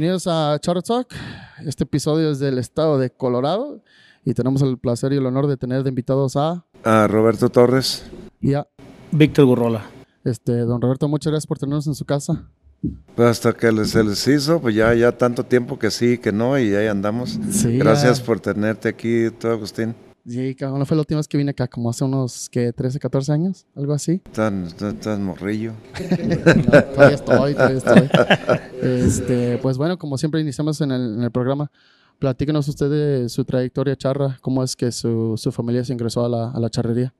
[0.00, 1.08] Bienvenidos a Charter Talk.
[1.66, 3.82] Este episodio es del estado de Colorado
[4.24, 8.04] y tenemos el placer y el honor de tener de invitados a, A Roberto Torres.
[8.40, 8.66] y a
[9.12, 9.84] Víctor Gurrola.
[10.24, 11.06] este, don Roberto.
[11.06, 12.48] Muchas gracias por tenernos en su casa.
[13.14, 16.32] Pues hasta que les- se les hizo, pues ya, ya tanto tiempo que sí, que
[16.32, 17.38] no, y ahí andamos.
[17.50, 19.94] Sí, Gracias ya- por tenerte aquí, tú, Agustín.
[20.30, 22.72] Sí, cabrón, fue la última vez que vine acá, como hace unos, ¿qué?
[22.72, 24.18] 13, 14 años, algo así.
[24.32, 25.72] Tan, tan, tan morrillo.
[26.00, 28.08] No, todavía estoy, todavía estoy.
[28.80, 31.70] Este, pues bueno, como siempre iniciamos en el, en el programa,
[32.20, 36.28] platíquenos usted de su trayectoria charra, cómo es que su, su familia se ingresó a
[36.28, 37.12] la, a la charrería.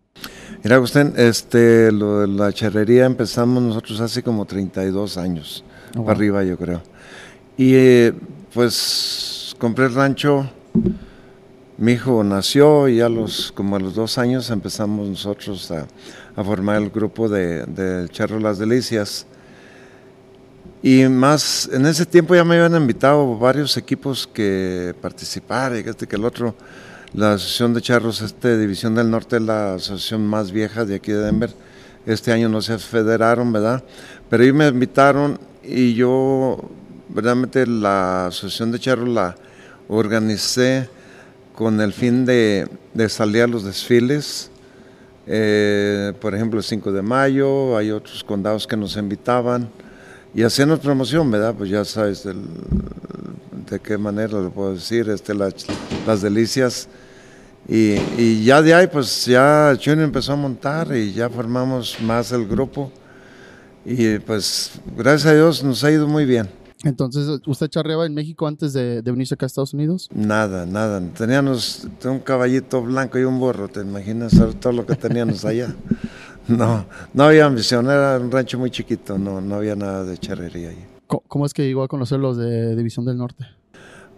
[0.63, 5.65] Mira, Agustín, este, lo de la charrería empezamos nosotros hace como 32 años,
[5.95, 6.05] Oh, wow.
[6.07, 6.81] para arriba yo creo.
[7.57, 8.13] Y eh,
[8.55, 10.49] pues compré el rancho,
[11.81, 15.87] mi hijo nació y a los, como a los dos años empezamos nosotros a,
[16.45, 19.27] formar el grupo de, del Charro Las Delicias.
[20.83, 26.07] Y más, en ese tiempo ya me habían invitado varios equipos que participar, y este
[26.07, 26.55] que el otro.
[27.15, 31.13] La Asociación de Charros, este División del Norte, es la asociación más vieja de aquí
[31.13, 31.51] de Denver.
[32.05, 33.83] Este año no se federaron, ¿verdad?
[34.29, 36.61] Pero ahí me invitaron y yo,
[37.09, 39.35] verdaderamente, la Asociación de Charros la
[39.89, 40.89] organicé
[41.61, 44.51] con el fin de, de salir a los desfiles.
[45.27, 49.69] Eh, por ejemplo, el 5 de mayo, hay otros condados que nos invitaban
[50.35, 51.55] y hacíamos promoción, ¿verdad?
[51.55, 55.53] Pues ya sabes de qué manera lo puedo decir, este, las,
[56.07, 56.89] las delicias.
[57.69, 62.33] Y, y ya de ahí, pues ya Junior empezó a montar y ya formamos más
[62.33, 62.91] el grupo.
[63.85, 66.60] Y pues gracias a Dios nos ha ido muy bien.
[66.85, 70.09] Entonces, ¿usted charreaba en México antes de, de venirse acá a Estados Unidos?
[70.15, 71.01] Nada, nada.
[71.17, 75.75] Teníamos un caballito blanco y un burro, ¿te imaginas todo lo que teníamos allá?
[76.49, 80.71] No, no había ambición, era un rancho muy chiquito, no, no había nada de charrería
[80.71, 80.85] ahí.
[81.07, 83.45] Co- ¿Cómo es que llegó a conocer los de División del Norte?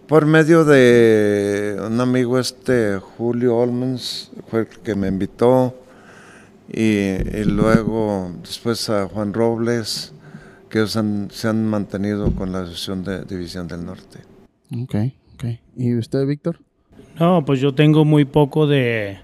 [0.07, 5.75] Por medio de un amigo este, Julio Olmens, fue el que me invitó,
[6.71, 10.12] y, y luego después a Juan Robles,
[10.73, 14.19] que ellos han- se han mantenido con la Asociación de División del Norte.
[14.75, 14.95] Ok,
[15.35, 15.45] ok.
[15.77, 16.59] ¿Y usted, Víctor?
[17.19, 19.19] No, pues yo tengo muy poco de,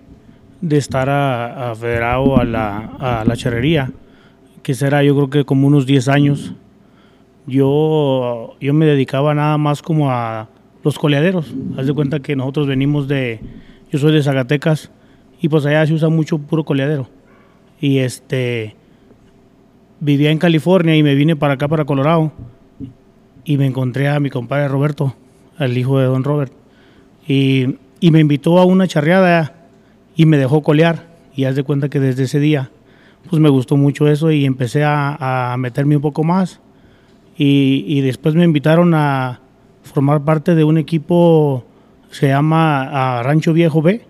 [0.61, 3.91] de estar a, a federado a la, a la charrería,
[4.61, 6.53] que será yo creo que como unos 10 años.
[7.47, 10.49] Yo, yo me dedicaba nada más como a
[10.83, 11.53] los coleaderos.
[11.77, 13.39] Haz de cuenta que nosotros venimos de,
[13.91, 14.91] yo soy de Zacatecas
[15.41, 17.09] y pues allá se usa mucho puro coleadero.
[17.81, 18.75] Y este,
[19.99, 22.31] vivía en California y me vine para acá, para Colorado,
[23.43, 25.15] y me encontré a mi compadre Roberto,
[25.57, 26.53] al hijo de don Robert
[27.29, 29.53] y, me invitó a una charreada
[30.15, 32.71] y me dejó colear y haz de cuenta que desde ese día
[33.29, 36.59] pues me gustó mucho eso y empecé a, meterme un poco más
[37.37, 39.41] y, después me invitaron a
[39.83, 41.63] formar parte de un equipo
[42.09, 44.01] se llama Rancho Viejo B.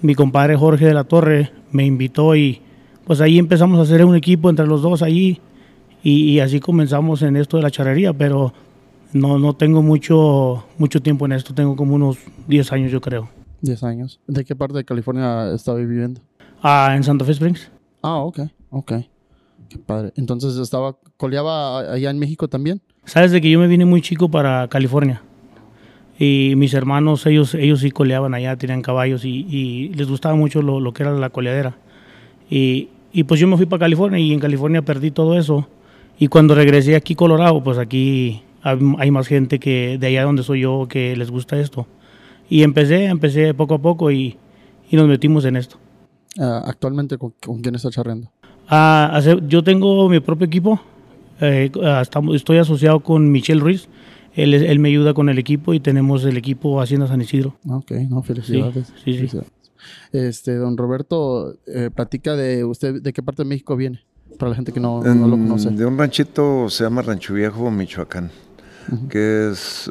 [0.00, 2.62] Mi compadre Jorge de la Torre me invitó y
[3.06, 5.40] pues ahí empezamos a hacer un equipo entre los dos allí
[6.02, 8.52] y, y así comenzamos en esto de la charrería pero
[9.12, 12.18] no, no tengo mucho, mucho tiempo en esto, tengo como unos
[12.48, 13.28] 10 años yo creo.
[13.60, 14.20] 10 años.
[14.26, 16.20] ¿De qué parte de California estaba viviendo?
[16.62, 17.70] Ah, en Santa Fe Springs.
[18.02, 18.40] Ah, ok,
[18.70, 18.92] ok.
[19.68, 20.12] Qué padre.
[20.16, 22.82] Entonces, estaba, coleaba allá en México también.
[23.04, 25.22] Sabes de que yo me vine muy chico para California
[26.18, 30.62] y mis hermanos, ellos, ellos sí coleaban allá, tenían caballos y, y les gustaba mucho
[30.62, 31.76] lo, lo que era la coleadera.
[32.54, 35.68] Y, y pues yo me fui para California y en California perdí todo eso.
[36.18, 40.42] Y cuando regresé aquí a Colorado, pues aquí hay más gente que de allá donde
[40.42, 41.86] soy yo que les gusta esto.
[42.50, 44.36] Y empecé, empecé poco a poco y,
[44.90, 45.76] y nos metimos en esto.
[46.38, 48.30] Ah, actualmente, ¿con, con quién está charreando?
[48.68, 50.80] Hace- yo tengo mi propio equipo.
[51.40, 53.88] eh, ah, estamos- estoy asociado con Michelle Ruiz.
[54.34, 57.56] Él, él me ayuda con el equipo y tenemos el equipo Hacienda San Isidro.
[57.68, 58.92] Ok, no, felicidades.
[59.04, 59.38] Sí, sí, sí.
[60.12, 64.00] Este, don Roberto, eh, platica de usted, ¿de qué parte de México viene?
[64.38, 65.70] Para la gente que no, no lo conoce.
[65.70, 68.30] De un ranchito se llama Rancho Viejo, Michoacán,
[69.10, 69.90] que es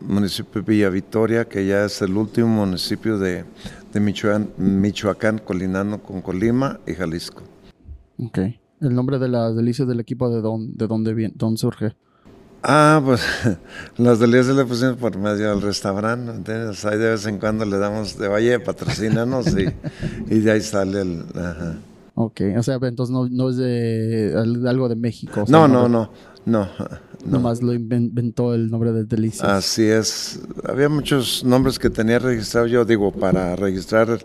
[0.00, 3.44] municipio de Villa Victoria, que ya es el último municipio de,
[3.92, 7.42] de Michoacán, Michoacán, colinando con Colima y Jalisco.
[8.18, 8.38] Ok.
[8.80, 11.96] El nombre de las delicias del equipo, ¿de dónde, de dónde, viene, dónde surge?
[12.62, 13.22] Ah, pues
[13.96, 16.84] las delicias le pusimos por medio del restaurante, ¿entiendes?
[16.84, 19.66] Ahí de vez en cuando le damos de oye, patrocínanos y,
[20.34, 21.24] y de ahí sale el...
[21.34, 21.76] ajá.
[22.14, 25.42] Ok, o sea, entonces no, no es de al- algo de México.
[25.42, 26.10] o sea, No, no, no,
[26.44, 26.68] no.
[26.68, 26.68] no.
[27.24, 29.48] Nomás lo inven- inventó el nombre de delicias.
[29.48, 30.40] Así es.
[30.64, 34.20] Había muchos nombres que tenía registrado yo, digo, para registrar el,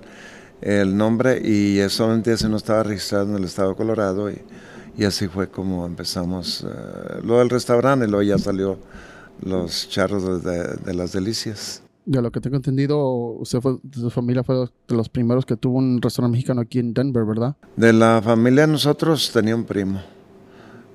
[0.61, 4.41] el nombre y solamente ese no estaba registrado en el estado de Colorado y,
[4.97, 6.63] y así fue como empezamos.
[6.67, 8.77] eh, lo del restaurante y luego ya salió
[9.41, 11.81] los charros de, de las delicias.
[12.05, 13.03] De lo que tengo entendido,
[13.39, 14.55] usted fue, su familia fue
[14.87, 17.55] de los primeros que tuvo un restaurante mexicano aquí en Denver, ¿verdad?
[17.75, 19.99] De la familia nosotros tenía un primo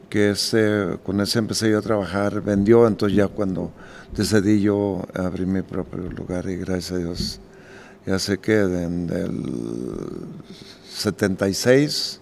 [0.08, 3.72] que ese, con ese empecé yo a trabajar, vendió, entonces ya cuando
[4.16, 7.40] decidí yo abrir mi propio lugar y gracias a Dios,
[8.06, 9.44] ya sé que en el
[10.88, 12.20] 76,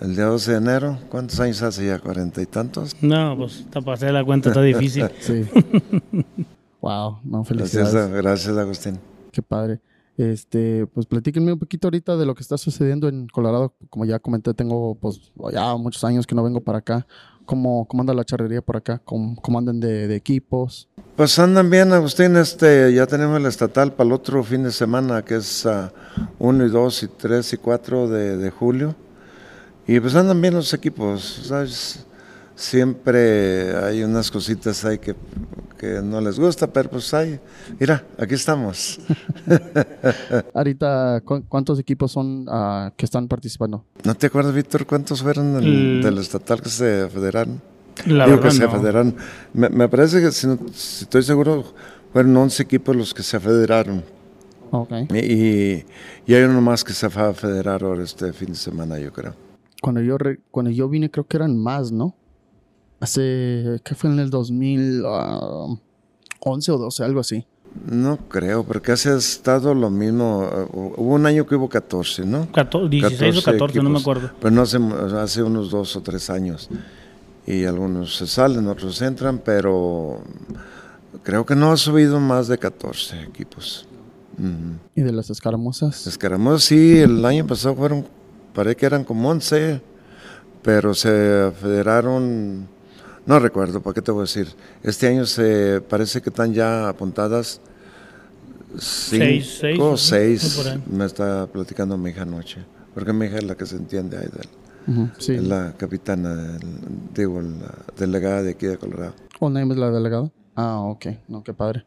[0.00, 1.98] el día 12 de enero, ¿cuántos años hace ya?
[1.98, 2.96] ¿Cuarenta y tantos?
[3.02, 5.08] No, pues te pasé la cuenta, está difícil.
[5.20, 5.46] sí.
[6.80, 7.92] wow, no, felicidades.
[7.92, 8.98] Gracias, gracias Agustín.
[9.32, 9.80] Qué padre.
[10.18, 13.74] Este, pues platíquenme un poquito ahorita de lo que está sucediendo en Colorado.
[13.88, 17.06] Como ya comenté, tengo pues ya muchos años que no vengo para acá.
[17.44, 19.00] ¿Cómo, cómo anda la charrería por acá?
[19.04, 20.88] ¿Cómo, cómo andan de, de, equipos?
[21.16, 22.36] Pues andan bien, Agustín.
[22.36, 25.66] Este, ya tenemos el estatal para el otro fin de semana, que es
[26.38, 28.96] 1 uh, y 2 y 3 y 4 de, de, julio.
[29.88, 32.04] Y pues andan bien los equipos, ¿sabes?
[32.54, 35.14] Siempre hay unas cositas ahí que,
[35.78, 37.40] que no les gusta, pero pues hay.
[37.80, 39.00] Mira, aquí estamos.
[40.54, 43.84] Ahorita, ¿cuántos equipos son uh, que están participando?
[44.04, 46.02] ¿No te acuerdas, Víctor, cuántos fueron del, Mm.
[46.02, 47.60] del estatal que se federaron?
[48.06, 48.70] La Digo verdad, que se no.
[48.70, 49.16] federaron.
[49.54, 51.64] Me, me parece que, si, no- si estoy seguro,
[52.12, 54.02] fueron 11 equipos los que se federaron.
[54.70, 54.92] Ok.
[55.14, 55.84] Y,
[56.26, 59.12] y hay uno más que se va a federar ahora este fin de semana, yo
[59.12, 59.34] creo.
[59.82, 62.14] Cuando yo, re- cuando yo vine, creo que eran más, ¿no?
[63.00, 67.46] Hace, ¿qué fue en el 2011 o 12, algo así?
[67.88, 70.48] No creo, porque hace estado lo mismo.
[70.52, 72.50] eh, Hubo un año que hubo 14, ¿no?
[72.50, 74.30] 14, 16 o 14, no me acuerdo.
[74.40, 74.78] Pero no hace,
[75.18, 76.68] hace unos dos o tres años.
[77.46, 80.20] Y algunos se salen, otros entran, pero
[81.22, 83.86] creo que no ha subido más de 14 equipos.
[84.94, 86.06] Y de las escaramuzas.
[86.06, 88.06] Escaramuzas, sí, el año pasado fueron,
[88.58, 89.80] parece que eran como 11,
[90.62, 92.66] pero se federaron,
[93.24, 94.48] no recuerdo, ¿para qué te voy a decir?
[94.82, 97.60] Este año se parece que están ya apuntadas
[98.76, 99.96] Seis, seis, cinco o ¿no?
[99.96, 100.82] seis, Por ahí.
[100.90, 102.64] me está platicando mi hija anoche,
[102.94, 104.48] porque mi hija es la que se entiende ahí, del-
[104.88, 105.34] Ujú, sí.
[105.34, 106.60] es la capitana, del-
[107.14, 109.14] digo, la delegada de aquí de Colorado.
[109.38, 110.30] ¿O name es la delegada?
[110.56, 111.06] Ah, ok.
[111.28, 111.84] No, qué padre.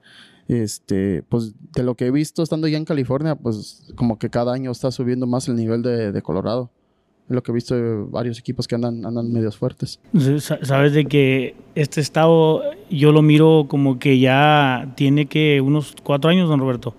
[0.51, 4.53] Este, pues de lo que he visto estando ya en California, pues como que cada
[4.53, 6.69] año está subiendo más el nivel de, Colorado.
[7.29, 10.01] Es lo que he visto de varios equipos que andan, andan medios fuertes.
[10.39, 15.95] Sa- Sabes de que este estado yo lo miro como que ya tiene que unos
[16.03, 16.95] cuatro años, don Roberto.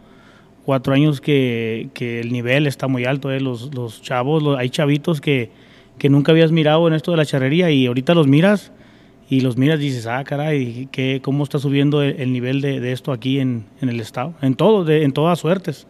[0.65, 3.31] Cuatro años que, el nivel está muy alto.
[3.31, 3.41] eh.
[3.41, 5.51] Los, chavos, hay chavitos que,
[5.99, 8.73] que nunca habías mirado en esto de la charrería y ahorita los miras
[9.37, 12.81] y los miras y dices, ah, caray, ¿qué, ¿cómo está subiendo el, el nivel de,
[12.81, 14.35] de esto aquí en, en el estado?
[14.43, 15.87] En todo, de- en todas suertes.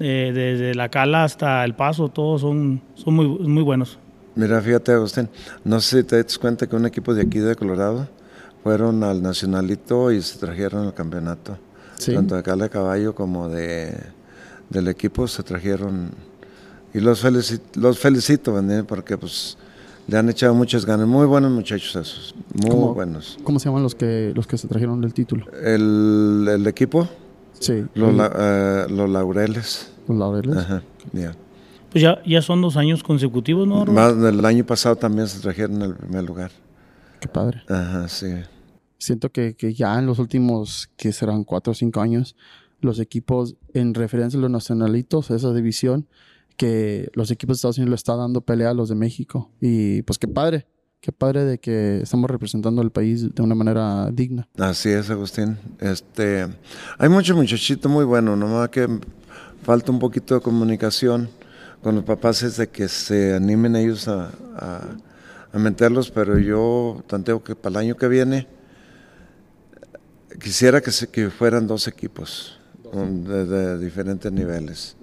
[0.00, 3.98] Eh, desde la cala hasta el paso, todos son, son muy, muy buenos.
[4.34, 5.28] Mira, fíjate, Agustín,
[5.64, 8.08] no sé si te das cuenta que un equipo de aquí de Colorado
[8.64, 11.58] fueron al Nacionalito y se trajeron el campeonato.
[11.98, 12.14] Sí.
[12.14, 13.94] Tanto de Cala de Caballo como de,
[14.70, 16.10] del equipo se trajeron.
[16.92, 18.84] Y los, felici- los felicito, ¿verdad?
[18.88, 19.56] porque pues
[20.12, 21.08] le han echado muchas ganas.
[21.08, 22.94] Muy buenos muchachos esos, muy ¿Cómo?
[22.94, 23.38] buenos.
[23.42, 25.46] ¿Cómo se llaman los que, los que se trajeron el título?
[25.62, 27.08] El, el equipo,
[27.58, 27.84] Sí.
[27.94, 29.90] los, el- la- eh, los laureles.
[30.06, 30.56] los laureles.
[30.58, 30.82] Ajá,
[31.14, 31.34] ya.
[31.90, 33.84] Pues ya, ya son dos años consecutivos, ¿no?
[33.86, 36.50] Más del año pasado también se trajeron el primer lugar.
[37.20, 37.62] Qué padre.
[37.68, 38.26] Ajá, sí.
[38.98, 42.36] Siento que, que ya en los últimos, que serán cuatro o cinco años,
[42.80, 46.06] los equipos, en referencia a los nacionalitos, a esa división,
[46.52, 49.50] que los equipos de Estados Unidos le está dando pelea a los de México.
[49.60, 50.66] Y pues qué padre,
[51.00, 54.48] qué padre de que estamos representando al país de una manera digna.
[54.58, 55.58] Así es, Agustín.
[55.80, 56.46] Este,
[56.98, 58.88] hay muchos muchachitos muy buenos, nomás que
[59.62, 61.28] falta un poquito de comunicación
[61.82, 64.96] con los papás es de que se animen ellos a, a-
[65.52, 68.46] a meterlos, pero yo tanteo que para el año que viene
[70.40, 72.58] quisiera que, se- que fueran dos equipos
[72.92, 74.96] de, de diferentes niveles.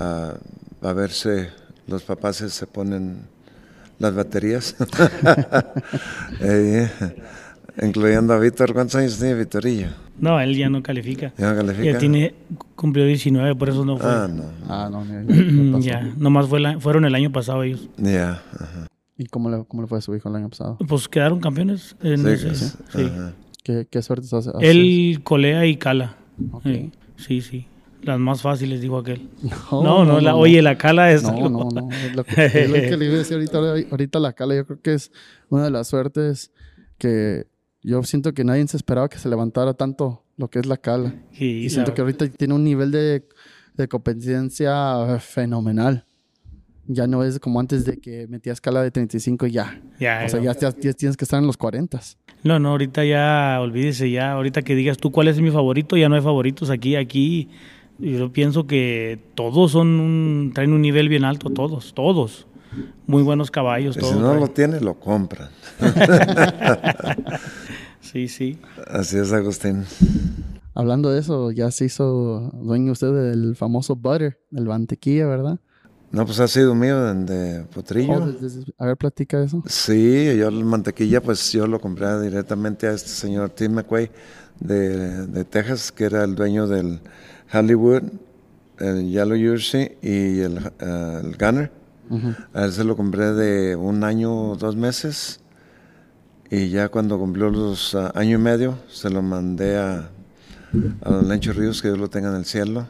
[0.00, 1.28] A ver si
[1.86, 3.18] los papás se ponen
[3.98, 4.74] las baterías.
[6.42, 6.88] Eh,
[7.82, 8.72] incluyendo a Víctor.
[8.72, 9.88] ¿Cuántos años tiene Víctorillo?
[10.18, 11.32] No, él ya no califica.
[11.36, 11.92] ¿Ya califica?
[11.92, 12.34] Ya tiene,
[12.76, 14.10] cumplió 19, por eso no fue.
[14.10, 14.44] Ah, no.
[14.68, 15.86] Ah, no, ya- ya pasó.
[15.86, 17.88] ya, nomás fue la- fueron el año pasado ellos.
[17.98, 18.42] Ya.
[18.58, 18.86] ajá.
[19.18, 20.78] ¿Y cómo le, cómo le fue a su hijo el año pasado?
[20.88, 21.94] Pues quedaron campeones.
[22.02, 23.10] En Sí, ese- sí.
[23.62, 24.50] ¿Qué, qué suerte hace?
[24.60, 26.16] Él colea y cala.
[26.52, 26.62] Ok.
[26.64, 27.66] Sí, sí, sí.
[28.02, 29.28] Las más fáciles, dijo aquel.
[29.70, 31.88] No, No, no, la, oye, la cala es No, no, no.
[31.90, 33.58] Es lo, que, es lo que le iba a decir ahorita.
[33.90, 35.12] Ahorita la cala, yo creo que es
[35.48, 36.50] una de las suertes
[36.98, 37.46] que
[37.82, 41.14] yo siento que nadie se esperaba que se levantara tanto lo que es la cala.
[41.32, 43.26] Sí, Y siento que ahorita tiene un nivel de,
[43.74, 46.04] de competencia fenomenal.
[46.86, 49.80] Ya no es como antes de que metías escala de 35 y ya.
[50.00, 52.00] Ya, O sea, ya, ya- ya tienes que estar en los 40.
[52.42, 56.08] No, no, ahorita ya, olvídese ya, ahorita que digas tú cuál es mi favorito, ya
[56.08, 57.48] no hay favoritos aquí, aquí.
[58.00, 62.46] Yo pienso que todos son un, traen un nivel bien alto, todos, todos.
[63.06, 64.12] Muy buenos caballos, todos.
[64.12, 64.40] si no traen.
[64.40, 65.48] lo tiene, lo compran.
[68.00, 68.58] Sí, sí.
[68.88, 69.84] Así es, Agustín.
[70.74, 75.58] Hablando de eso, ya se hizo dueño usted del famoso butter, del mantequilla, ¿verdad?
[76.10, 77.24] No, pues ha sido mío de,
[77.58, 78.14] de Potrillo.
[78.14, 79.62] Oh, desde- a ver, platica eso.
[79.66, 84.10] Sí, yo el mantequilla, pues yo lo compré directamente a este señor Tim McQuay
[84.58, 87.00] de, de Texas, que era el dueño del
[87.52, 88.02] Hollywood,
[88.78, 91.70] el Yellow Jersey y el, el Gunner.
[92.54, 95.40] A él se lo compré de un año dos meses.
[96.50, 100.10] Y ya cuando cumplió los ah, año y medio, se lo mandé a,
[101.02, 102.88] a don Lencho Ríos, que Dios lo tenga en el cielo.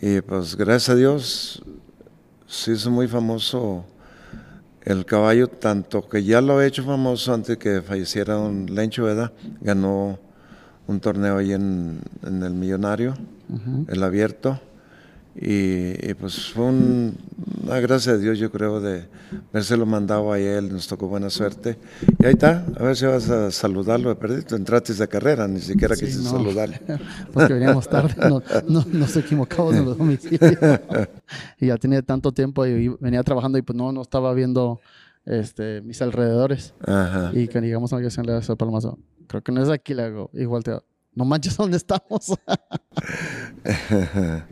[0.00, 1.62] Y pues gracias a Dios,
[2.48, 3.84] se hizo muy famoso
[4.82, 9.32] el caballo, tanto que ya lo había hecho famoso antes que falleciera don Lencho, ¿verdad?
[9.60, 10.18] Ganó
[10.88, 13.14] un torneo ahí en, en el Millonario,
[13.48, 13.86] Ujú.
[13.88, 14.60] el abierto.
[15.40, 17.16] Y, y, pues fue un-
[17.64, 19.04] una gracia de Dios, yo creo, de
[19.52, 21.78] habérselo mandado a él, nos tocó buena suerte.
[22.18, 24.56] Y ahí está, a ver si vas a saludarlo de perdido.
[24.56, 26.30] Entraste de carrera, ni siquiera Sí, quise no.
[26.30, 26.80] saludarle.
[27.32, 30.56] Porque veníamos tarde, no, no, nos equivocamos en los domicilios.
[31.60, 34.80] y ya tenía tanto tiempo y venía trabajando y pues no, no estaba viendo
[35.24, 36.74] este, mis alrededores.
[36.84, 37.30] Ajá.
[37.32, 38.98] Y que llegamos a ocasión le hago el palomazo.
[39.28, 40.30] Creo que no es aquí, le hago.
[40.32, 40.72] Igual te
[41.18, 42.32] no manches dónde estamos.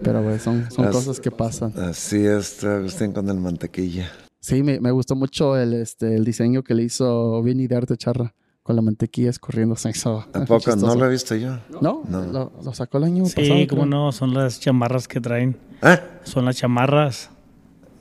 [0.03, 1.73] Pero pues son, son As- cosas que pasan.
[1.79, 4.11] Así es, Agustín, con el mantequilla.
[4.41, 7.97] Sí, me, me gustó mucho el, este, el diseño que le hizo Vinny de Arte
[7.97, 9.77] Charra con la mantequilla escurriendo.
[9.77, 11.59] Se hizo Tampoco, no lo he visto yo.
[11.81, 12.03] ¿No?
[12.09, 12.25] No.
[12.27, 13.43] Lo, lo sacó el año pasado.
[13.47, 13.87] Sí, cómo creo.
[13.87, 15.57] no, son las chamarras que traen.
[15.83, 16.01] ¿Ah?
[16.25, 17.31] Son las chamarras.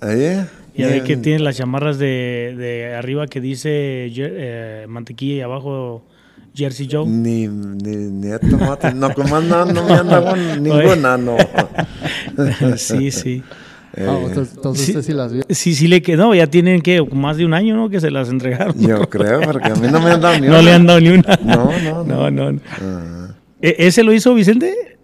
[0.01, 0.43] ¿Ahí?
[0.75, 6.03] Ya ve que tienen las chamarras de, de arriba que dice eh, mantequilla y abajo
[6.55, 7.05] Jersey Joe.
[7.05, 11.35] Ni, ni, ni he tomado, no, como no, no me han dado ninguna, no.
[12.77, 13.43] sí, sí.
[13.97, 14.91] Eh, Ah, entonces, Sí.
[14.91, 15.43] usted sí las vio.
[15.49, 16.33] Sí, sí le quedó.
[16.35, 17.89] Ya tienen que más de un año, ¿no?
[17.89, 18.77] Que se las entregaron.
[18.77, 20.61] yo creo, porque a mí no me han dado ni No una.
[20.61, 21.39] le han dado ni una.
[21.43, 22.31] No, no, no.
[22.31, 22.61] No, no.
[22.81, 23.27] Ah,
[23.61, 24.97] ¿E- ¿Ese lo hizo Vicente?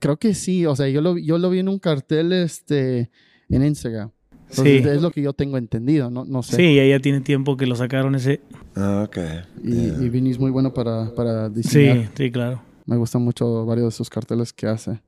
[0.00, 3.10] Creo que sí, o sea, yo lo, yo lo vi en un cartel este,
[3.48, 4.10] en Instagram.
[4.50, 4.76] Sí.
[4.76, 6.56] Es lo que yo tengo entendido, no, no sé.
[6.56, 8.40] Sí, ya, ya tiene tiempo que lo sacaron ese.
[8.76, 9.16] ah, ok.
[9.62, 10.02] Y, Yeah.
[10.02, 12.10] y Vinny es muy bueno para, para Sí, diseñar.
[12.16, 12.62] sí, claro.
[12.86, 15.00] Me gustan mucho varios de sus carteles que hace.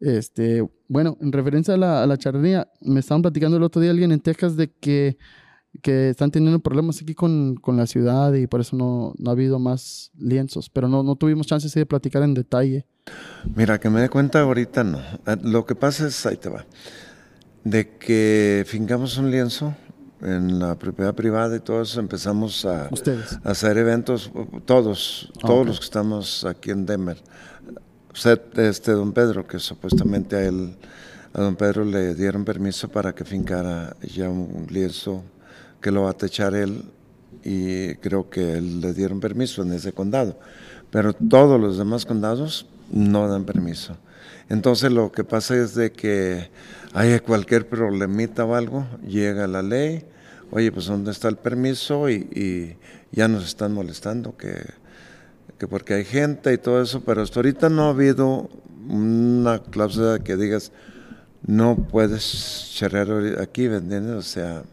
[0.00, 3.90] Este, bueno, en referencia a la, a la charrería, me estaban platicando el otro día
[3.90, 5.16] alguien en Texas de que,
[5.82, 9.32] que están teniendo problemas aquí con, con la ciudad y por eso no, no ha
[9.32, 12.86] habido más lienzos, pero no, no tuvimos chance de platicar en detalle.
[13.54, 14.98] Mira, que me dé cuenta ahorita no.
[15.24, 16.66] Ah, Lo que pasa es, ahí te va,
[17.66, 19.74] de que fincamos un lienzo
[20.22, 22.88] en la propiedad privada y todos empezamos a,
[23.42, 24.30] hacer eventos,
[24.64, 27.20] todos, todos los que estamos aquí en Denver.
[28.10, 30.76] Excepto este don Pedro, que supuestamente a él,
[31.34, 35.24] a don Pedro le dieron permiso para que fincara ya un lienzo
[35.80, 36.84] que lo va a techar él
[37.42, 40.38] y creo que él le dieron permiso en ese condado.
[40.92, 43.96] Pero todos los demás condados no dan permiso.
[44.48, 46.50] Entonces lo que pasa es de que
[46.92, 50.04] hay cualquier problemita o algo, llega la ley,
[50.50, 52.08] oye, pues ¿dónde está el permiso?
[52.08, 52.76] Y,
[53.12, 54.54] ya nos están molestando que,
[55.58, 58.50] que porque hay gente y todo eso, pero hasta ahorita no ha habido
[58.88, 60.72] una cláusula que digas,
[61.46, 62.22] no puedes
[63.08, 64.12] ahori- aquí, ¿me?
[64.12, 64.64] O sea,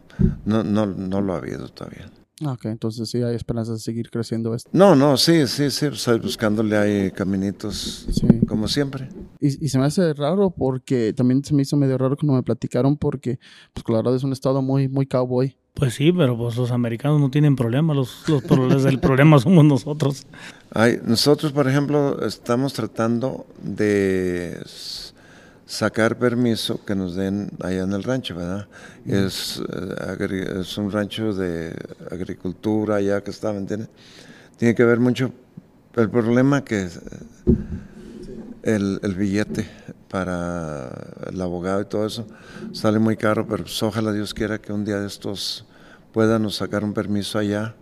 [0.44, 2.10] no, no, no lo ha habido todavía.
[2.44, 4.68] Ah, Ok, entonces sí hay esperanzas de seguir creciendo esto.
[4.72, 8.26] No, no, sí, sí, sí, pues ahí buscándole hay caminitos, Sí.
[8.48, 9.08] como siempre.
[9.40, 12.42] Y, y se me hace raro porque también se me hizo medio raro cuando me
[12.42, 13.38] platicaron porque
[13.72, 15.56] pues Colorado es un estado muy, muy cowboy.
[15.74, 17.94] Pues sí, pero pues los americanos no tienen problema.
[17.94, 20.24] Los, los problemas, el problema somos nosotros.
[20.70, 24.60] Hay, nosotros, por ejemplo, estamos tratando de
[25.66, 28.68] sacar permiso que nos den allá en el rancho, ¿verdad?
[29.06, 31.74] Es, eh, es un rancho de
[32.10, 33.88] agricultura allá que está, ¿me entiendes?
[34.56, 35.32] Tiene que ver mucho
[35.96, 37.00] el problema que es, eh,
[38.62, 39.68] el, el billete
[40.08, 40.90] para
[41.30, 42.26] el abogado y todo eso
[42.72, 45.66] sale muy caro, pero pues, ojalá Dios quiera que un día de estos
[46.12, 47.74] puedan sacar un permiso allá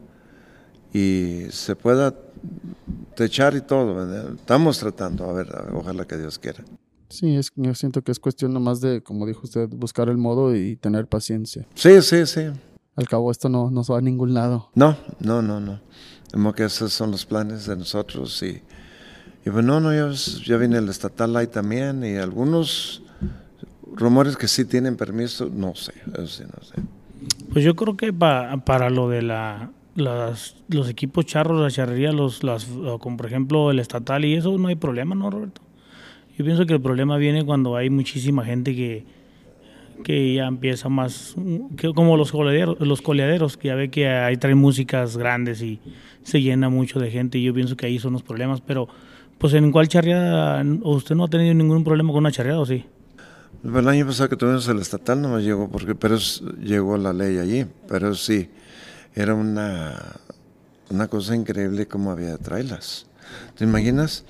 [0.93, 2.15] y se pueda
[3.15, 3.95] techar y todo.
[3.95, 4.35] ¿verdad?
[4.35, 6.65] Estamos tratando, a ver, a ver, ojalá que Dios quiera.
[7.13, 10.57] Sí, es, yo siento que es cuestión nomás de, como dijo usted, buscar el modo
[10.57, 11.67] y tener paciencia.
[11.75, 12.43] Sí, sí, sí.
[12.97, 14.71] Al cabo esto no, no se va a ningún lado.
[14.75, 15.81] No, no, no, no.
[16.33, 18.63] Como que esos son los planes de nosotros y,
[19.45, 20.11] y pues no, no, ya,
[20.47, 23.03] ya viene el estatal ahí también y algunos
[23.95, 26.75] rumores que sí tienen permiso, no sé, eso sí no sé.
[27.53, 32.13] Pues yo creo que pa- para lo de la, las, los equipos charros, la charrería,
[32.13, 32.67] los, las,
[33.01, 35.61] como por ejemplo el estatal y eso, no hay problema, ¿no, Roberto?
[36.43, 39.05] Yo pienso que el problema viene cuando hay muchísima gente que,
[40.03, 41.37] que ya empieza más,
[41.77, 45.79] que como los coleaderos, los coleaderos, que ya ve que ahí traen músicas grandes y
[46.25, 48.89] se llena mucho de gente y yo pienso que ahí son los problemas, pero
[49.39, 52.85] pues en cuál charreada, usted no ha tenido ningún problema con una charreada o sí?
[53.63, 57.13] El año pasado que tuvimos el estatal no me llegó, porque, pero es- llegó la
[57.13, 58.49] ley allí, pero sí,
[59.15, 60.17] era una,
[60.91, 63.07] una cosa increíble cómo había de traerlas.
[63.57, 64.25] ¿Te imaginas?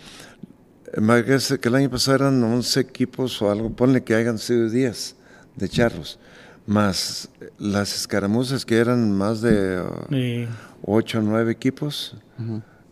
[0.96, 5.16] Imagínese que el año pasado eran 11 equipos o algo, ponle que hayan sido 10
[5.56, 6.18] de charros,
[6.66, 10.48] más las escaramuzas que eran más de uh, Eh,
[10.82, 12.16] 8 o 9 equipos.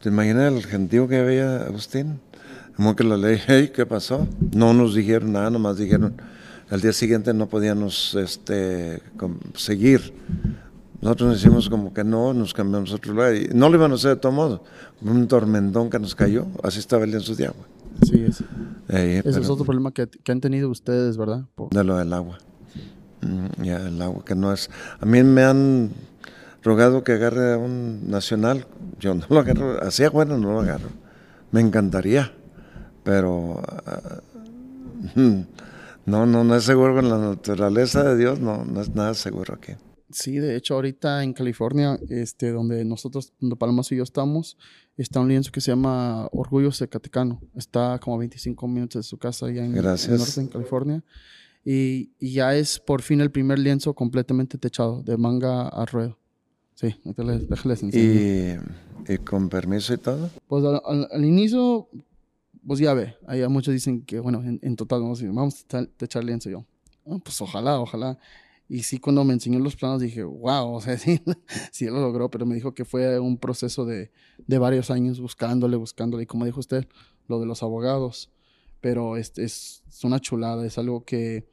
[0.03, 2.21] ¿Te imaginas el gentío que había, Agustín?
[2.75, 4.27] Como que la ley, hey, ¿qué pasó?
[4.55, 6.15] No nos dijeron nada, nomás dijeron,
[6.71, 9.03] al día siguiente no podíamos este,
[9.55, 10.15] seguir.
[11.03, 13.35] Nosotros nos hicimos como que no, nos cambiamos a otro lugar.
[13.35, 14.65] Y no lo iban a hacer de todo modo.
[15.01, 17.65] Un tormentón que nos cayó, así estaba el lienzo de agua.
[18.07, 18.43] Sí, es-
[18.89, 21.45] Eh, ese es otro problema que, que han tenido ustedes, ¿verdad?
[21.55, 22.39] Por- de lo del agua.
[23.23, 24.69] Mm, ya, el agua que no es.
[24.99, 25.91] A mí me han
[26.63, 28.67] rogado que agarre a un nacional.
[28.99, 29.81] Yo no lo agarro.
[29.83, 30.89] Así bueno no lo agarro.
[31.53, 32.33] Me encantaría.
[33.05, 33.63] Pero.
[33.87, 34.21] ah,
[35.15, 38.41] no, no, no es seguro con la naturaleza de Dios.
[38.41, 39.73] No, no es nada seguro aquí.
[40.13, 44.57] Sí, de hecho, ahorita en California, este, donde nosotros, donde Palomas y yo estamos,
[44.97, 47.41] está un lienzo que se llama Orgullo Zacatecano.
[47.55, 50.19] Está como a 25 minutos de su casa allá en, en Gracias.
[50.19, 51.05] norte, en California.
[51.65, 56.19] Y, y ya es por fin el primer lienzo completamente techado, de manga a ruedo.
[56.75, 57.83] Sí, déjales, déjales.
[57.83, 58.57] Y,
[59.13, 60.31] y con permiso y todo.
[60.49, 61.89] Pues al, al- al inicio,
[62.67, 65.69] pues ya ve, allá muchos dicen que, bueno, en, en total vamos a, vamos a
[65.69, 66.65] techar- techar lienzo yo.
[67.07, 68.19] "Ah, pues ojalá, ojalá.
[68.73, 71.21] Y sí, cuando me enseñó los planos dije, wow, o sea, sí,
[71.73, 74.13] sí lo logró, pero me dijo que fue un proceso de,
[74.47, 76.23] de varios años buscándole, buscándole.
[76.23, 76.87] Y como dijo usted,
[77.27, 78.31] lo de los abogados.
[78.81, 81.49] Pero este es, es una chulada, es algo que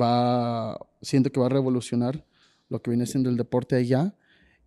[0.00, 2.24] va, siento que va a revolucionar
[2.68, 4.14] lo que viene siendo el deporte allá.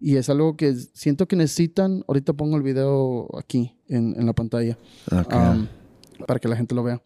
[0.02, 2.04] Y es algo que siento que necesitan.
[2.08, 4.78] Ahorita pongo el video aquí en, en la pantalla
[5.12, 5.34] Ok.
[5.34, 5.68] um,
[6.28, 7.02] para que la gente lo vea.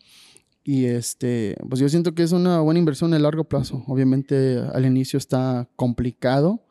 [0.64, 3.84] Y este, pues yo siento que es una buena inversión a largo plazo.
[3.88, 6.62] Obviamente al inicio está complicado,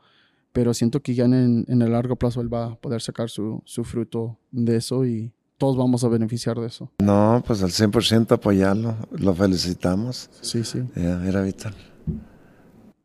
[0.52, 3.62] pero siento que ya en, en el largo plazo él va a poder sacar su,
[3.66, 6.90] su fruto de eso y todos vamos a beneficiar de eso.
[6.98, 8.96] no, pues al 100% apoyarlo.
[9.12, 10.28] Lo felicitamos.
[10.40, 10.82] Sí, sí.
[10.96, 11.74] Era vital.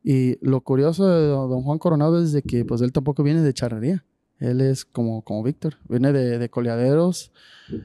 [0.04, 3.54] Y lo curioso de don Juan Coronado es de que pues él tampoco viene de
[3.54, 4.06] charrería.
[4.39, 7.32] Él es como, como Víctor, viene de, de coleaderos,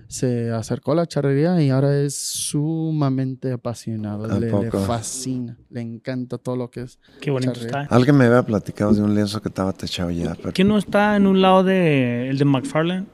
[0.07, 4.25] se acercó a la charrería y ahora es sumamente apasionado.
[4.27, 6.99] ¿A Le, fascina, le encanta todo lo que es.
[7.21, 7.83] qué bonito Charrería.
[7.85, 7.95] está.
[7.95, 10.35] Alguien me había platicado de un lienzo que estaba techado ya.
[10.35, 13.07] pero- ¿Quién no está en un lado de el de McFarlane?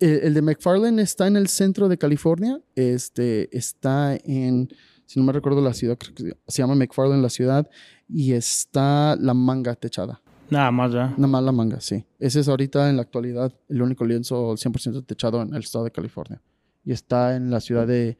[0.00, 4.68] El, el de McFarlane está en el centro de California, este, está en,
[5.06, 7.68] si no me recuerdo la ciudad, creo que se llama McFarlane la ciudad,
[8.08, 10.22] y está la manga techada.
[10.50, 11.10] Nada más, ¿verdad?
[11.16, 12.04] Nada más la manga, sí.
[12.18, 15.90] Ese es ahorita en la actualidad el único lienzo 100% techado en el estado de
[15.90, 16.40] California.
[16.84, 18.16] Y está en la ciudad de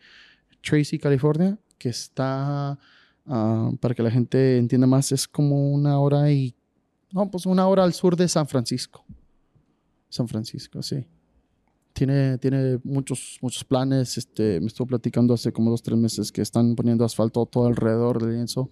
[0.63, 2.79] Tracy, California, que está,
[3.27, 6.55] ah, para que la gente entienda más, es como una hora y...
[7.13, 9.05] No, pues una hora al sur de San Francisco.
[10.09, 11.07] San Francisco, sí.
[11.93, 14.19] Tiene, tiene muchos, muchos planes.
[14.19, 18.21] Este, me estuvo platicando hace como dos, tres meses que están poniendo asfalto todo alrededor
[18.21, 18.71] del lienzo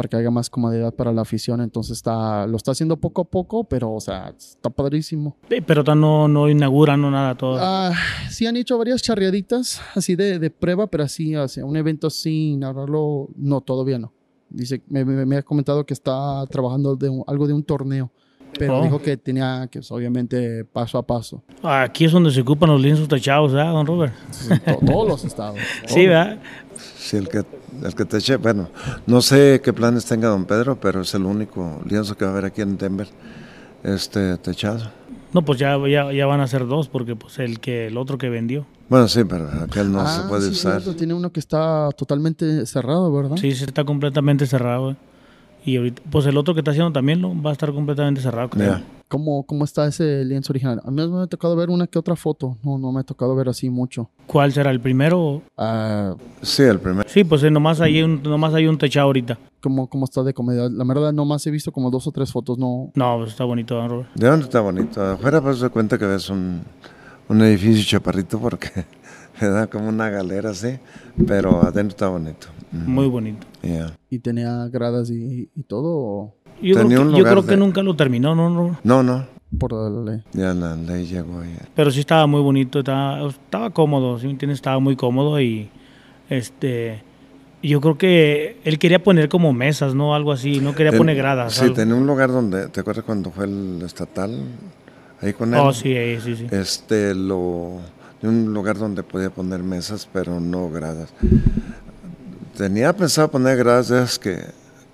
[0.00, 1.60] para que haya más comodidad para la afición.
[1.60, 5.36] Entonces está, lo está haciendo poco a poco, pero o sea, está padrísimo.
[5.50, 7.58] Eh, Pero no, no inauguran, no nada, todo.
[7.60, 7.92] Ah,
[8.30, 12.56] sí han hecho varias charreaditas así de, de prueba, pero así, sea, un evento así,
[12.56, 14.10] narrarlo, no, todavía no.
[14.48, 18.10] Dice, me, me- me ha comentado que está trabajando de un- algo de un torneo,
[18.58, 18.82] pero Oh.
[18.82, 21.42] dijo que tenía que, obviamente, paso a paso.
[21.62, 24.14] Aquí es donde se ocupan los lienzos techados, ¿verdad, don Robert?
[24.64, 25.58] To- todos los estados.
[25.86, 26.06] Sí, todos.
[26.08, 26.38] ¿verdad?
[26.96, 27.44] Sí, el que,
[27.84, 28.68] el que teche, bueno,
[29.06, 32.34] no sé qué planes tenga don Pedro, pero es el único lienzo que va a
[32.34, 33.08] haber aquí en Denver,
[33.82, 34.90] este techado.
[35.32, 38.18] No, pues ya, ya, ya van a ser dos, porque pues el que el otro
[38.18, 38.66] que vendió.
[38.88, 40.80] Bueno, sí, pero aquel no Ah, se puede sí, usar.
[40.82, 43.36] cierto, Tiene uno que está totalmente cerrado, ¿verdad?
[43.36, 44.82] Sí, sí está completamente cerrado.
[44.86, 44.96] güey.
[45.64, 47.40] Y ahorita, pues el otro que está haciendo también ¿no?
[47.40, 48.72] va a estar completamente cerrado, creo.
[48.78, 48.82] Ya.
[49.08, 50.80] ¿Cómo, ¿Cómo está ese lienzo original?
[50.84, 52.56] A mí me ha tocado ver una que otra foto.
[52.62, 54.08] No, no me ha tocado ver así mucho.
[54.26, 55.42] ¿Cuál será el primero?
[55.58, 57.08] Ah, Sí, el primer.
[57.08, 59.36] Sí, pues eh, nomás hay un, nomás hay un techado ahorita.
[59.60, 60.70] ¿cómo, ¿Cómo está de comodidad?
[60.70, 62.56] La verdad, nomás he visto como dos o tres fotos.
[62.58, 64.08] No, No, pues está bonito, don Robert.
[64.14, 65.02] ¿De dónde está bonito?
[65.02, 66.62] Afuera pues se cuenta que ves un,
[67.28, 68.70] un edificio chaparrito porque
[69.40, 70.78] me da como una galera así,
[71.26, 72.46] pero adentro está bonito.
[72.72, 73.46] Muy bonito.
[73.62, 73.96] Yeah.
[74.10, 75.88] ¿Y tenía gradas y, y todo?
[75.96, 78.78] o Yo, Tenía creo, un que, yo creo que nunca lo terminó, no, no.
[78.84, 79.24] No, no,
[79.58, 80.22] por la ley?
[80.32, 81.68] ya la ley llegó ya.
[81.74, 84.58] Pero sí estaba muy bonito, estaba, estaba cómodo, ¿sí me entiendes?
[84.58, 85.68] Estaba muy cómodo y
[86.28, 87.02] este
[87.62, 90.14] yo creo que él quería poner como mesas, ¿no?
[90.14, 91.52] Algo así, no quería El- poner gradas.
[91.54, 91.74] Sí, algo.
[91.74, 94.30] tenía un lugar donde, ¿te acuerdas cuando fue el estatal?
[95.20, 95.60] Ahí con él.
[95.62, 96.46] Oh, sí, ahí, sí, sí.
[96.50, 97.80] Este, lo,
[98.22, 101.12] un lugar donde podía poner mesas, pero no gradas.
[102.60, 104.44] Tenía pensado poner gradas que,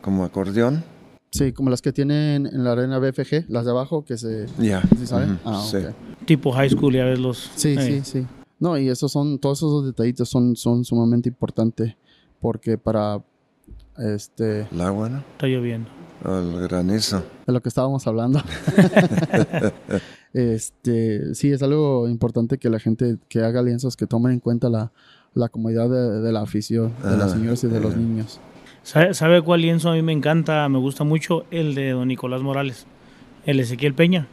[0.00, 0.85] como acordeón.
[1.33, 4.46] Sí, como las que tienen en la arena BFG, las de abajo que se...
[4.57, 4.83] Ya.
[4.96, 5.40] ¿Sí saben?
[5.44, 5.79] Ah, sí.
[5.79, 6.26] ok.
[6.26, 7.50] Tipo high school, ya ves los...
[7.57, 8.26] Sí, eh, sí, sí.
[8.61, 11.96] No, y esos son, todos esos detallitos son, son sumamente importantes
[12.40, 13.20] porque para,
[13.98, 15.18] este, El agua, ¿no?
[15.33, 15.90] Está lloviendo.
[16.24, 17.24] El granizo.
[17.48, 18.40] de lo que estábamos hablando.
[20.33, 24.68] este, sí, es algo importante que la gente que haga alianzas, que tomen en cuenta
[24.68, 24.92] la,
[25.37, 27.99] la comodidad de, de la afición, de las Ah, señoras y de los ya.
[28.01, 28.40] niños.
[28.83, 30.68] ¿Sabe, sabe cuál lienzo a mí me encanta?
[30.68, 32.87] Me gusta mucho el de don Nicolás Morales.
[33.44, 34.27] El Ezequiel Peña.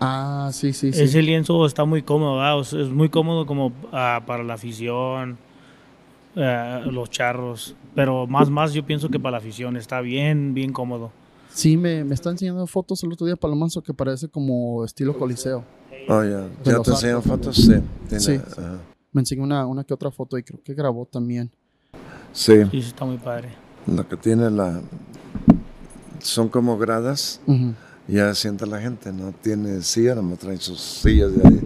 [0.00, 1.02] Ah, sí, sí, sí.
[1.02, 2.58] Ese lienzo está muy cómodo, ¿verdad?
[2.58, 5.38] O sea, es muy cómodo como ah, para la afición,
[6.36, 7.74] ah, los charros.
[7.94, 11.10] Pero más, más yo pienso que para la afición está bien, bien cómodo.
[11.52, 15.64] Sí, me, me está enseñando fotos el otro día Palomanzo que parece como estilo coliseo.
[16.08, 16.48] Oh, ya.
[16.64, 17.56] ¿Ya te enseñan fotos?
[17.56, 17.74] Sí.
[18.08, 18.40] Tiene- Sí.
[19.14, 21.50] Me enseñó una, una que otra foto y creo que grabó también.
[22.32, 22.64] Sí.
[22.64, 23.54] Sí, sí, está muy padre.
[23.86, 24.80] Lo que tiene la...
[26.20, 27.40] Son como gradas.
[27.46, 27.72] Ujú.
[28.08, 31.60] Ya sienta la gente, no tiene silla, no traen sus sillas de ahí.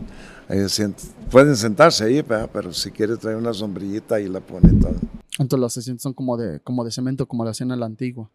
[0.61, 2.49] ahí sienta- Pueden sentarse ahí, ¿verdad?
[2.53, 4.95] pero si quiere traer una sombrillita y la pone todo.
[5.39, 8.29] Entonces las asientos son como de, como de cemento, como la hacían en la antigua.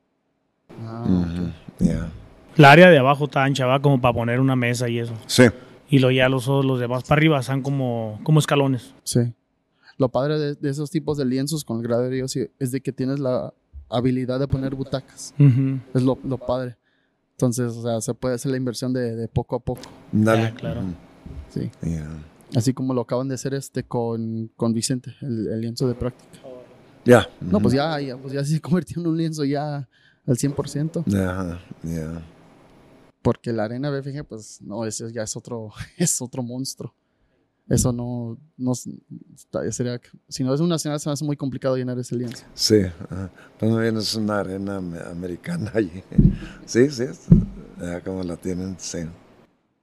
[0.81, 2.09] Ah, Ujú, ya.
[2.57, 5.13] La área de abajo está ancha, va como para poner una mesa y eso.
[5.27, 5.43] Sí,
[5.89, 8.93] Y lo ya los, los demás para arriba están como, como escalones.
[9.03, 9.33] Sí.
[9.97, 12.91] Lo padre de, de esos tipos de lienzos con el graderío sí, es de que
[12.91, 13.53] tienes la
[13.89, 15.33] habilidad de poner butacas.
[15.93, 16.77] Es lo, lo padre.
[17.31, 19.81] Entonces, o sea, se puede hacer la inversión de, de poco a poco.
[20.11, 20.43] dale.
[20.43, 20.81] Ya, claro.
[21.49, 21.69] Sí.
[22.55, 26.39] Así como lo acaban de hacer este con, con Vicente, el, el lienzo de práctica.
[27.05, 27.27] Ya.
[27.41, 29.87] No, pues ya, ya, pues ya se convirtió en un lienzo ya
[30.25, 31.03] al 100%.
[31.05, 32.21] Ya, ya.
[33.23, 36.93] Porque la arena BFG, pues no, ese ya es otro, es otro monstruo.
[37.69, 38.73] Eso no, no
[39.71, 42.43] sería, si no es una nacional, se me hace muy complicado llenar ese lienzo.
[42.53, 43.31] Sí, ajá.
[43.57, 46.03] pues no bien es una arena ame- americana allí.
[46.65, 47.05] Sí, sí,
[47.79, 48.99] ya como la tienen, sí.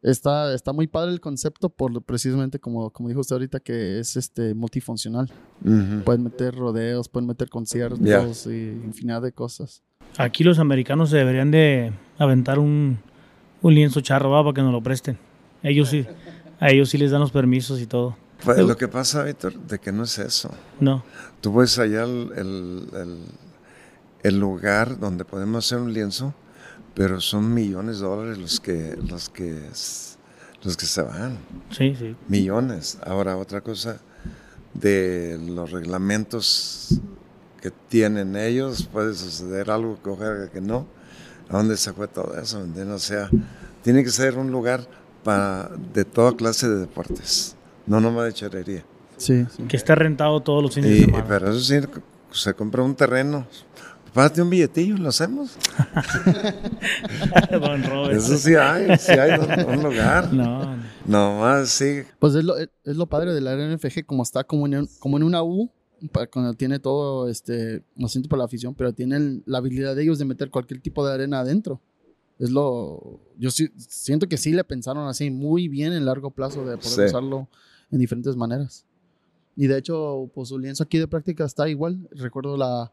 [0.03, 4.14] Está, está muy padre el concepto por precisamente como, como dijo usted ahorita que es
[4.16, 5.31] este multifuncional.
[5.64, 6.05] Ujú.
[6.05, 8.00] Pueden meter rodeos, pueden meter conciertos
[8.44, 8.50] Ya.
[8.53, 9.83] y infinidad de cosas.
[10.18, 12.98] Aquí los americanos se deberían de aventar un,
[13.62, 14.42] un lienzo charro ¿va?
[14.42, 15.18] para que nos lo presten.
[15.62, 16.07] Ellos sí,
[16.59, 18.16] a ellos sí les dan los permisos y todo.
[18.44, 20.51] Pues lo que pasa, Víctor, de que no es eso.
[20.81, 21.05] No,
[21.42, 23.25] Tú ves allá el, el- el-
[24.23, 26.35] el lugar donde podemos hacer un lienzo,
[26.94, 29.62] pero son millones de dólares los que, los que,
[30.62, 31.38] los que se van.
[31.70, 32.14] sí, sí.
[32.29, 32.99] Millones.
[33.07, 34.01] Ahora, otra cosa
[34.75, 37.01] de los reglamentos
[37.61, 40.87] que tienen ellos, puede suceder algo que ojalá que no.
[41.51, 42.65] ¿A dónde se fue todo eso?
[42.95, 43.29] O sea,
[43.83, 44.87] tiene que ser un lugar
[45.25, 48.85] para, de toda clase de deportes, no nomás de charrería.
[49.17, 49.65] Sí, sí.
[49.65, 51.25] Que esté rentado todos los fines de Y, semana.
[51.29, 51.79] pero eso sí,
[52.33, 53.47] se compra un terreno.
[54.15, 55.57] Pásate un billetillo, lo hacemos.
[57.51, 58.17] Don Robert.
[58.19, 60.33] Eso sí hay, sí hay un, lugar.
[60.33, 60.83] No, no.
[61.07, 62.03] Nomás sí.
[62.19, 65.17] Pues es lo, es lo padre de la RNFG, como está como en, un- como
[65.17, 65.71] en una U,
[66.33, 70.25] cuando tiene todo este asiento para la afición, pero tienen la habilidad de ellos de
[70.25, 71.81] meter cualquier tipo de arena adentro.
[72.39, 73.21] Es lo.
[73.39, 76.91] Yo sí, siento que sí le pensaron así muy bien en largo plazo de poder
[76.95, 77.03] Sí.
[77.03, 77.49] usarlo
[77.91, 78.85] en diferentes maneras.
[79.57, 82.09] Y de hecho, pues su lienzo aquí de práctica está igual.
[82.13, 82.91] Recuerdo la,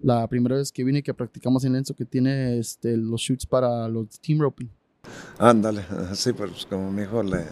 [0.00, 3.88] la primera vez que vine que practicamos en lienzo que tiene este, los shoots para
[3.88, 4.68] los team roping.
[5.38, 5.82] Ándale,
[6.14, 7.44] sí, pues como mi hijo le,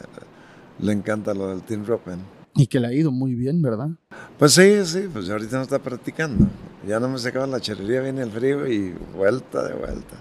[0.78, 2.18] le encanta lo del team roping.
[2.54, 3.88] Y que le ha ido muy bien, ¿verdad?
[4.38, 6.46] Pues sí, sí, pues ahorita no está practicando.
[6.86, 10.16] Ya no me se acaba la charrería, viene el frío y vuelta de vuelta.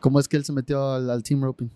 [0.00, 1.68] ¿Cómo es que él se metió al, al team roping?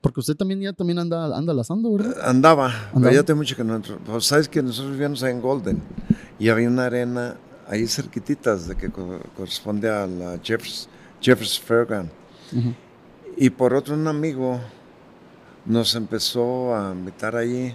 [0.00, 2.16] Porque usted también ya también anda, anda lazando, ¿verdad?
[2.22, 3.14] Andaba, pero Andaba.
[3.14, 3.98] ya tengo mucho que no entro.
[4.04, 5.80] Pues sabes que nosotros vivíamos ahí en Golden
[6.38, 7.36] y había una arena
[7.68, 10.88] ahí cerquititas de que co- corresponde a la Jeffers,
[11.20, 12.10] Jeffers Fairground.
[12.52, 12.74] Ujú.
[13.36, 14.60] Y por otro, un amigo
[15.64, 17.74] nos empezó a invitar allí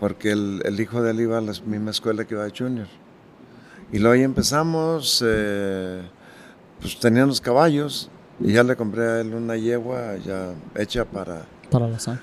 [0.00, 2.86] porque el, el hijo de él iba a la misma escuela que iba a Junior.
[3.92, 6.02] Y luego ahí empezamos, eh,
[6.80, 11.46] pues tenían los caballos y ya le compré a él una yegua ya hecha para
[11.70, 12.20] Para lazar.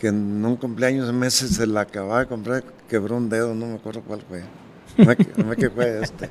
[0.00, 3.66] que en un cumpleaños de meses se la acababa de comprar, quebró un dedo, no
[3.66, 4.42] me acuerdo cuál fue.
[5.36, 6.30] no me que fue este.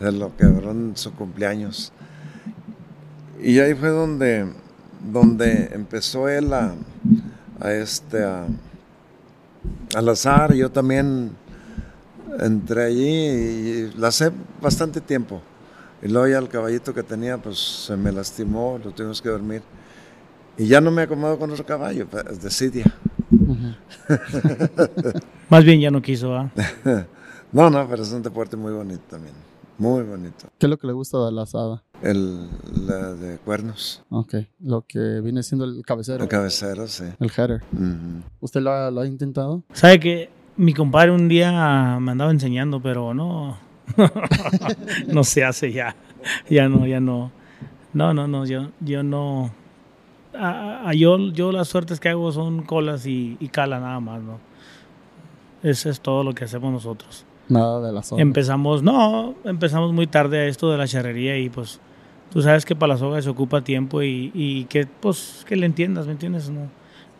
[0.00, 1.92] De lo quebró en su cumpleaños.
[3.42, 4.46] Y ahí fue donde,
[5.12, 6.74] donde empezó él a,
[7.60, 8.46] a este, a,
[9.94, 10.54] al azar.
[10.54, 11.32] Yo también
[12.40, 15.40] entré allí y la sé bastante tiempo.
[16.02, 19.62] Y luego ya el caballito que tenía, pues se me lastimó, lo tuvimos que dormir.
[20.58, 22.84] Y ya no me acomodo con otro caballo, pues, de Sidia.
[25.50, 26.50] Más bien ya no quiso, ¿ah?
[27.52, 29.34] no, no, pero es un deporte muy bonito también.
[29.78, 30.48] Muy bonito.
[30.58, 31.82] ¿Qué es lo que le gusta de la asada?
[32.02, 32.48] El
[32.86, 34.04] la de cuernos.
[34.10, 36.24] Ok, lo que viene siendo el cabecero.
[36.24, 37.04] El cabecero, sí.
[37.18, 37.62] El header.
[38.40, 39.62] ¿Usted lo ha, lo ha intentado?
[39.72, 43.58] ¿Sabe que mi compadre un día me andaba enseñando, pero no,
[45.08, 45.96] no se hace ya.
[46.48, 47.30] Ya no, ya no.
[47.92, 49.52] No, no, no, yo, yo no.
[50.34, 54.38] A, yo, yo las suertes que hago son colas y, cala nada más, ¿no?
[55.62, 57.24] Eso es todo lo que hacemos nosotros.
[57.48, 58.22] Nada de la soga.
[58.22, 61.80] Empezamos, no, empezamos muy tarde a esto de la charrería y pues
[62.30, 65.66] tú sabes que para la soga se ocupa tiempo y, y que pues que le
[65.66, 66.50] entiendas, ¿me entiendes?
[66.50, 66.68] No,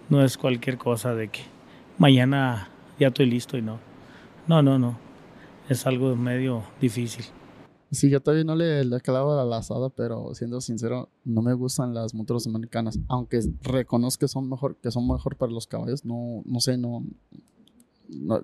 [0.09, 1.41] no es cualquier cosa de que
[1.99, 3.79] mañana ya estoy listo y no.
[4.47, 4.99] No, no, no.
[5.69, 7.25] Es algo medio difícil.
[7.91, 11.95] Sí, yo todavía no le, le a la asada, pero siendo sincero, no me gustan
[11.95, 12.99] las monturas americanas.
[13.09, 17.05] Aunque reconozco que son mejor, que son mejor para los caballos, no, no sé, no,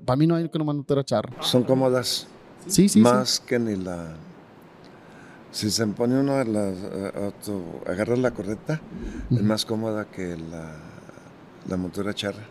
[0.04, 1.42] Para mí no hay que una montura charra.
[1.42, 2.26] Son cómodas.
[2.66, 3.00] Sí, sí.
[3.00, 4.16] Más que ni la.
[5.50, 6.72] Si se pone uno a, la,
[7.86, 8.80] agarrar la correcta,
[9.30, 10.76] es más cómoda que la,
[11.68, 12.42] la montura charra.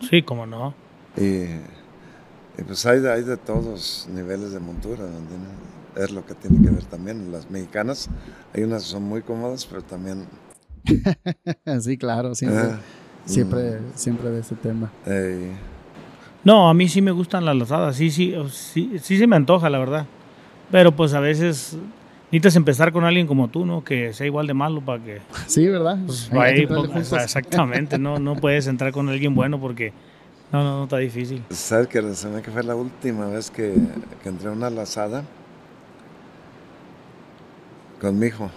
[0.00, 0.74] Sí, cómo no.
[1.16, 1.46] Y,
[2.64, 5.04] pues hay, hay de todos niveles de montura,
[5.96, 7.32] es lo que tiene que ver también.
[7.32, 8.08] Las mexicanas,
[8.54, 10.26] hay unas que son muy cómodas, pero también...
[11.80, 12.80] sí, claro, siempre, ah,
[13.24, 13.92] siempre, mm.
[13.94, 14.92] siempre de ese tema.
[16.46, 19.68] No, a mí sí me gustan las lazadas, sí, sí, sí, sí se me antoja,
[19.68, 20.06] la verdad.
[20.70, 21.76] Pero pues a veces
[22.26, 23.82] necesitas empezar con alguien como tú, ¿no?
[23.82, 25.20] Que sea igual de malo para que...
[25.48, 25.98] Sí, ¿verdad?
[26.06, 26.30] Pues,
[27.12, 29.92] exactamente, no, no puedes entrar con alguien bueno porque
[30.52, 31.42] no, no, no está difícil.
[31.50, 33.74] ¿Sabes que que fue la última vez que,
[34.24, 35.24] entré a una lazada
[38.00, 38.52] con mi hijo?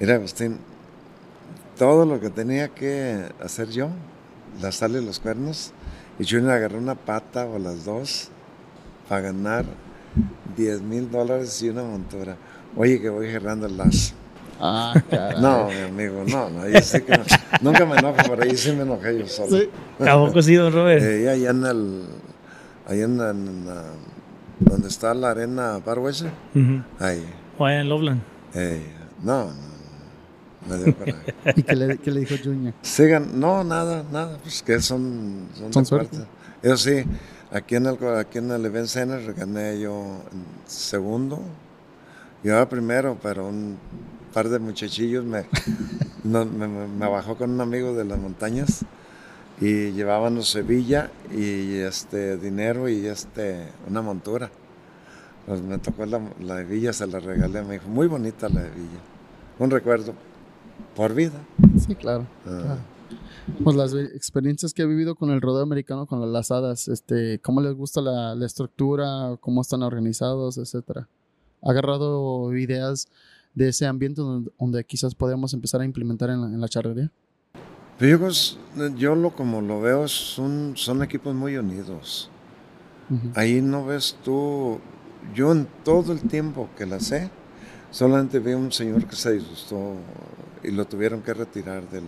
[0.00, 0.56] Mira, Agustín,
[1.76, 3.90] todo lo que tenía que hacer yo,
[4.62, 5.74] la sale los cuernos,
[6.18, 8.28] y yo me agarré una pata o las dos
[9.08, 9.64] para ganar
[10.56, 12.36] 10 mil dólares y una montura.
[12.76, 14.14] Oye, que voy cerrando el lazo.
[14.60, 14.92] Ah,
[15.40, 17.20] No, mi amigo, no, no, sí que
[17.60, 19.56] nunca me enojo, pero ahí sí me enojé yo solo.
[19.56, 19.70] ¿Sí?
[20.00, 21.02] ¿A sí, don Robert?
[21.02, 22.04] Eh, ahí en el,
[22.86, 26.30] ahí en, donde está la arena Parwese,
[26.98, 27.24] ahí.
[27.56, 28.20] O allá en Loveland.
[28.54, 28.82] Eh,
[29.22, 29.67] no, no, no,
[30.66, 31.14] me dio para
[31.56, 32.74] ¿Y qué le, qué le dijo Junior?
[32.82, 36.18] Sigan, no, nada, nada, pues que son, son, son suerte.
[36.62, 37.04] Eso sí,
[37.52, 40.22] aquí en el, aquí en el Event Center gané yo
[40.66, 41.40] segundo,
[42.42, 43.78] yo era primero, pero un
[44.32, 45.44] par de muchachillos me,
[46.24, 48.84] me, bajó con un amigo de las montañas
[49.60, 54.50] y llevábamos Sevilla y este dinero y este una montura.
[55.46, 57.88] Pues me tocó la, la hebilla, se la regalé a mi hijo.
[57.88, 59.00] Muy bonita la hebilla.
[59.58, 60.12] Un recuerdo
[60.98, 61.40] por vida.
[61.78, 62.26] Sí, claro.
[62.44, 62.76] Ah.
[63.62, 67.60] Pues las experiencias que he vivido con el rodeo americano, con las lazadas, este, cómo
[67.60, 71.06] les gusta la, la estructura, cómo están organizados, etcétera.
[71.62, 73.06] Ha agarrado ideas
[73.54, 77.10] de ese ambiente donde, quizás podamos empezar a implementar en la, charrería?
[78.96, 82.28] Yo, lo como lo veo son, son equipos muy unidos.
[83.34, 84.80] Ahí no ves tú,
[85.32, 87.30] yo en todo el tiempo que la sé,
[87.90, 89.94] solamente vi un señor que se disgustó
[90.62, 92.04] y lo tuvieron que retirar del,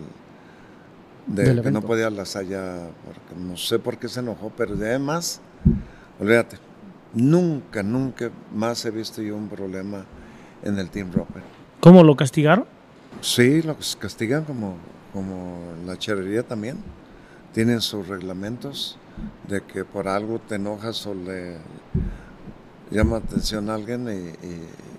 [1.26, 5.40] de que no podía las allá, porque no sé por qué se enojó, pero además,
[6.18, 6.58] olvídate,
[7.14, 10.04] nunca, nunca más he visto yo un problema
[10.62, 11.42] en el Team Roper.
[11.80, 12.66] ¿Cómo lo castigaron?
[13.20, 14.76] Sí, lo castigan como,
[15.12, 16.78] como la charrería también.
[17.52, 18.96] Tienen sus reglamentos
[19.48, 21.56] de que por algo te enojas o le
[22.90, 24.89] llama atención a alguien y,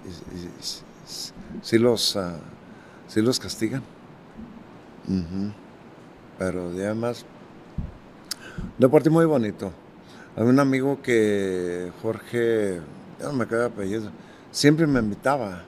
[1.61, 3.83] sí, los, uh, los castigan.
[6.37, 7.25] Pero además,
[8.57, 9.71] un deporte muy bonito.
[10.35, 12.79] Hay un amigo que Jorge,
[13.19, 14.11] ya no me queda apellido,
[14.51, 15.63] siempre me invitaba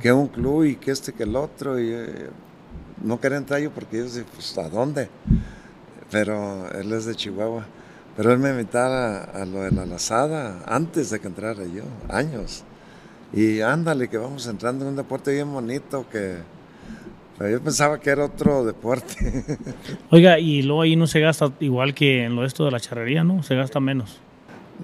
[0.00, 2.30] que un club y que este que el otro y eh,
[3.02, 5.08] no quería entrar yo porque yo decía, pues ¿a dónde?
[6.10, 7.64] Pero él es de Chihuahua.
[8.16, 12.64] Pero él me invitaba a, lo de la lazada antes de que entrara yo, años.
[13.32, 16.36] Y ándale, que vamos entrando en un deporte bien bonito que...
[17.40, 19.44] yo pensaba que era otro deporte.
[20.10, 23.24] Oiga, y luego ahí no se gasta igual que en lo esto de la charrería,
[23.24, 23.42] ¿no?
[23.42, 24.18] Se gasta menos.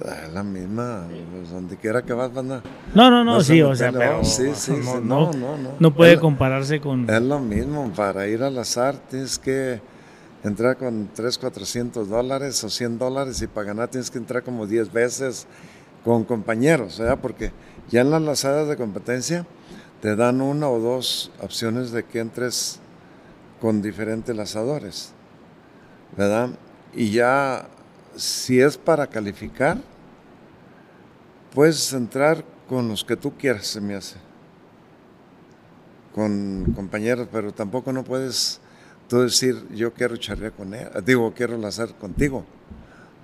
[0.05, 2.63] Ah, La misma, pues, donde quiera que vas, van a...
[2.95, 5.57] No, no, no, a sí, o sea, pero sí, sí, no, sí, no, no, no,
[5.57, 5.71] no.
[5.79, 7.09] no puede Es- compararse con...
[7.09, 9.81] Es lo mismo, para ir al azar tienes que
[10.43, 14.67] entrar con 3, 400 dólares o 100 dólares y para ganar tienes que entrar como
[14.67, 15.47] 10 veces
[16.05, 17.19] con compañeros, ¿verdad?
[17.23, 17.53] Porque
[17.91, 19.47] ya en las lazadas de competencia
[20.01, 22.81] te dan una o dos opciones de que entres
[23.61, 25.13] con diferentes lazadores,
[26.17, 26.51] ¿verdad?
[26.95, 27.67] Y ya
[28.17, 29.79] si es para calificar,
[31.55, 34.17] puedes entrar con los que tú quieras, se me hace
[36.15, 38.61] con compañeros, pero tampoco no puedes
[39.09, 42.45] tú decir yo quiero charrear con él, digo quiero lanzar contigo.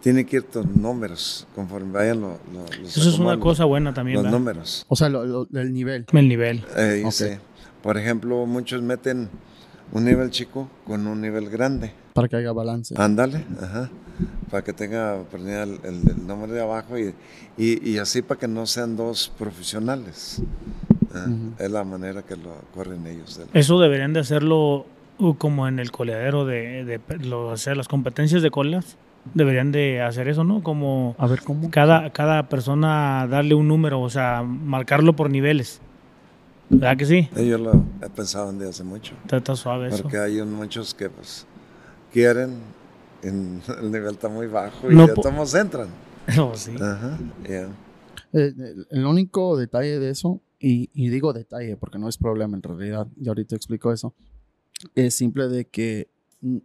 [0.02, 3.92] Tiene que ir tus números conforme vayan lo- lo- los Eso es una cosa buena
[3.92, 4.38] también, Los ¿verdad?
[4.38, 4.86] números.
[4.88, 6.06] O sea, lo- lo- el nivel.
[6.12, 6.64] El nivel.
[6.76, 7.12] Eh, y Ok.
[7.12, 7.26] sí.
[7.82, 9.28] Por ejemplo, muchos meten
[9.92, 11.92] un nivel chico con un nivel grande.
[12.14, 12.94] Para que haya balance.
[12.96, 13.90] Ándale, ajá.
[14.50, 17.14] Para que tenga oportunidad el, el- el número de abajo y,
[17.58, 20.40] y- y así para que no sean dos profesionales.
[21.14, 21.52] Ah, Ujú.
[21.58, 23.40] Es la manera que lo corren ellos.
[23.52, 24.86] Eso deberían de hacerlo
[25.18, 28.96] uh, como en el coleadero de, de lo- o sea, las competencias de colas.
[29.34, 30.62] Deberían de hacer eso, ¿no?
[30.62, 31.70] Como A ver cómo.
[31.70, 35.80] cada, cada persona darle un número, o sea, marcarlo por niveles.
[36.70, 37.28] ¿Verdad que sí?
[37.36, 39.14] Eh, Yo lo he pensado desde hace mucho.
[39.24, 40.02] Está, está suave eso.
[40.02, 41.46] Porque hay un- muchos que pues
[42.12, 42.58] quieren,
[43.22, 45.88] en- el nivel está muy bajo y No ya todos entran.
[46.38, 46.74] Oh, sí.
[46.80, 47.62] Ajá, ya.
[48.32, 52.56] Eh, el, el único detalle de eso, y, y digo detalle porque no es problema
[52.56, 54.14] en realidad, y ahorita explico eso,
[54.94, 56.08] es simple de que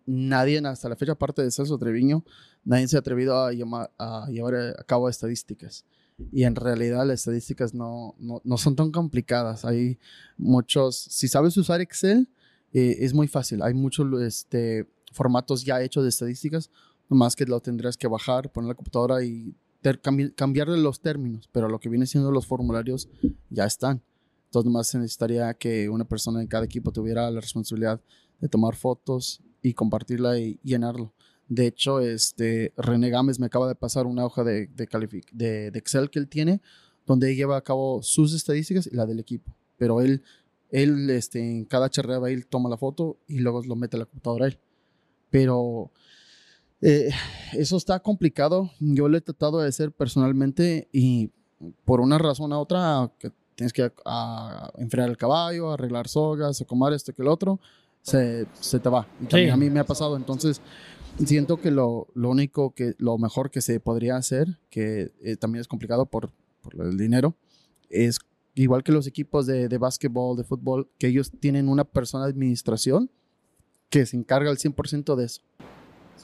[0.05, 2.23] nadie hasta la fecha, aparte de Celso Treviño,
[2.63, 5.85] nadie se ha atrevido a, llevar a cabo estadísticas.
[6.31, 9.65] Y en realidad las estadísticas no, no, no son tan complicadas.
[9.65, 9.99] Hay
[10.37, 12.29] muchos, si sabes usar Excel,
[12.71, 13.61] eh, es muy fácil.
[13.61, 16.71] Hay muchos este, formatos ya hechos de estadísticas,
[17.09, 21.67] nomás que lo tendrías que bajar, poner la computadora y cambi- cambiarle los términos, pero
[21.67, 23.09] lo que viene siendo los formularios
[23.49, 24.01] ya están.
[24.45, 27.99] Entonces, nomás se necesitaría que una persona en cada equipo tuviera la responsabilidad
[28.39, 31.11] de tomar fotos y compartirla y llenarlo.
[31.47, 34.87] De hecho, este, René Gámez me acaba de pasar una hoja de, de,
[35.31, 36.61] de- de Excel que él tiene,
[37.07, 39.55] donde lleva a cabo sus estadísticas y la del equipo.
[39.77, 40.21] Pero él,
[40.69, 43.99] él este, en cada charrea va, él toma la foto y luego lo mete a
[43.99, 44.59] la computadora él.
[45.31, 45.91] Pero
[46.81, 47.09] eh,
[47.53, 48.69] eso está complicado.
[48.79, 51.31] Yo lo he tratado de hacer personalmente y
[51.85, 56.93] por una razón u otra, que tienes que a, enfriar el caballo, arreglar sogas, acomodar
[56.93, 57.59] esto que el otro,
[58.05, 59.07] se, se te va.
[59.19, 59.53] Y también Sí.
[59.53, 60.15] a mí me ha pasado.
[60.15, 60.61] Entonces,
[61.25, 65.61] siento que lo, lo único que, lo mejor que se podría hacer, que eh, también
[65.61, 67.35] es complicado por, por el dinero,
[67.89, 68.19] es
[68.53, 72.31] igual que los equipos de, de básquetbol, de fútbol, que ellos tienen una persona de
[72.31, 73.09] administración
[73.89, 75.41] que se encarga al 100% de eso.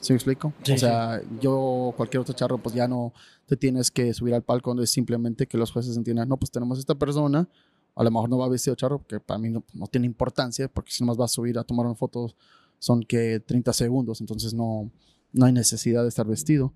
[0.00, 0.52] ¿Sí me explico?
[0.62, 3.12] Sí, o sea, yo, cualquier otro charro, pues ya no
[3.46, 6.78] te tienes que subir al palco, es simplemente que los jueces entiendan, no, pues tenemos
[6.78, 7.48] esta persona,
[7.94, 10.92] a lo mejor no va vestido charro, que para mí no, no tiene importancia, porque
[10.92, 12.34] si nomás va a subir a tomar una foto,
[12.78, 14.90] son que 30 segundos, entonces no,
[15.32, 16.72] no hay necesidad de estar vestido.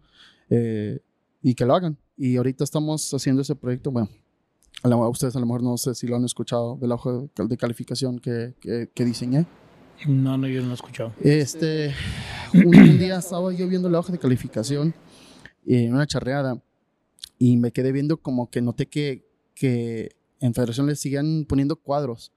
[0.50, 1.00] Eh,
[1.42, 1.96] y que lo hagan.
[2.16, 4.08] Y ahorita estamos haciendo ese proyecto, bueno,
[4.82, 7.56] a lo- ustedes a lo mejor no sé si lo han escuchado, del hoja de-
[7.56, 9.46] calificación que, que, que diseñé.
[10.06, 11.12] No, no, yo no lo he escuchado.
[11.20, 11.94] Este,
[12.54, 14.94] un, un día estaba yo viendo la hoja de calificación
[15.66, 16.62] en una charreada
[17.38, 22.32] y me quedé viendo como que noté que, que en Federación le siguen poniendo cuadros,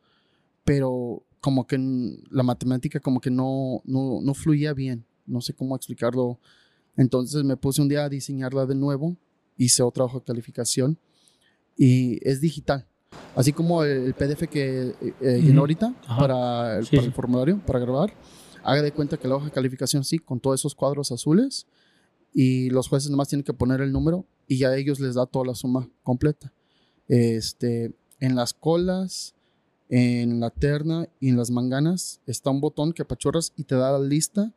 [0.63, 1.77] pero como que
[2.29, 6.39] la matemática como que no, no, no fluía bien, no sé cómo explicarlo.
[6.97, 9.15] Entonces me puse un día a diseñarla de nuevo,
[9.57, 10.97] hice otra hoja de calificación
[11.77, 12.85] y es digital.
[13.35, 15.59] Así como el PDF que eh, eh, llenó Ujú.
[15.61, 18.13] ahorita para el, Sí, para el formulario, para grabar,
[18.63, 21.65] haga de cuenta que la hoja de calificación sí, con todos esos cuadros azules,
[22.33, 25.25] y los jueces nomás tienen que poner el número y ya a ellos les da
[25.25, 26.53] toda la suma completa.
[27.09, 29.35] Este, en las colas,
[29.89, 33.91] en la terna y en las manganas está un botón que apachurras y te da
[33.91, 34.53] la lista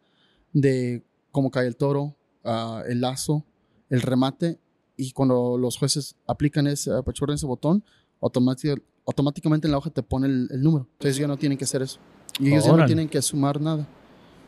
[0.52, 2.14] de cómo cae el toro,
[2.44, 3.44] ah, el lazo,
[3.88, 4.58] el remate,
[4.96, 7.82] y cuando los jueces aplican ese, apachurran ese botón,
[8.20, 10.86] automática- automáticamente en la hoja te pone el, el número.
[10.92, 11.98] Entonces ya no tienen que hacer eso.
[12.38, 12.86] Y ellos ya no Órale.
[12.88, 13.88] tienen que sumar nada.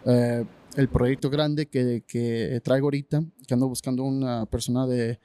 [0.05, 0.45] Eh,
[0.77, 5.19] el proyecto grande que, que traigo ahorita, que ando buscando una persona de,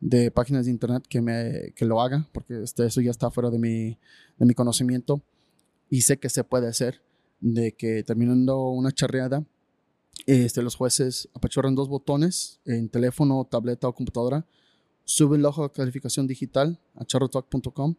[0.00, 3.50] de páginas de internet que, me, que lo haga, porque este, eso ya está fuera
[3.50, 3.98] de mi,
[4.38, 5.22] de mi conocimiento.
[5.88, 7.02] Y sé que se puede hacer,
[7.40, 9.44] de que terminando una charreada,
[10.26, 14.46] este, los jueces apachurran dos botones en teléfono, tableta o computadora,
[15.04, 17.96] suben la hoja de calificación digital a charrotalk.com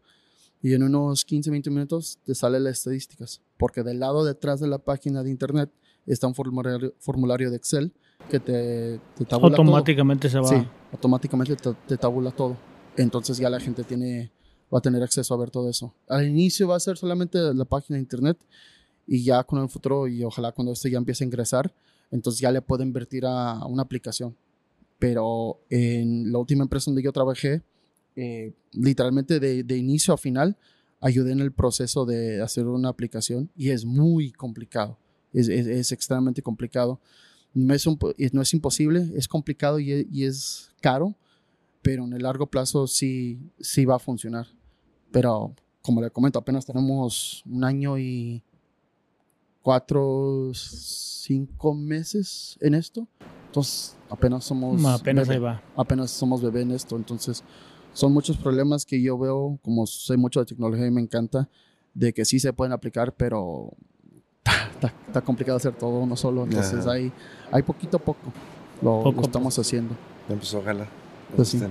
[0.61, 4.77] y en unos 15-20 minutos te salen las estadísticas, porque del lado detrás de la
[4.77, 5.71] página de internet
[6.05, 7.93] está un formulario, formulario de Excel
[8.29, 10.47] que te, te tabula Automáticamente se va.
[10.49, 10.59] todo.
[10.59, 12.57] Sí, automáticamente te, te tabula todo.
[12.97, 14.31] Entonces ya la gente tiene,
[14.73, 15.93] va a tener acceso a ver todo eso.
[16.07, 18.37] Al inicio va a ser solamente la página de internet
[19.07, 21.73] y ya con el futuro y ojalá cuando esto ya empiece a ingresar,
[22.11, 24.35] entonces ya le puedo invertir a, a una aplicación.
[24.99, 27.63] Pero en la última empresa donde yo trabajé,
[28.15, 30.57] eh, literalmente de, de inicio a final,
[30.99, 34.97] ayudé en el proceso de hacer una aplicación y es muy complicado.
[35.33, 36.99] Es, es, es extremadamente complicado.
[37.53, 37.99] No es, un
[38.31, 41.15] no es imposible, es complicado y es, y es caro,
[41.81, 44.47] pero en el largo plazo sí, sí va a funcionar.
[45.11, 48.43] Pero como le comento, apenas tenemos un año y
[49.61, 53.07] cuatro, cinco meses en esto.
[53.47, 54.83] Entonces apenas somos...
[54.85, 55.63] Apenas bebé ahí va.
[55.75, 56.95] apenas somos bebé en esto.
[56.95, 57.43] Entonces,
[57.93, 61.49] son muchos problemas que yo veo, como sé mucho de tecnología y me encanta,
[61.93, 63.73] de que sí se pueden aplicar, pero
[64.45, 66.43] está, está complicado hacer todo uno solo.
[66.43, 66.91] Entonces, Ajá.
[66.93, 67.11] hay,
[67.51, 68.31] hay poquito a poco.
[68.81, 69.95] Lo, Poco lo estamos haciendo.
[70.27, 70.87] Ya, Pues ojalá.
[71.35, 71.61] Pues sí.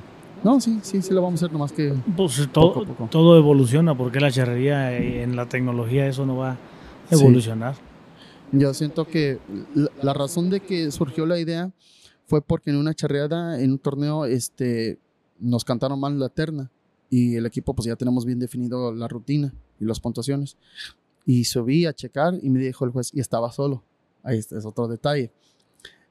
[0.45, 3.07] No, sí, sí, sí lo vamos a hacer, nomás que Pues todo, Poco a poco.
[3.11, 6.57] todo evoluciona, porque la charrería eh, en la tecnología eso no va a
[7.15, 7.21] Sí.
[7.21, 7.75] evolucionar.
[8.53, 9.39] yo siento que
[9.75, 11.71] la, la razón de que surgió la idea
[12.27, 14.99] fue porque en una charreada, en un torneo, este,
[15.41, 16.71] nos cantaron mal la terna
[17.11, 20.57] y el equipo pues ya tenemos bien definido la rutina y las puntuaciones.
[21.27, 23.83] Y subí a checar y me dijo el juez, y estaba solo.
[24.23, 25.31] Ahí está, es otro detalle.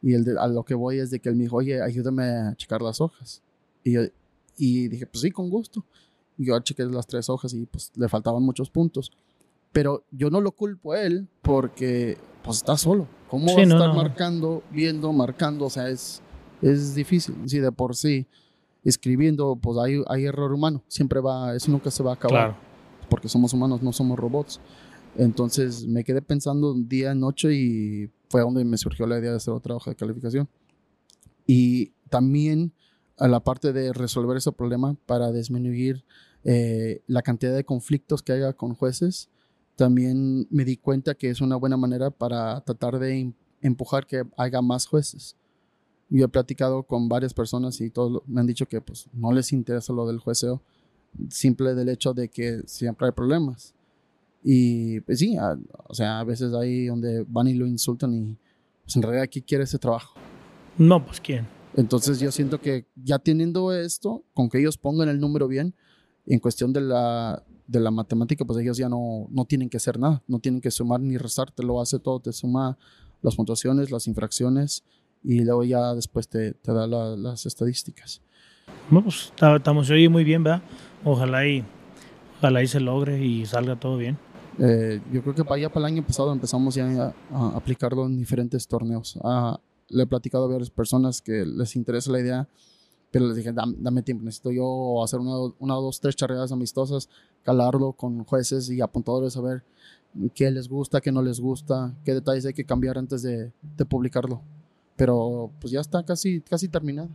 [0.02, 2.24] Y el de- a lo que voy es de que él me dijo, oye, ayúdame
[2.24, 3.42] a checar las hojas.
[3.84, 4.02] Y, yo-
[4.58, 5.84] y dije, pues sí, con gusto.
[6.38, 9.12] Y yo chequé las tres hojas y pues le faltaban muchos puntos.
[9.72, 13.08] Pero yo no lo culpo a él porque pues está solo.
[13.30, 13.96] ¿Cómo Sí, va a no, estar no.
[13.96, 15.66] marcando, viendo, marcando?
[15.66, 16.22] O sea, es,
[16.62, 17.36] es difícil.
[17.48, 18.26] Si de por sí
[18.84, 20.82] escribiendo, pues hay, hay error humano.
[20.88, 22.56] Siempre va, eso nunca se va a acabar Claro.
[23.10, 24.60] porque somos humanos, no somos robots.
[25.20, 29.36] Entonces me quedé pensando día y noche y fue donde me surgió la idea de
[29.36, 30.48] hacer otra hoja de calificación.
[31.46, 32.72] Y también
[33.18, 36.06] a la parte de resolver ese problema para disminuir
[36.46, 39.28] eh, la cantidad de conflictos que haya con jueces,
[39.76, 44.24] también me di cuenta que es una buena manera para tratar de em- empujar que
[44.38, 45.36] haya más jueces.
[46.10, 49.52] Yo he platicado con varias personas y todos me han dicho que pues, no les
[49.52, 50.62] interesa lo del jueceo,
[51.30, 53.74] simple del hecho de que siempre hay problemas.
[54.44, 58.38] Y pues sí, a- o sea, a veces hay donde van y lo insultan y
[58.84, 60.16] pues en realidad aquí quiere ese trabajo.
[60.78, 61.48] No, pues quién.
[61.76, 65.76] Entonces yo siento que ya teniendo esto, con que ellos pongan el número bien,
[66.26, 70.00] en cuestión de la, de la matemática, pues ellos ya no, no tienen que hacer
[70.00, 72.78] nada, no tienen que sumar ni restar, te lo hace todo, te suma
[73.22, 74.84] las puntuaciones, las infracciones
[75.24, 78.22] y luego ya después te, te da la- las estadísticas.
[78.90, 80.62] No, pues estamos oye muy bien, ¿verdad?
[81.04, 81.64] Ojalá y,
[82.40, 84.18] ojalá y se logre y salga todo bien.
[84.60, 88.06] Eh, yo creo que para allá para el año pasado empezamos ya a, a aplicarlo
[88.06, 89.18] en diferentes torneos.
[89.24, 92.48] Ah, le he platicado a varias personas que les interesa la idea,
[93.12, 97.10] pero les dije, dame, dame tiempo, necesito yo hacer una, una, dos, tres charreadas amistosas,
[97.44, 99.64] calarlo con jueces y apuntadores a ver
[100.36, 103.86] qué les gusta, qué no les gusta, qué detalles hay que cambiar antes de, de
[103.86, 104.42] publicarlo.
[104.96, 107.08] Pero pues ya está casi, casi terminado.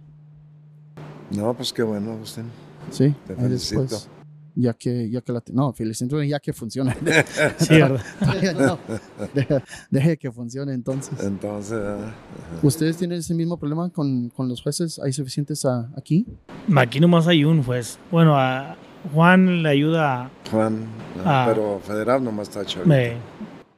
[1.31, 2.45] No, pues qué bueno, Agustín.
[2.91, 3.83] Sí, Te ahí felicito.
[3.83, 4.09] después,
[4.55, 6.97] ya que, ya que la, no, felicito ya que funciona.
[7.59, 7.75] Sí,
[9.35, 11.19] deje, deje que funcione entonces.
[11.23, 12.13] Entonces, ah,
[12.63, 14.99] ¿Ustedes tienen ese mismo problema con, con los jueces?
[14.99, 16.27] ¿Hay suficientes a- aquí?
[16.77, 17.99] Aquí nomás hay un juez.
[18.11, 18.77] Bueno, a
[19.13, 20.31] Juan le ayuda.
[20.51, 20.85] Juan,
[21.25, 21.47] ah, Ah.
[21.49, 22.89] pero federal nomás está chavito.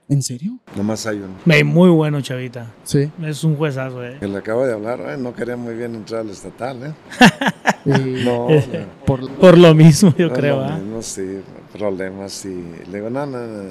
[0.09, 0.59] ¿En serio?
[0.77, 1.35] Nomás hay uno.
[1.65, 2.73] muy bueno, chavita.
[2.85, 3.11] Sí.
[3.25, 4.17] Es un juezazo, eh.
[4.21, 6.95] Que le acabo de hablar, ay, no quería muy bien entrar al estatal, ¿eh?
[7.87, 9.05] Y No, Eh, no.
[9.07, 10.77] por, Por lo mismo, yo No, creo, lo ¿ah?
[10.79, 11.41] mismo, sí,
[11.73, 12.55] problemas y
[12.91, 13.63] le digo, no, no, no,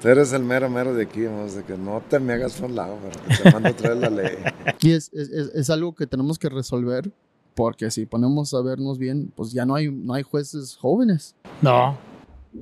[0.00, 2.70] tú eres el mero mero de aquí, vamos, de que no te me hagas por
[2.70, 4.36] un lado, porque te mando a traer la ley.
[4.80, 7.10] y es, es, es- es algo que tenemos que resolver
[7.54, 11.34] porque si ponemos a vernos bien, pues ya no hay, no hay jueces jóvenes.
[11.62, 11.96] No.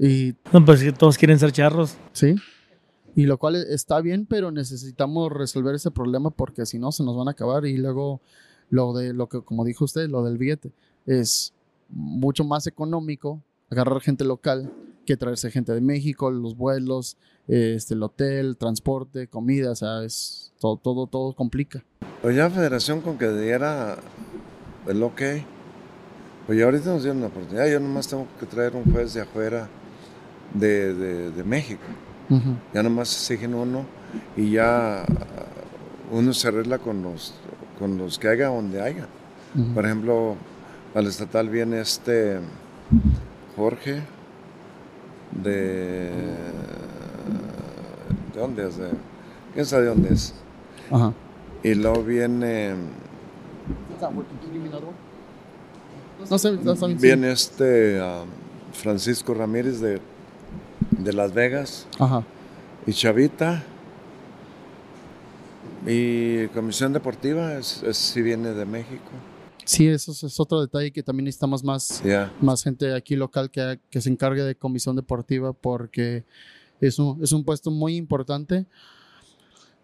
[0.01, 1.97] Y No, pues que todos quieren ser charros.
[2.13, 2.35] sí.
[3.15, 7.17] Y lo cual está bien, pero necesitamos resolver ese problema porque si no se nos
[7.17, 8.21] van a acabar y luego
[8.71, 10.71] lo de lo que como dijo usted, lo del billete
[11.05, 11.53] es
[11.89, 14.71] mucho más económico agarrar gente local
[15.05, 17.17] que traerse gente de México, los vuelos,
[17.49, 21.83] este el hotel, transporte, comida, o sea, es todo todo todo complica.
[22.23, 23.97] Pues ya Federación con que diera
[24.87, 25.23] el ok,
[26.49, 29.21] pues ya ahorita nos dieron la oportunidad, yo nomás tengo que traer un juez de
[29.21, 29.69] afuera
[30.55, 31.83] de, de, de México.
[32.73, 33.85] Ya nomás exigen uno
[34.35, 35.05] y ya ah,
[36.11, 37.35] uno se arregla con los,
[37.79, 39.07] con los que haya donde haya.
[39.75, 40.37] Por ejemplo,
[40.95, 42.39] al estatal viene este
[43.55, 44.03] Jorge
[45.43, 46.11] de...
[48.33, 48.79] ¿De dónde es?
[48.79, 48.89] De,
[49.53, 50.35] ¿Quién sabe de dónde es?
[50.91, 51.13] Ajá.
[51.63, 52.75] Y luego viene,
[56.31, 56.57] No sé,
[56.99, 58.25] viene este ah,
[58.73, 60.01] Francisco Ramírez de,
[60.91, 62.25] de Las Vegas Ajá.
[62.87, 63.63] y Chavita.
[65.87, 69.11] Y Comisión Deportiva, es, es- sí viene de México.
[69.65, 72.03] Sí, eso es, es otro detalle que también necesitamos más,
[72.41, 76.25] más gente aquí local que, que se encargue de comisión deportiva porque
[76.81, 78.65] es un, es un puesto muy importante.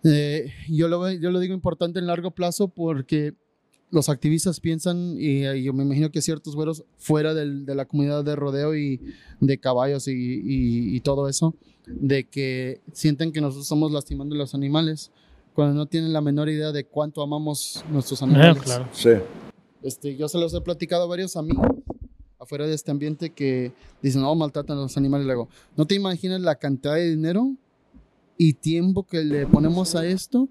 [0.03, 3.35] Eh, yo, lo, yo lo digo importante en largo plazo porque
[3.91, 7.85] los activistas piensan, y, y yo me imagino que ciertos güeros fuera del- de la
[7.85, 9.01] comunidad de rodeo y
[9.41, 11.55] de caballos y, y- y todo eso,
[11.87, 15.11] de que sienten que nosotros estamos lastimando a los animales
[15.55, 18.63] cuando no tienen la menor idea de cuánto amamos nuestros Eh, animales.
[18.63, 18.89] claro.
[18.93, 19.11] Sí.
[19.83, 21.67] Este, yo se los he platicado a varios amigos
[22.41, 23.73] afuera de este ambiente que
[24.03, 25.27] dicen, no, maltratan a los animales.
[25.27, 27.53] Luego, no te imaginas la cantidad de dinero
[28.37, 30.49] y tiempo que le ponemos a esto.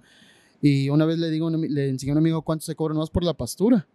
[0.66, 2.74] Y una vez le digo, a un ami- le enseñé a un amigo cuánto se
[2.74, 3.86] cobra más por la pastura.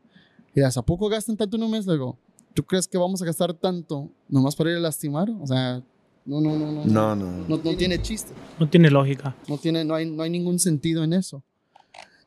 [0.54, 1.86] Y ¿a poco gastan tanto en un mes?
[1.86, 2.18] Le digo,
[2.52, 5.30] ¿tú crees que vamos a gastar tanto nomás para ir a lastimar?
[5.40, 5.82] O sea,
[6.26, 6.84] no, no, no, no.
[6.84, 7.48] No, no.
[7.48, 8.34] No, no tiene chiste.
[8.60, 9.34] No tiene lógica.
[9.48, 11.42] No, tiene, no, hay, no hay ningún sentido en eso.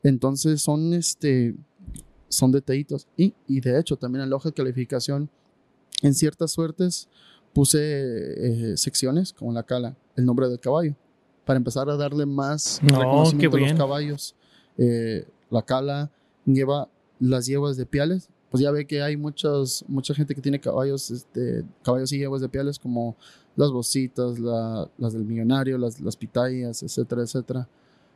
[0.02, 1.54] Entonces son, este,
[2.28, 3.06] son detallitos.
[3.16, 5.30] Y, y de hecho, también en la hoja de calificación,
[6.02, 7.08] en ciertas suertes
[7.52, 7.78] puse
[8.72, 10.96] eh, secciones, como la cala, el nombre del caballo,
[11.44, 14.34] para empezar a darle más No, reconocimiento a los caballos.
[14.78, 16.10] Eh, la cala
[16.44, 16.88] lleva
[17.20, 18.28] las yeguas de piales.
[18.50, 22.42] Pues ya ve que hay muchos, mucha gente que tiene caballos, este, caballos y yeguas
[22.42, 23.16] de piales, como
[23.56, 27.68] las bocitas, la- las del millonario, las, las pitayas, etcétera, etcétera.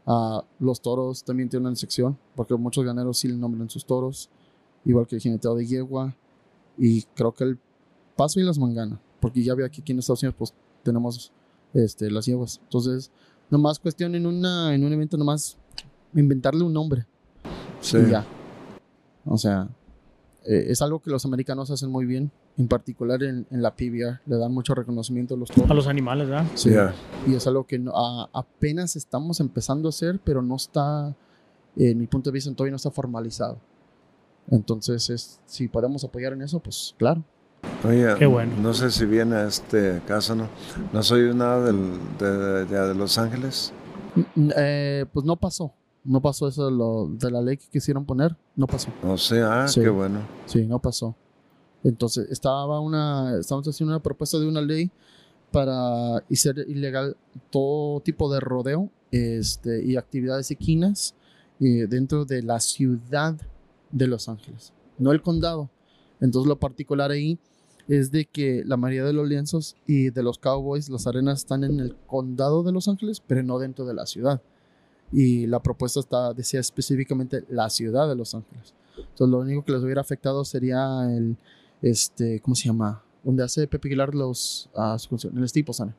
[0.06, 4.28] Ah, los toros también tienen una sección, porque muchos ganeros sí le nombran sus toros,
[4.84, 6.14] igual que el jineteo de yegua,
[6.78, 7.58] y creo que el
[8.14, 11.32] paso y las manganas, porque ya ve aquí, aquí en Estados Unidos, pues tenemos
[11.84, 12.60] este, las yeguas.
[12.64, 13.10] Entonces,
[13.50, 15.56] nomás cuestión en, una, en un evento, nomás
[16.14, 17.06] inventarle un nombre
[17.80, 17.98] Sí.
[17.98, 18.24] y ya.
[19.24, 19.68] O sea,
[20.44, 24.20] eh, es algo que los americanos hacen muy bien, en particular en, en la PBR,
[24.26, 25.70] le dan mucho reconocimiento a los toros.
[25.70, 26.46] A los animales, ¿verdad?
[26.54, 26.70] Sí.
[26.70, 26.94] Ya.
[27.26, 31.14] Y es algo que no- a- apenas estamos empezando a hacer, pero no está,
[31.76, 33.58] en mi punto de vista, todavía no está formalizado.
[34.50, 37.22] Entonces, es, si podemos apoyar en eso, pues claro.
[37.84, 38.52] Oye, Qué bueno.
[38.60, 40.48] no sé si viene a este caso, ¿no?
[40.92, 43.72] No soy nada del, de, de- de Los Ángeles.
[44.56, 45.72] Eh, pues no pasó.
[46.04, 48.34] No pasó eso de, lo- de la ley que quisieron poner.
[48.56, 48.88] No pasó.
[49.02, 49.80] No sé, ah, Sí.
[49.80, 50.20] qué bueno.
[50.46, 51.14] Sí, no pasó.
[51.84, 54.90] Entonces, estaba una, estamos haciendo una propuesta de una ley
[55.52, 57.16] para hacer ilegal
[57.50, 61.14] todo tipo de rodeo este, y actividades equinas
[61.60, 63.36] eh, dentro de la ciudad
[63.92, 65.70] de Los Ángeles, no el condado.
[66.20, 67.38] Entonces, lo particular ahí
[67.88, 71.64] es de que la mayoría de los lienzos y de los Cowboys, las arenas están
[71.64, 74.42] en el condado de Los Ángeles, pero no dentro de la ciudad.
[75.12, 78.74] Y la propuesta está, decía específicamente la ciudad de Los Ángeles.
[78.96, 81.36] Entonces, lo único que les hubiera afectado sería el,
[81.80, 83.02] este, ¿cómo se llama?
[83.22, 85.96] Donde hace Pepe Aguilar los, ah, su función, en el Staples Center.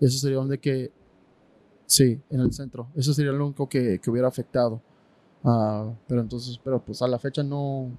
[0.00, 0.90] Eso sería donde que,
[1.86, 2.88] sí, en el centro.
[2.96, 4.80] Eso sería lo único que, que hubiera afectado.
[5.44, 7.90] Ah, pero entonces, pero pues a la fecha no,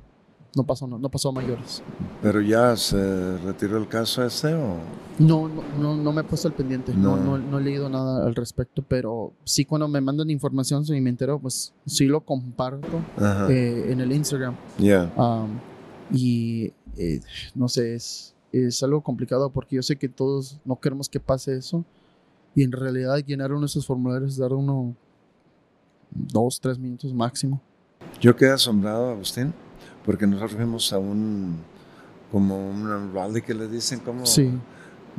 [0.55, 1.83] no pasó, no, no pasó a mayores.
[2.21, 4.77] Pero ya se retiró el caso ese o
[5.19, 7.17] No, no, no, no me he puesto al pendiente, no.
[7.17, 7.37] No.
[7.37, 11.39] No, he leído nada al respecto, pero sí cuando me mandan información si me entero,
[11.39, 13.01] pues sí lo comparto
[13.49, 14.55] eh, en el Instagram.
[14.77, 15.11] Ya.
[15.15, 15.59] Um,
[16.11, 17.21] y eh,
[17.53, 21.57] no sé, es, es algo complicado porque yo sé que todos no queremos que pase
[21.57, 21.83] eso.
[22.55, 24.95] Y en realidad llenar uno de esos formularios, dar uno
[26.11, 27.61] dos, tres minutos máximo.
[28.21, 29.53] Yo quedé asombrado, Agustín,
[30.05, 31.57] porque nosotros fuimos a un
[32.31, 34.51] como un rally que le dicen como Sí,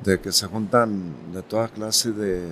[0.05, 2.43] de que se juntan de toda clase de,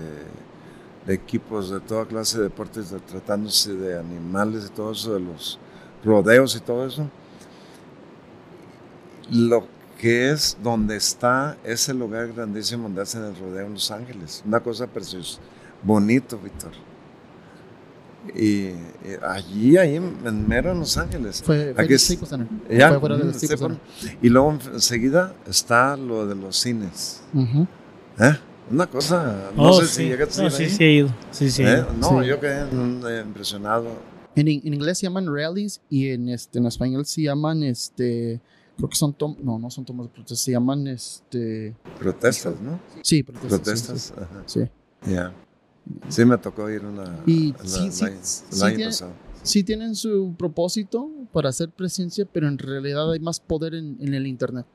[1.07, 5.21] de equipos, de toda clase de deportes, de- tratándose de animales y todo eso, de
[5.21, 5.59] los
[6.05, 7.09] rodeos y todo eso.
[9.31, 9.67] Lo
[9.99, 14.43] que es donde está ese lugar grandísimo donde hacen el rodeo en Los Ángeles.
[14.47, 15.39] Una cosa preciosa,
[15.83, 16.73] bonito, Víctor.
[18.35, 18.75] Y, y
[19.23, 21.43] allí, ahí en mero en Los Ángeles.
[21.43, 22.47] fue, Center.
[22.71, 23.79] Ya, Fue fuera del sepan.
[23.99, 24.19] Center.
[24.23, 27.23] Y luego enseguida está lo de los cines.
[27.35, 27.67] Ujú.
[28.19, 28.33] ¿Eh?
[28.71, 29.95] Una cosa, no Oh, sé sí.
[29.97, 30.71] si llegaste a No, ir sí, ahí.
[30.71, 31.09] sí he ido.
[31.31, 31.63] Sí, sí.
[31.65, 31.85] ¿Eh?
[32.01, 32.29] No, Sí.
[32.29, 33.89] yo quedé eh, impresionado.
[34.37, 38.41] En, in- en inglés se llaman rallies y en, este, en español se llaman, este,
[38.77, 42.81] creo que son, tom no, no son tomas de protesta, se llaman, este, Protestas, ¿no?
[43.03, 43.51] sí, protestas.
[43.59, 44.15] sí, Protestas.
[44.17, 44.43] Ajá.
[44.47, 44.61] Sí,
[45.05, 45.13] sí.
[45.13, 45.33] Ya.
[46.09, 47.21] Sí, me tocó ir una.
[47.27, 48.93] Y la- sí, la- sí, sí año tiene-
[49.43, 54.15] sí tienen su propósito para hacer presencia, pero en realidad hay más poder en, en
[54.15, 54.67] el Internet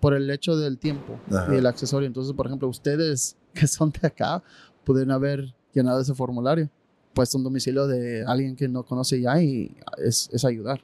[0.00, 1.54] por el hecho del tiempo Ajá.
[1.54, 2.06] y el accesorio.
[2.06, 4.42] Entonces, por ejemplo, ustedes que son de acá
[4.84, 6.68] pueden haber llenado ese formulario
[7.12, 10.80] puesto un domicilio de alguien que no conoce ya y es, es ayudar.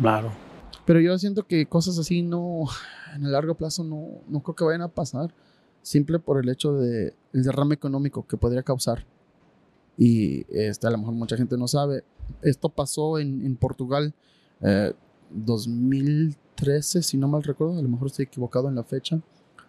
[0.00, 0.32] Claro.
[0.86, 2.64] Pero yo siento que cosas así no,
[3.14, 5.32] en el largo plazo no, no creo que vayan a pasar,
[5.82, 9.06] simple por el hecho de el derrame económico que podría causar.
[9.96, 12.04] Y este, a lo mejor mucha gente no sabe.
[12.42, 14.14] Esto pasó en, en Portugal
[14.60, 14.92] eh,
[15.30, 19.20] 2013, si no mal recuerdo, a lo mejor estoy equivocado en la fecha,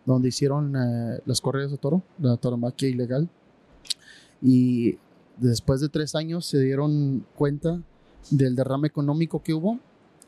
[0.05, 3.30] donde hicieron eh, las corridas de toro, la tauromaquia ilegal.
[4.41, 4.97] Y
[5.38, 7.82] después de tres años se dieron cuenta
[8.30, 9.80] del derrame económico que hubo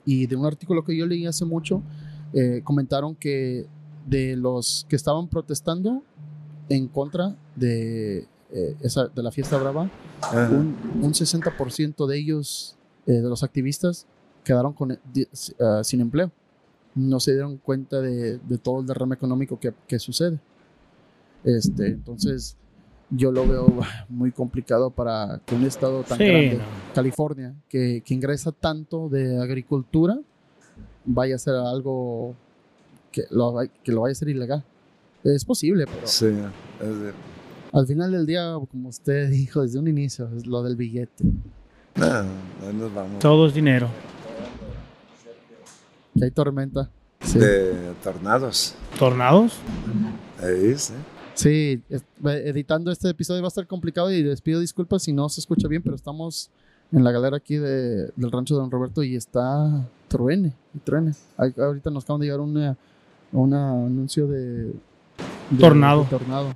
[0.06, 1.82] y de un artículo que yo leí hace mucho,
[2.34, 3.68] eh, comentaron que
[4.08, 6.04] de los que estaban protestando
[6.70, 8.20] en contra de,
[8.52, 9.90] eh, esa, de la fiesta brava,
[10.52, 12.76] un, un 60% de ellos,
[13.06, 14.06] eh, de los activistas,
[14.44, 15.28] quedaron con, di-
[15.60, 16.32] ah, sin empleo.
[16.96, 20.40] No se dieron cuenta de, de todo el derrame económico que, que sucede.
[21.44, 22.56] Este, entonces,
[23.10, 23.66] yo lo veo
[24.10, 26.64] muy complicado para que un estado tan Sí, grande, no.
[26.94, 30.18] California, que, que ingresa tanto de agricultura,
[31.06, 32.36] vaya a ser algo
[33.14, 34.64] que lo, que lo vaya a ser ilegal.
[35.24, 37.14] Es posible, pero Sí, es de-
[37.72, 41.24] al final del día, como usted dijo desde un inicio, es lo del billete.
[41.96, 42.22] nah,
[42.68, 43.20] ahí nos vamos.
[43.20, 43.88] Todo es dinero.
[46.18, 46.90] Que hay tormenta.
[47.22, 48.76] Sí, De tornados.
[49.00, 49.54] ¿Tornados?
[50.42, 50.94] Ahí, sí.
[51.36, 51.82] Sí,
[52.24, 55.68] editando este episodio va a estar complicado y les pido disculpas si no se escucha
[55.68, 56.52] bien, pero estamos
[56.92, 61.14] en la galera aquí de- del rancho de Don Roberto y está truene y truene.
[61.38, 62.78] Ahorita nos acaban de llegar una,
[63.34, 64.74] una anuncio de, de-
[65.60, 66.04] Tornado.
[66.04, 66.56] de tornado.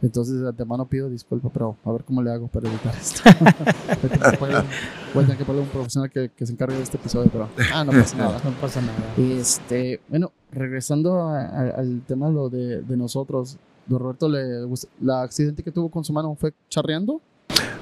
[0.00, 3.20] Entonces de antemano pido disculpas, pero a ver cómo le hago para editar esto.
[4.40, 7.28] Voy a tener que a a un profesional que, que se encargue de este episodio,
[7.32, 8.40] pero ah, no pasa nada.
[8.44, 8.94] No pasa nada.
[9.16, 13.56] Este, bueno, regresando a- a- al tema lo de, de nosotros,
[13.86, 14.66] don Roberto, le,
[15.00, 17.20] la accidente que tuvo con su mano fue charreando,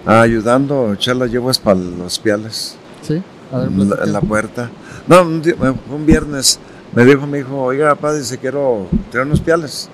[0.06, 2.76] Ah, ayudando, echar llevo es para los piales.
[3.02, 3.20] ¿sí?
[3.52, 4.70] A ver, en la, la puerta.
[5.08, 5.56] No, un, día-
[5.90, 6.60] un viernes
[6.94, 9.88] me dijo mi hijo, oiga, papá, dice, quiero tirar unos piales.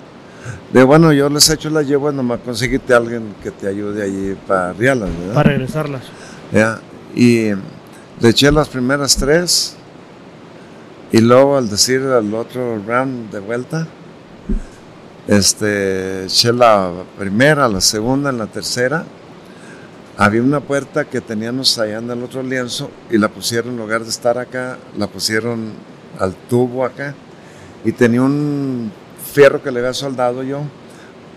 [0.71, 4.35] De bueno, yo les echo las yegua, nomás conseguiste a alguien que te ayude allí
[4.47, 5.33] para arriarlas, ¿verdad?
[5.33, 6.01] Para regresarlas.
[6.51, 6.79] Ya,
[7.15, 7.51] Y
[8.19, 9.75] le eché las primeras tres.
[11.11, 13.87] Y luego al decir al otro round de vuelta,
[15.27, 19.05] este, eché la primera, la segunda, la tercera.
[20.17, 24.03] Había una puerta que teníamos allá en el otro lienzo y la pusieron, en lugar
[24.03, 25.71] de estar acá, la pusieron
[26.19, 27.13] al tubo acá.
[27.85, 28.91] Y tenía un
[29.33, 30.61] fierro que le había soldado yo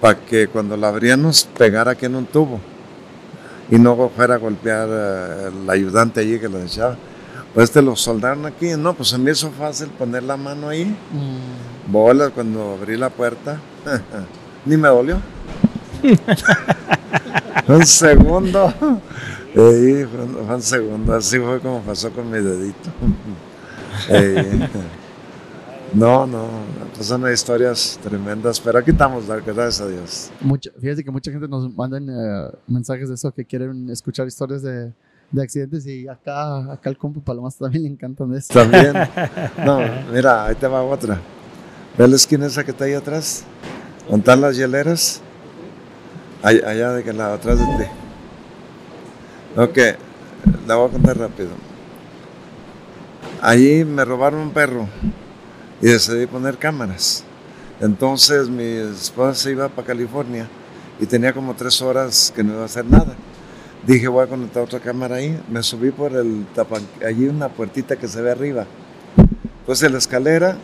[0.01, 2.61] para que cuando la abríamos pegara aquí en un tubo
[3.71, 6.97] y no fuera a golpear eh, el ayudante allí que lo echaba.
[7.55, 10.85] Pues te lo soldaron aquí, no, pues se me hizo fácil poner la mano ahí,
[10.85, 13.59] Mm, bolas cuando abrí la puerta,
[14.67, 15.19] ni me dolió.
[17.69, 18.73] un segundo,
[19.55, 22.91] fue un segundo, así fue como pasó con mi dedito.
[25.95, 26.49] No, no,
[26.95, 30.31] pues son historias tremendas, pero aquí estamos, gracias a Dios.
[30.41, 34.63] mucha, fíjate que mucha gente nos mandan eh, mensajes de eso que quieren escuchar historias
[34.63, 34.93] de,
[35.31, 38.53] de accidentes y acá, acá el compa Palomas también le encantan de esto.
[38.53, 38.93] También.
[39.65, 39.81] No,
[40.13, 41.21] mira, ahí te va otra.
[41.97, 43.45] ¿Ves la esquina esa que está ahí atrás?
[44.07, 45.23] ¿Dónde están las hieleras?
[46.43, 47.91] Ay- Allá de que lado, atrás de ti.
[49.57, 49.79] Ok,
[50.67, 51.51] la voy a contar rápido.
[53.43, 54.89] Allí me robaron un perro
[55.83, 57.25] y decidí poner cámaras.
[57.81, 60.49] Entonces mi esposa se iba para California
[60.99, 63.15] y tenía como tres horas que no iba a hacer nada.
[63.87, 65.39] Dije, voy a conectar otra cámara ahí.
[65.51, 66.83] Me subí por el tapan...
[67.07, 68.67] Allí una puertita que se ve arriba.
[69.67, 70.57] Pues en la escalera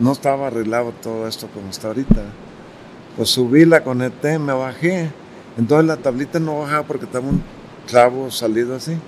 [0.00, 2.22] no estaba arreglado todo esto como está ahorita.
[3.16, 5.10] Pues subí, la conecté, me bajé.
[5.56, 7.42] Entonces la tablita no bajaba porque estaba un
[7.86, 8.98] clavo salido así.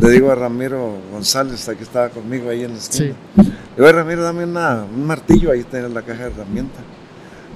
[0.00, 3.14] Le digo a Ramiro González, aquí estaba conmigo ahí en la esquina.
[3.36, 3.42] Sí.
[3.76, 6.82] Le digo, Ramiro, dame una- un martillo, ahí tenía la caja de herramientas.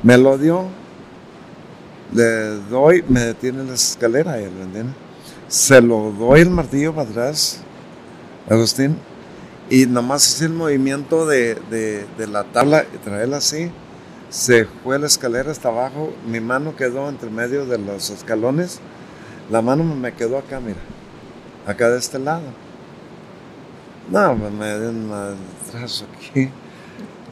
[0.02, 0.64] Me lo dio,
[2.12, 2.24] le
[2.68, 4.94] doy, me detiene en la escalera y ¿me entiendes?
[5.48, 7.60] Se lo doy el martillo para atrás,
[8.50, 8.96] Agustín,
[9.70, 13.70] y nomás hice el movimiento de, de- de la tabla y traerla así.
[14.30, 18.80] Se fue la escalera hasta abajo, mi mano quedó entre medio de los escalones,
[19.50, 20.78] la mano me quedó acá, mira,
[21.66, 22.42] acá de este lado.
[24.10, 26.50] No, pues me dio un madrazo aquí.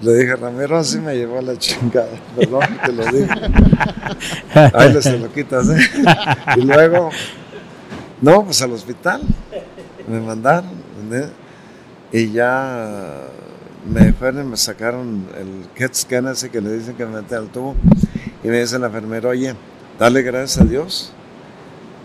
[0.02, 2.08] Le dije, Ramiro, así me llevó a la chingada.
[2.36, 3.28] Perdón, te lo dije.
[4.72, 5.78] Ahí le se lo quitas, ¿eh?
[6.56, 7.10] Y luego,
[8.22, 9.20] no, pues al hospital.
[10.08, 10.70] Me mandaron.
[11.00, 11.30] ¿entendés?
[12.12, 13.26] Y ya
[13.92, 17.38] me fueron y me sacaron el CAT scan ese que le dicen que me meten
[17.38, 17.74] al tubo.
[18.42, 19.54] Y me dice la enfermera, oye,
[19.98, 21.12] dale gracias a Dios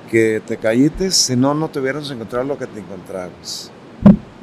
[0.10, 3.72] que te callites, si no, no te hubieras encontrado lo que te encontrabas.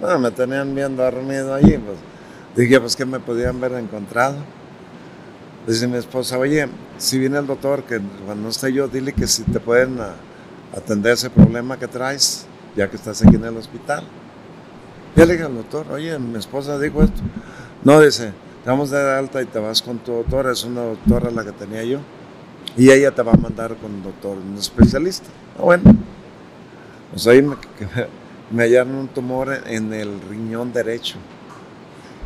[0.00, 1.98] Bueno, me tenían bien dormido allí, pues
[2.56, 4.36] dije, pues que me podían haber encontrado.
[5.66, 9.44] Dice mi esposa, oye, si viene el doctor, que cuando esté yo, dile que si
[9.44, 9.98] te pueden
[10.76, 14.04] atender ese problema que traes, ya que estás aquí en el hospital.
[15.14, 17.20] Ya le dije al doctor, oye, mi esposa dijo esto.
[17.84, 18.32] No, dice,
[18.64, 21.52] te vamos dar alta y te vas con tu doctora, es una doctora la que
[21.52, 21.98] tenía yo,
[22.76, 25.26] y ella te va a mandar con un doctor, un especialista.
[25.58, 25.82] Ah, bueno,
[27.10, 27.56] pues ahí me,
[28.50, 31.16] me- hallaron un tumor en el riñón derecho.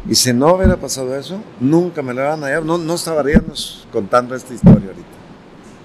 [0.08, 2.64] Y si no hubiera pasado eso, nunca me lo iban a hallar.
[2.64, 5.06] No, no estaríamos contando esta historia ahorita.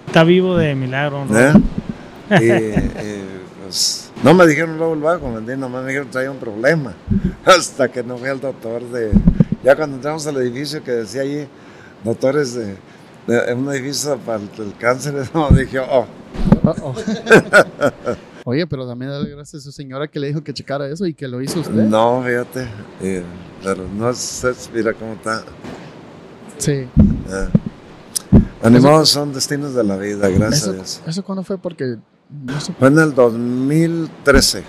[0.07, 1.25] Está vivo de milagro.
[1.25, 1.39] ¿no?
[1.39, 1.53] ¿eh?
[2.29, 3.25] Eh,
[3.63, 6.93] pues, no me dijeron luego el bajo, ¿me nomás me dijeron que traía un problema.
[7.45, 9.11] Hasta que no fui al doctor de.
[9.63, 11.47] Ya cuando entramos al edificio que decía allí,
[12.03, 12.75] doctores de,
[13.27, 16.05] de un edificio para el, cáncer, no, dije, oh,
[16.63, 16.93] Uh-oh.
[18.45, 21.13] Oye, pero también dale gracias a su señora que le dijo que checara eso y
[21.13, 21.73] que lo hizo usted.
[21.73, 22.67] no, fíjate.
[23.01, 23.23] eh,
[23.63, 25.43] pero no sé, mira cómo está.
[26.57, 26.71] Sí.
[26.71, 26.89] eh.
[28.63, 31.01] Animados son destinos de la vida, gracias a ¿Eso, Dios.
[31.07, 31.57] ¿Eso cuándo fue?
[31.57, 31.97] Porque
[32.45, 32.73] no sé.
[32.77, 34.63] Fue en el 2013.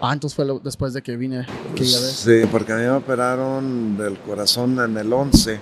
[0.00, 1.40] Ah, entonces fue lo- después de que vine
[1.72, 2.22] aquella vez.
[2.24, 5.58] Sí, porque a mí me operaron del corazón en el 11.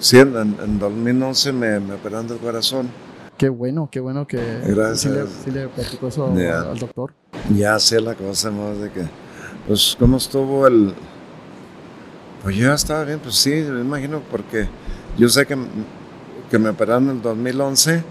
[0.00, 2.88] Sí, en, en- en 2011 me, me operaron del corazón.
[3.36, 5.00] Qué bueno, qué bueno que Gracias.
[5.00, 6.60] sí le, sí le platicó eso Ya.
[6.62, 7.12] al, doctor.
[7.56, 9.02] Ya sé la cosa más de que,
[9.66, 10.92] pues, ¿cómo estuvo el...?
[12.42, 14.66] Pues yo ya estaba bien, pues sí, me imagino, porque
[15.18, 15.56] yo sé que,
[16.50, 18.02] que me operaron en el 2011,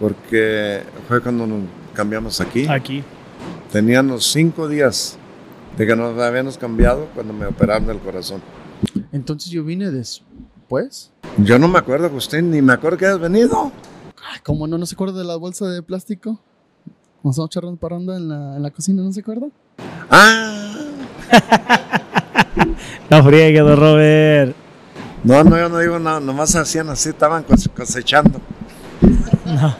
[0.00, 1.60] porque fue cuando nos
[1.94, 2.66] cambiamos aquí.
[2.68, 3.04] Aquí.
[3.72, 5.16] Teníamos cinco días
[5.76, 8.40] de que nos habíamos cambiado cuando me operaron del corazón.
[9.12, 11.10] Entonces yo vine después.
[11.38, 13.70] Yo no me acuerdo, Agustín, ni me acuerdo que has venido.
[14.16, 14.76] Ay, ¿Cómo no?
[14.78, 16.40] ¿No se acuerda de la bolsa de plástico?
[17.22, 19.46] Cuando estábamos charlando parando en la, en la cocina, ¿no se acuerda?
[20.10, 20.74] Ah,
[23.10, 24.54] La friegue, don Robert.
[25.24, 28.40] no, no, yo no digo nada, nomás hacían así, estaban cose- cosechando.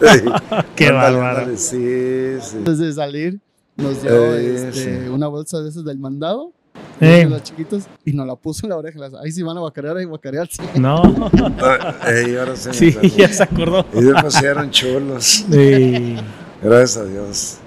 [0.01, 0.21] Sí.
[0.77, 1.55] Qué bárbaro.
[1.57, 2.57] Sí, sí.
[2.57, 3.39] Antes de salir,
[3.77, 6.53] nos dio Eh, este, una bolsa de esas del mandado.
[7.01, 7.25] Eh.
[7.25, 8.99] de los chiquitos, y nos la puso en la oreja.
[8.99, 10.49] las- Ahí sí van a guacarear, ahí guacarear.
[10.51, 10.63] Sí.
[10.81, 11.01] No.
[12.07, 13.17] Ey, ahora sí me Sí, acuerdo.
[13.17, 13.87] ya se acordó.
[13.95, 15.25] Y después sí eran chulos.
[15.51, 16.17] Sí.
[16.63, 17.59] Gracias a Dios.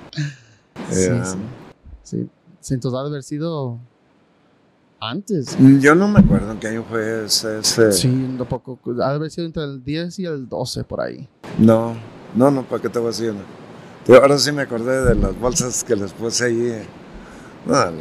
[0.90, 1.22] Sí, Eh,
[2.04, 2.30] sí.
[2.60, 3.80] Sí, entonces ha de haber sido
[5.00, 5.58] antes.
[5.80, 7.60] Yo no me acuerdo en qué año fue ese.
[7.60, 8.78] ese- Sí, un poco.
[9.02, 11.28] Ha de haber sido entre el 10 y el 12 por ahí.
[11.58, 11.96] No,
[12.36, 13.34] no, no, ¿para qué te voy a decir?
[14.10, 16.72] Ahora sí me acordé de las bolsas que les puse allí.
[17.66, 17.92] No,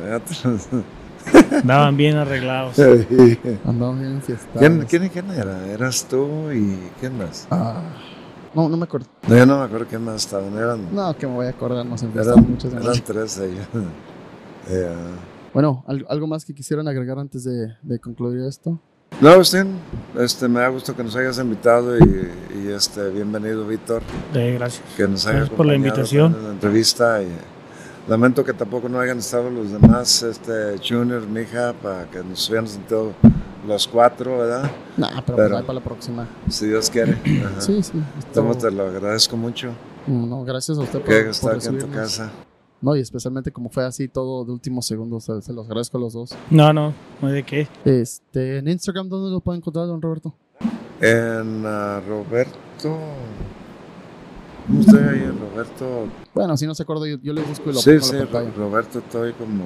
[1.53, 2.79] Andaban bien arreglados.
[3.65, 4.59] Andamos bien enfiestados.
[4.59, 5.67] ¿Quién, quién, quién era?
[5.69, 7.47] ¿Eras tú y quién más?
[7.51, 7.83] Ah,
[8.55, 9.07] no, no me acuerdo.
[9.29, 10.53] No, yo no me acuerdo quién más estaban.
[10.57, 13.67] Eran, No, que me voy a acordar, nos eran, enfiestamos muchas eran tres ellos.
[14.69, 14.95] Eh,
[15.55, 18.79] Bueno, ¿al- ¿algo más que quisieran agregar antes de, de concluir esto?
[19.21, 19.69] no, Agustín,
[20.19, 22.31] este, me da gusto que nos hayas invitado y,
[22.63, 24.03] y, este, bienvenido, Víctor,
[24.35, 24.83] Eh, gracias.
[24.97, 26.35] que nos haya Gracias por la invitación.
[26.39, 27.23] En la entrevista.
[27.23, 27.29] Y
[28.09, 32.69] lamento que tampoco no hayan estado los demás, este, Junior, Mija, para que nos hubieran
[32.69, 33.13] sentido
[33.67, 34.71] los cuatro, ¿verdad?
[34.97, 36.29] Nah, pero, Pero- pues ahí para la próxima.
[36.49, 37.13] Si Dios quiere.
[37.45, 37.61] Ajá.
[37.61, 37.93] Sí, sí.
[38.33, 39.71] Tomo, esto- te lo agradezco mucho
[40.07, 42.31] no, gracias a usted por, estado aquí en tu casa.
[42.81, 46.01] No, y especialmente como fue así todo de último segundo, se, se los agradezco a
[46.01, 46.35] los dos.
[46.51, 47.69] No, no, no hay de qué.
[47.85, 50.35] Este, en Instagram, ¿dónde lo pueden encontrar, don Roberto?
[51.01, 52.97] En ah, Roberto.
[54.71, 55.27] ¿Cómo estoy ahí?
[55.27, 56.07] Roberto.
[56.35, 58.19] Bueno, si no se acuerda, yo, yo le busco y lo Sí, pongo sí.
[58.21, 59.65] Ro- Roberto, estoy como.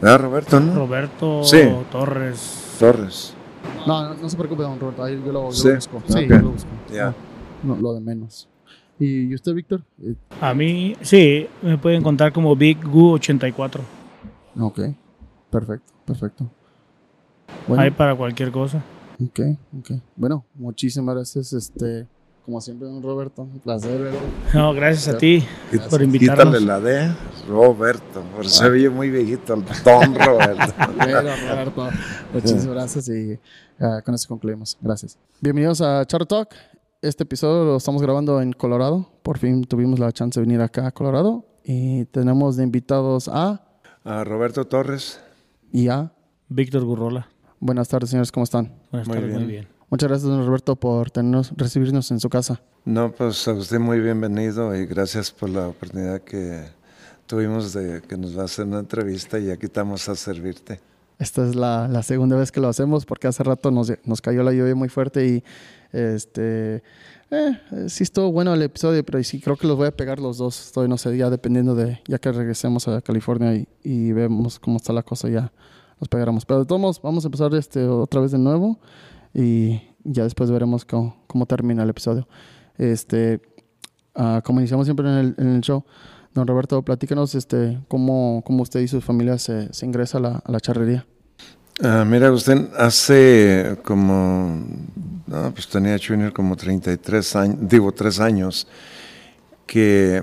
[0.00, 0.74] ¿Verdad, Roberto, no?
[0.74, 1.58] Roberto Sí.
[1.92, 2.76] Torres.
[2.78, 3.34] Torres.
[3.86, 6.02] No, no, no se preocupe, don Roberto, ahí yo lo, yo Sí, lo busco.
[6.08, 6.68] Sí, yo lo busco.
[6.92, 7.14] Ya.
[7.62, 8.48] No, no, lo de menos.
[8.98, 9.82] ¿Y, y usted, Víctor?
[10.40, 13.82] A mí, sí, me pueden contar como Big Gu 84.
[14.60, 14.80] ok,
[15.50, 16.50] perfecto, perfecto.
[17.68, 18.82] Bueno, Hay para cualquier cosa.
[19.22, 19.40] ok,
[19.78, 19.90] ok.
[20.16, 22.06] Bueno, muchísimas gracias, este,
[22.44, 23.42] como siempre, don Roberto.
[23.42, 24.20] Un placer, ¿verdad?
[24.52, 25.44] No, gracias a ti
[25.90, 26.58] por invitarnos.
[26.58, 27.14] Quítale la D,
[27.48, 28.22] Roberto.
[28.34, 30.74] Por se ve muy viejito, el Don Roberto.
[30.96, 31.88] Bueno, Roberto,
[32.32, 33.38] muchísimas gracias y
[33.80, 34.76] ah, con eso concluimos.
[34.80, 35.18] Gracias.
[35.40, 36.50] Bienvenidos a Charo Talk.
[37.02, 39.08] Este episodio lo estamos grabando en Colorado.
[39.22, 43.62] Por fin tuvimos la chance de venir acá a Colorado y tenemos de invitados a
[44.04, 45.20] A Roberto Torres.
[45.72, 46.12] y a.
[46.48, 47.28] Víctor Gurrola.
[47.58, 48.72] Buenas tardes, señores, ¿cómo están?
[48.90, 49.62] Buenas Muy tardes, muy bien.
[49.64, 49.73] bien.
[49.94, 52.60] Muchas gracias, don Roberto, por tenernos, recibirnos en su casa.
[52.84, 56.64] No, pues a usted muy bienvenido y gracias por la oportunidad que
[57.28, 60.80] tuvimos de que nos va a hacer una entrevista y aquí estamos a servirte.
[61.20, 64.42] esta es la, la, segunda vez que lo hacemos porque hace rato nos, nos cayó
[64.42, 65.44] la lluvia muy fuerte y
[65.92, 66.82] este
[67.30, 70.38] eh, sí estuvo bueno el episodio, pero sí creo que los voy a pegar los
[70.38, 70.60] dos.
[70.60, 74.78] Estoy, no sé, ya dependiendo de, ya que regresemos a California y, y vemos cómo
[74.78, 75.52] está la cosa, ya
[76.00, 76.44] los pegaremos.
[76.44, 78.80] Pero de todos modos, vamos a empezar este otra vez de nuevo
[79.34, 82.28] y ya después veremos cómo, termina el episodio.
[82.78, 83.42] Este,
[84.14, 85.84] uh, como iniciamos siempre en el, en el show,
[86.32, 90.60] Don Roberto, platícanos este, cómo, cómo usted y su familia se, se ingresa a la,
[90.60, 91.06] charrería.
[91.80, 94.64] Uh, mira, usted hace como,
[95.26, 98.68] pues tenía Junior como 33 años, digo, 3 años,
[99.66, 100.22] que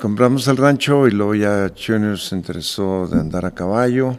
[0.00, 4.18] compramos el rancho y luego ya Junior se interesó de andar a caballo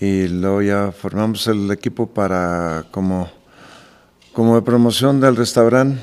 [0.00, 3.28] y luego ya formamos el equipo para como,
[4.32, 6.00] como de promoción del restaurante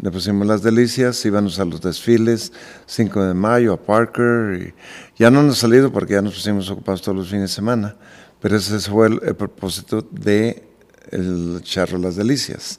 [0.00, 2.52] le pusimos las delicias, íbamos a los desfiles,
[2.84, 4.60] 5 de mayo, a Parker.
[4.60, 4.74] Y
[5.18, 7.96] ya no nos ha salido porque ya nos pusimos ocupados todos los fines de semana,
[8.40, 10.68] pero ese fue el, el propósito de
[11.10, 12.78] el charro Las Delicias.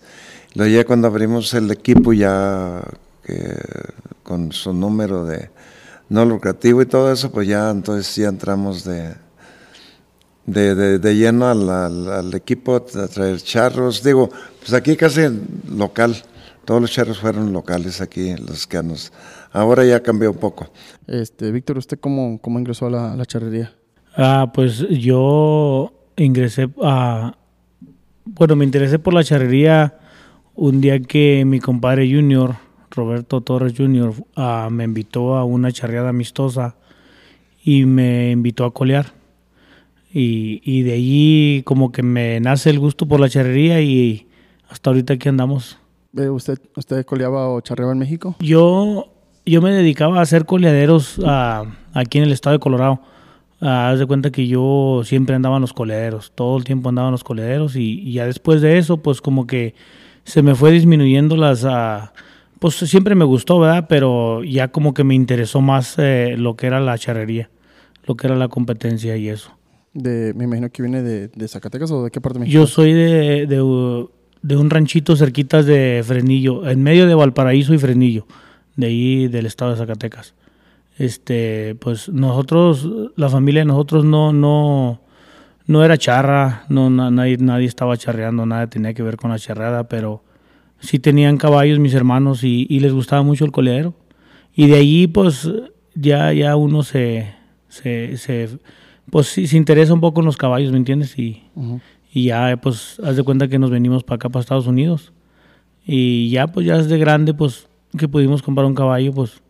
[0.54, 2.84] Luego ya cuando abrimos el equipo ya
[3.24, 3.56] que,
[4.22, 5.50] con su número de
[6.10, 9.16] no lucrativo y todo eso, pues ya entonces ya entramos de,
[10.48, 14.02] de, de, de lleno al, al, al, equipo a traer charros.
[14.02, 14.30] Digo,
[14.60, 15.22] pues aquí casi
[15.70, 16.16] local.
[16.66, 19.14] Todos los charros fueron locales aquí, los canos.
[19.54, 20.70] Ahora ya cambió un poco.
[21.06, 23.74] Este, Víctor, ¿usted cómo, cómo ingresó a la, a la charrería?
[24.16, 27.38] Ah, pues yo ingresé a...
[28.26, 29.98] Bueno, me interesé por la charrería
[30.56, 32.56] un día que mi compadre Junior,
[32.92, 36.76] Roberto Torres Junior, uh, me invitó a una charreada amistosa
[37.64, 39.14] y me invitó a colear.
[40.20, 44.26] Y, y, de allí como que me nace el gusto por la charrería y
[44.68, 45.78] hasta ahorita aquí andamos.
[46.14, 48.36] ¿Usted, usted coleaba o charreaba en México?
[48.40, 49.14] Yo,
[49.46, 51.20] yo me dedicaba a hacer coleaderos
[51.94, 53.00] aquí en el estado de Colorado.
[53.62, 57.10] Uh, haz de cuenta que yo siempre andaba en los coleaderos, todo el tiempo andaba
[57.10, 59.74] en los coleaderos y, y ya después de eso, pues como que
[60.24, 61.64] se me fue disminuyendo las...
[61.64, 62.10] Uh,
[62.60, 63.86] pues siempre me gustó, ¿verdad?
[63.88, 67.50] Pero ya como que me interesó más eh, lo que era la charrería,
[68.06, 69.57] lo que era la competencia y eso.
[69.98, 72.54] De, me imagino que viene de, de Zacatecas o de qué parte de México?
[72.54, 74.08] Yo soy de, de,
[74.44, 78.28] de un ranchito cerquitas de Fresnillo, en medio de Valparaíso y Fresnillo,
[78.76, 80.36] de ahí del estado de Zacatecas.
[81.00, 85.02] Este, pues nosotros, la familia de nosotros no, no,
[85.66, 89.88] no era charra, no, nadie, nadie estaba charreando, nada tenía que ver con la charreada,
[89.88, 90.24] pero
[90.80, 93.96] sí tenían caballos mis hermanos y, y les gustaba mucho el coleadero.
[94.56, 95.50] Y de allí, pues,
[95.96, 97.34] ya, ya uno se,
[97.68, 98.50] se, se
[99.10, 101.18] pues sí, se interesa un poco en los caballos, ¿me entiendes?
[101.18, 101.82] Y, uh -huh.
[102.14, 105.14] y ya, pues, haz de cuenta que nos venimos para acá, para Estados Unidos.
[105.86, 109.42] Y ya, pues, ya desde grande, pues, que pudimos comprar un caballo, pues,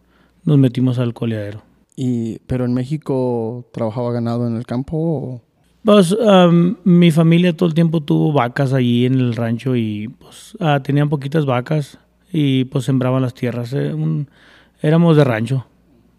[0.43, 1.61] nos metimos al coleadero.
[1.95, 5.41] Y, ¿Pero en México trabajaba ganado en el campo o...?
[5.83, 10.55] Pues um, mi familia todo el tiempo tuvo vacas allí en el rancho y pues
[10.59, 11.97] uh, tenían poquitas vacas
[12.29, 13.71] y pues sembraban las tierras.
[13.71, 14.27] Eh, un,
[14.81, 15.65] éramos de rancho.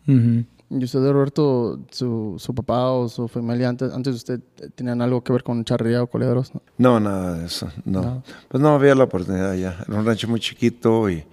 [0.06, 0.44] Uh -huh.
[0.70, 4.40] ¿Y usted, Roberto, su, su, papá o su familia antes, antes de usted
[4.74, 6.52] tenían algo que ver con charrería o coleaderos?
[6.52, 7.68] No, no nada de eso.
[7.86, 8.02] No.
[8.02, 8.22] no.
[8.48, 9.82] Pues no había la oportunidad ya.
[9.88, 11.24] Era un rancho muy chiquito y,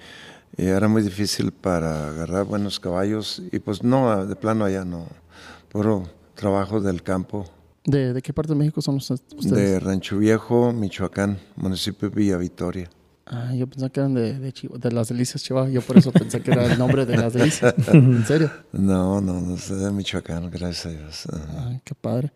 [0.56, 3.42] y, era muy difícil para agarrar buenos caballos.
[3.52, 5.06] Y pues no, de plano allá no.
[5.70, 7.46] Puro trabajo del campo.
[7.84, 9.22] ¿De, ¿De, qué parte de México son ustedes?
[9.42, 12.90] De Rancho Viejo, Michoacán, municipio de Villa Victoria.
[13.28, 15.70] Ah, yo pensaba que eran de, de, Chihuahua, de las delicias Chihuahua.
[15.70, 17.74] Yo por eso pensé que era el nombre de las delicias.
[17.92, 18.52] ¿En serio?
[18.72, 21.28] No, no, no soy de Michoacán, gracias a Dios.
[21.34, 22.32] Ah, qué padre.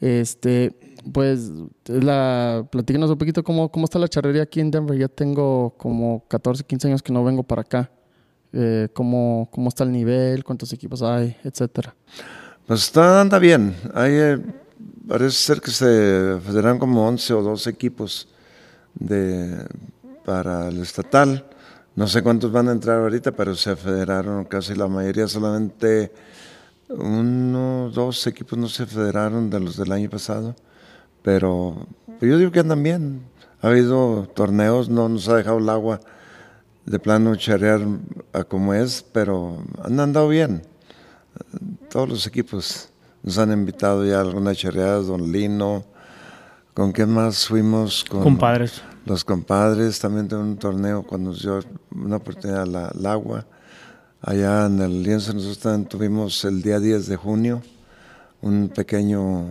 [0.00, 0.76] Este,
[1.12, 1.50] pues,
[1.86, 4.98] la, platícanos un poquito cómo, cómo está la charrería aquí en Denver.
[4.98, 7.90] Ya tengo como 14, 15 años que no vengo para acá.
[8.52, 10.44] Eh, cómo, ¿Cómo está el nivel?
[10.44, 11.36] ¿Cuántos equipos hay?
[11.42, 11.94] Etcétera.
[12.66, 13.74] Pues está, anda bien.
[13.94, 14.12] Hay...
[14.12, 14.38] Eh,
[15.08, 18.28] parece ser que se federan como 11 o 12 equipos
[18.94, 19.66] de,
[20.24, 21.46] para el estatal.
[21.96, 26.12] No sé cuántos van a entrar ahorita, pero se federaron casi la mayoría, solamente
[26.88, 30.54] uno, dos equipos no se federaron de los del año pasado.
[31.22, 31.86] Pero
[32.20, 33.22] yo digo que andan bien.
[33.62, 36.00] Ha habido torneos, no nos ha dejado el agua
[36.84, 37.80] de plano charear
[38.32, 40.62] a como es, pero han andado bien.
[41.90, 42.90] Todos los equipos.
[43.22, 45.84] Nos han invitado ya a algunas charreadas, Don Lino.
[46.74, 48.04] ¿Con quién más fuimos?
[48.04, 48.82] Con compadres.
[49.06, 49.98] Los compadres.
[49.98, 51.60] También de un torneo cuando nos dio
[51.94, 53.46] una oportunidad al la, agua.
[54.20, 57.62] Allá en el lienzo nosotros también tuvimos el día 10 de junio
[58.40, 59.46] un pequeño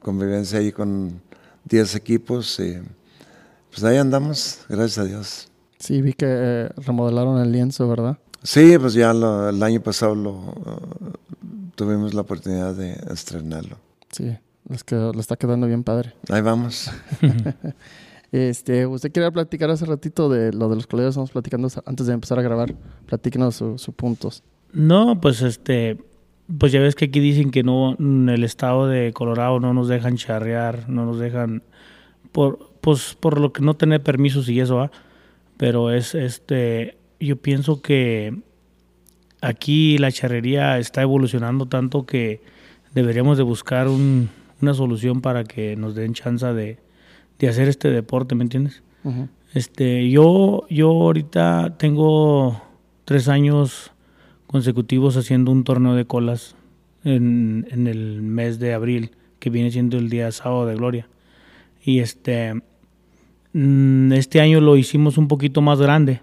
[0.00, 1.20] convivencia ahí con
[1.64, 2.60] 10 equipos.
[2.60, 2.78] Y
[3.70, 5.48] pues ahí andamos, gracias a Dios.
[5.78, 8.18] Sí, vi que eh, remodelaron el lienzo, ¿verdad?
[8.42, 11.12] Sí, pues ya lo, el año pasado lo, uh,
[11.74, 13.78] tuvimos la oportunidad de estrenarlo.
[14.10, 14.36] Sí,
[14.68, 16.14] Les, quedó, está quedando bien padre.
[16.28, 16.90] Ahí vamos.
[18.32, 22.14] este, usted quería platicar hace ratito de lo de los colegas, estamos platicando antes de
[22.14, 22.74] empezar a grabar.
[23.06, 24.42] Platíquenos sus puntos.
[24.72, 25.98] No, pues este,
[26.58, 29.88] pues ya ves que aquí dicen que no, en el estado de Colorado no nos
[29.88, 31.62] dejan charrear, no nos dejan,
[32.32, 34.90] por, pues por lo que no tener permisos y eso, ¿ah?
[35.58, 38.34] Pero es, este, yo pienso que
[39.42, 42.40] aquí la charrería está evolucionando tanto que
[42.94, 44.30] deberíamos de buscar un,
[44.62, 46.78] una solución para que nos den chance de,
[47.42, 48.82] de hacer este deporte, ¿me entiendes?
[49.52, 52.62] Este, yo, yo ahorita tengo
[53.04, 53.90] tres años
[54.46, 56.54] consecutivos haciendo un torneo de colas
[57.04, 61.08] en, en, el mes de abril, que viene siendo el día sábado de gloria.
[61.84, 62.54] Y este,
[63.52, 66.20] mm, este año lo hicimos un poquito más grande.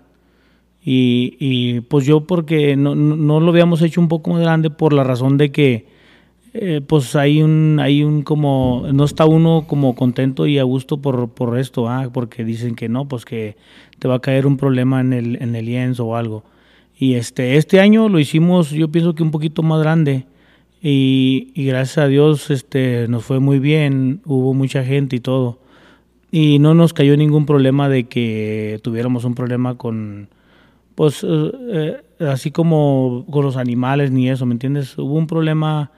[0.82, 4.94] Y, y pues yo porque no, no, lo habíamos hecho un poco más grande por
[4.94, 5.86] la razón de que
[6.54, 10.98] eh, pues hay un, hay un como, no está uno como contento y a gusto
[10.98, 12.10] por, por esto, ¿ah?
[12.12, 13.56] porque dicen que no, pues que
[14.00, 16.44] te va a caer un problema en el, en el lienzo o algo.
[16.98, 20.26] Y este, este año lo hicimos, yo pienso que un poquito más grande.
[20.82, 25.60] Y, y, gracias a Dios este, nos fue muy bien, hubo mucha gente y todo.
[26.32, 30.30] Y no nos cayó ningún problema de que tuviéramos un problema con,
[30.96, 34.98] pues, eh, eh, así como con los animales ni eso, ¿me entiendes?
[34.98, 35.92] Hubo un problema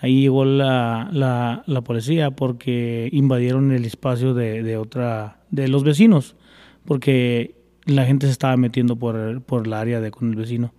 [0.00, 5.84] ahí llegó la, la, la, policía porque invadieron el espacio de, de, otra de los
[5.84, 6.36] vecinos
[6.84, 10.72] porque la gente se estaba metiendo por, por el área de con el vecino.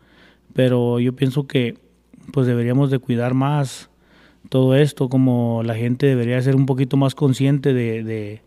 [0.53, 1.77] Pero yo pienso que
[2.31, 3.89] pues deberíamos de cuidar más
[4.49, 8.41] todo esto como la gente debería ser un poquito más consciente de, de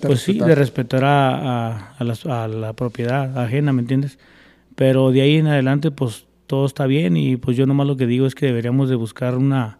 [0.00, 1.04] pues sí de respetar.
[1.04, 4.18] a, a, a, la, a la propiedad ajena me entiendes
[4.74, 8.06] pero de ahí en adelante pues todo está bien y pues yo nomás lo que
[8.06, 9.78] digo es que deberíamos de buscar una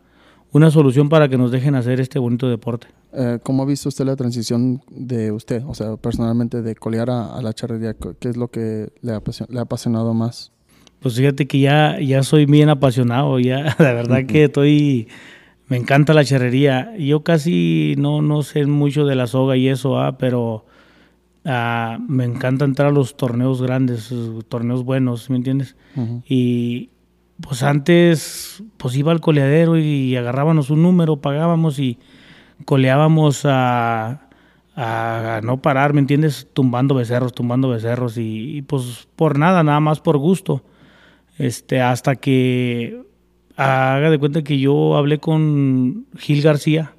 [0.54, 2.86] una solución para que nos dejen hacer este bonito deporte.
[3.12, 7.42] Eh, ¿Cómo ha visto usted la transición de usted, o sea, personalmente de colear a,
[7.42, 7.94] la charrería?
[7.94, 10.52] ¿Qué es lo que le ha, le ha, apasionado más?
[11.00, 15.08] Pues fíjate que ya, ya soy bien apasionado, ya la verdad que estoy,
[15.66, 16.96] me encanta la charrería.
[16.98, 20.66] Yo casi no, no sé mucho de la soga y eso, ah, pero
[21.44, 24.14] ah, me encanta entrar a los torneos grandes,
[24.48, 25.74] torneos buenos, ¿me entiendes?
[26.28, 26.90] Y
[27.40, 31.98] pues antes pues iba al coleadero y agarrábamos un número, pagábamos y
[32.64, 34.20] coleábamos a,
[35.42, 36.48] no parar, ¿me entiendes?
[36.52, 40.64] Tumbando becerros, tumbando becerros y, pues por nada, nada más por gusto.
[41.38, 43.02] Este, hasta que
[43.56, 46.94] haga de cuenta que yo hablé con Gil García.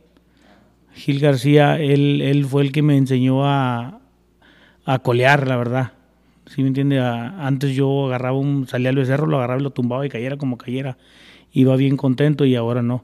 [0.94, 4.00] Gil García, él, él fue el que me enseñó a,
[4.86, 5.95] a colear, la verdad.
[6.56, 6.99] ¿Sí me entiende?
[6.99, 10.58] Antes yo agarraba un, salía al becerro, lo agarraba y lo tumbaba y cayera como
[10.58, 10.97] cayera.
[11.51, 13.03] Iba bien contento y ahora no.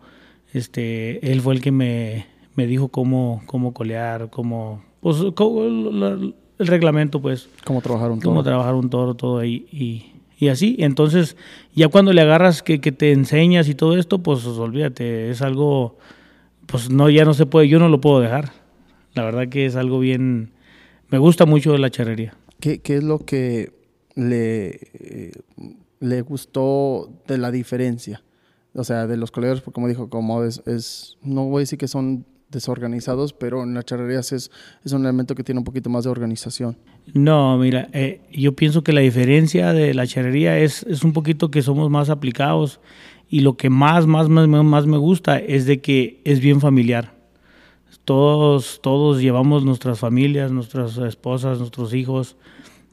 [0.54, 7.22] Este, él fue el que me, me dijo cómo, cómo colear, cómo, pues, el, reglamento,
[7.22, 7.50] pues.
[7.66, 8.32] Cómo trabajar un toro.
[8.32, 9.66] Cómo trabajar un toro, todo ahí.
[9.70, 11.36] Y, y así, entonces,
[11.76, 15.98] ya cuando le agarras que, que te enseñas y todo esto, pues olvídate, es algo,
[16.68, 18.54] pues no, ya no se puede, yo no lo puedo dejar.
[19.14, 20.52] La verdad que es algo bien,
[21.10, 22.34] me gusta mucho la charrería.
[22.62, 23.74] ¿Qué, qué es lo que
[24.16, 25.32] le, eh,
[26.00, 28.24] le gustó de la diferencia?
[28.74, 31.90] O sea, de los colegas, como dijo, como es, es, no voy a decir que
[31.90, 34.52] son desorganizados, pero en las charrerías es,
[34.84, 36.78] es un elemento que tiene un poquito más de organización.
[37.14, 41.50] No, mira, eh, yo pienso que la diferencia de la charrería es, es un poquito
[41.50, 42.80] que somos más aplicados
[43.30, 47.16] y lo que más, más, más, más me gusta es de que es bien familiar.
[48.04, 52.36] Todos, todos llevamos nuestras familias, nuestras esposas, nuestros hijos,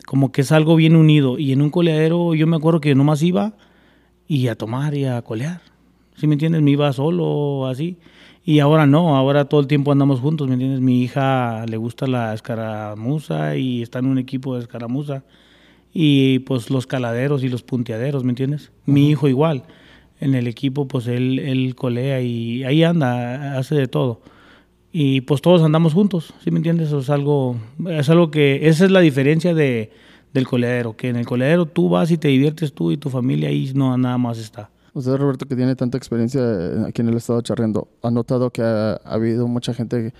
[0.08, 1.38] como que es algo bien unido.
[1.38, 3.52] Y en un coleadero yo me acuerdo que nomás iba
[4.26, 5.60] y a tomar y a colear.
[6.16, 6.62] ¿Sí me entiendes?
[6.62, 7.98] Me iba solo así.
[8.42, 10.80] Y ahora no, ahora todo el tiempo andamos juntos, ¿me entiendes?
[10.80, 15.24] Mi hija le gusta la escaramuza y está en un equipo de escaramuza.
[15.92, 18.72] Y pues los caladeros y los punteaderos, ¿me entiendes?
[18.86, 19.64] Mi hijo igual.
[20.20, 24.22] En el equipo pues él, él colea y ahí anda, hace de todo
[24.92, 26.92] y pues todos andamos juntos, ¿sí me entiendes?
[26.92, 27.56] es algo,
[27.88, 29.90] es algo que, esa es la diferencia de,
[30.32, 33.50] del coleadero, que en el coleadero tú vas y te diviertes tú y tu familia
[33.50, 34.70] y no nada más está.
[34.94, 38.94] Usted, Roberto, que tiene tanta experiencia aquí en el estado charreando, ¿ha notado que ha,
[39.04, 40.12] habido mucha gente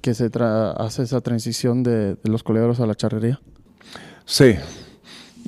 [0.00, 0.30] que se
[0.76, 3.40] hace esa transición de, de, los coleaderos a la charrería?
[4.26, 4.54] Sí,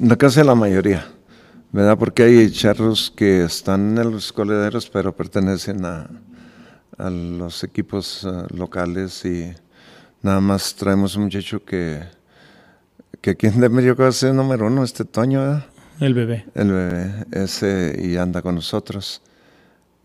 [0.01, 1.07] la casi la mayoría,
[1.71, 1.99] ¿verdad?
[1.99, 6.11] Porque hay charros que están en los coleaderos pero pertenecen a,
[6.99, 9.53] a los equipos uh, locales y
[10.23, 12.01] nada más traemos un muchacho que,
[13.21, 15.63] que aquí en Denver yo creo que es número uno, este Toño,
[16.01, 16.45] El bebé.
[16.55, 19.23] El bebé, ese y anda con nosotros.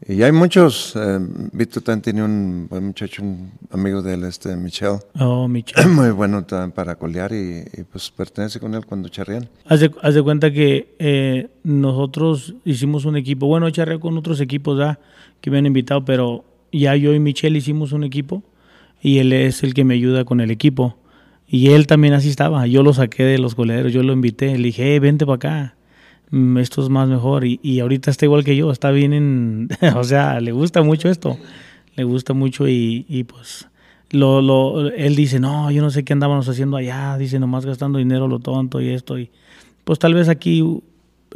[0.07, 0.93] Y hay muchos.
[0.95, 1.19] eh,
[1.51, 4.99] Víctor también tiene un buen muchacho, un amigo de él, este Michelle.
[5.19, 5.87] Oh, Michelle.
[5.89, 9.49] Muy bueno también para colear y, y, pues pertenece con él cuando charrean.
[9.65, 13.47] Haz de, haz de cuenta que eh, nosotros hicimos un equipo.
[13.47, 14.99] Bueno, he charreado con otros equipos ¿verdad?
[15.41, 18.43] que me han invitado, pero ya yo y Michelle hicimos un equipo
[19.01, 20.97] y él es el que me ayuda con el equipo.
[21.47, 22.67] Y él también así estaba.
[22.67, 24.57] Yo lo saqué de los coleros, yo lo invité.
[24.57, 25.75] Le dije, hey, vente para acá.
[26.29, 27.43] Mm, Esto es más mejor.
[27.45, 28.71] Y, y ahorita está igual que yo.
[28.71, 29.69] Está bien en.
[29.95, 31.37] o sea, le gusta mucho esto.
[31.95, 33.67] Le gusta mucho y, y pues.
[34.11, 37.17] Lo, lo, él dice, no, yo no sé qué andábamos haciendo allá.
[37.17, 39.17] Dice, nomás gastando dinero lo tonto y esto.
[39.17, 39.31] Y
[39.83, 40.63] pues tal vez aquí,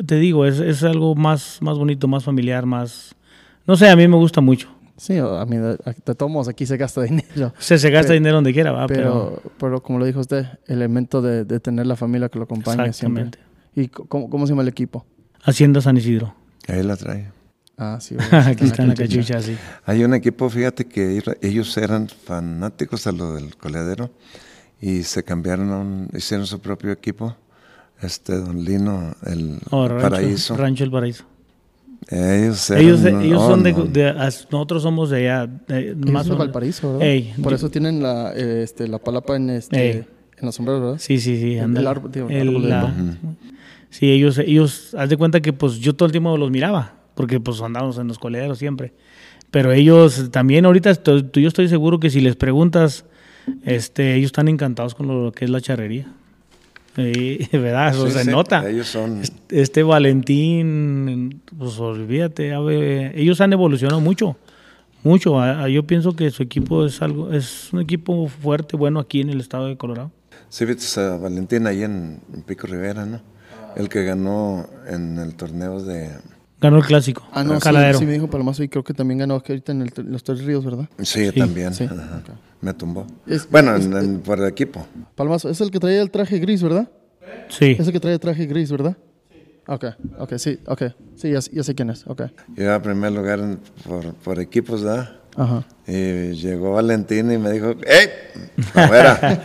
[0.05, 3.15] te digo, es, es algo más, más bonito, más familiar, más.
[3.65, 4.69] No sé, a mí me gusta mucho.
[5.03, 5.75] Sí, a mí, de,
[6.05, 7.47] de todos modos, aquí se gasta dinero.
[7.47, 8.87] O sea, se gasta Pero- dinero donde quiera, ¿va?
[8.87, 12.45] Pero, pero como lo dijo usted, el elemento de, de tener la familia que lo
[12.45, 13.23] acompaña siempre.
[13.23, 13.39] Exactamente.
[13.75, 15.05] ¿Y cómo, cómo se llama el equipo?
[15.43, 16.33] Hacienda San Isidro.
[16.69, 17.29] Ahí la trae.
[17.77, 18.15] Ah, sí.
[18.31, 19.57] Aquí está la cachucha, sí.
[19.85, 24.09] Hay un equipo, fíjate que ellos- ellos eran fanáticos a lo del coleadero
[24.79, 27.35] y se cambiaron, a un- hicieron su propio equipo.
[28.01, 30.55] Este, Don Lino, el Oh, rancho, Paraíso.
[30.57, 31.25] Rancho El Paraíso.
[32.09, 33.83] Ellos, eran- Ellos, ellos oh, son de, no.
[33.85, 35.47] de- as- Nosotros somos de allá.
[35.67, 37.07] de- más de Valparaíso, ¿verdad?
[37.07, 39.97] Ey, Por yo- eso tienen la, eh, este, la palapa en, este, Ey.
[40.37, 40.97] en los sombreros, ¿verdad?
[40.99, 41.55] Sí, sí, sí.
[41.55, 42.93] El árbol, digo, el árbol la-.
[43.89, 47.39] Sí, ellos, ellos, haz de cuenta que pues yo todo el tiempo los miraba, porque
[47.39, 48.93] pues andábamos en los coleros siempre.
[49.51, 53.05] Pero ellos también ahorita, estoy- yo estoy seguro que si les preguntas,
[53.63, 56.07] este, ellos están encantados con lo que es la charrería.
[56.95, 57.89] Sí, ¿Verdad?
[57.89, 58.69] Eso Sí, se sí, nota.
[58.69, 59.21] Ellos son.
[59.49, 64.37] Este Valentín, pues olvídate, ver, ellos han evolucionado mucho,
[65.03, 65.39] mucho.
[65.39, 69.21] A- a- Yo pienso que su equipo es algo, es un equipo fuerte, bueno aquí
[69.21, 70.11] en el estado de Colorado.
[70.49, 73.21] Sí, viste a Valentín ahí en, en Pico Rivera, ¿no?
[73.75, 76.11] El que ganó en el torneo de.
[76.61, 77.97] Ganó el clásico, Ah, no, sí, Caladero.
[77.99, 80.43] sí me dijo Palomazo y creo que también ganó aquí ahorita en el- los Tres
[80.45, 80.87] Ríos, ¿verdad?
[80.99, 81.73] Sí, Sí, también.
[81.73, 81.85] sí.
[81.85, 82.21] ajá.
[82.64, 83.05] Me tumbó.
[83.28, 84.88] Es- bueno, es- en- en- por el equipo.
[85.16, 86.89] Palomazo, es el que traía el traje gris, ¿verdad?
[87.49, 88.95] Sí, Es el que trae el traje gris, ¿verdad?
[89.68, 89.86] Ok,
[90.18, 90.84] ok, sí, ok.
[91.16, 92.24] Sí, ya, ya sé quién es, ok.
[92.55, 95.20] Llegaba a primer lugar en- por, por equipos, ¿verdad?
[95.36, 95.66] Ajá.
[95.88, 98.07] Y llegó Valentín y me dijo, ¡Ey!
[98.74, 99.43] ¡Afuera!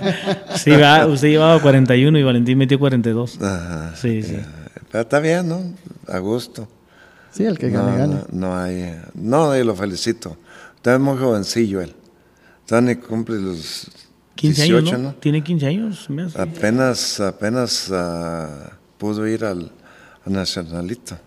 [0.57, 3.41] sí, va, usted llevaba 41 y Valentín metió 42.
[3.43, 3.95] Ajá.
[3.97, 4.39] Sí, sí.
[4.93, 5.61] Pero está bien, ¿no?
[6.07, 6.69] A gusto.
[7.31, 8.14] Sí, el que gane, no, gane.
[8.14, 8.95] No, no hay.
[9.14, 10.37] No, y lo felicito.
[10.77, 11.95] Está muy jovencillo él.
[12.83, 13.91] Ni cumple los
[14.35, 15.14] 15 18, años, ¿no?
[15.14, 16.41] Tiene 15 años, me hace.
[16.41, 19.73] Apenas, apenas ah, pudo ir al,
[20.25, 21.19] al Nacionalito.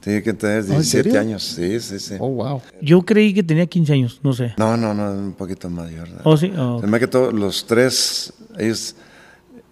[0.00, 1.20] Tiene que tener ¿en 17 serio?
[1.20, 1.42] años.
[1.42, 2.14] Sí, sí, sí.
[2.18, 2.62] Oh, wow.
[2.80, 4.54] Yo creí que tenía 15 años, no sé.
[4.56, 6.08] No, no, no, un poquito mayor.
[6.08, 6.20] ¿no?
[6.24, 6.52] ¿Oh, sí?
[6.56, 6.80] Oh.
[6.80, 8.94] Me hace que todos los tres, ellos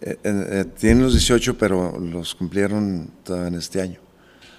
[0.01, 3.99] eh, eh, eh, tienen los 18, pero los cumplieron todavía en este año.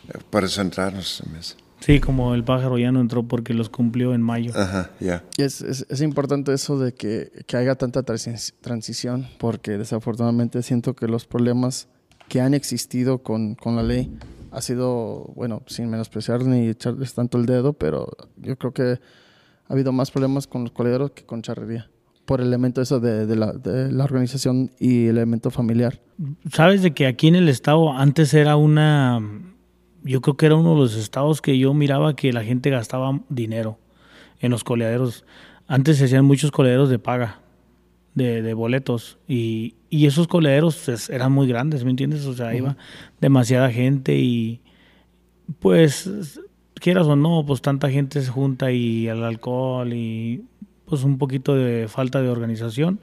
[0.07, 1.55] Eh, Por eso entraron, se me hace.
[1.79, 4.51] Sí, como el pájaro ya no entró porque los cumplió en mayo.
[4.55, 5.23] Ajá, ya.
[5.37, 10.61] Y es, es, es importante eso de que, que haya tanta transi- transición, porque desafortunadamente
[10.61, 11.87] siento que los problemas
[12.27, 14.11] que han existido con, con la ley
[14.51, 18.99] ha sido, bueno, sin menospreciar ni echarles tanto el dedo, pero yo creo que
[19.67, 21.89] ha habido más problemas con los coleros que con charrería,
[22.25, 26.01] por el elemento eso de, de la, de la organización y el elemento familiar.
[26.51, 29.19] Sabes de que aquí en el estado antes era una,
[30.03, 33.19] yo creo que era uno de los estados que yo miraba que la gente gastaba
[33.29, 33.77] dinero
[34.39, 35.25] en los coleaderos.
[35.67, 37.41] Antes se hacían muchos coleaderos de paga,
[38.15, 42.25] de, de boletos, y, y esos coleaderos es- eran muy grandes, ¿me entiendes?
[42.25, 42.77] O sea, iba
[43.21, 44.61] demasiada gente y
[45.59, 46.09] pues
[46.75, 50.43] quieras o no, pues tanta gente se junta y el alcohol y
[50.85, 52.99] pues un poquito de falta de organización.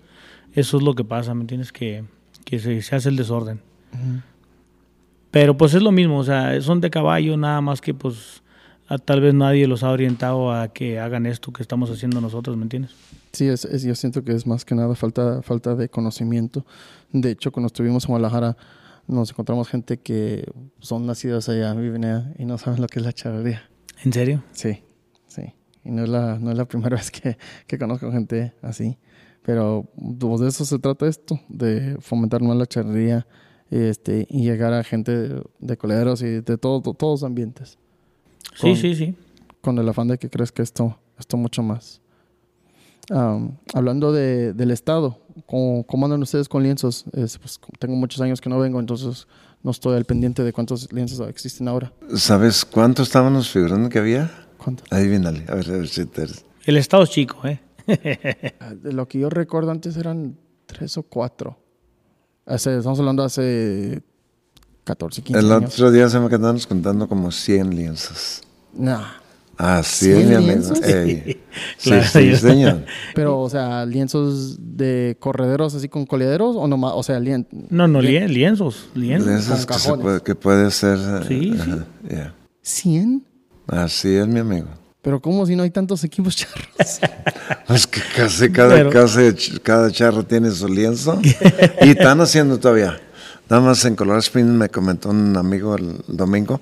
[0.52, 1.72] Eso es lo que pasa, ¿me entiendes?
[1.72, 2.04] Que,
[2.44, 3.60] que se, se hace el desorden.
[5.30, 8.42] Pero pues es lo mismo, o sea, son de caballo, nada más que pues
[8.88, 12.56] a- tal vez nadie los ha orientado a que hagan esto que estamos haciendo nosotros,
[12.56, 12.92] ¿me entiendes?
[13.32, 16.64] Sí, es, es- yo siento que es más que nada falta, falta de conocimiento.
[17.12, 18.56] De hecho, cuando estuvimos en Guadalajara,
[19.08, 20.50] nos encontramos gente que
[20.80, 23.62] son nacidos allá, viven allá y no saben lo que es la charrería.
[24.04, 24.42] ¿En serio?
[24.52, 24.82] Sí,
[25.26, 25.42] sí.
[25.84, 27.36] Y no es la, no es la primera vez que,
[27.66, 28.96] que conozco gente así.
[29.42, 29.88] Pero
[30.18, 33.26] pues, de eso se trata esto, de fomentar más la charrería
[33.70, 37.78] este, y llegar a gente de, coleros y de todo, to- todos los ambientes.
[38.55, 39.14] Sí, Con- sí, sí.
[39.60, 42.01] con el afán de que crezca esto, esto mucho más.
[43.10, 47.05] Am, hablando de, del Estado, ¿cómo, cómo andan ustedes con lienzos?
[47.12, 49.26] Es, pues, tengo muchos años que no vengo, entonces
[49.62, 51.93] no estoy al pendiente de cuántos lienzos existen ahora.
[52.16, 54.30] ¿Sabes cuántos estábamos figurando que había?
[54.59, 54.90] ¿Cuántos?
[54.90, 56.26] Adivínale, a ver, a ver si te...
[56.64, 57.60] El estado es chico, ¿eh?
[58.59, 60.36] Ah, De lo que yo recuerdo antes eran
[60.66, 61.56] tres o cuatro.
[62.47, 64.02] Hace, estamos hablando hace
[64.85, 65.74] 14, 15 El años.
[65.74, 68.43] otro día se me quedaron contando como 100 lienzos.
[68.73, 69.02] Nah,
[69.59, 70.51] Así es, ¿Cien mi amigo.
[70.52, 70.82] lienzos?
[70.82, 71.43] Ey.
[71.78, 72.85] Sí, Claro, sí, yo- señor.
[73.14, 77.89] Pero, o sea, lienzos de correderos así con coleaderos o nomás, o sea, lien- No,
[77.89, 79.27] no, lien- lienzos, lienzos.
[79.28, 80.98] Lienzos que, puede, que puede ser.
[81.27, 81.59] Sí, sí.
[81.59, 82.35] ajá, yeah.
[82.60, 83.24] 100.
[83.66, 84.68] Así es, mi amigo.
[85.06, 86.66] Pero ¿cómo si no hay tantos equipos charros?
[87.68, 91.20] Es que casi cada, Pero- casi cada charro tiene su lienzo.
[91.80, 92.98] y están haciendo todavía.
[93.48, 96.60] Nada más en Colorado Springs me comentó un amigo el domingo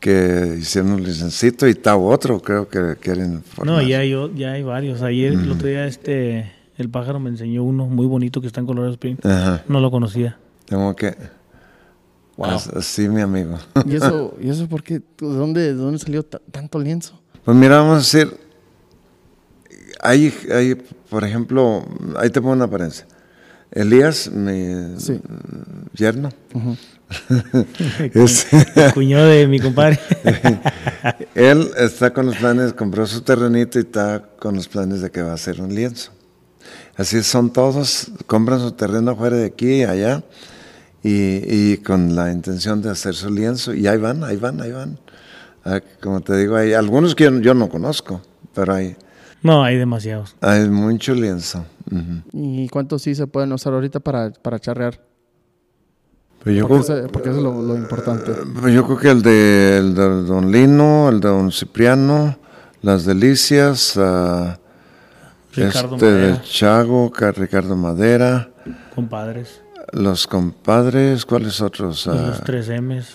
[0.00, 3.76] que hicieron un licencito y está otro, creo que quieren formar.
[3.76, 5.00] No, ya hay, o- ya hay varios.
[5.02, 8.66] Ayer, el otro día, este, el pájaro me enseñó uno muy bonito que está en
[8.66, 9.24] Colorado Springs.
[9.24, 9.62] Ajá.
[9.68, 10.36] No lo conocía.
[10.64, 11.14] Tengo que.
[12.36, 12.46] Wow.
[12.50, 13.58] As- Así, mi amigo.
[13.86, 14.94] ¿Y eso, ¿y eso por qué?
[14.94, 17.19] ¿De dónde, de dónde salió ta- tanto lienzo?
[17.50, 18.36] Pues mira, vamos a decir,
[20.00, 21.84] hay, hay, por ejemplo,
[22.16, 23.08] ahí te pongo una apariencia.
[23.72, 25.20] Elías, mi Sí.
[25.92, 26.28] yerno,
[28.14, 28.46] es-
[28.76, 29.98] El cuñado de mi compadre.
[31.34, 35.20] él está con los planes, compró su terrenito y está con los planes de que
[35.22, 36.12] va a hacer un lienzo.
[36.96, 40.22] Así son todos, compran su terreno afuera de aquí y allá
[41.02, 44.70] y, y con la intención de hacer su lienzo y ahí van, ahí van, ahí
[44.70, 45.00] van.
[45.64, 48.20] Ah, Como te digo, hay algunos que yo, yo no conozco,
[48.54, 48.96] pero hay,
[49.42, 50.34] no, hay demasiados.
[50.40, 51.64] hay mucho lienzo.
[51.90, 52.22] Ujú.
[52.32, 55.00] ¿Y cuántos sí se pueden usar ahorita para, para charrear?
[56.42, 58.32] Pero yo, Porque, creo, eso, porque eso es lo, lo importante.
[58.54, 62.38] pero yo creo que el de, el de Don Lino, el de Don Cipriano,
[62.80, 63.98] Las Delicias,
[65.52, 68.48] Ricardo este de Madera, Chago, Ca- Ricardo Madera,
[68.94, 69.60] compadres.
[69.92, 72.06] Los Compadres, ¿cuáles otros?
[72.06, 73.06] Los 3 M's.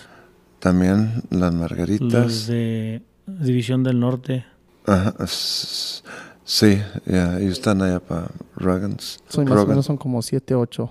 [0.60, 2.46] También Las Los Margaritas.
[2.46, 4.44] de División del Norte.
[4.86, 9.20] Ajá, sí, ya, ellos están allá para Rogans.
[9.28, 10.90] Son más o menos son como 7, 8.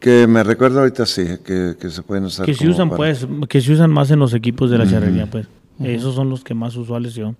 [0.00, 2.44] Que me recuerdo ahorita sí, que, que se pueden usar.
[2.44, 5.30] Que se usan, para- pues, que se usan más en los equipos de la charrería,
[5.30, 5.46] pues.
[5.78, 7.36] Esos son los que más usuales son.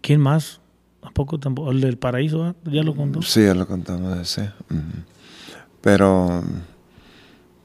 [0.00, 0.60] ¿Quién más?
[1.02, 1.70] ¿A poco tampoco?
[1.72, 2.54] El del paraíso, ¿ah?
[2.64, 3.20] ¿ya lo contó?
[3.22, 4.50] Sí, ya lo contamos ese.
[4.70, 4.80] ujú.
[5.80, 6.42] Pero,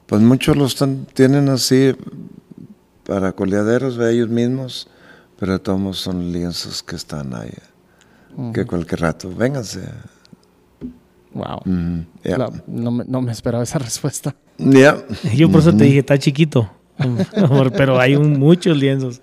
[0.06, 1.94] pues muchos los están, tienen así
[3.04, 4.88] para coleaderos de ellos mismos,
[5.38, 7.52] pero todos son lienzos que están ahí.
[8.54, 9.80] Que cualquier rato, vénganse.
[11.34, 11.58] Wow.
[11.64, 12.38] Ujú, ya.
[12.38, 14.34] La- no, me, no me esperaba esa respuesta.
[14.58, 14.96] Ya.
[15.34, 16.70] Yo por eso te dije, está chiquito.
[17.76, 19.22] Pero hay un- muchos lienzos.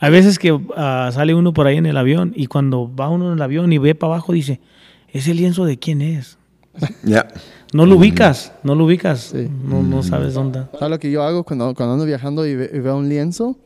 [0.00, 3.28] Hay veces que ah, sale uno por ahí en el avión y cuando va uno
[3.28, 4.60] en el avión y ve para abajo dice,
[5.08, 6.38] ¿ese lienzo de quién es?
[7.02, 7.26] Ya.
[7.72, 9.30] No lo ubicas, no lo ubicas.
[9.32, 9.48] Sí.
[9.64, 10.64] No, no sabes dónde.
[10.72, 13.58] ¿Sabes lo que yo hago cuando, cuando ando viajando y, ve- y veo un lienzo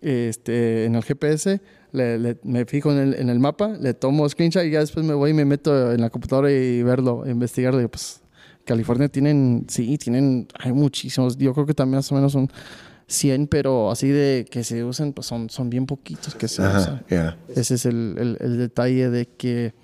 [0.00, 1.60] este, en el GPS?
[1.92, 5.06] Le, le- me fijo en el, en el mapa, le tomo screenshot y ya después
[5.06, 7.80] me voy y me meto en la computadora y verlo, investigarlo.
[7.80, 8.20] Y pues
[8.64, 11.36] California tienen, sí, tienen, hay muchísimos.
[11.38, 12.50] Yo creo que también más o menos son
[13.06, 16.78] 100, pero así de que se usen, pues son, son bien poquitos que se Ajá,
[16.80, 17.04] usan.
[17.08, 17.36] ya.
[17.54, 19.74] Ese es el, el- el detalle de que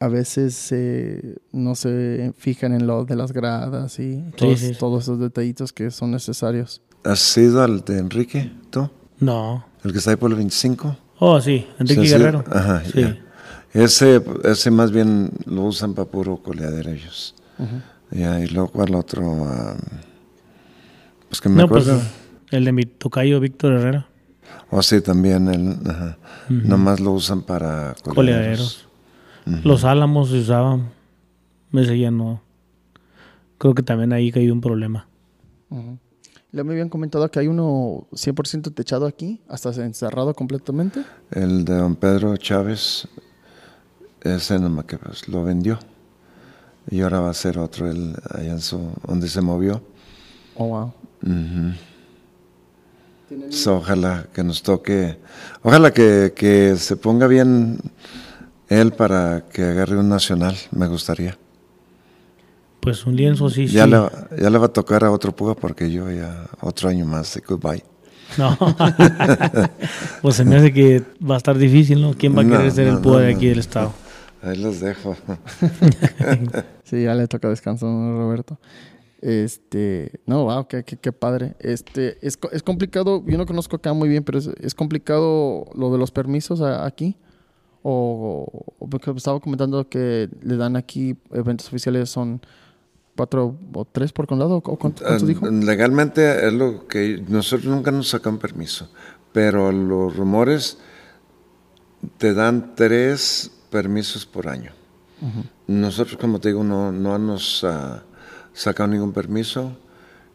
[0.00, 4.78] a veces eh, no se fijan en lo de las gradas y todos, sí, sí.
[4.78, 6.80] todos esos detallitos que son necesarios.
[7.04, 8.90] ¿Has ido al de Enrique, tú?
[9.18, 9.64] No.
[9.84, 10.96] El que está ahí por el 25.
[11.18, 12.08] Oh, sí, Enrique Sí.
[12.08, 12.44] Guerrero.
[12.50, 13.00] Ajá, sí.
[13.02, 13.18] ya.
[13.72, 17.34] Ese, ese más bien lo usan para puro coleadero ellos.
[18.10, 19.44] Ya, y luego cuál otro.
[19.46, 19.76] Ah,
[21.28, 22.02] pues que me No, pues acuerdo.
[22.50, 24.08] el de mi tocayo Víctor Herrera.
[24.70, 26.18] O sí, también el, ajá.
[26.48, 28.14] Nomás lo usan para coleaderos.
[28.14, 28.86] Coleaderos.
[29.46, 30.90] Los álamos se usaban.
[31.72, 32.40] Ese ya no.
[33.58, 35.06] Creo que también ahí cayó un problema.
[35.70, 35.98] Ujú.
[36.52, 41.04] Ya me habían comentado que hay uno 100% techado aquí, hasta encerrado completamente.
[41.30, 43.06] El de don Pedro Chávez,
[44.22, 45.78] ese nomás que pues, lo vendió.
[46.90, 49.80] Y ahora va a ser otro, el, allá en su, donde se movió.
[50.56, 50.92] Oh, wow.
[53.50, 55.18] So, ojalá que nos toque,
[55.62, 57.78] ojalá que, que se ponga bien
[58.70, 61.36] él para que agarre un nacional, me gustaría.
[62.80, 63.90] Pues un lienzo sí, Ya, sí.
[63.90, 67.34] Le, ya le va a tocar a otro puga porque yo ya otro año más
[67.34, 67.84] de goodbye.
[68.38, 68.56] No.
[70.22, 72.14] pues se me hace que va a estar difícil, ¿no?
[72.14, 73.36] ¿Quién va a No, querer ser no, el no, de no.
[73.36, 73.92] aquí del estado?
[74.42, 75.16] Ahí los dejo.
[76.84, 78.58] Sí, ya le toca descanso a Roberto.
[79.20, 81.54] Este, no, wow, qué, qué, qué padre.
[81.60, 85.66] Este, es, co- es complicado, yo no conozco acá muy bien, pero es, es complicado
[85.76, 87.16] lo de los permisos a- aquí.
[87.82, 88.46] O,
[88.78, 92.40] o porque estaba comentando que le dan aquí eventos oficiales son
[93.16, 95.46] cuatro o tres por condado, ¿o cuánto- cuántos dijo?
[95.50, 98.88] Legalmente es lo que nosotros nunca nos sacan permiso,
[99.32, 100.78] pero los rumores
[102.18, 104.72] te dan tres permisos por año.
[105.66, 108.02] Nosotros, como te digo, no, no nos ah,
[108.54, 109.76] sacado ningún permiso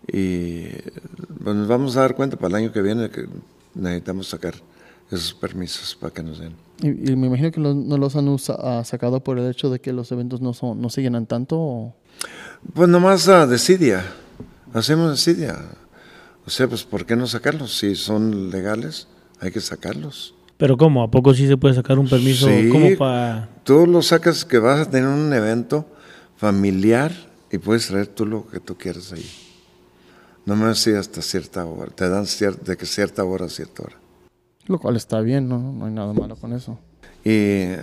[0.08, 0.68] y
[1.44, 3.28] pues, nos vamos a dar cuenta para el año que viene que
[3.74, 4.54] necesitamos sacar
[5.12, 6.54] esos permisos para que nos den.
[6.82, 9.70] Y, y me imagino que lo- no los han usa- ah, sacado por el hecho
[9.70, 11.58] de que los eventos no, son, no se llenan tanto.
[11.58, 11.96] o-
[12.74, 14.04] Pues nomás uh, decidia,
[14.74, 15.58] hacemos decidia.
[16.46, 17.78] O sea, pues ¿por qué no sacarlos?
[17.78, 19.08] Si son legales,
[19.40, 20.34] hay que sacarlos.
[20.58, 21.04] Pero ¿cómo?
[21.04, 22.48] ¿A poco sí se puede sacar un permiso?
[22.48, 22.70] Sí.
[22.70, 23.50] como para...?
[23.64, 25.86] Tú lo sacas que vas a tener un evento
[26.38, 27.12] familiar
[27.52, 29.26] y puedes traer tú lo que tú quieras ahí.
[30.46, 33.84] No me decía hasta cierta hora, te dan cier- de que cierta hora a cierta
[33.84, 33.96] hora.
[34.68, 35.60] Lo cual está bien, ¿no?
[35.60, 36.80] No hay nada malo con eso.
[37.24, 37.74] Y,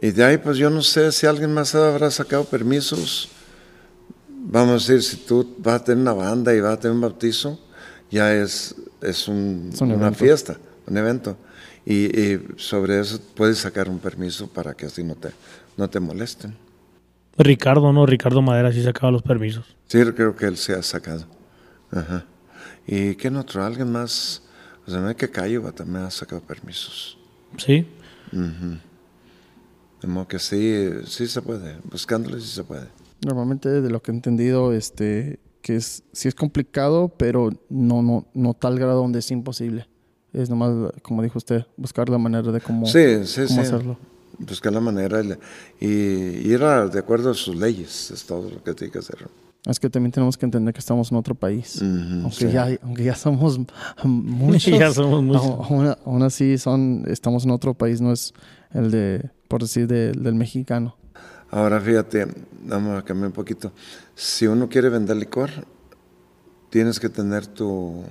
[0.00, 3.28] y de ahí, pues yo no sé si alguien más habrá sacado permisos.
[4.28, 7.00] Vamos a decir, si tú vas a tener una banda y vas a tener un
[7.00, 7.58] bautizo,
[8.10, 10.56] ya es, es, un- Es un una fiesta,
[10.86, 11.36] un evento.
[11.84, 15.30] Y, y sobre eso puedes sacar un permiso para que así no te,
[15.76, 16.56] no te molesten.
[17.36, 18.06] Ricardo, ¿no?
[18.06, 19.64] Ricardo Madera sí sacaba los permisos.
[19.88, 21.24] Sí, creo que él se ha sacado.
[21.90, 22.24] Ajá.
[22.86, 23.64] ¿Y quién otro?
[23.64, 24.42] ¿Alguien más?
[24.90, 27.16] O sea, no hay que Cayo también ha sacado permisos.
[27.58, 27.86] ¿Sí?
[30.02, 31.76] De modo que sí, sí se puede.
[31.84, 32.88] Buscándole sí se puede.
[33.24, 38.26] Normalmente, de lo que he entendido, este, que es, sí es complicado, pero no, no,
[38.34, 39.86] no tal grado donde es imposible.
[40.32, 43.66] Es nomás, como dijo usted, buscar la manera de cómo, Sí, sí, cómo sí.
[43.68, 43.96] hacerlo.
[44.38, 48.10] Buscar la manera y, y ir a- de acuerdo a sus leyes.
[48.10, 49.28] Es todo lo que tiene que hacer.
[49.66, 51.76] Es que también tenemos que entender que estamos en otro país.
[51.82, 52.50] Ujú, aunque, sí.
[52.50, 53.60] ya, aunque ya somos
[54.04, 55.42] muchos, Ya somos muchos.
[55.44, 58.32] aún- Aún, aún así son, estamos en otro país, no es
[58.72, 60.96] el de, por decir, de- del mexicano.
[61.50, 62.26] Ahora fíjate,
[62.64, 63.72] vamos a cambiar un poquito.
[64.14, 65.50] Si uno quiere vender licor,
[66.70, 68.02] tienes que tener tu,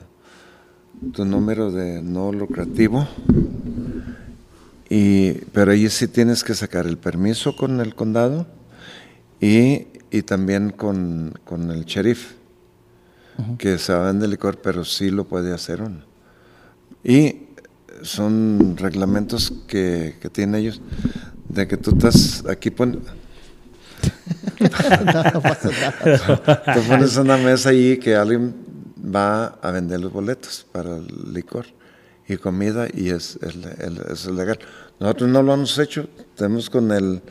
[1.13, 3.07] tu número de no lucrativo.
[4.89, 8.47] Y, pero ahí sí tienes que sacar el permiso con el condado
[9.39, 12.33] y, y también con, con el sheriff,
[13.57, 16.01] que se vende licor, pero sí lo puede hacer uno.
[17.03, 17.47] Y
[18.01, 20.81] son reglamentos que, que tienen ellos
[21.47, 22.99] de que tú estás aquí pon,
[24.59, 24.69] Tú
[26.87, 28.53] pones una mesa allí que alguien
[29.03, 31.65] va a vender los boletos para el licor
[32.27, 34.59] y comida y es, es, es legal.
[34.99, 37.21] Nosotros no lo hemos hecho, tenemos con el,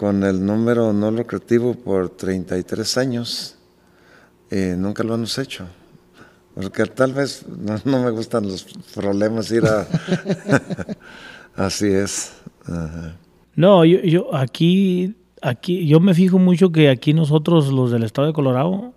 [0.00, 3.58] con el número no lucrativo por 33 años
[4.50, 5.66] y nunca lo hemos hecho.
[6.54, 8.64] Porque tal vez no, no me gustan los
[8.94, 9.86] problemas ir a...
[11.54, 12.32] Así es.
[12.64, 13.18] Ajá.
[13.54, 18.26] No, yo, yo aquí, aquí, yo me fijo mucho que aquí nosotros, los del estado
[18.26, 18.94] de Colorado,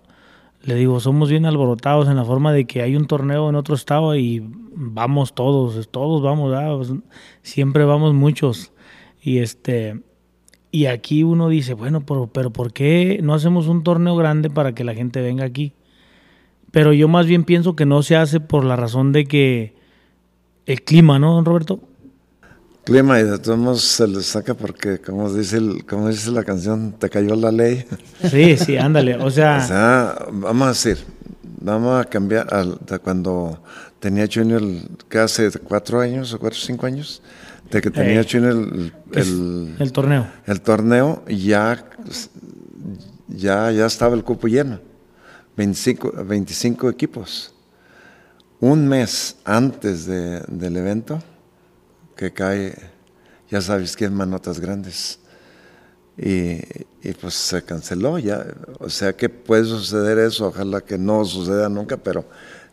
[0.62, 3.74] le digo, somos bien alborotados en la forma de que hay un torneo en otro
[3.74, 4.42] estado y
[4.74, 6.78] vamos todos, todos vamos, ¿verdad?
[6.78, 6.94] Pues,
[7.42, 8.72] siempre vamos muchos.
[9.20, 10.02] Y este,
[10.74, 14.74] y aquí uno dice, bueno, pero, pero ¿por qué no hacemos un torneo grande para
[14.74, 15.72] que la gente venga aquí?
[16.72, 19.74] Pero yo más bien pienso que no se hace por la razón de que
[20.66, 21.78] el clima, ¿no, don Roberto?
[22.82, 26.42] Clima y de todos modos se les saca porque, como dice, el- como dice la
[26.42, 27.84] canción, te cayó la ley.
[28.28, 29.14] Sí, sí, ándale.
[29.16, 30.98] O sea, O sea, vamos a decir,
[31.60, 32.46] vamos a cambiar
[32.84, 33.60] de cuando
[34.00, 34.60] tenía Junior,
[35.08, 37.22] que hace cuatro años o cuatro o cinco años,
[37.74, 38.26] de que tenía Ey.
[38.30, 40.26] Junior el, es el- el torneo.
[40.46, 41.84] el torneo, ya,
[43.28, 44.78] ya, ya estaba el cupo lleno.
[45.56, 47.52] 25, 25 equipos.
[48.60, 51.20] Un mes antes de- del evento,
[52.16, 52.74] que cae,
[53.50, 55.18] ya sabes quién manotas grandes.
[56.16, 56.60] Y,
[57.02, 58.46] y pues se canceló ya.
[58.78, 62.24] O sea que puede suceder eso, ojalá que no suceda nunca, pero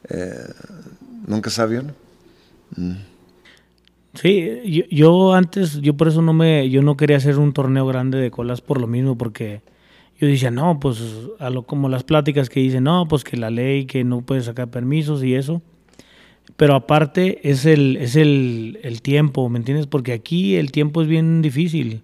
[0.09, 0.45] eh,
[1.25, 1.93] nunca sabe uno.
[4.13, 7.85] Sí, yo, yo antes, yo por eso no me, yo no quería hacer un torneo
[7.87, 9.61] grande de colas por lo mismo, porque
[10.19, 11.01] yo decía, no, pues
[11.39, 14.45] a lo como las pláticas que dicen, no, pues que la ley, que no puedes
[14.45, 15.61] sacar permisos y eso.
[16.57, 19.87] Pero aparte es el, es el, el tiempo, ¿me entiendes?
[19.87, 22.03] Porque aquí el tiempo es bien difícil.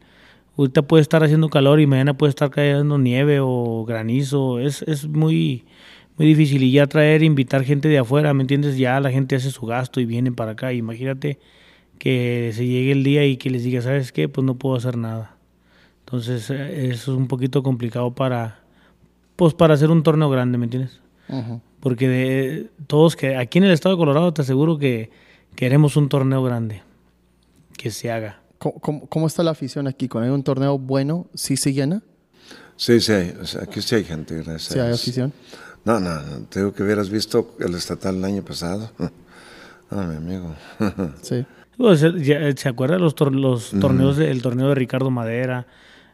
[0.58, 4.60] Ahorita puede estar haciendo calor y mañana puede estar cayendo nieve o granizo.
[4.60, 5.66] Es, es muy,
[6.18, 6.64] muy difícil.
[6.64, 8.78] Y ya traer, invitar gente de afuera, ¿me entiendes?
[8.78, 10.74] Ya la gente hace su gasto y viene para acá.
[10.74, 11.40] Imagínate
[12.00, 14.30] que se llegue el día y que les diga, ¿sabes qué?
[14.30, 15.36] Pues no puedo hacer nada.
[16.06, 18.60] Entonces eh, eso es un poquito complicado para,
[19.36, 21.00] pues para hacer un torneo grande, ¿me entiendes?
[21.30, 21.62] Ujú.
[21.80, 25.10] Porque de todos que aquí en el estado de Colorado te aseguro que
[25.56, 26.82] queremos un torneo grande
[27.78, 28.42] que se haga.
[28.58, 30.08] ¿Cómo, cómo, cómo está la afición aquí?
[30.08, 31.28] ¿Con hay un torneo bueno?
[31.36, 32.02] ¿Sí se llena?
[32.78, 34.74] Sí, sí, hay, o sea, aquí sí hay gente, gracias.
[34.74, 35.34] ¿Sí hay afición?
[35.84, 38.92] No, no, no, te digo que hubieras visto el estatal el año pasado.
[39.90, 40.54] Ah, mi amigo.
[41.22, 41.46] Sí.
[41.78, 45.68] Pues, eh, ya, ¿Se acuerdan los, tor- los torneos, de- el torneo de Ricardo Madera,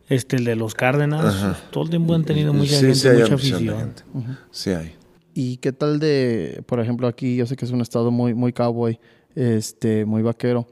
[0.10, 1.57] este, el de los Cárdenas?
[1.72, 3.94] Todo el tiempo han tenido mucha sí, gente, sí hay mucha afición de afición.
[4.14, 4.38] gente.
[4.52, 4.95] Sí hay.
[5.34, 8.53] ¿Y qué tal de, por ejemplo, aquí yo sé que es un estado muy, muy
[8.53, 8.99] cowboy,
[9.35, 10.68] este, muy vaquero.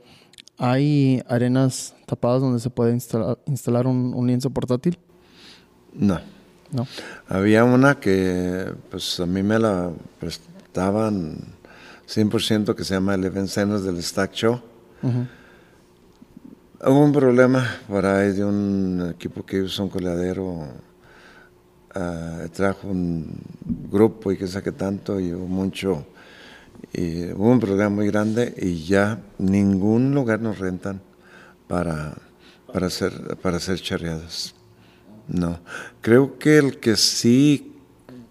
[0.58, 5.00] ¿Hay arenas tapadas donde se puede instalar, instalar un, un lienzo portátil?
[5.94, 6.20] No.
[6.72, 6.86] No.
[7.28, 9.90] Había una que pues a mí me la
[10.20, 11.38] prestaban
[12.08, 14.62] 100% que se llama el Event Center del Stack Show.
[15.04, 15.28] Ujú.
[16.84, 20.68] Hubo un problema por ahí de un equipo que hizo un coladero,
[21.94, 23.40] ah, trajo un
[23.92, 26.06] grupo y que saque tanto y hubo mucho,
[26.94, 31.02] y hubo un problema muy grande y ya ningún lugar nos rentan
[31.68, 32.16] para,
[32.72, 34.56] para hacer, para hacer charreadas.
[35.28, 35.60] No,
[36.02, 37.74] creo que el que sí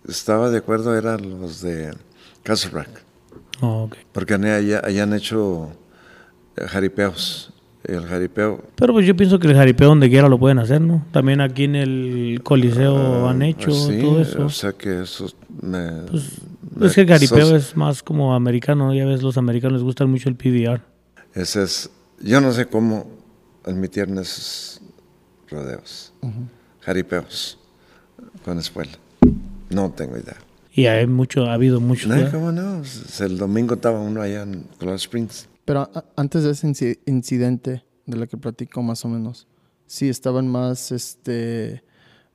[0.09, 1.97] estaba de acuerdo eran los de
[2.43, 2.89] Castle Rock.
[3.61, 3.97] Oh, ok.
[4.13, 5.71] Porque allá, allá han hecho
[6.69, 7.53] jaripeos.
[7.85, 8.63] El jaripeo.
[8.77, 11.05] Pero pues yo pienso que el jaripeo donde quiera lo pueden hacer, ¿no?
[11.13, 14.45] También aquí en el Coliseo han hecho ah, sí, todo eso.
[14.45, 15.27] O sea que eso
[15.63, 16.03] me.
[16.11, 16.25] Pues,
[16.77, 19.83] me- es que el jaripeo sos- es más como americano, ya ves, los americanos les
[19.83, 20.83] gusta mucho el PBR.
[21.35, 21.91] Ese es.
[22.23, 23.07] Yo no sé cómo
[23.65, 24.83] admitieron esos
[25.51, 26.13] rodeos.
[26.81, 27.59] Jaripeos.
[28.45, 28.93] Con espuela.
[29.71, 30.37] No tengo idea.
[30.73, 32.09] Y hay mucho, ha habido muchos.
[32.09, 32.31] No.
[32.31, 32.83] ¿Cómo no?
[32.83, 35.49] S- El domingo estaba uno allá en Colorado Springs.
[35.65, 39.47] Pero a- antes de ese inci- incidente de la que platico más o menos,
[39.87, 41.83] sí estaban más, este,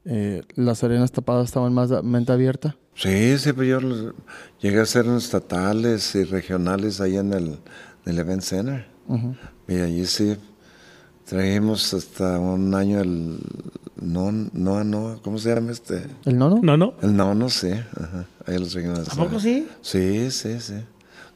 [0.05, 2.77] eh, las arenas tapadas estaban más mente abierta.
[2.95, 4.13] Sí, sí, pero yo los-
[4.61, 7.59] llegué a hacer unos estatales y regionales ahí en el, en
[8.05, 8.87] el Event Center.
[9.07, 9.35] Ujú.
[9.67, 10.37] Y allí sí
[11.25, 13.39] trajimos hasta un año el.
[14.01, 16.05] No, no, no, ¿cómo se llama este?
[16.25, 16.59] ¿El nono?
[16.61, 16.93] No, no.
[17.01, 17.83] El no, no sé.
[17.95, 19.07] Ajá, ahí los trajimos.
[19.09, 19.67] ¿A poco sí?
[19.81, 20.75] Sí, sí, sí.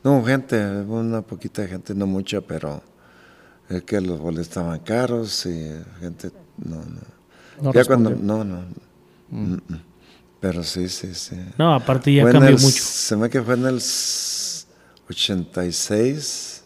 [0.03, 2.81] No, gente, una poquita gente, no mucha, pero
[3.69, 7.01] es que los boletos estaban caros y gente, no, no.
[7.61, 8.63] No ya cuando, no, no.
[9.29, 9.81] Mm, mm.
[10.39, 11.35] Pero sí, sí, sí.
[11.57, 12.81] No, aparte ya cambió el- mucho.
[12.81, 14.65] Se me que fue en el s-
[15.09, 16.63] 86.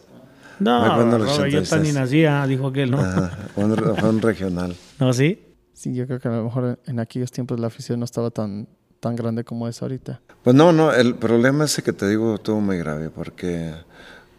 [0.60, 1.94] No, fue cuando el Robert, yo tan ni 86.
[1.94, 3.00] nacía, dijo aquel, ¿no?
[3.00, 4.76] Ajá, fue un, fue un regional.
[5.00, 5.40] ¿No, sí?
[5.72, 8.68] Sí, yo creo que a lo mejor en aquellos tiempos la afición no estaba tan,
[9.00, 10.20] tan grande como es ahorita.
[10.44, 13.74] Pues no, no, el problema ese que te digo estuvo muy grave porque...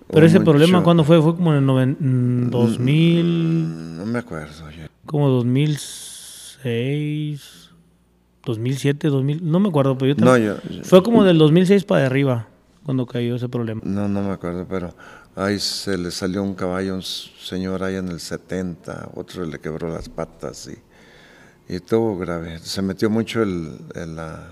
[0.07, 1.19] Pero ese mucho- problema, ¿cuándo fue?
[1.21, 4.69] Fue como en el noven- mm, 2000, Mm, No me acuerdo.
[4.69, 7.41] yo- como 2006,
[8.45, 12.05] 2007, 2000, no me acuerdo, pero yo No, yo, yo- Fue como del 2006 para
[12.05, 12.47] arriba
[12.83, 13.81] cuando cayó ese problema.
[13.83, 14.93] no, no me acuerdo, pero
[15.35, 19.57] ahí se le salió un caballo a un señor ahí en el 70, otro le
[19.59, 20.77] quebró las patas y,
[21.73, 22.59] y estuvo grave.
[22.59, 23.79] Se metió mucho el...
[23.95, 24.51] el, ah,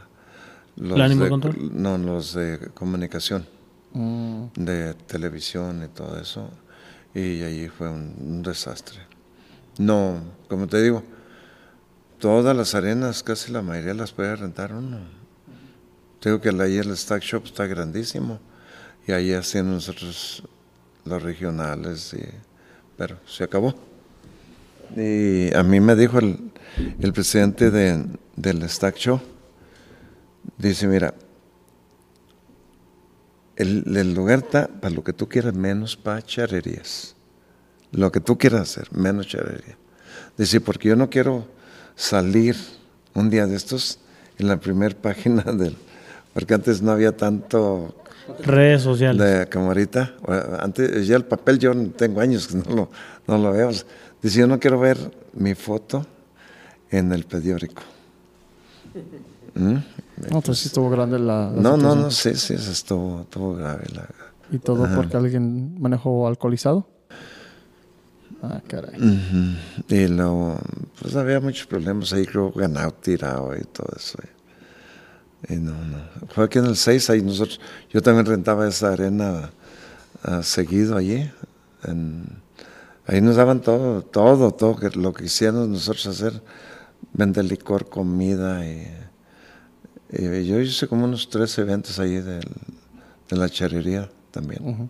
[0.78, 1.56] los ¿El ánimo de- control?
[1.74, 3.46] No, los de comunicación.
[3.94, 6.50] Mm, de televisión y todo eso,
[7.14, 9.00] y allí fue un, un desastre.
[9.78, 10.20] No,
[10.50, 11.04] como te digo,
[12.20, 14.98] todas las arenas, casi la mayoría las puede rentar uno.
[16.20, 18.40] Te digo que ahí el Stack Shop está grandísimo,
[19.08, 20.42] y ahí hacían nosotros
[21.06, 22.24] los regionales, y-
[22.98, 23.76] pero se acabó.
[24.96, 26.52] Y a mí me dijo el,
[27.00, 28.06] el presidente de-
[28.36, 29.22] del Stack Show,
[30.70, 31.14] dice, mira,
[33.56, 37.16] el, el lugar está para lo que tú quieras, menos para charrerías.
[37.92, 39.78] Lo que tú quieras hacer, menos charrería.
[40.38, 41.48] Dice, porque yo no quiero
[41.96, 42.56] salir
[43.14, 44.00] un día de estos
[44.40, 45.76] en la primera página del...
[46.34, 47.96] Porque antes no había tanto
[48.40, 49.22] Redes sociales.
[49.22, 50.16] de como ahorita.
[50.60, 52.90] Antes, ya el papel, yo tengo años que no lo,
[53.28, 53.70] no lo veo.
[54.22, 54.98] Dice, yo no quiero ver
[55.34, 56.06] mi foto
[56.90, 57.84] en el periódico.
[59.54, 59.78] ¿Mm?
[60.32, 62.02] No, pues sí estuvo grande la, la No, no, situación.
[62.02, 63.86] no, sí, sí, eso estuvo, estuvo grave.
[63.94, 64.08] La,
[64.52, 66.88] ¿Y todo porque alguien manejó alcoholizado?
[68.42, 68.96] Ah, caray.
[69.00, 69.56] Ujú.
[69.96, 70.60] Y luego,
[71.02, 74.18] pues había muchos problemas ahí, creo, ganado, tirado y todo eso.
[75.48, 75.98] Y, y no, no.
[76.30, 77.60] Fue aquí en el 6, ahí nosotros,
[77.90, 79.52] yo también rentaba esa arena
[80.24, 81.30] ah, seguido allí.
[81.86, 82.42] en-
[83.08, 86.42] ahí nos daban todo, todo, todo, que, lo que hicieron nosotros hacer,
[87.14, 88.88] vender licor, comida y,
[90.18, 92.42] y yo hice como unos tres eventos ahí del-
[93.30, 94.90] de la charrería también.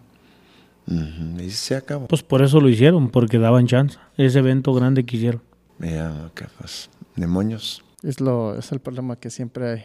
[1.39, 2.07] Y se acabó.
[2.07, 3.97] Pues por eso lo hicieron, porque daban chance.
[4.17, 5.41] Ese evento grande que hicieron.
[5.79, 6.89] Ya, ¿qué pues?
[7.15, 7.83] Demonios.
[8.03, 9.83] Es, lo, es el problema que siempre hay.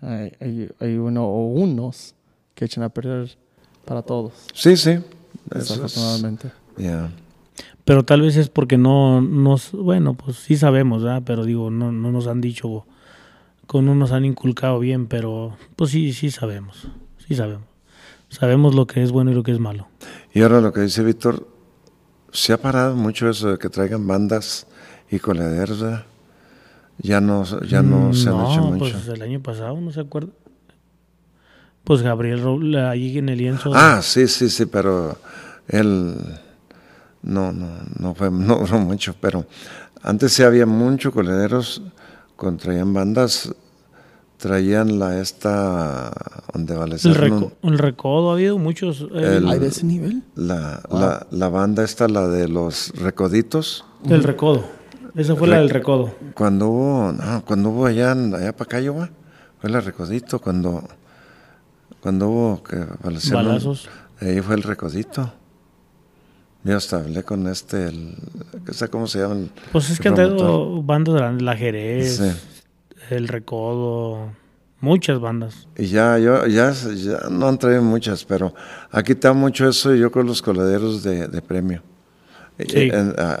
[0.02, 2.14] hay, hay, hay uno o unos
[2.54, 3.36] que echan a perder
[3.84, 4.90] para todos, Sí, sí.
[4.90, 5.04] Eso
[5.50, 6.50] es- desafortunadamente.
[6.76, 7.10] Ya.
[7.84, 11.22] Pero tal vez es porque no nos, bueno, pues sí sabemos, ¿verdad?
[11.24, 12.84] Pero digo, no, no nos han dicho,
[13.66, 16.88] con no nos han inculcado bien, pero pues sí, sí sabemos,
[17.26, 17.64] sí sabemos.
[18.28, 19.86] Sabemos lo que es bueno y lo que es malo.
[20.32, 21.46] Y ahora lo que dice Víctor,
[22.32, 24.66] se ha parado mucho eso de que traigan bandas
[25.10, 25.84] y coladeros.
[26.98, 28.78] Ya no, ya no Mm, se han hecho no, mucho.
[28.92, 30.30] pues el año pasado, no se acuerda.
[31.84, 33.70] Pues Gabriel Robles, ahí en el lienzo.
[33.74, 35.16] Ah, sí, sí, sí, pero
[35.68, 36.16] él
[37.22, 37.68] no, no,
[37.98, 39.46] no fue, no duró mucho, pero
[40.02, 41.80] antes sí había muchos colederos,
[42.58, 43.54] traían bandas,
[44.36, 46.12] traían la esta,
[46.52, 49.06] donde vale el, reco el recodo, ha habido muchos.
[49.14, 50.22] Eh, ¿Hay de ese nivel?
[50.34, 53.84] La, la, la, banda esta, la de los recoditos.
[54.08, 54.64] El recodo,
[55.14, 56.14] esa fue la del recodo.
[56.34, 59.10] Cuando hubo, no, cuando hubo allá, allá para acá,
[59.60, 60.84] fue el recodito, cuando
[62.00, 63.88] cuando hubo que balazos.
[64.20, 65.32] Ahí fue el recodito.
[66.66, 68.16] Yo hasta hablé con este, el,
[68.90, 69.46] cómo se llama.
[69.70, 72.20] pues es que han tenido bandas grandes, la Jerez,
[73.10, 74.32] el Recodo,
[74.80, 75.68] muchas bandas.
[75.76, 78.52] Y ya, yo, ya, ya no han traído muchas, pero
[78.90, 81.82] aquí está mucho eso yo con los coladeros de, premio.
[82.58, 82.90] Sí.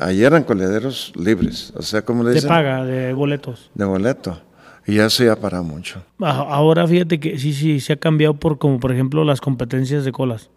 [0.00, 2.48] ayer eran coladeros libres, o sea, ¿cómo le dicen?
[2.48, 3.70] De paga, de boletos.
[3.74, 4.40] De boleto.
[4.86, 6.00] Y eso ya para mucho.
[6.20, 10.12] Ahora fíjate que sí, sí, se ha cambiado por como por ejemplo las competencias de
[10.12, 10.50] colas.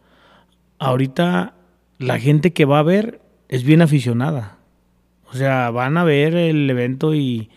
[0.77, 1.55] Ahorita
[1.99, 4.57] la gente que va a ver es bien aficionada.
[5.31, 7.49] O sea, van a ver el evento y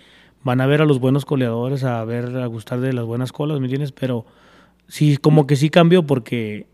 [0.42, 3.60] van a ver a los buenos coleadores, a ver, a gustar de las buenas colas,
[3.60, 3.92] ¿me entiendes?
[3.92, 4.26] Pero
[4.88, 6.66] sí, como que sí cambió porque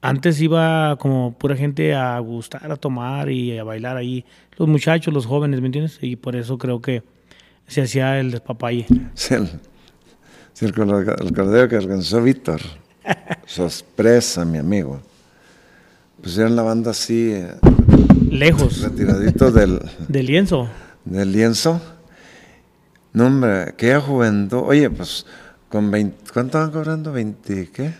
[0.00, 4.24] antes iba como pura gente a gustar, a tomar y a bailar ahí.
[4.56, 5.98] Los muchachos, los jóvenes, ¿me entiendes?
[6.00, 7.02] Y por eso creo que
[7.66, 8.86] se hacía el despapalle.
[9.14, 9.48] Sí, el,
[10.60, 12.60] el, cordero que organizó Víctor,
[13.46, 15.02] sorpresa, mi amigo.
[16.26, 17.30] Pusieron la banda así.
[17.34, 17.54] Eh,
[18.32, 18.80] Lejos.
[18.80, 19.80] Retiradito del.
[20.08, 20.68] del lienzo.
[21.04, 21.80] Del lienzo.
[23.12, 24.62] No, hombre, qué juventud.
[24.64, 25.24] Oye, pues,
[25.68, 27.14] con 20, ¿cuánto van cobrando?
[27.14, 27.94] ¿20 qué?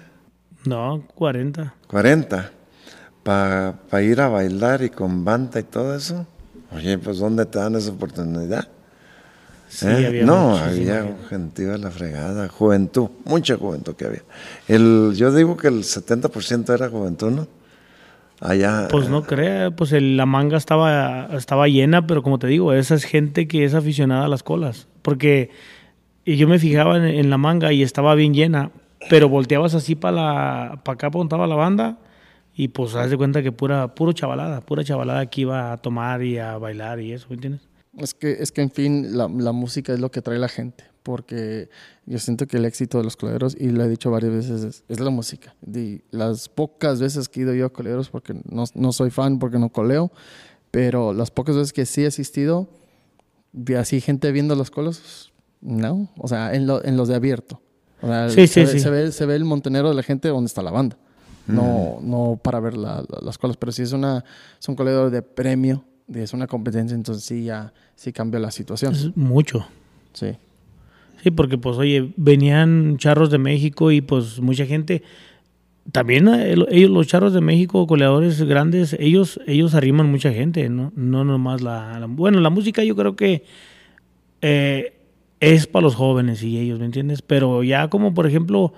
[0.64, 1.72] No, 40.
[1.86, 2.50] 40.
[3.22, 6.26] Para ir a bailar y con banda y todo eso.
[6.72, 8.66] Oye, pues, ¿dónde te dan esa oportunidad?
[9.82, 10.22] ¿Eh?
[10.24, 14.22] no, había gentío de la fregada, juventud, mucha juventud que había.
[14.66, 17.46] El, yo digo que el 70% era juventud, ¿no?
[18.40, 18.88] Allá.
[18.90, 23.04] Pues no crea, pues la manga estaba, estaba llena, pero como te digo, esa es
[23.04, 24.88] gente que es aficionada a las colas.
[25.02, 25.50] Porque
[26.24, 28.72] yo me fijaba en, la manga y estaba bien llena,
[29.08, 31.98] pero volteabas así para la para acá apuntaba la banda
[32.54, 36.22] y pues haz de cuenta que pura puro chavalada, pura chavalada que iba a tomar
[36.22, 37.68] y a bailar y eso, ¿me entiendes?
[37.96, 40.84] Es que, es que en fin, la, la, música es lo que trae la gente,
[41.06, 41.70] porque
[42.04, 44.98] yo siento que el éxito de los coleros, y lo he dicho varias veces, es,
[44.98, 45.54] la música.
[45.72, 49.38] Y las pocas veces que he ido yo a coleros, porque no, no, soy fan,
[49.38, 50.10] porque no coleo,
[50.72, 52.66] pero las pocas veces que sí he asistido,
[53.52, 57.60] vi así gente viendo los colos, no, o sea, en, lo, en los de abierto.
[58.02, 58.80] O sea, sí, se, sí, ve, sí.
[58.80, 60.98] se, ve, se ve el montenero de la gente donde está la banda.
[61.46, 62.10] No, mm.
[62.10, 64.24] no para ver las colas, pero si es, una,
[64.60, 68.92] es un coledor de premio, es una competencia, entonces sí ya sí cambia la situación.
[69.14, 69.68] mucho.
[70.12, 70.36] Sí.
[71.26, 75.02] Sí, porque pues oye, venían charros de México y pues mucha gente
[75.90, 80.92] también eh, ellos los charros de México, coleadores grandes, ellos ellos arriman mucha gente, no
[80.94, 83.42] no nomás la, bueno, la música yo creo que
[84.40, 85.00] eh,
[85.40, 87.22] es para los jóvenes y ellos, ¿me entiendes?
[87.22, 88.72] Pero ya como por ejemplo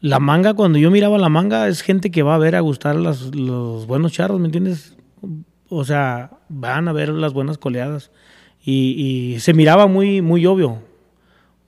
[0.00, 2.96] la manga, cuando yo miraba la manga, es gente que va a ver a gustar
[2.96, 4.96] los, los buenos charros, ¿me entiendes?
[5.68, 8.10] o sea, van a ver las buenas coleadas.
[8.66, 10.82] Y, se miraba muy, muy obvio,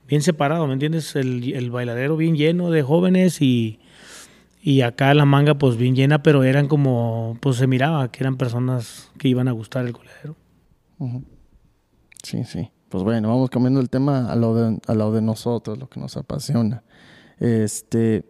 [0.07, 1.15] bien separado, ¿me entiendes?
[1.15, 3.79] El, el bailadero bien lleno de jóvenes y,
[4.61, 8.37] y acá la manga pues bien llena, pero eran como, pues se miraba que eran
[8.37, 10.35] personas que iban a gustar el coleadero.
[12.23, 12.69] Sí, sí.
[12.89, 15.99] Pues bueno, vamos cambiando el tema a lo de, a lo de nosotros, lo que
[15.99, 16.83] nos apasiona.
[17.39, 18.23] Este,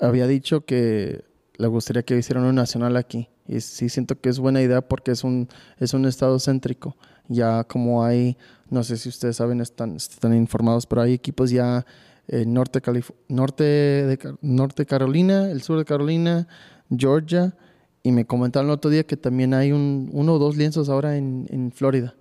[0.00, 1.24] había dicho que
[1.60, 3.28] le gustaría que hicieran un nacional aquí.
[3.46, 6.96] Y sí siento que es buena idea porque es un, es un estado céntrico.
[7.28, 8.38] Ya como hay,
[8.70, 11.84] no sé si ustedes saben, están, están informados, pero hay equipos ya
[12.28, 12.80] en norte,
[13.28, 16.48] norte, de, norte Carolina, el sur de Carolina,
[16.90, 17.54] Georgia.
[18.02, 21.18] Y me comentaron el otro día que también hay un, uno o dos lienzos ahora
[21.18, 22.14] en, en Florida.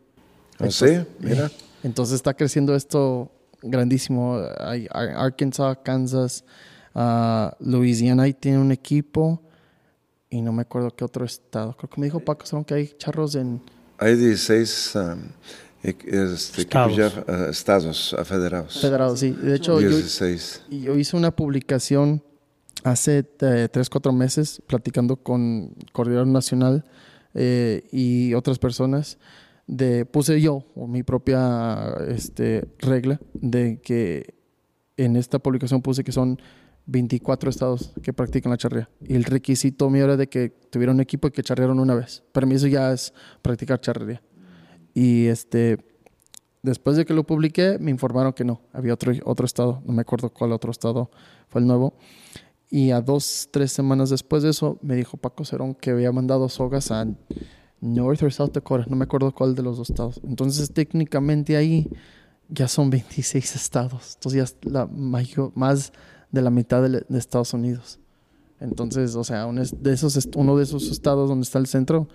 [0.60, 1.00] ¿Ah, sí?
[1.20, 1.50] Mira.
[1.84, 4.38] Entonces está creciendo esto grandísimo.
[4.60, 6.44] Hay Arkansas, Kansas,
[6.96, 9.42] uh, Louisiana ahí tiene un equipo
[10.30, 11.76] y no me acuerdo qué otro estado.
[11.76, 13.62] Creo que me dijo Paco son que hay charros en...
[13.98, 15.20] Hay 16 um,
[15.84, 16.96] este, estados.
[16.96, 18.80] Ya, uh, estados uh, federados.
[18.80, 19.32] Federados, sí.
[19.32, 20.64] De hecho, 16.
[20.70, 22.24] Yo, yo hice una publicación
[22.84, 26.86] hace eh, tres, cuatro meses platicando con Coordinador Nacional
[27.34, 29.18] eh, y otras personas.
[29.68, 34.34] De, puse yo mi propia este, regla de que
[34.98, 36.42] en esta publicación puse que son
[36.90, 38.90] 24 estados que practican la charrea.
[39.02, 42.24] Y el requisito mío era de que tuviera un equipo y que charrearon una vez.
[42.32, 44.22] Para mí eso ya es practicar charrería.
[44.94, 45.78] Y este,
[46.64, 50.02] después de que lo publiqué, me informaron que no, había otro, otro estado, no me
[50.02, 51.12] acuerdo cuál otro estado
[51.48, 51.94] fue el nuevo.
[52.72, 56.50] Y a dos, tres semanas después de eso, me dijo Paco Cerón que había mandado
[56.50, 57.08] sogas a
[57.82, 60.20] North o South Dakota, no me acuerdo cuál de los dos estados.
[60.24, 61.88] Entonces, técnicamente ahí
[62.48, 64.16] ya son 26 estados.
[64.16, 65.94] Entonces, ya es la mayor, más
[66.32, 68.00] de la mitad de, de Estados Unidos.
[68.60, 72.08] Entonces, o sea, un es- de esos, uno de esos estados donde está el centro,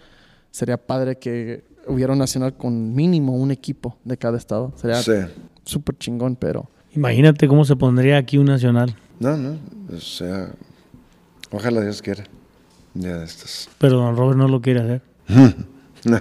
[0.50, 4.72] sería padre que hubiera un nacional con mínimo un equipo de cada estado.
[4.76, 5.12] Sería Sí.
[5.64, 8.94] súper chingón, pero Imagínate cómo se pondría aquí un nacional.
[9.18, 9.56] No, no,
[9.92, 10.52] o sea,
[11.50, 12.22] ojalá Dios quiera.
[12.94, 13.68] Día de estos.
[13.78, 15.02] Pero don Robert no lo quiere hacer.
[16.04, 16.20] No,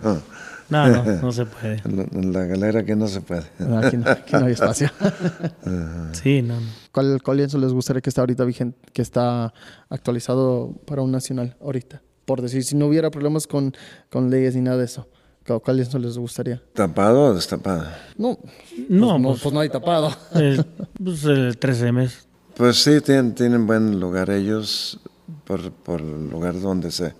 [0.73, 1.81] No, no, no se puede.
[1.85, 3.43] en la, galera que no se puede.
[3.77, 4.89] aquí no, aquí no hay espacio.
[6.13, 6.55] Sí, no.
[6.91, 9.53] ¿Cuál, ¿Cuál lienzo les gustaría que está ahorita vigente, que está
[9.89, 12.01] actualizado para un nacional ahorita?
[12.25, 13.73] Por decir, si no hubiera problemas con,
[14.09, 15.07] con leyes ni nada de eso,
[15.63, 16.61] ¿cuál lienzo les gustaría?
[16.73, 17.85] ¿Tapado o destapado?
[18.17, 20.11] No, No, pues, no, pues, pues no hay tapado.
[20.33, 20.65] el,
[21.03, 22.09] pues el 13M.
[22.55, 24.99] Pues sí, tienen, tienen buen lugar ellos
[25.43, 27.13] por, por el lugar donde se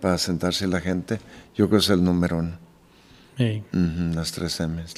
[0.00, 1.20] para sentarse la gente.
[1.54, 2.58] Yo creo que es el número uno.
[3.38, 4.94] Eh, Ujú, las tres M's.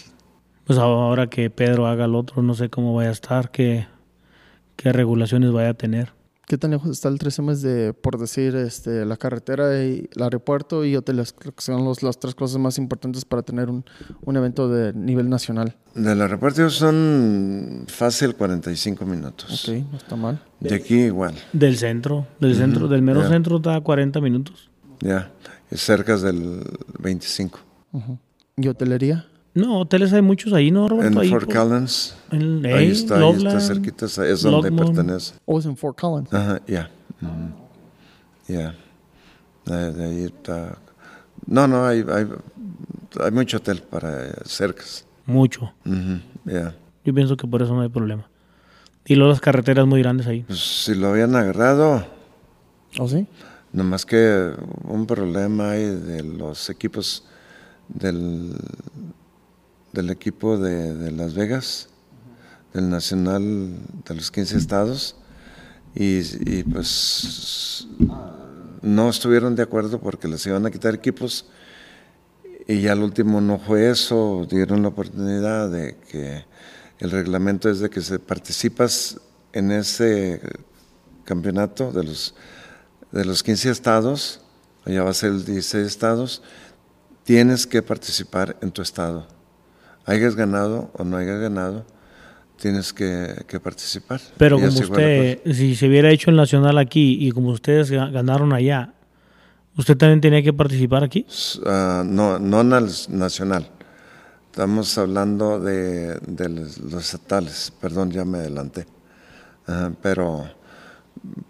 [0.65, 3.87] pues ahora que Pedro haga el otro, no sé cómo vaya a estar, qué,
[4.77, 6.13] qué regulaciones vaya a tener.
[6.47, 10.85] ¿Qué tan lejos está el 3M de, por decir, este, la carretera y el aeropuerto
[10.85, 11.33] y hoteles?
[11.33, 13.85] Creo que son los- las tres cosas más importantes para tener un,
[14.23, 15.77] un evento de nivel nacional.
[15.95, 19.69] Del aeropuerto son fácil 45 minutos.
[19.69, 20.43] Ok, no está mal.
[20.59, 23.29] De aquí igual, Del centro, del centro, del mero ya.
[23.29, 24.71] centro está a 40 minutos.
[25.01, 25.31] ya.
[25.71, 26.65] Y cerca del
[26.99, 27.61] 25.
[27.93, 28.19] Ujú.
[28.61, 29.27] ¿Y hotelería?
[29.55, 31.21] No, hoteles hay muchos ahí, ¿no, En Roberto?
[31.21, 35.35] Ahí Fort por- Collins, en- ahí ahí, está, ahí está cerquita, es donde pertenece.
[35.45, 36.33] ¿O es en Fort Collins?
[36.33, 36.89] Ajá, ya.
[37.21, 38.75] ujú, Ya.
[39.67, 40.79] De, ahí está.
[41.47, 42.27] No, no, hay, hay,
[43.21, 45.05] hay mucho hotel para cercas.
[45.27, 45.73] Mucho.
[46.45, 46.75] Ya.
[47.05, 48.29] Yo pienso que por eso no hay problema.
[49.07, 50.43] Y luego las carreteras muy grandes ahí.
[50.43, 52.05] Pues si lo habían agarrado,
[52.99, 53.27] ¿O sí?
[53.73, 54.53] nomás que
[54.85, 57.25] un problema hay de los equipos
[57.95, 58.57] del,
[59.93, 61.89] del equipo de, de Las Vegas,
[62.73, 63.77] del Nacional
[64.07, 65.17] de los 15 estados,
[65.95, 67.89] y, pues
[68.83, 71.47] no estuvieron de acuerdo porque les iban a quitar equipos
[72.67, 76.45] y ya al último no fue eso, dieron la oportunidad de que
[77.01, 79.19] el reglamento es de que se participas
[79.53, 80.41] en ese
[81.25, 82.35] campeonato de los,
[83.11, 84.41] de los 15 estados,
[84.87, 86.43] ya va a ser el 16 estados,
[87.31, 89.25] tienes que participar en tu estado.
[90.05, 91.87] Hayas ganado o no hayas ganado,
[92.61, 94.21] tienes que, que participar.
[94.37, 98.11] Pero Y como usted, si se hubiera hecho el nacional aquí y como ustedes ga-
[98.11, 98.95] ganaron allá,
[99.77, 101.25] ¿usted también tenía que participar aquí?
[101.65, 103.71] Ah, no, no nacional.
[104.47, 108.89] Estamos hablando de, de los estatales, perdón, ya me adelanté.
[109.69, 110.51] Ajá, pero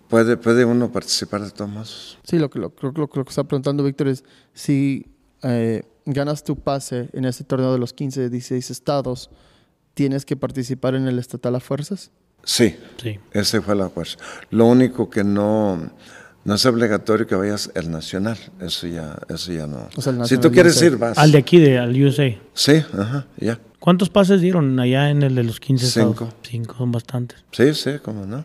[0.08, 2.18] puede, puede uno participar de todos modos.
[2.24, 5.06] Sí, lo que, lo, creo que lo, lo que está preguntando Víctor es si
[5.42, 9.30] eh, ganas tu pase en este torneo de los 15, 16 estados,
[9.94, 12.10] ¿tienes que participar en el estatal a fuerzas?
[12.44, 13.18] Sí, Sí.
[13.32, 14.12] ese fue el acuerdo.
[14.50, 15.90] Lo único que no,
[16.44, 19.88] no es obligatorio que vayas el nacional, eso ya, eso ya no.
[19.96, 20.86] O sea, el si tú quieres sé.
[20.86, 21.18] ir, vas.
[21.18, 22.30] Al de aquí, de, al USA.
[22.54, 23.58] Sí, ajá, ya.
[23.78, 26.16] ¿Cuántos pases dieron allá en el de los 15 estados?
[26.18, 26.32] Cinco.
[26.42, 27.44] Cinco, son bastantes.
[27.52, 28.44] Sí, sí, cómo no.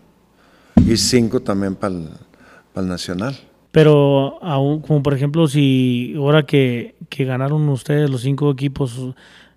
[0.85, 3.37] Y cinco también para el nacional.
[3.75, 9.13] Pero, aún, como por ejemplo, si ahora que, que ganaron ustedes los cinco equipos,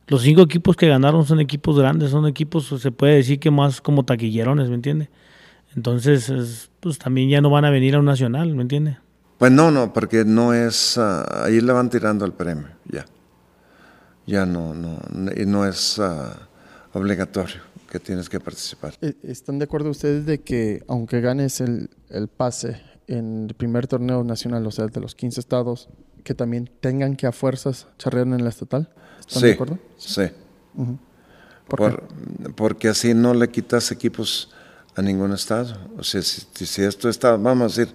[0.09, 3.81] los cinco equipos que ganaron son equipos grandes, son equipos, se puede decir que más
[3.81, 5.09] como taquillerones, ¿me entiende?
[5.77, 8.99] Entonces, es- pues también ya no van a venir a un nacional, ¿me entiende?
[9.39, 13.05] Pues no, no, porque no es, ah, ahí le van tirando el premio, ya.
[14.27, 14.99] Ya no, no,
[15.37, 16.49] y no es ah,
[16.93, 18.95] obligatorio que tienes que participar.
[19.01, 23.87] Eh, ¿Están de acuerdo ustedes de que aunque ganes el, el pase en el primer
[23.87, 25.89] torneo nacional, o sea, de los 15 estados,
[26.25, 28.93] que también tengan que a fuerzas charrear en el estatal?
[29.21, 29.79] ¿Están de acuerdo?
[29.97, 30.23] sí.
[30.75, 30.99] Ujú.
[31.67, 34.51] ¿Por Por- porque así no le quitas equipos
[34.95, 35.77] a ningún estado.
[35.99, 37.95] O sea, si, esto está, vamos a decir,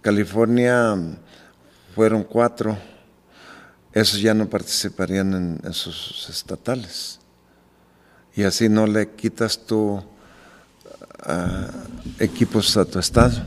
[0.00, 0.96] California
[1.94, 2.78] fueron cuatro,
[3.92, 7.18] esos ya no participarían en, en sus estatales.
[8.34, 10.02] Y así no le quitas tú
[12.18, 13.42] equipos a tu estado.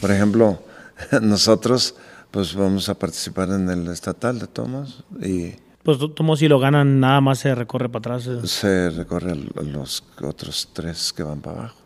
[0.00, 0.62] Por ejemplo,
[1.22, 1.94] nosotros
[2.30, 7.00] pues vamos a participar en el estatal de Tomás y Pues como si lo ganan,
[7.00, 8.26] nada más se recorre para atrás.
[8.26, 8.46] eh.
[8.46, 11.78] se recorre a los otros tres que van para abajo.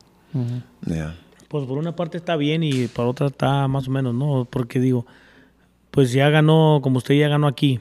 [0.87, 1.17] Ya.
[1.49, 4.47] Pues por una parte está bien y por otra está más o menos, ¿no?
[4.51, 5.07] Porque digo,
[5.91, 7.81] pues ya ganó, como usted ya ganó aquí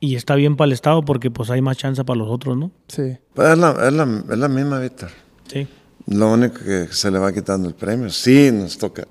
[0.00, 2.72] Y está bien para el Estado porque pues hay más chance para los otros, ¿no?
[2.88, 3.16] Sí.
[3.32, 5.10] Pues es, la, es, la, es la misma, Víctor.
[5.46, 5.66] Sí.
[6.08, 8.10] Lo único que se le va quitando el premio.
[8.10, 9.06] Sí, nos toca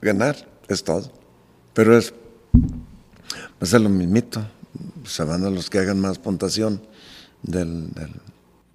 [0.00, 0.36] ganar,
[0.68, 1.10] es todo.
[1.74, 2.12] Pero es,
[3.58, 4.46] pues es lo mismito.
[5.04, 6.82] Se van a los que hagan más puntuación
[7.42, 8.10] del, del...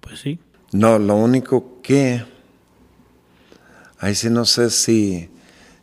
[0.00, 0.38] Pues sí.
[0.72, 2.24] No, lo único que...
[3.98, 5.30] Ahí sí no sé si,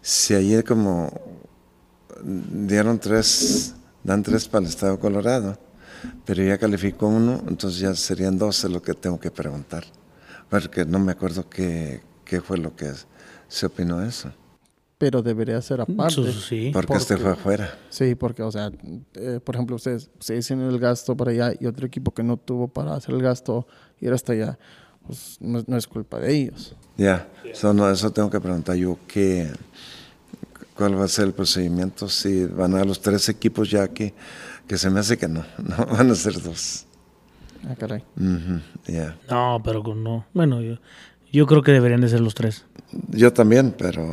[0.01, 1.09] si ayer como
[2.21, 5.57] dieron tres, dan tres para el Estado de Colorado,
[6.25, 9.85] pero ya calificó uno, entonces ya serían dos, es lo que tengo que preguntar.
[10.49, 12.91] Porque no me acuerdo qué, qué fue lo que
[13.47, 14.31] se opinó eso.
[14.99, 16.31] Pero debería ser aparte.
[16.34, 16.69] Sí.
[16.73, 17.73] Porque, este fue afuera.
[17.89, 18.69] Sí, porque, o sea,
[19.15, 22.35] eh, por ejemplo, ustedes, ustedes hicieron el gasto para allá y otro equipo que no
[22.38, 23.65] tuvo para hacer el gasto
[24.01, 24.59] y era hasta allá,
[25.07, 26.76] pues no, no es culpa de ellos.
[26.97, 29.49] Ya, so, no, eso tengo que preguntar yo qué,
[30.76, 34.13] cuál va a ser el procedimiento, si van a los tres equipos ya aquí,
[34.67, 36.85] que se me hace que no, no van a ser dos.
[37.69, 38.03] Ah, caray.
[38.17, 39.17] Uh -huh, yeah.
[39.30, 40.26] No, pero no.
[40.34, 40.76] Bueno, yo,
[41.31, 42.65] yo creo que deberían de ser los tres.
[43.09, 44.03] Yo también, pero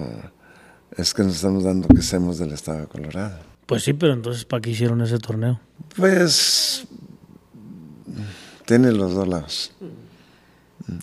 [0.97, 3.39] es que nos estamos dando que seamos del estado de Colorado.
[3.67, 5.61] Pues sí, pero entonces, ¿para qué hicieron ese torneo?
[5.97, 6.87] Pues
[8.65, 9.73] tiene los dos lados.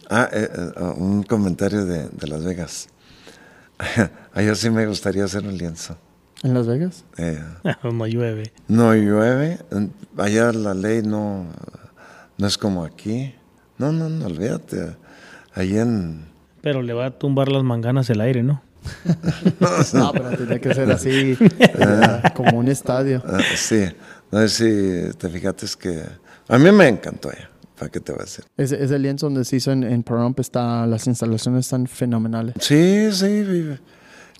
[0.09, 2.87] Ah, eh, eh, un comentario de, de, Las Vegas.
[4.33, 5.97] Ayer sí me gustaría hacer un lienzo.
[6.41, 7.05] ¿En Las Vegas?
[7.17, 7.43] Eh,
[7.83, 8.51] no llueve.
[8.67, 9.59] No llueve.
[10.17, 11.45] Allá la ley no,
[12.37, 13.35] no es como aquí.
[13.77, 14.95] No, no, no, olvídate.
[15.53, 16.25] Ahí en...
[16.61, 18.61] Pero le va a tumbar las manganas el aire, ¿no?
[19.93, 21.37] no, pero tiene que ser así,
[22.35, 23.23] como un estadio.
[23.25, 23.85] Uh, sí,
[24.31, 26.03] no sé si te fijaste que
[26.47, 27.49] a mí me encantó ya.
[27.77, 28.45] ¿Para qué te voy a decir?
[28.55, 32.55] Ese, ese lienzo donde se hizo en, en Pahrump está, las instalaciones están fenomenales.
[32.59, 33.77] Sí, sí,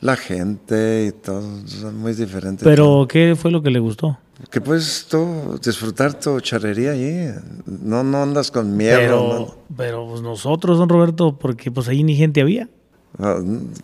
[0.03, 2.63] la gente y todo, son muy diferentes.
[2.63, 4.19] Pero, ¿qué fue lo que le gustó?
[4.49, 7.29] Que puedes tú disfrutar tu charrería allí.
[7.65, 8.97] No, no andas con miedo.
[8.97, 9.75] Pero, no.
[9.77, 12.69] pero pues nosotros, don Roberto, porque pues ahí ni gente había.
[13.17, 13.35] No,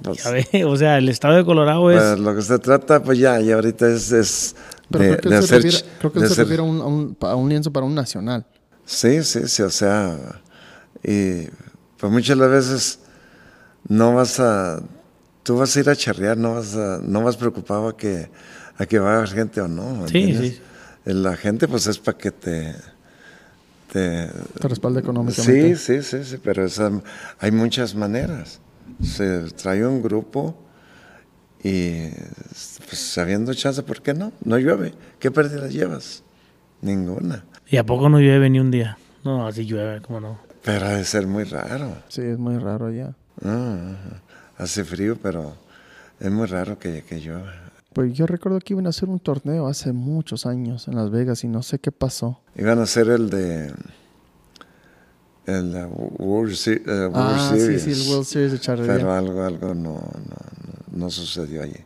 [0.03, 1.97] pues, ya ve, o sea, el estado de Colorado es.
[2.01, 4.11] Pues, lo que se trata, pues ya, y ahorita es.
[4.11, 4.55] es
[4.89, 6.65] pero de, creo que de se hacer, refiere, creo que de se hacer- refiere a
[6.65, 8.45] un, a, un, a un lienzo para un nacional.
[8.85, 10.17] Sí, sí, sí, o sea,
[11.03, 11.43] y
[11.97, 12.99] pues muchas las veces
[13.87, 14.81] no vas a,
[15.43, 18.31] tú vas a ir a charrear, no vas a, no vas preocupado a que,
[18.79, 19.93] a que vaya gente o no.
[19.93, 20.59] ¿me Sí, sí.
[21.05, 22.75] La gente pues es para que te,
[23.91, 24.27] te,
[24.59, 25.75] Te respalda sí, económicamente.
[25.75, 27.01] sí, sí, sí, pero esa-
[27.39, 28.59] hay muchas maneras.
[29.01, 30.55] Se trae un grupo
[31.63, 32.09] y
[32.87, 34.31] pues habiendo chance, ¿por qué no?
[34.43, 34.93] No llueve.
[35.19, 36.23] ¿Qué pérdida llevas?
[36.81, 37.43] Ninguna.
[37.67, 38.97] ¿Y a poco no llueve ni un día?
[39.23, 40.39] No, así llueve, ¿cómo no?
[40.63, 41.97] Pero ha de ser muy raro.
[42.07, 43.13] Sí, es muy raro ya.
[43.43, 43.95] Ah,
[44.57, 45.55] hace frío, pero
[46.19, 47.53] es muy raro que, que llueva.
[47.93, 51.43] Pues yo recuerdo que iban a hacer un torneo hace muchos años en Las Vegas
[51.43, 52.39] y no sé qué pasó.
[52.55, 53.73] Iban a hacer el de
[55.49, 57.83] el uh, World, Se- eh, World ah, sí, Series.
[57.83, 58.93] sí, el World Series de charrería.
[58.95, 61.77] pero algo, algo no, no, no, no sucedió allí.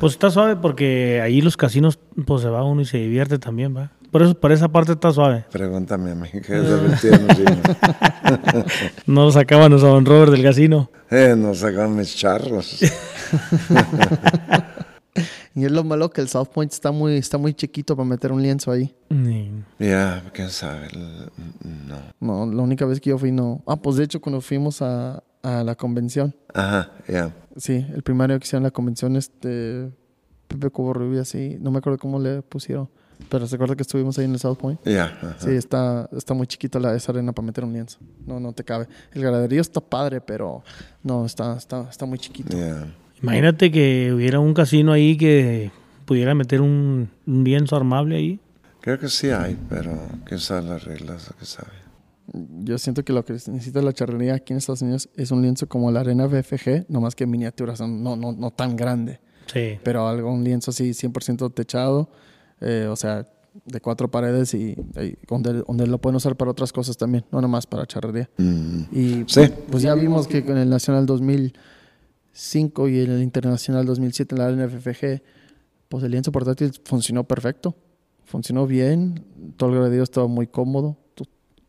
[0.00, 3.76] Pues está suave porque ahí los casinos, pues se va uno y se divierte también,
[3.76, 3.92] ¿va?
[4.10, 5.44] Por eso, por esa parte está suave.
[5.52, 7.56] Pregúntame a mí, que es divertido, no sirve.
[9.06, 10.90] No lo sacaban a don Robert del casino.
[11.10, 12.80] Eh, nos sacaban mis charros.
[15.54, 18.30] Y es lo malo que el South Point está muy, está muy chiquito para meter
[18.32, 18.94] un lienzo ahí.
[19.08, 20.88] Ni- Ya, quién sabe.
[21.64, 21.96] No.
[22.20, 23.62] No, la única vez que yo fui no.
[23.66, 26.34] Ah, pues de hecho cuando fuimos a, a la convención.
[26.54, 27.34] Ajá, ya.
[27.56, 29.90] Sí, el primario que hicieron la convención, este
[30.46, 32.88] Pepe Coborrubia, sí, no me acuerdo cómo le pusieron.
[33.28, 34.80] Pero se acuerda que estuvimos ahí en el South Point.
[34.84, 35.04] Ya.
[35.06, 35.36] ajá.
[35.38, 37.98] Sí, está, está muy chiquita la, esa arena para meter un lienzo.
[38.26, 38.88] No, no te cabe.
[39.12, 40.62] El graderío está padre, pero
[41.02, 42.56] no, está, está, está muy chiquito.
[42.56, 42.86] Ya.
[43.22, 45.70] Imagínate que hubiera un casino ahí que
[46.06, 48.40] pudiera meter un, un lienzo armable ahí.
[48.80, 49.92] Creo que sí hay, pero
[50.24, 51.68] quién sabe las reglas, qué sabe.
[52.62, 55.68] Yo siento que lo que necesita la charrería aquí en Estados Unidos es un lienzo
[55.68, 59.20] como la arena BFG, nomás que en miniatura, son no, no, no tan grande.
[59.52, 59.78] Sí.
[59.82, 62.08] Pero algo, un lienzo así 100% techado,
[62.60, 63.26] eh, o sea,
[63.64, 67.40] de cuatro paredes y, y donde, donde lo pueden usar para otras cosas también, no
[67.40, 68.30] nomás para charrería.
[68.38, 68.80] Mm.
[68.92, 69.40] Y Sí.
[69.40, 71.04] pues, pues ya vimos que con el Nacional
[72.32, 75.22] 2005 y en el Internacional 2007 en la arena FFG,
[75.88, 77.76] pues el lienzo portátil funcionó perfecto.
[78.24, 79.24] Funcionó bien,
[79.56, 80.96] todo el graderío estaba muy cómodo.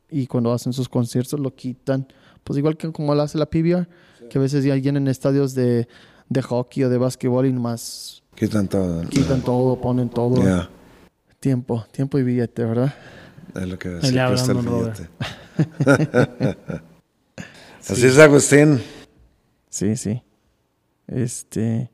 [0.10, 2.06] Y cuando hacen sus conciertos lo quitan.
[2.44, 3.88] Pues igual que como lo hace la PBR,
[4.30, 5.88] que a veces ya llenan estadios de,
[6.30, 9.02] de hockey o de básquetbol y nomás Quitan todo.
[9.10, 10.68] quitan todo, ponen todo.
[11.40, 12.94] Tiempo, tiempo y billete, ¿verdad?
[13.56, 15.10] Es lo que le el billete.
[17.80, 18.82] Así es, Agustín.
[19.70, 20.22] Sí, sí.
[21.12, 21.92] Este,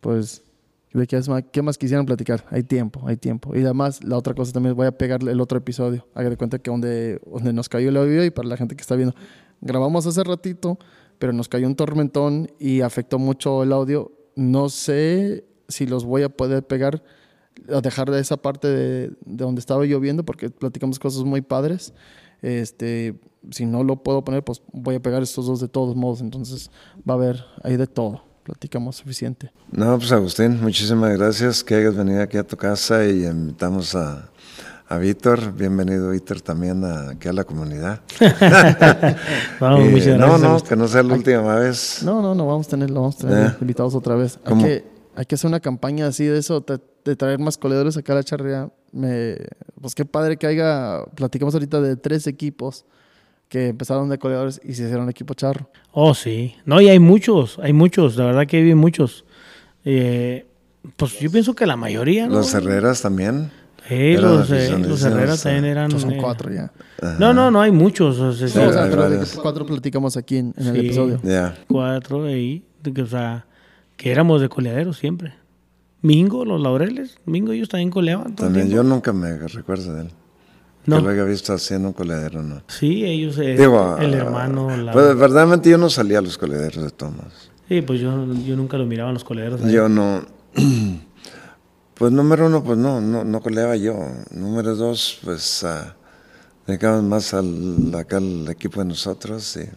[0.00, 0.44] pues
[0.92, 2.44] ¿De qué más, qué quisieran platicar?
[2.50, 3.54] Hay tiempo, hay tiempo.
[3.54, 6.06] Y además, la otra cosa también, voy a pegarle el otro episodio.
[6.14, 8.80] Haga de cuenta que donde, donde nos cayó el audio y para la gente que
[8.80, 9.14] está viendo,
[9.60, 10.78] grabamos hace ratito,
[11.20, 14.10] pero nos cayó un tormentón y afectó mucho el audio.
[14.34, 17.04] No sé si los voy a poder pegar,
[17.72, 21.94] a dejar de esa parte de, de donde estaba lloviendo, porque platicamos cosas muy padres.
[22.42, 23.14] Este,
[23.52, 26.20] si no lo puedo poner, pues voy a pegar estos dos de todos modos.
[26.20, 26.68] Entonces
[27.08, 28.29] va a haber ahí de todo.
[28.44, 29.52] Platicamos suficiente.
[29.70, 34.30] No, pues Agustín, muchísimas gracias que hayas venido aquí a tu casa y invitamos a,
[34.88, 35.52] a Víctor.
[35.52, 38.00] Bienvenido, Víctor, también a, aquí a la comunidad.
[39.60, 40.40] Vamos, Y, muchas no, gracias.
[40.42, 42.02] no, que no sea la última vez.
[42.02, 43.56] No, no, no, vamos a tener, vamos a tener Eh.
[43.60, 44.38] invitados otra vez.
[44.44, 44.84] Hay que,
[45.16, 48.16] hay que hacer una campaña así de eso, de, de traer más coledores acá a
[48.16, 48.70] la charrea.
[48.92, 49.36] Me,
[49.80, 52.84] pues qué padre que haya, platicamos ahorita de tres equipos
[53.50, 55.68] que empezaron de coledores y se hicieron equipo charro.
[55.90, 56.54] Oh, sí.
[56.64, 59.24] No, y hay muchos, hay muchos, la verdad que hay bien muchos.
[59.84, 60.46] Eh,
[60.96, 62.36] pues yo pienso que la mayoría, ¿no?
[62.36, 63.50] Los Herreras también.
[63.88, 65.90] Sí, los, eh, los Herreras también eran...
[65.90, 66.70] Son eh, cuatro ya.
[67.18, 68.20] No, no, no hay muchos.
[68.20, 71.20] o sea, Sí, sí, o sea, pero de cuatro platicamos aquí en, en el episodio.
[71.24, 71.58] Ya.
[71.66, 73.46] cuatro ahí, de que, o sea,
[73.96, 75.34] que éramos de coleaderos siempre.
[76.02, 78.36] Mingo, los laureles, Mingo ellos también coleaban.
[78.36, 80.10] También yo nunca me recuerdo de él.
[80.90, 80.96] No.
[80.96, 82.62] Que lo haya visto haciendo un coledero, no.
[82.68, 86.36] Sí, ellos, eh, Digo, el ah, hermano, la- pues, verdaderamente yo no salía a los
[86.36, 87.50] colederos de Tomás.
[87.68, 88.10] sí, pues yo,
[88.46, 89.62] yo nunca lo miraba en los coleaderos.
[89.64, 89.72] ahí.
[89.72, 90.22] Yo no.
[91.94, 93.94] Pues número uno, pues no, no, no coleaba yo.
[94.30, 95.94] Número dos, pues ah,
[96.66, 99.68] dedicamos más al, acá al equipo de nosotros, y-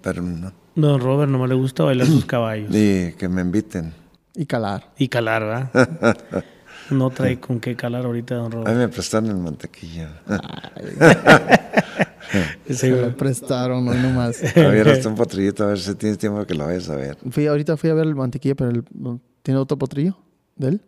[0.00, 0.52] pero no.
[0.76, 3.92] Don Robert nomás le gusta bailar sus caballos Y que me inviten.
[4.36, 4.92] Y calar.
[4.98, 5.42] y calar,
[5.72, 6.44] ¿verdad?
[6.90, 10.08] No trae con qué calar ahorita, don A mí me prestaron el mantequilla.
[12.70, 14.42] Se lo prestaron hoy nomás.
[14.56, 17.16] A ver, hasta un potrillito, a ver si tienes tiempo que lo vayas a ver.
[17.30, 18.84] Fui, ahorita fui a ver el mantequilla, pero el-
[19.42, 20.16] ¿tiene otro potrillo
[20.56, 20.80] de él?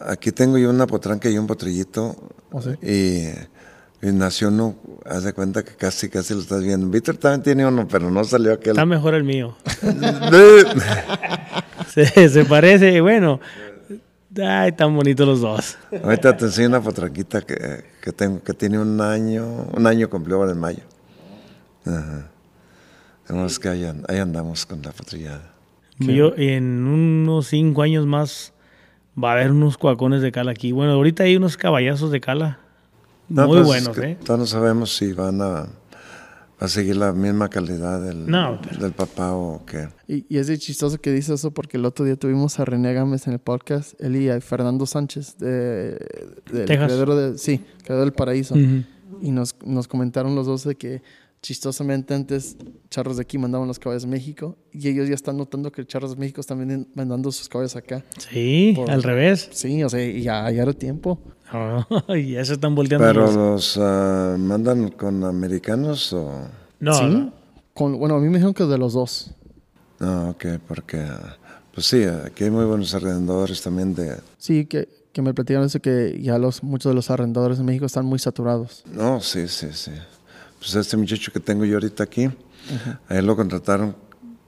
[0.00, 2.16] Aquí tengo yo una potranca y un potrillito.
[2.50, 2.70] ¿O sí?
[2.82, 6.88] Y, y nació uno, haz de cuenta que casi, casi lo estás viendo.
[6.88, 8.72] Víctor también tiene uno, pero no salió aquel.
[8.72, 9.56] Está mejor el mío.
[11.88, 13.40] Se, se parece, bueno.
[14.40, 15.78] Ay, tan bonitos los dos.
[16.02, 20.36] Ahorita te enseño una potranquita que, que tengo, que tiene un año, un año cumplió
[20.36, 20.82] ahora en mayo.
[21.84, 22.30] Ajá.
[23.26, 25.52] Tenemos que ahí, ahí andamos con la potrillada.
[25.98, 28.52] Yo, en unos cinco años más
[29.22, 30.72] va a haber unos cuacones de cala aquí.
[30.72, 32.58] Bueno, ahorita hay unos caballazos de cala.
[33.28, 34.14] No, muy pues, buenos, que ¿eh?
[34.16, 35.68] Todavía no sabemos si van a,
[36.64, 39.88] a seguir la misma calidad del, No, pero- del papá o qué.
[40.06, 42.92] Y, y es de chistoso que dice eso porque el otro día tuvimos a René
[42.94, 45.98] Gámez en el podcast, él y a Fernando Sánchez, de,
[46.52, 46.86] del Texas.
[46.92, 48.54] creador de, sí, creador del paraíso.
[49.20, 51.02] Y nos, nos comentaron los dos de que
[51.42, 52.56] chistosamente antes
[52.88, 56.12] Charros de aquí mandaban los caballos a México y ellos ya están notando que Charros
[56.12, 58.04] de México están vendiendo- mandando sus caballos acá.
[58.30, 59.48] Sí, Por- al revés.
[59.52, 61.18] Sí, o sea, y ya, ya era tiempo.
[61.52, 61.84] Oh,
[62.16, 63.06] y ya se están volteando.
[63.06, 66.30] Pero los- los ah, mandan con americanos o
[66.80, 67.04] No, ¿Sí?
[67.06, 67.32] no.
[67.74, 69.30] Con, bueno, a mí me dijeron que de los dos.
[69.98, 71.36] no, ok, porque ah,
[71.74, 75.80] pues sí, aquí hay muy buenos arrendadores también de Sí, que, que me platicaron eso
[75.80, 78.84] que ya los muchos de los arrendadores en México están muy saturados.
[78.92, 79.90] No, sí, sí, sí.
[80.62, 82.30] Pues este muchacho que tengo yo ahorita aquí,
[83.08, 83.96] a él lo contrataron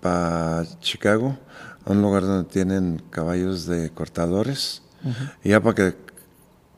[0.00, 1.36] para Chicago,
[1.84, 4.82] a un lugar donde tienen caballos de cortadores,
[5.42, 5.96] y ya para que,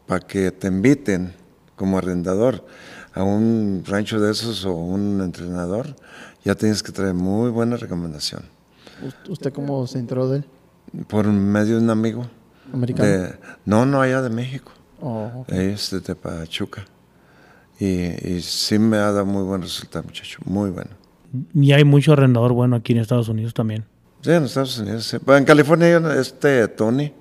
[0.07, 1.35] para que te inviten
[1.77, 2.65] como arrendador
[3.13, 5.95] a un rancho de esos o un entrenador,
[6.43, 8.43] ya tienes que traer muy buena recomendación.
[9.07, 10.45] ¿Us- ¿Usted cómo se enteró de él?
[11.09, 12.27] Por medio de un amigo.
[12.73, 13.07] ¿Americano?
[13.07, 14.73] De, no, no, allá de México.
[15.01, 15.53] Oh, ok.
[15.53, 16.87] Es de Pachuca.
[17.79, 17.87] Y,
[18.37, 20.39] y sí me ha dado muy buen resultado, muchacho.
[20.45, 20.91] Muy bueno.
[21.55, 23.85] Y hay mucho arrendador bueno aquí en Estados Unidos también.
[24.23, 25.05] Sí, en Estados Unidos.
[25.05, 25.19] sí.
[25.25, 27.13] Bueno, en California, este Tony.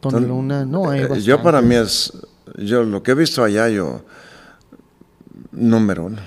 [0.00, 1.24] Tony Ton- Luna, no hay eh, bastante.
[1.24, 2.12] yo para mí es.
[2.58, 4.04] Yo lo que he visto allá, yo.
[5.52, 6.18] Número uno.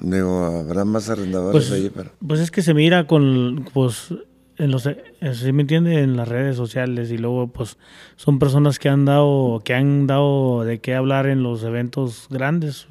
[0.00, 2.10] Digo, habrá más arrendadores Pues, allí, pero.
[2.26, 4.14] pues es que se mira con, pues,
[4.60, 6.02] en los, eh, ¿sí me entiende?
[6.02, 7.78] En las redes sociales y luego, pues,
[8.16, 12.86] son personas que han dado, que han dado de qué hablar en los eventos grandes.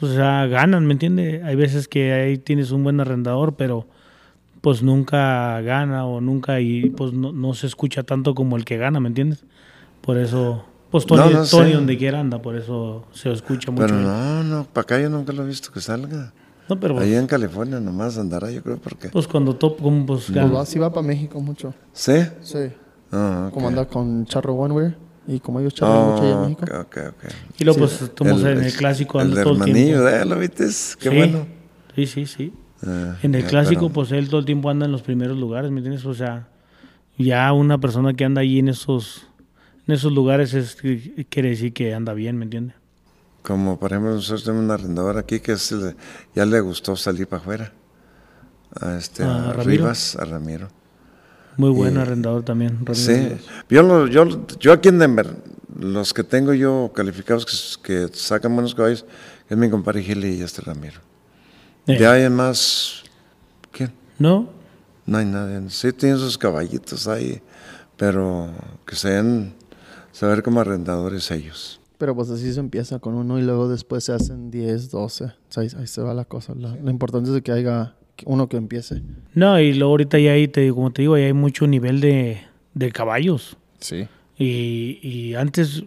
[0.00, 1.42] O sea, ganan, ¿me entiende?
[1.44, 3.86] Hay veces que ahí tienes un buen arrendador, pero
[4.60, 8.78] pues nunca gana o nunca y pues no, no se escucha tanto como el que
[8.78, 9.44] gana, ¿me entiendes?
[10.00, 13.86] Por eso, pues Tony, No, no Tony donde quiera anda, por eso se escucha mucho.
[13.86, 16.32] Pero no, no, para acá yo nunca lo he visto que salga.
[16.68, 19.08] No, pero Allí en California nomás andará, yo creo, porque.
[19.10, 21.72] pues cuando top, como pues Pues va, sí va para México mucho.
[21.92, 22.14] ¿Sí?
[22.42, 22.58] Sí.
[23.12, 23.50] Ah.
[23.52, 24.96] Como anda con Charro Oneware.
[25.28, 26.62] Y como ellos charlan mucho allá en México.
[26.64, 27.24] ok, ok, ok.
[27.58, 30.08] Y luego pues estamos en el clásico El anda todo el hermanillo, tiempo.
[30.08, 30.24] ¿eh?
[30.24, 30.64] ¿Lo viste?
[30.64, 31.46] Qué Sí, bueno.
[31.96, 32.52] Sí, sí, sí.
[32.86, 35.36] Ah, En el ya, clásico pero- pues él todo el tiempo anda en los primeros
[35.36, 36.04] lugares, ¿me entiendes?
[36.06, 36.48] O sea,
[37.18, 39.26] Ya una persona que anda allí en esos,
[39.88, 40.76] en esos lugares es,
[41.30, 42.76] quiere decir que anda bien, ¿me entiendes?
[43.46, 45.94] Como por ejemplo nosotros tenemos un arrendador aquí que es el-
[46.34, 47.72] ya le gustó salir para afuera.
[48.80, 49.52] A este ¿A a?
[49.52, 50.68] Rivas, a Ramiro.
[51.56, 52.72] Muy buen Y- arrendador también.
[52.84, 53.36] Ramiro Sí,
[53.70, 55.28] yo, lo- yo, yo aquí en Denver,
[55.78, 59.04] los que tengo yo calificados que, sacan buenos caballos,
[59.48, 61.00] es mi compadre Gili y este Ramiro.
[61.86, 63.04] Eh, Ya hay más,
[63.70, 63.92] ¿quién?
[64.18, 64.50] ¿No?
[65.06, 65.70] No hay nadie.
[65.70, 67.40] Sí tienen sus caballitos ahí,
[67.96, 68.50] pero
[68.84, 69.54] que sean,
[70.10, 71.80] saber como arrendadores ellos.
[71.98, 75.24] Pero pues así se empieza con uno y luego después se hacen 10, 12.
[75.24, 76.54] O sea, ahí, ahí se va la cosa.
[76.54, 77.94] La- lo importante es que haya
[78.24, 79.02] uno que empiece.
[79.34, 82.38] No, y luego ahorita ya hay, te como te digo, ya hay mucho nivel de,
[82.74, 83.56] de caballos.
[83.78, 84.08] Sí.
[84.38, 85.84] Y, y antes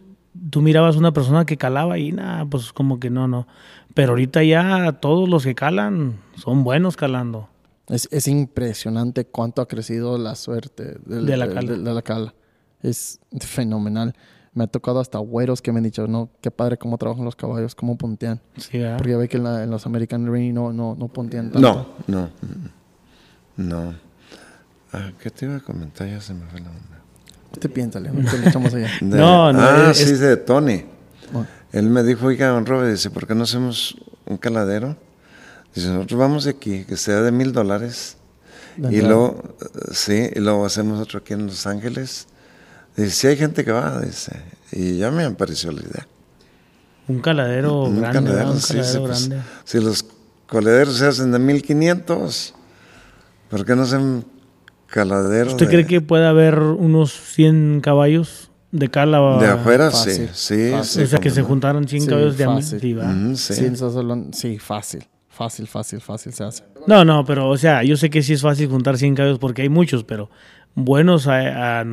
[0.50, 3.48] tú mirabas una persona que calaba y nada, pues como que no, no.
[3.94, 7.50] Pero ahorita ya todos los que calan son buenos calando.
[7.88, 11.72] Es, es impresionante cuánto ha crecido la suerte del- De la cala.
[11.72, 12.34] de- de la cala.
[12.82, 14.16] Es fenomenal.
[14.60, 17.38] Me ha tocado hasta güeros que me han dicho, no, qué padre cómo trabajan los
[17.38, 18.42] caballos, cómo puntean.
[18.58, 18.98] Sí, ¿verdad?
[18.98, 21.88] Porque ya ve que en, la- en los American Ring no, no, no puntean tanto.
[22.08, 23.94] No, no, mm, no.
[24.92, 26.10] Ah, ¿Qué te iba a comentar?
[26.10, 27.00] Ya se me fue la onda.
[27.54, 28.20] Usted piénsale, ¿no?
[28.22, 28.90] Le echamos allá.
[29.02, 30.84] De- No, no, Ah, es- sí, de Tony.
[31.34, 33.96] Oh, Él me dijo, oiga, don Robert, dice, ¿por qué no hacemos
[34.26, 34.98] un caladero?
[35.74, 38.18] Dice, nosotros vamos de aquí, que sea de mil dólares.
[38.78, 42.28] Y luego, eh, sí, y luego hacemos otro aquí en Los Ángeles.
[43.04, 44.34] Dice, sí hay gente que va, dice.
[44.72, 46.08] Y ya me pareció la idea.
[47.08, 49.46] Un caladero Un grande, Un sí, caladero sí, pues, grande.
[49.64, 50.06] si los
[50.48, 52.54] coladeros se hacen de 1500,
[53.50, 54.26] ¿por qué no hacen
[54.88, 59.40] caladero ¿Usted de, cree que puede haber unos 100 caballos de cala?
[59.40, 59.90] de afuera?
[59.92, 61.02] fácil, sí, sí, fácil.
[61.02, 61.02] sí.
[61.04, 62.80] o sea, que se juntaron 100 Sí, caballos de a fácil.
[64.34, 65.08] Sí, fácil.
[65.30, 66.64] Fácil, fácil, fácil, se hace.
[66.86, 69.62] No, no, pero o sea, yo sé que sí es fácil juntar 100 caballos porque
[69.62, 70.30] hay muchos, pero
[70.76, 71.84] buenos, ah,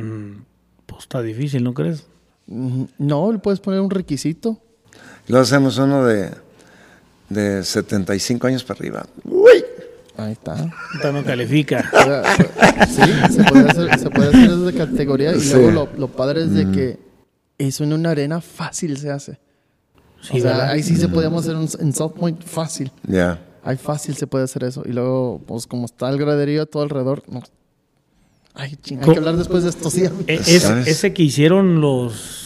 [0.97, 2.05] pues está difícil, ¿no crees?
[2.47, 4.57] No, le puedes poner un requisito.
[5.27, 6.31] Y luego hacemos uno de,
[7.29, 9.05] de 75 años para arriba.
[9.25, 9.63] Uy.
[10.17, 10.55] Ahí está.
[11.13, 11.87] No califica.
[11.93, 15.53] O sea, sí, se puede hacer, se puede hacer categoría y Sí.
[15.53, 16.99] luego lo, lo padre es de que
[17.59, 19.39] eso en una arena fácil se hace.
[20.21, 20.69] Sí, o sea, ¿verdad?
[20.71, 22.91] ahí sí se podíamos hacer un, en South Point fácil.
[23.07, 23.39] Ya.
[23.63, 24.81] Ahí fácil se puede hacer eso.
[24.85, 27.43] Y luego, pues como está el graderío todo alrededor, no.
[28.59, 30.03] Ay, ching, hay que hablar después de esto, sí.
[30.27, 30.87] E- es- ¿Sabes?
[30.87, 32.45] ese que hicieron los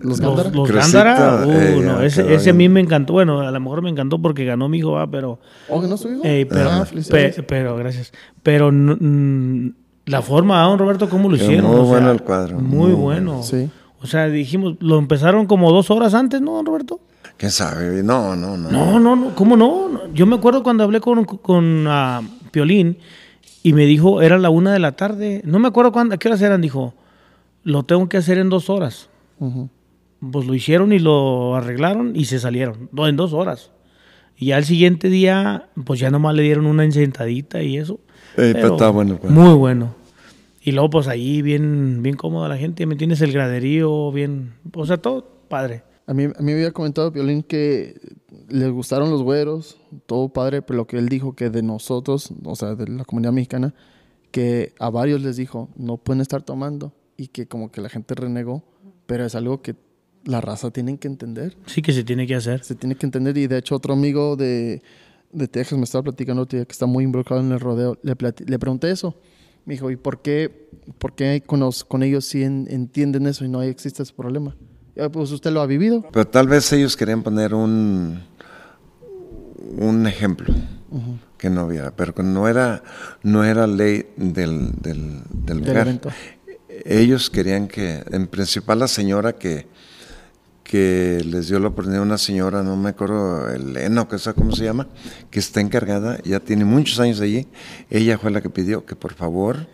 [0.00, 0.50] Los los, Gándara.
[0.50, 3.12] los Gándara, uh, eh, no, ya ese, ese a mí me encantó.
[3.14, 5.38] Bueno, a lo mejor me encantó porque ganó mi hijo, va, pero,
[5.68, 6.20] ¿Oh, que no su hijo?
[6.24, 7.40] eh, pero, Ah, pe- felicidades.
[7.46, 8.12] pero, gracias.
[8.42, 9.70] Pero mm,
[10.06, 11.66] la forma, ¿ah, don Roberto, cómo lo hicieron.
[11.66, 13.42] muy O sea, bueno el cuadro, Muy, muy bueno.
[13.42, 13.68] Sí.
[14.00, 17.00] O sea, dijimos, lo empezaron como dos horas antes, ¿no, don Roberto?
[17.36, 18.02] ¿Quién sabe?
[18.02, 18.70] No, no, no.
[18.70, 19.88] No, no, no, ¿cómo no?
[19.88, 22.20] No, Yo me acuerdo cuando hablé con, con ah,
[22.50, 22.98] Piolín
[23.62, 25.42] y me dijo, era la una de la tarde.
[25.44, 26.60] No me acuerdo cuándo, a qué horas eran.
[26.60, 26.94] Dijo,
[27.62, 29.08] lo tengo que hacer en dos horas.
[29.38, 29.68] Ujú.
[30.30, 32.90] Pues lo hicieron y lo arreglaron y se salieron.
[32.96, 33.70] En dos horas.
[34.36, 38.00] Y ya el siguiente día, pues ya nomás le dieron una encentadita y eso.
[38.36, 39.32] Eh, pero está bueno, pues.
[39.32, 39.94] Muy bueno.
[40.62, 42.86] Y luego, pues ahí bien, bien cómoda la gente.
[42.86, 43.20] ¿Me entiendes?
[43.20, 44.54] El graderío, bien.
[44.74, 45.82] O sea, todo padre.
[46.06, 47.94] A mí, a mí me había comentado Violín que
[48.48, 52.56] le gustaron los güeros, todo padre, pero lo que él dijo que de nosotros, o
[52.56, 53.74] sea, de la comunidad mexicana,
[54.30, 58.14] que a varios les dijo, no pueden estar tomando y que como que la gente
[58.14, 58.64] renegó,
[59.06, 59.76] pero es algo que
[60.24, 62.62] la raza tienen que entender, Sí que se tiene que hacer.
[62.64, 64.82] se tiene que entender y de hecho otro amigo de,
[65.32, 68.14] de Texas me estaba platicando otro día que está muy involucrado en el rodeo, le,
[68.46, 69.16] le pregunté eso,
[69.66, 70.68] me dijo, ¿y por qué,
[70.98, 74.56] por qué con, los- con ellos sí en- entienden eso y no existe ese problema?
[75.12, 76.04] Pues usted lo ha vivido.
[76.12, 78.22] Pero tal vez ellos querían poner un,
[79.78, 80.54] un ejemplo
[81.38, 82.82] que no había, pero que no era,
[83.22, 86.00] no era ley del, del, del lugar.
[86.84, 89.66] Ellos querían que, en principal la señora que,
[90.62, 94.52] que les dio la oportunidad, una señora, no me acuerdo, Elena o qué sé cómo
[94.52, 94.88] se llama,
[95.30, 97.48] que está encargada, ya tiene muchos años allí,
[97.90, 99.66] ella fue la que pidió que por favor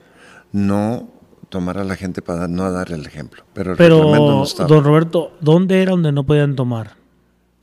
[0.53, 1.11] no
[1.49, 3.45] tomara a la gente para no dar el ejemplo.
[3.55, 4.69] Pero el Pero, no estaba.
[4.69, 6.97] don Roberto, ¿dónde era donde no podían tomar?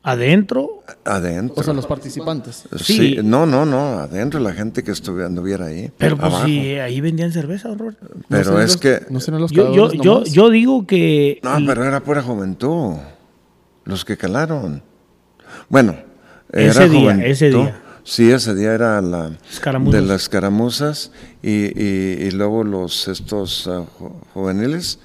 [0.04, 0.84] ¿Adentro?
[1.04, 1.56] Adentro.
[1.60, 2.68] O sea, los participantes.
[2.78, 3.18] Sí, Sí.
[3.24, 5.92] no, no, no, adentro la gente que estuviera, anduviera ahí.
[5.98, 6.46] Pero pues abajo.
[6.46, 8.06] sí, ahí vendían cerveza, don Roberto.
[8.30, 9.02] Pero ¿No serán es los- que.
[9.10, 11.40] ¿No serán los Yo, yo, yo, yo digo que...
[11.42, 12.94] No, pero era pura juventud.
[13.84, 14.84] Los que calaron.
[15.70, 15.96] Bueno,
[16.52, 17.24] era Ese día, juventud.
[17.26, 17.82] ese día.
[18.08, 20.02] Sí, ese día era la Escaramuzas.
[20.02, 21.12] de las escaramuzas
[21.42, 21.50] y,
[21.82, 25.00] y, y luego los estos ju- juveniles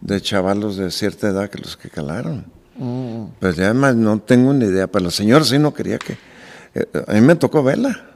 [0.00, 2.46] de chavalos de cierta edad que los que calaron.
[2.78, 6.16] Mm, Pues ya además no tengo ni idea, pero la señora sí no quería que...
[6.74, 8.06] eh, a mí me tocó verla,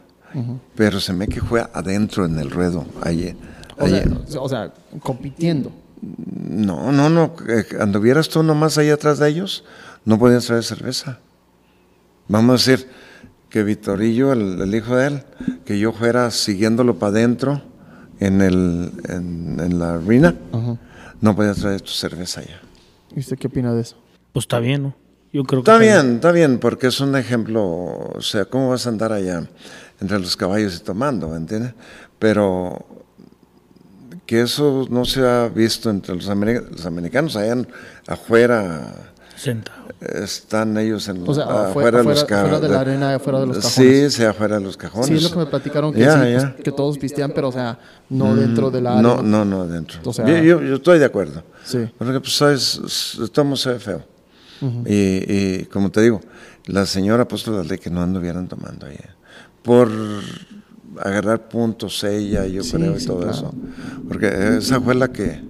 [0.75, 3.37] pero se me que fue adentro en el ruedo, allí,
[3.77, 4.05] O sea,
[4.41, 4.73] o sea,
[5.03, 5.71] compitiendo.
[6.01, 7.35] No, no, no.
[7.47, 9.65] eh, Anduvieras tú nomás ahí atrás de ellos,
[10.07, 11.19] no podías traer cerveza.
[12.29, 12.89] Vamos a decir
[13.51, 15.23] que Vitorillo, el, el hijo de él,
[15.65, 17.63] que yo fuera siguiéndolo para adentro
[18.21, 20.77] en, el, en, en la arena, Ajá.
[21.21, 22.61] no podías traer tu cerveza allá.
[23.15, 23.97] ¿Y usted qué opina de eso?
[24.33, 24.97] Pues está bien, ¿no?
[25.33, 28.87] Yo creo que Está bien, está bien, porque es un ejemplo, o sea, ¿cómo vas
[28.87, 29.49] a andar allá
[30.01, 31.75] entre los caballos y tomando, ¿me entiendes?
[32.19, 32.85] Pero
[34.27, 37.69] que eso no se ha visto entre los, los americanos, allá en-
[38.07, 39.85] afuera Sentado.
[40.01, 43.15] están ellos en, O sea, afuera, afuera, de los afuera- ca- afuera de la arena,
[43.15, 44.13] afuera de los Sí, cajones.
[44.15, 45.07] sí, afuera de los cajones.
[45.09, 46.57] Sí, es lo que me platicaron que, Ya, sí, pues, ya.
[46.57, 47.79] que todos pistean, pero o sea,
[48.11, 49.23] no dentro de la No, arena.
[49.29, 49.99] no, no, adentro.
[50.05, 51.43] O sea- yo, yo- yo estoy de acuerdo.
[51.65, 51.89] Sí.
[51.99, 54.03] Porque pues sabes, estamos feo.
[54.87, 54.93] y,
[55.63, 56.21] y como te digo,
[56.67, 58.99] la señora ha puesto la ley que no anduvieran tomando ahí.
[59.63, 59.91] Por
[60.99, 63.33] agarrar puntos ella, yo Sí, creo, y sí, todo claro.
[63.33, 63.55] eso.
[64.09, 65.43] Porque esa fue la que...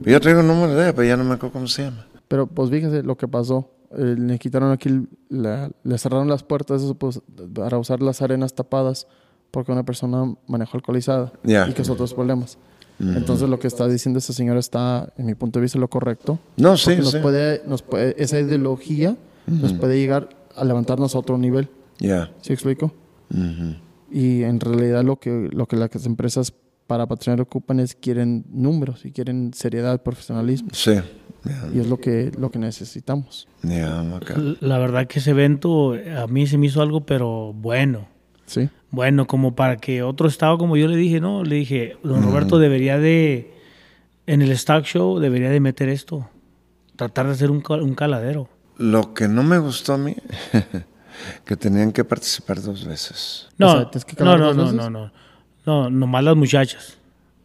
[0.00, 2.06] Yo traigo un número de ella, pero ya no me acuerdo cómo se llama.
[2.28, 3.70] Pero pues fíjese lo que pasó.
[3.96, 7.20] Eh, le quitaron aquí, la- le cerraron las puertas eso, pues,
[7.54, 9.06] para usar las arenas tapadas
[9.50, 11.66] porque una persona manejó alcoholizada Ya.
[11.68, 12.58] y que es otros problemas.
[13.00, 16.38] Entonces lo que está diciendo esa señora está, en mi punto de vista, lo correcto.
[16.56, 17.18] No, sí, nos sí.
[17.22, 21.68] puede, nos puede, esa ideología nos puede llegar a levantarnos a otro nivel.
[22.00, 22.30] Ya.
[22.42, 22.92] ¿Sí explico?
[23.30, 23.76] Ujú.
[24.10, 26.52] Y en realidad lo que, lo que las empresas
[26.88, 30.70] para patrocinar ocupan es quieren números y quieren seriedad, profesionalismo.
[30.72, 30.94] Sí.
[31.44, 33.46] Ya, Y es lo que, lo que necesitamos.
[33.62, 34.32] ya, ok.
[34.60, 38.08] La verdad que ese evento eh, a mí se me hizo algo, pero bueno.
[38.46, 38.68] Sí.
[38.90, 41.44] Bueno, como para que otro estado, como yo le dije, ¿no?
[41.44, 43.52] Le dije, don Roberto debería de,
[44.26, 46.28] en el Stock Show, debería de meter esto.
[46.96, 48.48] Tratar de hacer un, cal- un caladero.
[48.78, 50.16] Lo que no me gustó a mí,
[51.44, 53.48] que tenían que participar dos veces.
[53.58, 54.76] No, O sea, ¿tienes que no, no, dos no, veces?
[54.78, 55.12] no, no.
[55.68, 56.96] No, nomás las muchachas.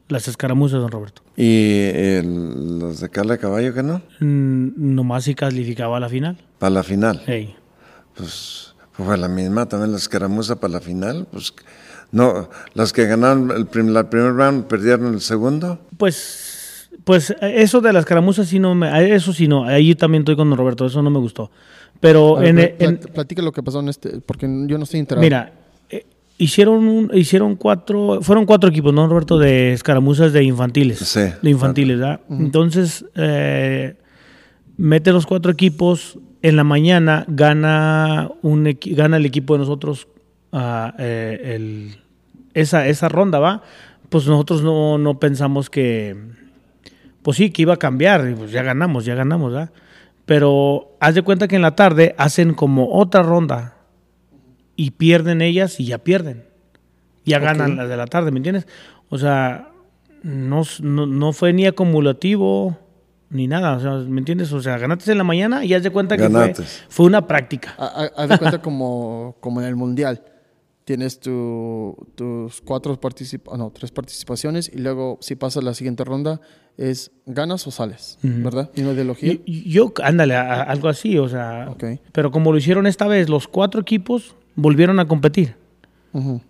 [0.08, 1.22] Las escaramuzas, don Roberto.
[1.36, 4.02] Y el- los de Cala de Caballo, que no?
[4.22, 6.38] Mm, nomás si calificaba a la final.
[6.58, 7.22] Para la final.
[7.28, 7.54] Ey.
[8.16, 11.28] Pues fue la misma, también la escaramuza para la final.
[11.32, 11.54] Pues
[12.14, 15.80] no, las que ganaron el, prim- la primer round perdieron el segundo.
[15.98, 20.38] Pues, pues eso de las caramuzas sí no me, eso sí no, ahí también estoy
[20.38, 21.52] con don Roberto, eso no me gustó.
[22.00, 24.86] Pero ver, en, pla- en- plat- platica lo que pasó en este, porque yo no
[24.86, 25.22] estoy enterado.
[25.22, 25.52] mira,
[26.44, 29.38] hicieron un- hicieron cuatro, fueron cuatro equipos, ¿no, Roberto?
[29.38, 31.00] De escaramuzas de infantiles.
[31.00, 32.22] Sí, De infantiles, ¿verdad?
[32.30, 33.96] Entonces, eh,
[34.78, 40.08] mete los cuatro equipos, en la mañana gana, un, gana el equipo de nosotros
[41.00, 41.96] eh, el-
[42.54, 43.64] esa, esa ronda, ¿va?
[44.10, 46.16] Pues nosotros no, no pensamos que,
[47.24, 49.72] pues sí, que iba a cambiar, pues ya ganamos, ya ganamos, ¿verdad?
[50.26, 53.73] Pero haz de cuenta que en la tarde hacen como otra ronda
[54.76, 56.46] y pierden ellas y ya pierden.
[57.26, 58.68] Ya ganan las de la tarde, ¿me entiendes?
[59.10, 59.70] O sea,
[60.24, 62.78] no, s- no, no fue ni acumulativo
[63.30, 64.52] ni nada, o sea, ¿me entiendes?
[64.54, 66.54] O sea, ganaste en la mañana y haz de cuenta que fue,
[66.90, 67.74] fue una práctica.
[67.78, 70.22] Ha- ha- Haz de cuenta como, como en el mundial.
[70.86, 76.42] Tienes tu- tus cuatro participaciones, no, tres participaciones y luego si pasas la siguiente ronda
[76.78, 78.70] es ganas o sales, ¿verdad?
[78.76, 79.34] Y una ideología.
[79.46, 81.86] Y- Yo, ándale, a- a- algo así, o sea, Ok.
[82.12, 85.56] pero como lo hicieron esta vez, los cuatro equipos volvieron a competir
[86.14, 86.42] Ujú.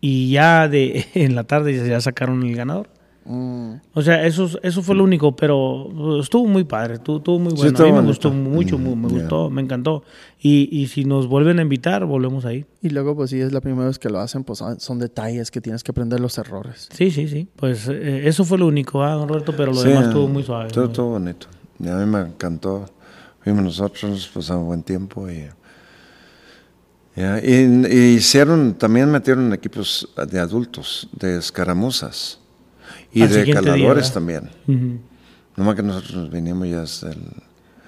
[0.00, 2.88] y ya de en la tarde ya sacaron el ganador.
[3.28, 7.38] Mm, O sea, eso, eso fue lo único, pero uh, estuvo muy padre, estuvo, estuvo
[7.40, 7.70] muy Sí, bueno.
[7.72, 9.18] estuvo a mí me gustó mucho, mu- me ya.
[9.18, 10.04] gustó, me encantó.
[10.40, 12.66] Y, y si nos vuelven a invitar, volvemos ahí.
[12.82, 15.50] Y luego, pues si es la primera vez que lo hacen, pues ah, son detalles
[15.50, 16.88] que tienes que aprender los errores.
[16.92, 17.48] Sí, sí, sí.
[17.56, 19.56] Pues eh, eso fue lo único, ¿ah, don Roberto?
[19.56, 20.70] Pero lo Sí, demás estuvo muy suave.
[20.70, 21.48] Todo, muy- todo bonito.
[21.80, 22.86] Y a mí me encantó.
[23.40, 25.28] Fuimos nosotros, pasamos buen tiempo.
[25.28, 25.46] Y,
[27.16, 32.38] ya, y- y hicieron, también metieron equipos de adultos, de escaramuzas.
[33.12, 34.50] Y Al de día, caladores también.
[35.56, 37.18] Nomás que nosotros nos vinimos ya hasta el...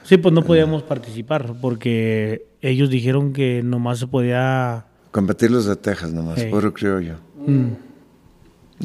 [0.05, 4.87] Sí, pues no podíamos participar porque ellos dijeron que nomás se podía...
[5.11, 6.47] Competir los de Texas nomás, Sí.
[6.47, 7.17] puro criollo.
[7.47, 7.67] Mm,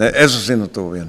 [0.02, 1.08] Eh, Eso sí no estuvo bien.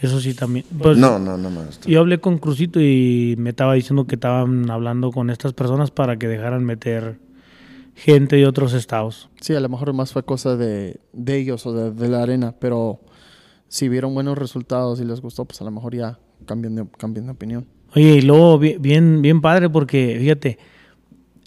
[0.00, 0.66] Eso sí también.
[0.78, 1.88] Pues, no, no, no me gustó.
[1.88, 6.18] Yo hablé con Crucito y me estaba diciendo que estaban hablando con estas personas para
[6.18, 7.18] que dejaran meter
[7.94, 9.28] gente de otros estados.
[9.40, 12.54] Sí, a lo mejor más fue cosa de, de ellos o de, de la arena,
[12.58, 13.00] pero
[13.68, 17.26] si vieron buenos resultados y les gustó, pues a lo mejor ya cambian de, cambian
[17.26, 17.66] de opinión.
[17.94, 20.58] Oye, y luego bi- bien, bien padre porque, fíjate,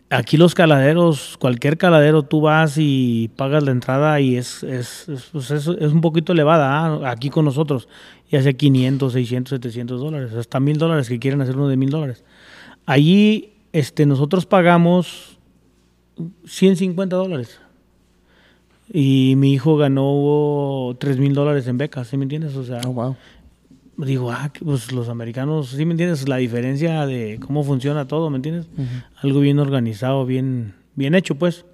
[0.09, 5.29] aquí los caladeros, cualquier caladero, tú vas y pagas la entrada y es, es, es,
[5.33, 7.11] pues, es- es un poquito elevada ¿ah?
[7.11, 7.89] aquí con nosotros,
[8.29, 11.89] ya sea 500, 600, 700 dólares, hasta mil dólares que quieren hacer uno de mil
[11.89, 12.23] dólares.
[12.85, 15.36] Allí este, nosotros pagamos
[16.45, 17.59] 150 dólares.
[18.91, 22.55] Y mi hijo ganó 3 mil dólares en becas, ¿sí me entiendes?
[22.55, 23.15] O sea, Oh, wow.
[23.97, 26.27] digo, ah, pues los americanos, ¿sí me entiendes?
[26.29, 28.67] La diferencia de cómo funciona todo, ¿me entiendes?
[29.21, 31.65] Algo bien organizado, bien, bien hecho, pues.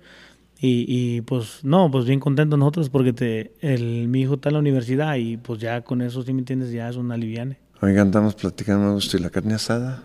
[0.59, 4.53] Y, y, pues no, pues bien contento nosotros porque te, el, mi hijo está en
[4.53, 6.71] la universidad y pues ya con eso, ¿sí me entiendes?
[6.71, 7.57] Ya es una liviane.
[7.81, 10.03] Oigan, andamos platicando gusto y la carne asada.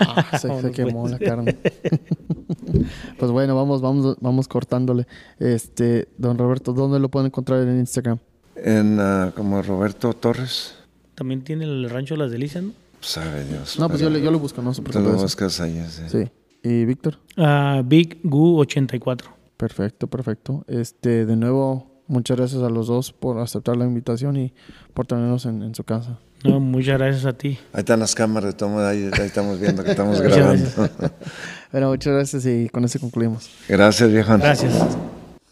[0.00, 1.56] Ah, se, se quemó la carne.
[3.18, 5.06] pues bueno, vamos, vamos, vamos cortándole.
[5.38, 8.18] Este, don Roberto, ¿dónde lo pueden encontrar en Instagram?
[8.56, 10.74] En uh, como Roberto Torres.
[11.14, 12.72] También tiene el rancho Las Delicias, ¿no?
[13.00, 13.78] Sabe Dios.
[13.78, 16.02] No, pues yo, yo lo busco, no se preocupe lo buscas ahí, sí.
[16.08, 16.30] Sí.
[16.62, 17.18] ¿Y Víctor?
[17.36, 19.30] Ah, Big Gu 84.
[19.56, 20.64] Perfecto, perfecto.
[20.66, 24.52] Este, de nuevo, muchas gracias a los dos por aceptar la invitación y
[24.94, 26.18] por tenernos en, en su casa.
[26.44, 27.58] No, muchas gracias a ti.
[27.72, 30.68] Ahí están las cámaras, tomo, ahí, ahí estamos viendo que estamos Muchas grabando.
[31.72, 33.50] Bueno, muchas gracias y con eso concluimos.
[33.68, 34.38] Gracias, viejo.
[34.38, 34.72] Gracias.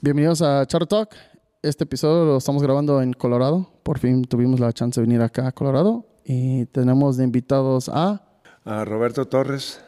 [0.01, 1.11] Bienvenidos a Charro Talk.
[1.63, 3.69] Este episodio lo estamos grabando en Colorado.
[3.83, 8.23] Por fin tuvimos la chance de venir acá a Colorado y tenemos de invitados a
[8.65, 9.81] A Roberto Torres.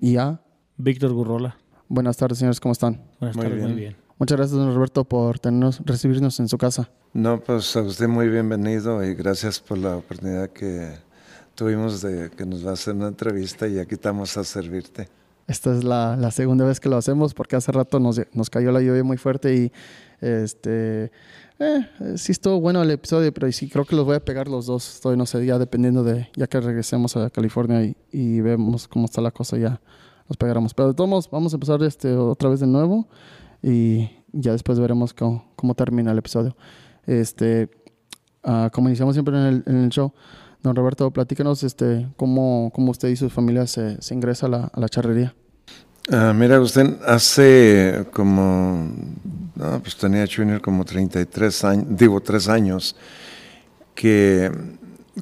[0.00, 0.40] y a.
[0.76, 1.56] Víctor Gurrola.
[1.88, 3.00] Buenas tardes, señores, ¿cómo están?
[3.20, 3.96] Buenas Muy tardes, muy bien.
[4.18, 6.88] Muchas gracias, don Roberto, por tenernos, recibirnos en su casa.
[7.12, 10.92] No, pues a usted muy bienvenido y gracias por la oportunidad que
[11.56, 15.08] tuvimos de que nos va a hacer una entrevista y aquí estamos a servirte.
[15.48, 18.70] Esta es la, la segunda vez que lo hacemos porque hace rato nos, nos cayó
[18.72, 19.72] la lluvia muy fuerte y
[20.20, 21.10] este
[21.58, 21.86] eh,
[22.16, 24.94] sí estuvo bueno el episodio, pero sí creo que los voy a pegar los dos.
[24.94, 29.06] Estoy, no sé, ya dependiendo de, ya que regresemos a California y, y vemos cómo
[29.06, 29.80] está la cosa, ya
[30.28, 30.72] los pegaremos.
[30.72, 33.08] Pero de todos modos, vamos a empezar este otra vez de nuevo
[33.64, 36.54] y ya después veremos cómo, cómo termina el episodio.
[37.06, 37.70] Este,
[38.42, 40.12] ah, como iniciamos siempre en el, en el show,
[40.62, 44.70] don Roberto, platícanos este, cómo, cómo usted y su familia se, se ingresa a la,
[44.72, 45.34] a la charrería.
[46.12, 48.90] Ah, mira, usted hace como,
[49.54, 52.94] no, pues tenía Junior como 33 años, digo, tres años,
[53.94, 54.52] que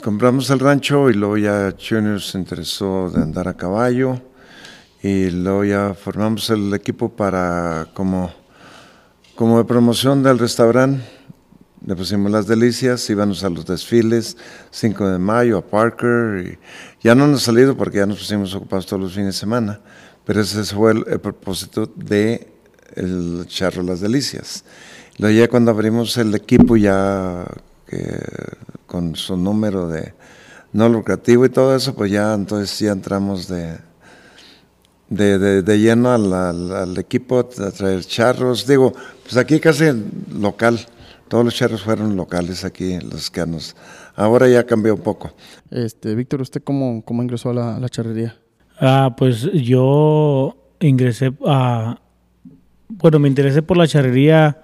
[0.02, 4.20] compramos el rancho y luego ya Junior se interesó de andar a caballo
[5.02, 8.32] y luego ya formamos el equipo para como,
[9.34, 11.02] como de promoción del restaurante.
[11.84, 14.36] Le pusimos las delicias, íbamos a los desfiles,
[14.70, 16.46] 5 de mayo, a Parker.
[16.46, 16.58] Y
[17.02, 19.80] ya no nos ha salido porque ya nos pusimos ocupados todos los fines de semana.
[20.24, 22.52] Pero ese fue el, el propósito de
[22.94, 24.64] el charro Las Delicias.
[25.18, 27.44] Luego ya cuando abrimos el equipo ya
[27.88, 28.20] que,
[28.86, 30.14] con su número de
[30.72, 33.78] no lucrativo y todo eso, pues ya entonces ya entramos de,
[35.14, 38.66] de, de, de lleno al, al, al equipo a traer charros.
[38.66, 39.84] Digo, pues aquí casi
[40.32, 40.78] local.
[41.28, 43.74] Todos los charros fueron locales aquí, los que nos...
[44.14, 45.32] Ahora ya cambió un poco.
[45.70, 48.36] Este, Víctor, ¿usted cómo, cómo ingresó a la, a la charrería?
[48.78, 51.98] Ah, pues yo ingresé a...
[52.88, 54.60] Bueno, me interesé por la charrería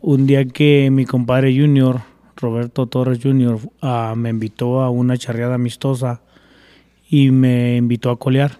[0.00, 2.02] un día que mi compadre Junior,
[2.36, 6.22] Roberto Torres Junior, ah, me invitó a una charreada amistosa
[7.10, 8.58] y me invitó a colear.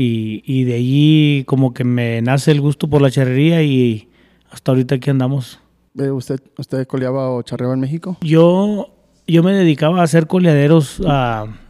[0.00, 4.08] Y, y de allí como que me nace el gusto por la charrería y
[4.50, 5.60] hasta ahorita aquí andamos.
[5.94, 8.16] ¿Usted, ¿Usted coleaba o charreaba en México?
[8.22, 8.88] Yo,
[9.26, 11.02] yo me dedicaba a hacer coleaderos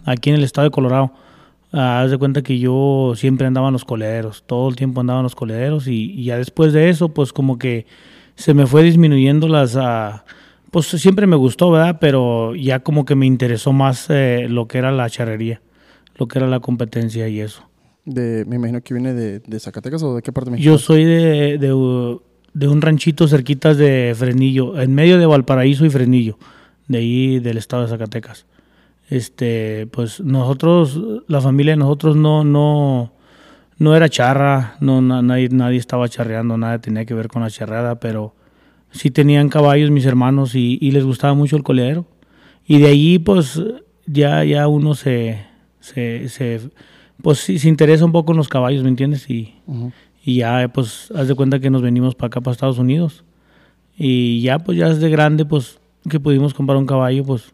[0.05, 1.13] aquí en el estado de Colorado.
[1.73, 5.21] Ah, haz de cuenta que yo siempre andaba en los coleaderos, todo el tiempo andaba
[5.21, 7.87] en los coleaderos y, y ya después de eso, pues como que
[8.35, 9.77] se me fue disminuyendo las...
[9.77, 10.25] ah,
[10.71, 11.99] pues siempre me gustó, ¿verdad?
[12.01, 15.61] Pero ya como que me interesó más eh, lo que era la charrería,
[16.17, 17.70] lo que era la competencia y eso.
[18.05, 20.71] De, me imagino que viene de, de Zacatecas o de qué parte de México?
[20.73, 26.39] Yo soy de, de, un ranchito cerquitas de Fresnillo, en medio de Valparaíso y Fresnillo,
[26.89, 28.47] de ahí del estado de Zacatecas.
[29.11, 33.13] Este, pues nosotros, la familia de nosotros no, no,
[33.79, 37.51] no era charra, no, na- nadie, nadie estaba charreando, nada tenía que ver con la
[37.51, 38.35] charreada, pero
[38.93, 42.07] sí tenían caballos mis hermanos y, y les gustaba mucho el coleadero.
[42.67, 43.61] Y de allí, pues,
[44.07, 45.45] ya, ya uno se,
[45.81, 46.61] se, se
[47.23, 49.29] pues sí, se interesa un poco en los caballos, ¿me entiendes?
[49.31, 49.55] Y,
[50.25, 53.25] ya, pues, haz de cuenta que nos venimos para acá, para Estados Unidos.
[53.97, 55.79] Y ya, pues, ya desde grande, pues,
[56.09, 57.53] que pudimos comprar un caballo, pues,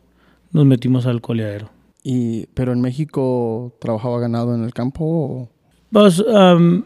[0.53, 1.71] nos metimos al coleadero.
[2.03, 5.05] Y, ¿Pero en México trabajaba ganado en el campo?
[5.05, 5.49] O?
[5.93, 6.23] Pues,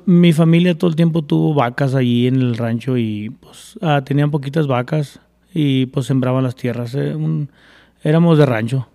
[0.07, 4.31] mi familia todo el tiempo tuvo vacas allí en el rancho y, pues, ah, tenían
[4.31, 5.21] poquitas vacas
[5.53, 6.95] y, pues, sembraban las tierras.
[6.95, 7.51] eh, un-
[8.03, 8.87] éramos de rancho.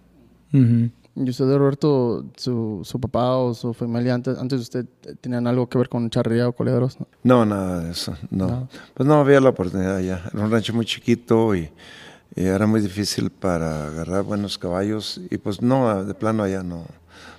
[0.53, 0.89] Ujú.
[1.17, 5.47] ¿Y usted, Roberto, su, su papá o su familia antes, antes de usted eh, tenían
[5.47, 6.99] algo que ver con charrería o coleaderos?
[6.99, 7.07] ¿no?
[7.23, 8.67] No, nada de eso, no.
[8.93, 10.29] Pues no había la oportunidad ya.
[10.33, 11.69] Era un rancho muy chiquito y,
[12.35, 15.21] y era muy difícil para agarrar buenos caballos.
[15.31, 16.83] Y pues no, de plano allá no.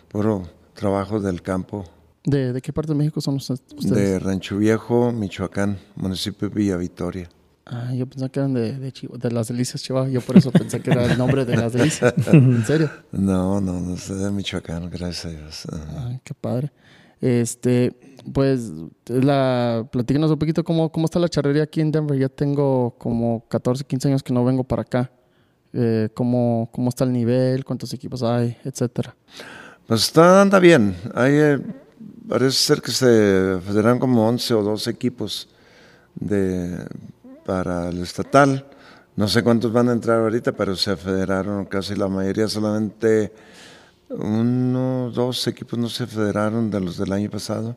[0.09, 1.85] Puro trabajo del campo.
[2.25, 3.93] ¿De, de qué parte de México son usted- ustedes?
[4.13, 7.29] De Rancho Viejo, Michoacán, municipio de Villa Victoria.
[7.69, 10.09] Ah, yo pensaba que eran de, de, Chihuahua- de las delicias Chihuahua.
[10.09, 12.15] Yo por eso pensé que era el nombre de las delicias.
[12.33, 12.89] ¿En serio?
[13.11, 15.67] No, no, no soy de Michoacán, gracias a Dios.
[15.99, 16.71] Ay, qué padre.
[17.21, 17.99] Este,
[18.33, 18.71] pues,
[19.07, 22.17] la, platícanos un poquito cómo, cómo está la charrería aquí en Denver.
[22.17, 25.11] Ya tengo como 14, 15 años que no vengo para acá.
[25.73, 27.65] Eh, cómo, ¿Cómo está el nivel?
[27.65, 28.57] ¿Cuántos equipos hay?
[28.65, 29.17] Etcétera.
[29.89, 30.95] Pues está, anda bien.
[31.15, 31.59] Hay, eh,
[32.29, 35.49] parece ser que se federan como 11 o 12 equipos
[36.15, 36.79] de,
[37.47, 38.67] para el estatal.
[39.15, 43.33] No sé cuántos van a entrar ahorita, pero se federaron casi la mayoría, solamente
[44.11, 47.77] uno, dos equipos no se federaron de los del año pasado.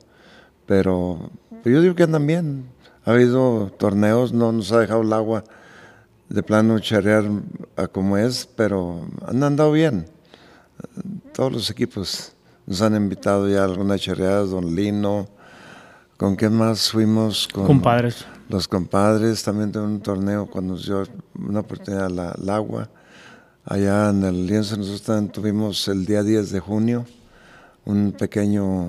[0.66, 1.30] Pero
[1.64, 2.66] yo digo que andan bien.
[3.06, 5.44] Ha habido torneos, no nos ha dejado el agua
[6.28, 7.24] de plano charrear
[7.78, 10.06] a como es, pero han andado bien
[11.34, 12.34] todos los equipos
[12.66, 15.28] nos han invitado ya a algunas charreadas, Don Lino.
[16.18, 17.48] ¿Con quién más fuimos?
[17.48, 18.26] Con Compadres.
[18.49, 21.03] Los compadres, también de un torneo cuando nos dio
[21.35, 22.89] una oportunidad al al agua.
[23.63, 27.05] Allá en el lienzo nosotros también tuvimos el día 10 de junio
[27.85, 28.88] un pequeño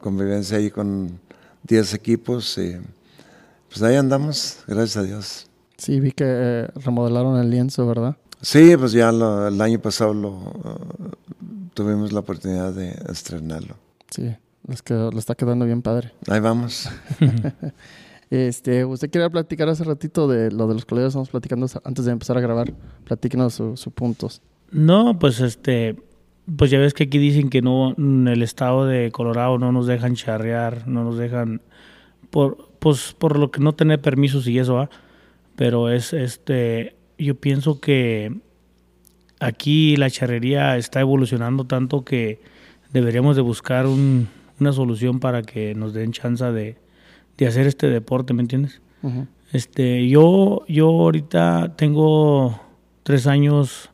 [0.00, 1.20] convivencia ahí con
[1.64, 2.76] 10 equipos y
[3.68, 5.46] pues ahí andamos, gracias a Dios.
[5.76, 8.16] Sí, vi que eh, remodelaron el lienzo, ¿verdad?
[8.40, 11.10] Sí, pues ya lo- el año pasado lo, uh,
[11.74, 13.76] tuvimos la oportunidad de estrenarlo.
[14.10, 14.34] Sí,
[14.66, 16.12] les, quedó, está quedando bien padre.
[16.28, 16.88] Ahí vamos.
[18.32, 22.12] Este, usted quería platicar hace ratito de lo de los colegas, estamos platicando antes de
[22.12, 22.72] empezar a grabar.
[23.04, 24.40] Platíquenos sus su puntos.
[24.70, 25.96] No, pues este,
[26.56, 29.86] pues ya ves que aquí dicen que no, en el estado de Colorado no nos
[29.86, 31.60] dejan charrear, no nos dejan,
[32.30, 34.88] por, pues por lo que no tener permisos y eso, ¿ah?
[35.54, 38.34] Pero es, este, yo pienso que
[39.40, 42.40] aquí la charrería está evolucionando tanto que
[42.94, 44.28] deberíamos de buscar un-
[44.58, 46.76] una solución para que nos den chance de,
[47.38, 48.80] de hacer este deporte, ¿me entiendes?
[49.52, 52.60] Este, yo, yo ahorita tengo
[53.02, 53.90] tres años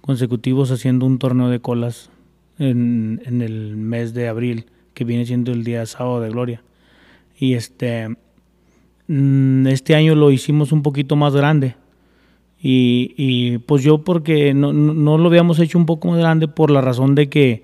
[0.00, 2.10] consecutivos haciendo un torneo de colas
[2.58, 6.62] en, en el mes de abril, que viene siendo el día sábado de gloria.
[7.38, 8.08] Y este,
[9.06, 11.76] mm, este año lo hicimos un poquito más grande.
[12.60, 16.72] Y, y, pues yo porque no, no lo habíamos hecho un poco más grande por
[16.72, 17.62] la razón de que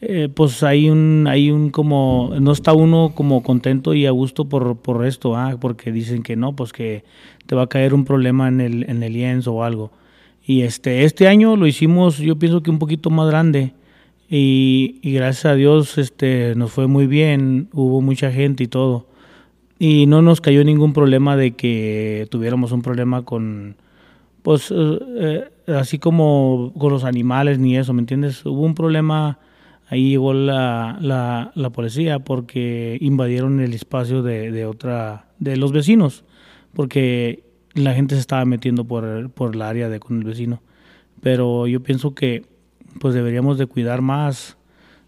[0.00, 4.48] eh, pues hay un, hay un como, no está uno como contento y a gusto
[4.48, 7.04] por, por esto, ah, porque dicen que no, pues que
[7.46, 9.90] te va a caer un problema en el, en el lienzo o algo.
[10.44, 13.74] Y este, este año lo hicimos, yo pienso que un poquito más grande.
[14.30, 19.06] Y, y gracias a Dios este, nos fue muy bien, hubo mucha gente y todo.
[19.78, 23.76] Y no nos cayó ningún problema de que tuviéramos un problema con,
[24.42, 24.98] pues, eh,
[25.66, 28.44] eh, así como con los animales ni eso, ¿me entiendes?
[28.44, 29.38] Hubo un problema,
[29.88, 35.72] ahí llegó la, la, la policía porque invadieron el espacio de, de otra, de los
[35.72, 36.24] vecinos,
[36.74, 37.44] porque
[37.74, 40.62] la gente se estaba metiendo por, el- por el área de con el vecino.
[41.20, 42.44] Pero yo pienso que
[43.00, 44.56] pues deberíamos de cuidar más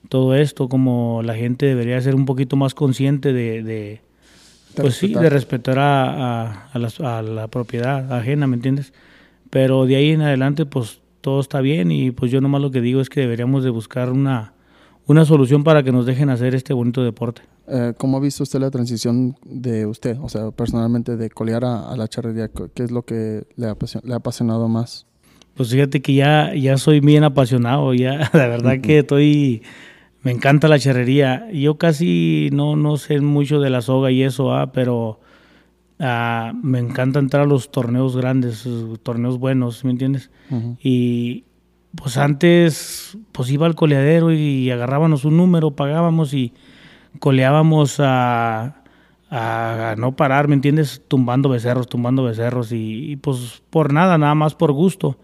[0.08, 4.00] todo esto, como la gente debería ser un poquito más consciente de,
[4.74, 5.22] pues sí, respetar.
[5.22, 8.92] de respetar a, a- a las- a la propiedad ajena, ¿me entiendes?
[9.50, 12.80] Pero de ahí en adelante, pues todo está bien y pues yo nomás lo que
[12.80, 14.54] digo es que deberíamos de buscar una,
[15.10, 17.42] una solución para que nos dejen hacer este bonito deporte.
[17.66, 21.90] Eh, ¿Cómo ha visto usted la transición de usted, o sea, personalmente, de colear a,
[21.90, 22.48] a la charrería?
[22.48, 25.06] ¿Qué es lo que le ha, le ha apasionado más?
[25.54, 29.62] Pues fíjate que ya, ya soy bien apasionado, ya la verdad que estoy,
[30.22, 31.50] me encanta la charrería.
[31.50, 35.18] Yo casi no, no sé mucho de la soga y eso, ah, pero
[35.98, 38.64] ah, me encanta entrar a los torneos grandes,
[39.02, 40.30] torneos buenos, ¿me entiendes?
[40.50, 40.76] Ujú.
[40.80, 41.46] Y
[41.94, 46.52] pues antes, pues iba al coleadero y agarrábamos un número, pagábamos y
[47.18, 48.76] coleábamos a,
[49.98, 51.02] no parar, ¿me entiendes?
[51.06, 55.18] Tumbando becerros, tumbando becerros y, y, pues por nada, nada más por gusto.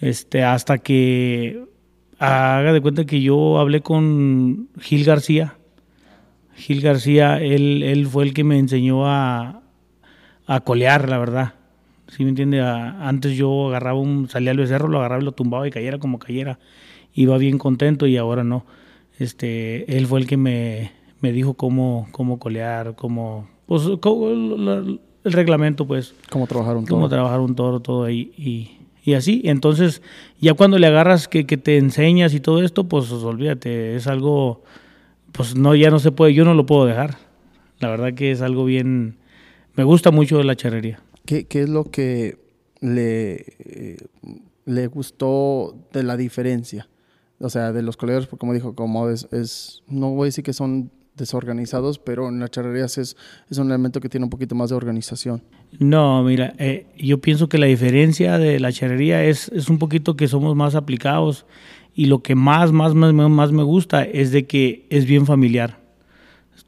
[0.00, 1.64] Este, hasta que
[2.18, 5.56] haga de cuenta que yo hablé con Gil García.
[6.54, 9.62] Gil García, él, él fue el que me enseñó a,
[10.46, 11.54] a colear, la verdad.
[12.08, 12.60] ¿Sí me entiende?
[12.60, 15.98] A- Antes yo agarraba un, salía al becerro, lo agarraba y lo tumbaba y cayera
[15.98, 16.58] como cayera.
[17.14, 18.64] Iba bien contento y ahora no.
[19.18, 24.84] Este, él fue el que me, me dijo cómo, cómo colear, cómo, pues, cómo- la-
[25.24, 27.08] el reglamento, pues ¿Cómo trabajar un cómo toro?
[27.10, 28.32] trabajar un toro, todo ahí.
[28.38, 28.70] Y,
[29.04, 30.00] y así, entonces,
[30.40, 34.62] ya cuando le agarras que, que te enseñas y todo esto, pues olvídate, es algo,
[35.32, 37.16] pues no, ya no se puede, yo no lo puedo dejar.
[37.80, 39.16] La verdad que es algo bien,
[39.74, 41.00] me gusta mucho la charrería.
[41.28, 42.38] ¿Qué, qué es lo que
[42.80, 43.98] le, eh,
[44.64, 46.88] le gustó de la diferencia?
[47.38, 50.54] O sea, de los colegas, como dijo, como es, es, no voy a decir que
[50.54, 53.14] son desorganizados, pero en las charrerías es,
[53.50, 55.42] es un elemento que tiene un poquito más de organización.
[55.78, 60.16] No, mira, eh, yo pienso que la diferencia de la charrería es, es un poquito
[60.16, 61.44] que somos más aplicados
[61.94, 65.78] y lo que más, más, más, más me gusta es de que es bien familiar.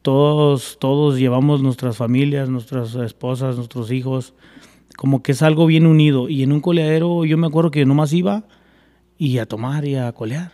[0.02, 4.34] Todos, todos llevamos nuestras familias, nuestras esposas, nuestros hijos,
[5.00, 6.28] como que es algo bien unido.
[6.28, 8.44] Y en un coleadero yo me acuerdo que nomás iba
[9.16, 10.52] y a tomar y a colear.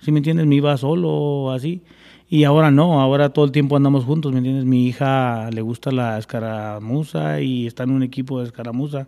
[0.00, 0.46] ¿Sí me entiendes?
[0.46, 1.80] Me iba solo así.
[2.28, 4.64] Y ahora no, ahora todo el tiempo andamos juntos, ¿me entiendes?
[4.64, 9.06] Mi hija le gusta la escaramuza y está en un equipo de escaramuza.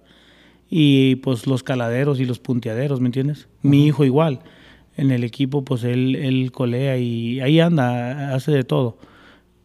[0.70, 3.48] Y pues los caladeros y los punteaderos, ¿me entiendes?
[3.62, 4.38] Mi hijo igual.
[4.96, 8.98] En el equipo pues él, él colea y ahí anda, hace de todo.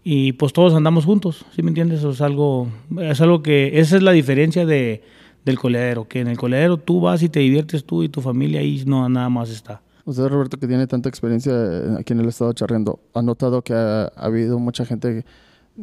[0.04, 2.00] Y pues todos andamos juntos, ¿sí me entiendes?
[2.00, 2.68] Eso es algo,
[3.00, 5.04] es algo que, esa es la diferencia de,
[5.46, 8.64] del coleadero, que en el coleadero tú vas y te diviertes tú y tu familia
[8.64, 9.82] y no nada más está.
[10.06, 11.54] Usted, Roberto, que tiene tanta experiencia
[12.00, 15.24] aquí en el estado charreando, ¿ha notado que ha, habido mucha gente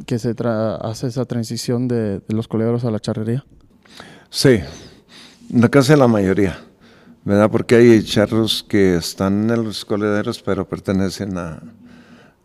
[0.06, 0.34] que se
[0.80, 3.44] hace esa transición de, los coleaderos a la charrería?
[4.30, 4.58] Sí,
[5.70, 6.58] casi la mayoría,
[7.24, 7.48] ¿verdad?
[7.50, 11.62] Porque hay charros que están en los coleaderos pero pertenecen a,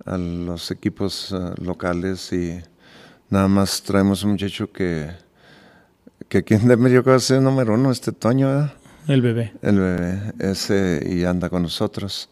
[0.05, 2.59] a los equipos eh, locales y
[3.29, 5.09] nada más traemos un muchacho que,
[6.27, 8.73] que aquí en Denver yo creo que es el número uno este Toño, ¿verdad?
[9.07, 9.53] El bebé.
[9.61, 12.29] El bebé, ese, y anda con nosotros.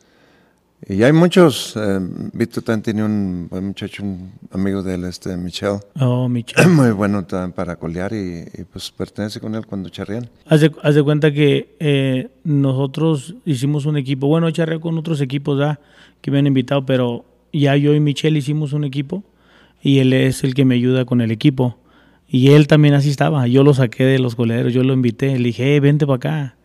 [0.87, 1.99] Y hay muchos, eh,
[2.33, 5.79] Víctor también tiene un buen muchacho, un amigo de él, este Michelle.
[5.99, 6.67] Oh, Michelle.
[6.67, 10.27] Muy bueno también para colear y, pues pertenece con él cuando charrean.
[10.47, 15.21] Haz de, haz de cuenta que eh, nosotros hicimos un equipo, bueno, charreé con otros
[15.21, 15.79] equipos ya
[16.19, 19.23] que me han invitado, pero ya yo y Michelle hicimos un equipo
[19.81, 21.77] y él es el que me ayuda con el equipo.
[22.27, 25.47] Y él también así estaba, yo lo saqué de los goleros, yo lo invité, le
[25.47, 26.55] dije, vente para acá,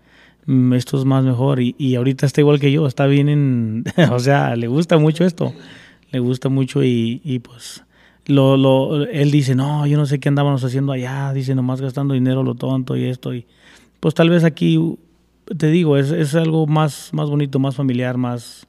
[0.46, 1.60] mm, esto es más mejor.
[1.60, 5.24] Y, y, ahorita está igual que yo, está bien en, o sea, le gusta mucho
[5.24, 5.52] esto,
[6.12, 7.82] le gusta mucho y, y pues
[8.26, 12.14] lo, lo, él dice, no, yo no sé qué andábamos haciendo allá, dice, nomás gastando
[12.14, 13.34] dinero lo tonto y esto.
[13.34, 13.46] Y
[13.98, 14.98] pues tal vez aquí,
[15.58, 18.66] te digo, es, es algo más, más bonito, más familiar, más,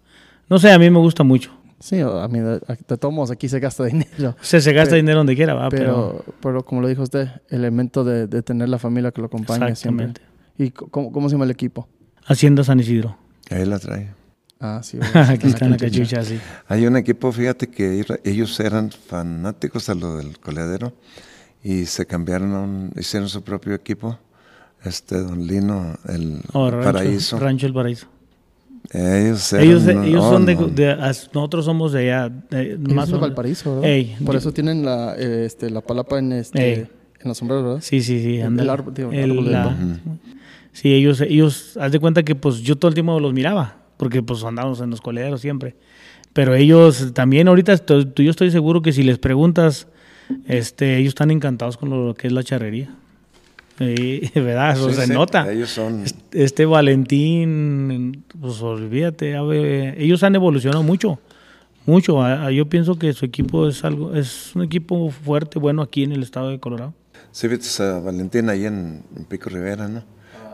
[0.49, 1.56] no sé, a mí me gusta mucho.
[1.79, 2.59] Sí, a mí de,
[2.97, 4.35] todos aquí se gasta dinero.
[4.41, 8.03] Se, se gasta dinero donde quiera, va, pero, pero, como lo dijo usted, el elemento
[8.03, 10.13] de, de tener la familia que lo acompaña siempre.
[10.57, 11.87] ¿Y cómo, cómo, se llama el equipo?
[12.25, 13.17] Hacienda San Isidro.
[13.51, 14.11] Ahí la trae.
[14.59, 14.97] Ah, sí.
[15.13, 16.39] aquí está en la cachucha, sí.
[16.67, 20.93] Hay un equipo, fíjate que ellos eran fanáticos a lo del coleadero
[21.63, 24.17] y se cambiaron, hicieron su propio equipo.
[24.83, 27.39] Este, Don Lino, el oh, Paraíso.
[27.39, 28.07] Rancho El Paraíso.
[28.91, 30.95] Ellos, ellos, ellos son de,
[31.33, 32.33] nosotros somos de allá.
[32.79, 34.05] más de Valparaíso, ¿verdad?
[34.25, 36.89] Por eso tienen la, este, la palapa en, este, en
[37.25, 37.79] los sombreros, ¿verdad?
[37.81, 38.37] Sí, sí, sí.
[38.37, 39.77] El, el, árbol, tío, el, árbol la,
[40.77, 44.21] Sí, ellos, ellos, haz de cuenta que pues yo todo el tiempo los miraba, porque
[44.21, 45.75] pues andábamos en los coleros siempre.
[46.33, 49.87] Pero ellos también ahorita, tú, yo estoy seguro que si les preguntas,
[50.45, 52.95] este, ellos están encantados con lo que es la charrería.
[53.77, 54.71] Sí, ¿verdad?
[54.71, 55.51] Eso se nota.
[55.51, 56.03] Ellos son...
[56.31, 59.35] Este Valentín, pues olvídate,
[59.97, 61.19] ellos han evolucionado mucho,
[61.85, 62.49] mucho.
[62.49, 66.23] Yo pienso que su equipo es algo, es un equipo fuerte, bueno aquí en el
[66.23, 66.93] estado de Colorado.
[67.31, 70.03] Sí, viste a Valentín ahí en, Pico Rivera, ¿no?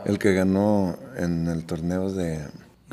[0.04, 2.40] El que ganó en el torneo de...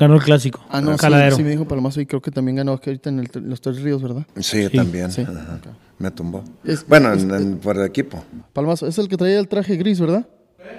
[0.02, 0.64] Ganó el clásico.
[0.68, 1.36] Ah, no, Caladero.
[1.36, 4.02] Sí, me dijo Palomazo y creo que también ganó aquí ahorita en los Tres Ríos,
[4.02, 4.26] ¿verdad?
[4.40, 5.08] Sí, también.
[5.96, 6.42] Me tumbó.
[6.88, 8.24] bueno, en, por el equipo.
[8.52, 10.26] Palmazo, es el que traía el traje gris, ¿verdad?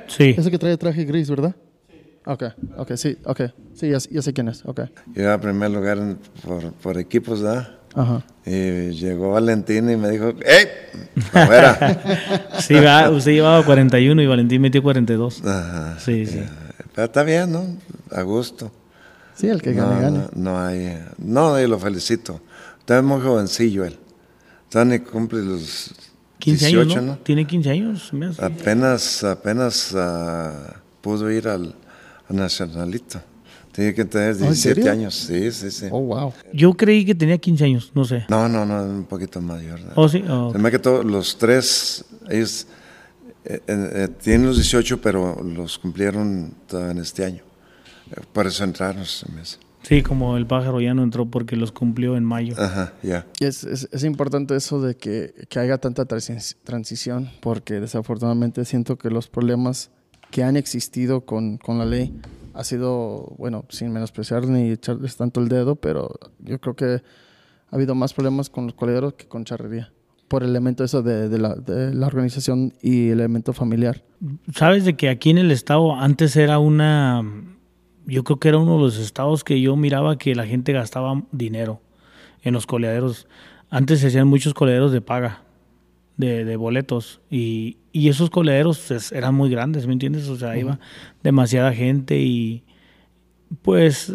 [0.08, 0.36] Sí.
[0.38, 1.56] Es el que traía el traje gris, ¿verdad?
[1.90, 1.96] Sí.
[2.26, 2.44] Ok,
[2.76, 3.42] ok, sí, ok.
[3.74, 4.82] Sí, ya, sé quién es, ok.
[5.14, 7.80] Yo iba a primer lugar por, por, equipos, ¿verdad?
[7.96, 8.26] Ajá.
[8.46, 10.68] Y llegó Valentín y me dijo, ¡Ey!
[11.32, 12.50] ¡Afuera!
[12.60, 15.46] sí, va, usted llevaba 41 y Valentín metió 42.
[15.46, 15.98] Ajá.
[16.02, 16.42] Sí, sí.
[16.94, 17.66] Pero está bien, ¿no?
[18.12, 18.70] A gusto.
[19.36, 20.18] Sí, el que gane, no, gane.
[20.20, 21.00] No, no hay.
[21.18, 22.42] No, yo lo felicito.
[22.80, 23.98] Está muy jovencillo él.
[24.70, 25.94] Todavía cumple los
[26.40, 27.18] 15 18, años, ¿no?
[27.20, 28.12] Tiene 15 años.
[28.40, 31.76] Apenas, apenas uh, pudo ir al,
[32.28, 33.22] al, Nacionalito.
[33.72, 35.88] Tiene que tener 17 años, sí, sí, sí.
[35.90, 36.34] Oh, wow.
[36.52, 38.26] Yo creí que tenía 15 años, no sé.
[38.30, 39.80] No, no, no, un poquito mayor.
[39.96, 40.24] Oh, sí.
[40.30, 40.52] Oh.
[40.52, 42.68] Se me que todos los tres, ellos
[43.46, 47.44] eh, eh, tienen los 18, pero los cumplieron en este año.
[48.34, 49.06] Por eso entraron.
[49.06, 49.58] Se me hace.
[49.84, 52.56] Sí, como el pájaro ya no entró porque los cumplió en mayo.
[52.58, 53.28] Ajá, ya.
[53.40, 58.98] Y es, es, es, importante eso de que, que haya tanta transición, porque desafortunadamente siento
[58.98, 59.92] que los problemas
[60.32, 62.18] que han existido con, con, la ley
[62.54, 67.76] ha sido, bueno, sin menospreciar ni echarles tanto el dedo, pero yo creo que ha
[67.76, 69.92] habido más problemas con los coleros que con charrería,
[70.30, 74.02] por el elemento eso de, de, la, de la organización y el elemento familiar.
[74.56, 77.22] Sabes de que aquí en el estado antes era una
[78.06, 81.24] yo creo que era uno de los estados que yo miraba que la gente gastaba
[81.32, 81.82] dinero
[82.42, 83.28] en los coleaderos.
[83.70, 85.44] antes se hacían muchos coleaderos de paga,
[86.18, 90.28] de, de boletos, y, y esos coleaderos pues, eran muy grandes, ¿me entiendes?
[90.30, 90.80] O sea, iba
[91.24, 92.64] demasiada gente y
[93.62, 94.12] pues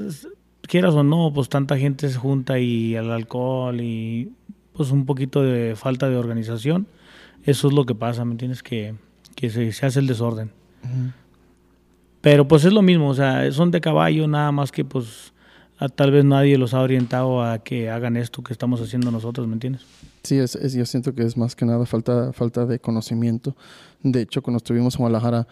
[0.62, 4.32] quieras o no, pues tanta gente se junta y el alcohol y
[4.72, 6.86] pues un poquito de falta de organización,
[7.44, 8.62] eso es lo que pasa, ¿me entiendes?
[8.62, 8.94] Que,
[9.34, 10.52] que se, se hace el desorden.
[12.20, 15.32] Pero pues es lo mismo, o sea, son de caballo, nada más que pues
[15.78, 19.46] a- tal vez nadie los ha orientado a que hagan esto que estamos haciendo nosotros,
[19.46, 19.82] ¿me entiendes?
[20.24, 23.56] Sí, es, es- yo siento que es más que nada falta, falta de conocimiento.
[24.02, 25.46] De hecho, cuando estuvimos en Guadalajara,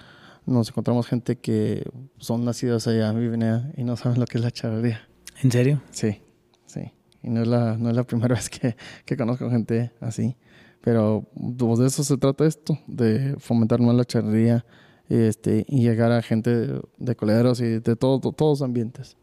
[0.45, 1.85] nos encontramos gente que
[2.19, 5.09] son nacidos allá, viven allá y no saben lo que es la charrería.
[5.43, 5.81] ¿En serio?
[5.91, 6.21] Sí,
[6.67, 6.93] sí.
[7.23, 10.37] Y no es la, no es la primera vez que, que conozco gente así.
[10.81, 11.25] Pero
[11.59, 14.65] pues, de eso se trata esto, de fomentar más la charrería
[15.09, 19.17] este, y llegar a gente de, coleros y de todo, to- todos los ambientes.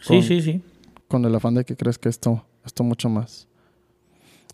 [0.00, 0.62] Sí, Con- sí, sí.
[1.08, 3.46] con el afán de que crezca esto, esto mucho más.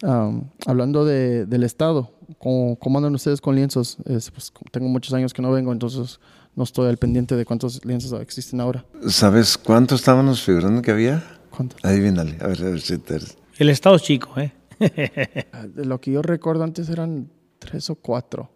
[0.02, 3.98] Am, hablando de, del Estado, ¿cómo, cómo andan ustedes con lienzos?
[4.06, 6.20] Es, pues, tengo muchos años que no vengo, entonces
[6.56, 8.84] no estoy al pendiente de cuántos lienzos existen ahora.
[9.08, 11.22] ¿Sabes cuánto estábamos figurando que había?
[11.50, 11.84] ¿Cuántos?
[11.84, 13.18] Adivínale, a ver, a ver si te...
[13.58, 14.52] El estado es chico, ¿eh?
[15.52, 17.28] Ah, De lo que yo recuerdo antes eran
[17.58, 18.50] tres o cuatro.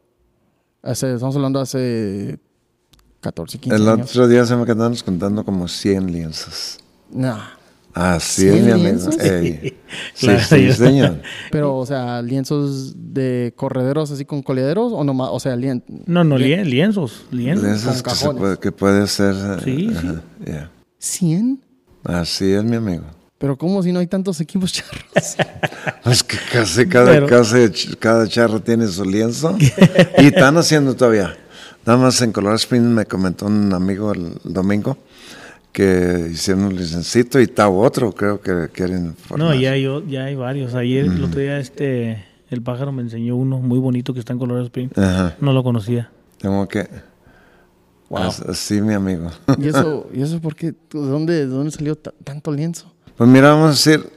[0.84, 2.38] Hace, estamos hablando hace
[3.20, 4.10] 14, 15 El años.
[4.10, 6.78] otro día se me quedaron contando como 100 lienzos.
[7.10, 7.38] Nah.
[7.94, 8.88] Así es, ¿Cien mi amigo.
[8.88, 9.18] lienzos?
[9.18, 9.78] Ey.
[10.14, 11.20] Sí, Claro, sí, señor.
[11.52, 16.22] Pero, o sea, lienzos de correderos así con coleaderos o nomás, o sea, lien- No,
[16.24, 17.64] no, lien- lienzos, lienzos.
[17.64, 19.34] Lienzos con que, se puede, que puede ser...
[19.34, 19.96] eh, Sí, sí.
[19.96, 20.70] ajá, ya.
[20.98, 21.60] 100.
[22.04, 23.04] Así es, mi amigo.
[23.38, 25.36] Pero ¿cómo si no hay tantos equipos charros?
[26.06, 29.56] Es que casi cada, Pero- casi cada charro tiene su lienzo.
[30.18, 31.36] y están haciendo todavía.
[31.84, 34.96] Nada más en Colorado Springs me comentó un amigo el domingo
[35.72, 39.48] que hicieron un licencito y está otro, creo que quieren formar.
[39.48, 40.74] No, ya hay, o- ya hay varios.
[40.74, 44.38] Ayer, el otro día, este, el pájaro me enseñó uno muy bonito que está en
[44.38, 44.96] Colorado Springs.
[44.96, 45.34] Ajá.
[45.40, 46.10] No lo conocía.
[46.38, 46.88] Tengo que...
[48.08, 48.22] Wow.
[48.22, 49.30] As- Así, mi amigo.
[49.58, 50.66] ¿Y eso, ¿y eso por qué?
[50.72, 52.93] ¿De dónde, de dónde salió ta- tanto lienzo?
[53.16, 54.10] Pues mira, vamos a decir,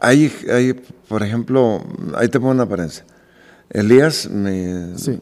[0.00, 0.72] hay, hay,
[1.08, 1.84] por ejemplo,
[2.16, 3.04] ahí te pongo una apariencia.
[3.70, 5.18] Elías, mi Sí.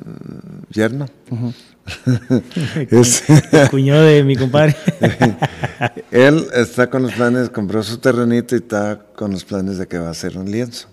[0.70, 1.06] yerno,
[2.90, 3.22] es-
[3.52, 4.74] El cuñado de mi compadre.
[6.10, 9.98] él está con los planes, compró su terrenito y está con los planes de que
[9.98, 10.88] va a hacer un lienzo.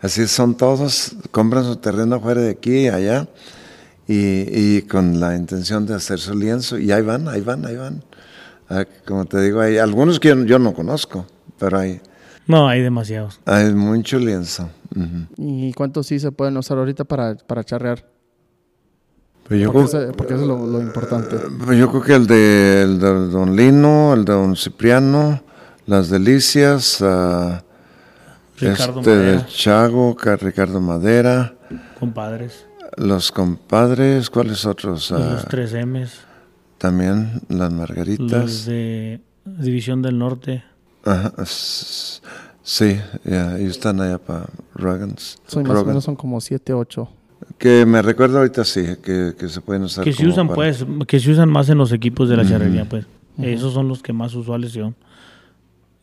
[0.00, 3.26] Así son todos, compran su terreno afuera de aquí y allá
[4.06, 7.76] y, y con la intención de hacer su lienzo y ahí van, ahí van, ahí
[7.76, 8.04] van.
[8.68, 11.26] Ah, Como te digo, hay algunos que yo, yo no conozco,
[11.58, 12.00] pero hay,
[12.46, 13.40] no, hay demasiados.
[13.44, 14.68] hay mucho lienzo.
[14.94, 15.26] Ujú.
[15.36, 18.04] ¿Y cuántos sí se pueden usar ahorita para, para charrear?
[19.48, 21.36] Pues yo, Porque, creo, eso, porque eso es lo, lo importante.
[21.64, 25.40] pues yo creo que el de, el de Don Lino, el de Don Cipriano,
[25.86, 27.00] Las Delicias,
[28.58, 31.54] Ricardo este de Madera, Chago, Ca- Ricardo Madera,
[32.00, 32.66] compadres.
[32.96, 35.12] Los Compadres, ¿cuáles otros?
[35.12, 36.20] Ah, Los 3 M's.
[36.78, 38.30] También Las Margaritas.
[38.30, 40.64] Los de División del Norte.
[41.04, 45.38] Ajá, sí, ya, ellos están allá para Rogans.
[45.46, 45.86] Son más o Rogan.
[45.88, 47.08] menos son como 7, 8.
[47.58, 50.84] Que me recuerdo ahorita sí, que, que se pueden usar Que se usan, para- pues,
[51.06, 53.06] que se usan más en los equipos de la charrería, pues.
[53.38, 54.96] Esos son los que más usuales son.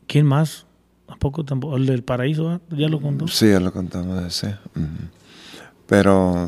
[0.08, 0.66] ¿Quién más?
[1.08, 1.76] ¿Tampoco, tampoco?
[1.76, 2.62] El del Paraíso, ¿ah?
[2.70, 3.28] ¿ya lo contó?
[3.28, 4.56] Sí, ya lo contamos ese.
[5.88, 6.48] Pero,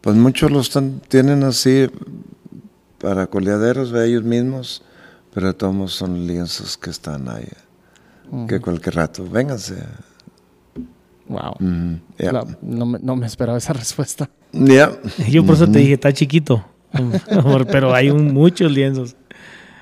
[0.00, 1.88] pues muchos los están, tienen así
[2.98, 4.82] para coleaderos de ellos mismos,
[5.32, 7.48] pero todos son lienzos que están ahí,
[8.48, 9.76] que cualquier rato, vénganse.
[11.28, 11.54] Wow.
[12.18, 14.30] La- no, me, no me esperaba esa respuesta.
[14.52, 14.92] Ya.
[15.28, 16.64] Yo por eso te dije, está chiquito.
[17.70, 19.14] Pero hay un- muchos lienzos.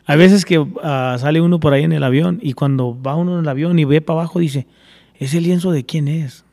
[0.06, 3.34] Hay veces que ah, sale uno por ahí en el avión y cuando va uno
[3.34, 4.66] en el avión y ve para abajo dice,
[5.18, 6.44] ¿ese lienzo de quién es?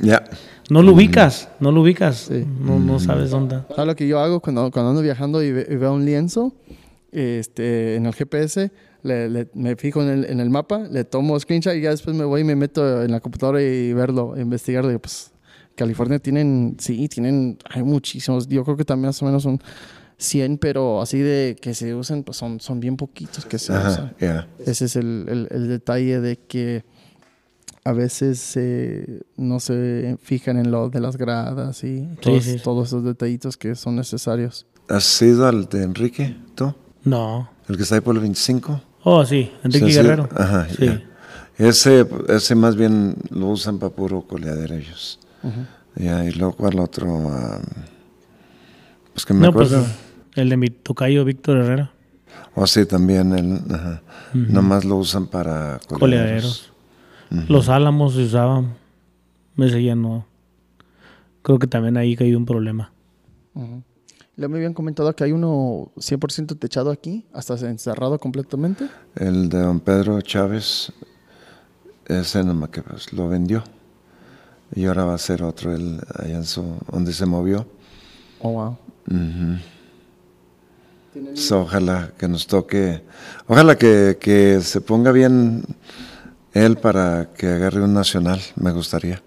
[0.00, 0.24] Ya.
[0.70, 2.26] No lo ubicas, no lo ubicas.
[2.28, 2.44] Sí.
[2.60, 3.60] No, no sabes dónde.
[3.68, 6.54] ¿Sabes lo que yo hago cuando, cuando ando viajando y, ve- y veo un lienzo
[7.12, 8.70] este, en el GPS?
[9.02, 12.16] Le, le- me fijo en el, en el mapa, le tomo screenshot y ya después
[12.16, 14.92] me voy y me meto en la computadora y verlo, investigarlo.
[14.92, 15.30] Y pues
[15.76, 18.48] California tienen, sí, tienen, hay muchísimos.
[18.48, 19.60] Yo creo que también más o menos son
[20.18, 23.90] 100, pero así de que se usan, pues son, son bien poquitos que se Ajá,
[23.90, 24.14] usan.
[24.64, 26.84] Ese es el, el- el detalle de que
[27.86, 32.62] a veces eh, no se fijan en lo de las gradas y todos, sí, sí.
[32.62, 34.66] todos esos detallitos que son necesarios.
[34.88, 36.74] ¿Has ido al de Enrique, tú?
[37.04, 37.48] No.
[37.68, 38.80] ¿El que está ahí por el 25?
[39.04, 39.86] Oh, sí, Enrique.
[39.86, 40.28] Guerrero.
[40.36, 40.86] Ajá, Sí.
[40.86, 41.02] ya.
[41.58, 45.18] Ese, ese más bien lo usan para puro coleadero ellos.
[45.94, 47.60] Ya, y luego cuál otro, Ah,
[49.14, 49.86] pues que me No, pues acuerdo.
[50.34, 51.92] el de mi tocayo Víctor Herrera.
[52.54, 54.02] O sí, también, el, ajá.
[54.34, 55.98] nomás lo usan para coleaderos.
[56.00, 56.72] Coleaderos.
[57.30, 58.74] Los álamos se usaban.
[59.56, 60.26] Ese ya no.
[61.42, 62.92] Creo que también ahí cayó un problema.
[63.54, 63.82] Ujú.
[64.36, 68.86] Le me habían comentado que hay uno 100% techado aquí, hasta encerrado completamente.
[69.14, 70.92] El de don Pedro Chávez,
[72.04, 73.64] ese nomás que pues, lo vendió.
[74.74, 77.66] Y ahora va a ser otro, el, allá en su, donde se movió.
[78.40, 78.76] Oh, wow.
[79.10, 79.58] Ujú.
[81.34, 83.02] So, ojalá que nos toque,
[83.46, 85.64] ojalá que, que se ponga bien
[86.64, 89.22] él para que agarre un nacional, me gustaría.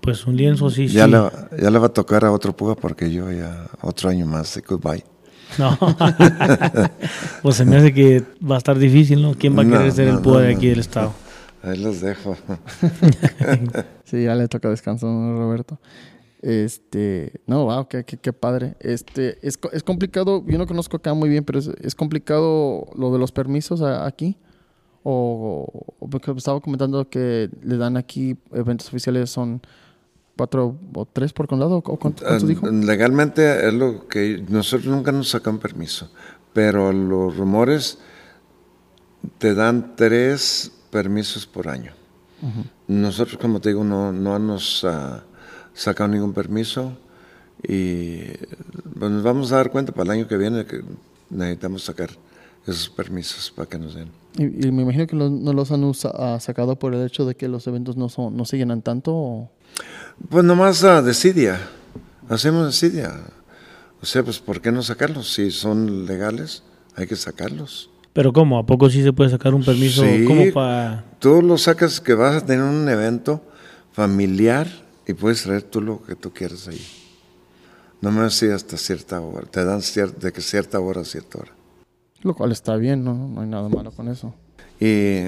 [0.00, 1.10] Pues un lienzo sí, ya, sí.
[1.12, 4.54] Le, ya le va a tocar a otro Puga porque yo ya otro año más
[4.54, 5.04] de goodbye.
[5.58, 5.78] No.
[7.42, 9.34] pues se me hace que va a estar difícil, ¿no?
[9.34, 10.56] ¿Quién va a No, querer ser no, el PUA no, de no.
[10.58, 11.12] aquí del estado?
[11.62, 12.36] Ahí los dejo.
[14.04, 15.78] Sí, ya le toca descanso a Roberto.
[16.42, 18.74] Este, no, wow, qué, qué, qué padre.
[18.80, 22.86] Este, es, co- es complicado, yo no conozco acá muy bien, pero es, es complicado
[22.96, 24.36] lo de los permisos a- aquí.
[25.04, 29.60] O, o porque estaba comentando que le dan aquí eventos oficiales son
[30.36, 32.68] cuatro o tres por condado, ¿o cuánto- dijo?
[32.68, 36.10] Eh, Legalmente es lo que nosotros nunca nos sacan permiso,
[36.52, 37.98] pero los rumores
[39.38, 41.92] te dan tres permisos por año.
[42.88, 45.22] Nosotros, como te digo, no, no nos ah,
[45.74, 46.96] sacado ningún permiso
[47.62, 48.22] y
[48.98, 50.82] pues, nos vamos a dar cuenta para el año que viene que
[51.30, 52.10] necesitamos sacar
[52.66, 54.08] esos permisos para que nos den.
[54.38, 57.26] Y, y me imagino que lo- no los han usa- ah, sacado por el hecho
[57.26, 59.12] de que los eventos no, son, no se llenan tanto.
[59.14, 59.50] o-
[60.28, 61.58] Pues nomás uh, decidia,
[62.28, 63.12] hacemos decidia.
[64.00, 65.32] O sea, pues ¿por qué no sacarlos?
[65.32, 66.62] Si son legales,
[66.96, 67.90] hay que sacarlos.
[68.12, 68.58] Pero ¿cómo?
[68.58, 70.02] ¿A poco sí se puede sacar un permiso?
[70.04, 70.24] Sí.
[70.26, 71.04] como para...?
[71.18, 73.42] Tú lo sacas que vas a tener un evento
[73.92, 74.66] familiar
[75.06, 76.80] y puedes traer tú lo que tú quieras ahí.
[78.00, 81.38] No me decía hasta cierta hora, te dan cier- de que cierta hora a cierta
[81.38, 81.52] hora.
[82.22, 83.14] Lo cual está bien, ¿no?
[83.14, 84.34] No hay nada malo con eso.
[84.80, 85.22] Y,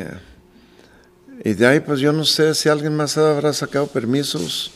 [1.45, 4.73] y de ahí, pues yo no sé si alguien más habrá sacado permisos.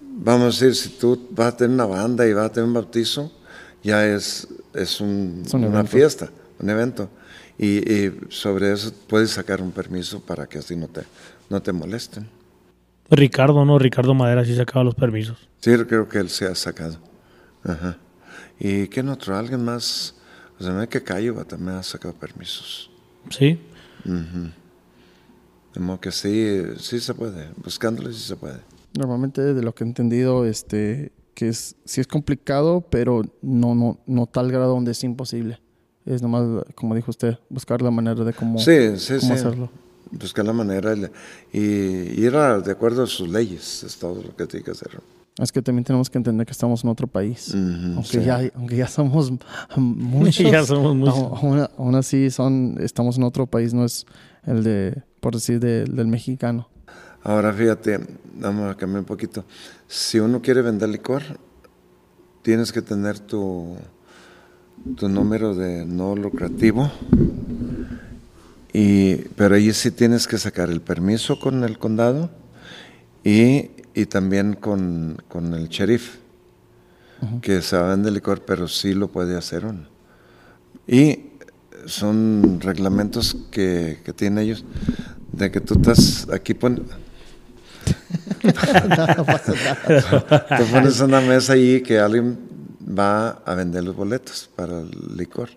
[0.00, 2.74] Vamos a decir, si tú vas a tener una banda y vas a tener un
[2.74, 3.32] bautizo,
[3.82, 6.30] ya es, es, un- Es un una fiesta,
[6.60, 7.08] un evento.
[7.58, 11.02] Y, y sobre eso puedes sacar un permiso para que así no te,
[11.48, 12.28] no te molesten.
[13.10, 13.78] Ricardo, ¿no?
[13.78, 15.36] Ricardo Madera sí sacaba los permisos.
[15.60, 16.98] Sí, creo que él se ha sacado.
[17.62, 17.98] Ajá.
[18.58, 19.36] ¿Y quién otro?
[19.36, 20.14] ¿Alguien más?
[20.64, 22.90] Sea, me ve que Cayo también ha sacado permisos.
[23.30, 23.58] Sí.
[25.74, 27.48] Como que sí, sí se puede.
[27.56, 28.60] Buscándole sí se puede.
[28.96, 33.98] Normalmente, de lo que he entendido, este, que es, sí es complicado, pero no, no,
[34.06, 35.60] no tal grado donde es imposible.
[36.06, 39.40] Es nomás, como dijo usted, buscar la manera de cómo, Sí, sí, cómo sí.
[39.40, 39.70] hacerlo.
[40.12, 40.94] Buscar la manera
[41.52, 43.82] y, y ir a- de acuerdo a sus leyes.
[43.82, 45.00] Es todo lo que tiene que hacer.
[45.38, 47.48] Es que también tenemos que entender que estamos en otro país.
[47.48, 48.24] Ujú, aunque, sí.
[48.24, 49.32] ya, aunque ya somos
[49.76, 50.38] muchos.
[50.52, 51.16] Ya somos muchos.
[51.18, 54.06] aún- Aún, aún así son, estamos en otro país, no es
[54.46, 56.68] el de, por decir, de- del mexicano.
[57.24, 57.98] Ahora fíjate,
[58.38, 59.44] vamos a cambiar un poquito.
[59.88, 61.22] Si uno quiere vender licor,
[62.42, 63.76] tienes que tener tu,
[64.96, 66.92] tu número de no lucrativo.
[68.72, 72.30] Y, pero ahí sí tienes que sacar el permiso con el condado
[73.22, 76.16] y, y también con, con el sheriff,
[77.40, 79.86] que se vende licor, pero sí lo puede hacer uno.
[80.86, 81.30] Y
[81.86, 84.64] son reglamentos que, que tienen ellos
[85.32, 86.84] de que tú estás aquí pon,
[90.58, 92.38] tú pones una mesa allí que alguien
[92.86, 95.50] va a vender los boletos para el licor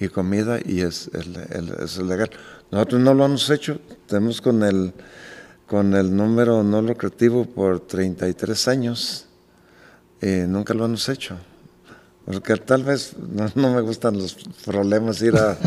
[0.00, 2.30] y comida y es, el- el- es legal.
[2.70, 4.92] Nosotros no lo hemos hecho, tenemos con el,
[5.66, 9.26] con el número no lucrativo por 33 años
[10.20, 11.36] y nunca lo hemos hecho.
[12.24, 15.58] Porque tal vez no, no me gustan los problemas ir a...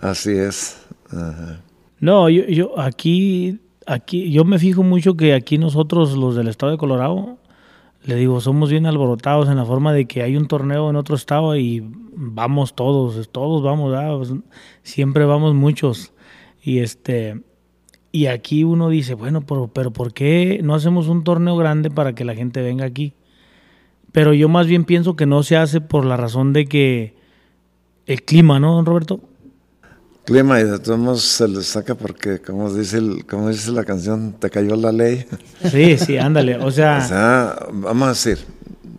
[0.00, 0.78] Así es.
[1.10, 1.60] Ajá.
[1.98, 6.72] No, yo, yo aquí, aquí, yo me fijo mucho que aquí nosotros, los del estado
[6.72, 7.38] de Colorado,
[8.04, 11.16] le digo, somos bien alborotados en la forma de que hay un torneo en otro
[11.16, 11.82] estado y
[12.14, 14.16] vamos todos, todos vamos, ¿verdad?
[14.18, 14.32] Pues,
[14.82, 16.12] siempre vamos muchos.
[16.62, 17.42] Y este,
[18.16, 22.14] y aquí uno dice, bueno, pero, pero ¿por qué no hacemos un torneo grande para
[22.14, 23.12] que la gente venga aquí?
[24.10, 27.14] Pero yo más bien pienso que no se hace por la razón de que
[28.06, 29.20] el clima, ¿no, don Roberto?
[30.24, 33.84] Clima y de todos modos se les saca porque, como dice, el, como dice la
[33.84, 35.26] canción, te cayó la ley.
[35.70, 36.56] Sí, sí, ándale.
[36.56, 38.38] O sea, O sea, vamos a decir,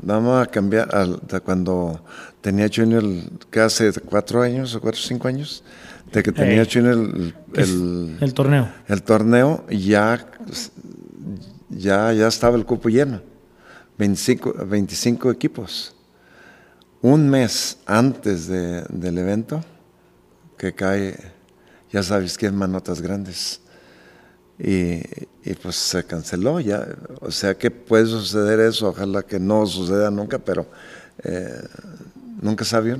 [0.03, 0.89] vamos a cambiar
[1.27, 1.99] de cuando
[2.41, 3.03] tenía Junior,
[3.49, 5.63] que hace cuatro años o cuatro o cinco años,
[6.11, 6.69] de que tenía Ey.
[6.71, 8.69] Junior el, que es el- el torneo.
[8.87, 10.25] el torneo, ya,
[11.69, 13.21] ya, ya estaba el cupo lleno,
[13.97, 15.93] 25, 25 equipos.
[17.01, 19.63] Un mes antes de- del evento,
[20.57, 21.15] que cae,
[21.91, 23.61] ya sabes que manotas grandes.
[24.59, 25.01] Y,
[25.43, 26.87] y, pues se canceló ya.
[27.21, 30.65] O sea que puede suceder eso, ojalá que no suceda nunca, pero
[31.23, 31.61] eh,
[32.41, 32.97] nunca sabía.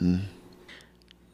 [0.00, 0.16] Mm.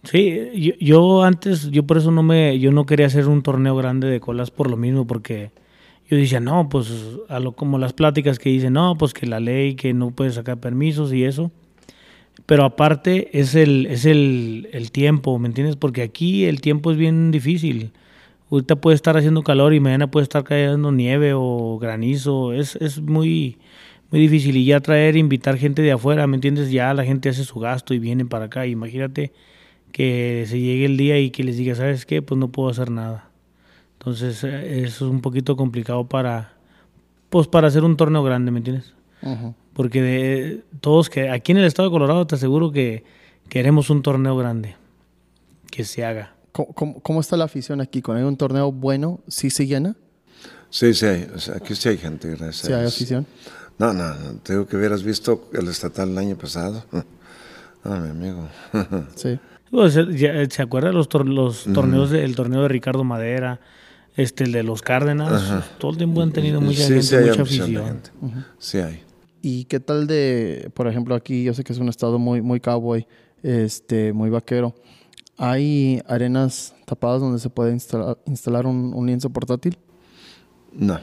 [0.04, 3.76] Sí, yo, yo, antes, yo por eso no me, yo no quería hacer un torneo
[3.76, 5.52] grande de colas por lo mismo, porque
[6.08, 6.92] yo decía, no, pues
[7.28, 10.34] a lo como las pláticas que dicen, no, pues que la ley, que no puedes
[10.34, 11.52] sacar permisos y eso.
[12.46, 15.76] Pero aparte es el, es el, el tiempo, ¿me entiendes?
[15.76, 17.92] Porque aquí el tiempo es bien difícil.
[18.50, 22.52] Ahorita puede estar haciendo calor y mañana puede estar cayendo nieve o granizo.
[22.52, 23.58] Es, es muy,
[24.10, 24.56] muy difícil.
[24.56, 26.70] Y ya traer, invitar gente de afuera, ¿me entiendes?
[26.70, 28.66] Ya la gente hace su gasto y vienen para acá.
[28.66, 29.32] Imagínate
[29.92, 32.22] que se llegue el día y que les diga, ¿sabes qué?
[32.22, 33.28] Pues no puedo hacer nada.
[33.98, 36.54] Entonces, eh, eso es un poquito complicado para,
[37.30, 38.94] pues para hacer un torneo grande, ¿me entiendes?
[39.74, 43.04] Porque de, todos que aquí en el estado de Colorado te aseguro que
[43.48, 44.76] queremos un torneo grande,
[45.70, 46.34] que se haga.
[46.50, 48.02] ¿Cómo, cómo, está la afición aquí?
[48.02, 49.96] ¿Con un torneo bueno, sí se llena?
[50.68, 52.66] Sí, sí, o sea, aquí sí hay gente, gracias.
[52.66, 53.26] ¿Sí hay afición?
[53.78, 56.84] No, no, te digo que hubieras visto el estatal el año pasado.
[57.84, 58.48] Ah, mi amigo.
[59.16, 59.40] sí.
[59.72, 63.58] Pues, ¿Se acuerdan los, tor los torneos, del torneo de Ricardo Madera,
[64.16, 65.64] este, el de los Cárdenas?
[65.78, 68.00] Todo el tiempo han tenido mucha sí, gente, sí hay mucha afición.
[68.20, 68.44] Uh -huh.
[68.58, 69.02] Sí hay.
[69.40, 72.60] ¿Y qué tal de, por ejemplo, aquí yo sé que es un estado muy, muy
[72.60, 73.06] cowboy,
[73.42, 74.74] este, muy vaquero?
[75.38, 79.78] ¿Hay arenas tapadas donde se puede instalar, instalar un, un, lienzo portátil?
[80.74, 81.00] No.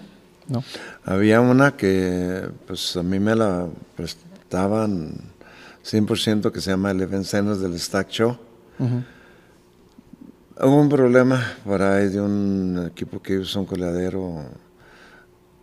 [0.48, 0.64] No.
[1.06, 3.68] Había una que, pues a mí me la
[3.98, 5.16] prestaban
[5.84, 8.38] 100% que se llama el Event Centers del Stack Show.
[8.80, 9.04] Uh -huh.
[10.62, 14.44] Hubo un problema por ahí de un equipo que hizo un coladero,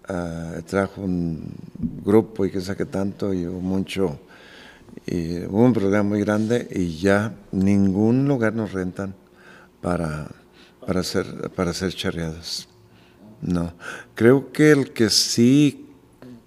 [0.08, 1.52] uh, trajo un
[2.02, 4.18] grupo y que saque tanto y hubo mucho,
[5.06, 9.14] y hubo un problema muy grande y ya ningún lugar nos rentan
[9.82, 10.28] para,
[10.86, 12.66] para, hacer, para hacer charreadas.
[13.42, 13.74] No,
[14.14, 15.86] creo que el que sí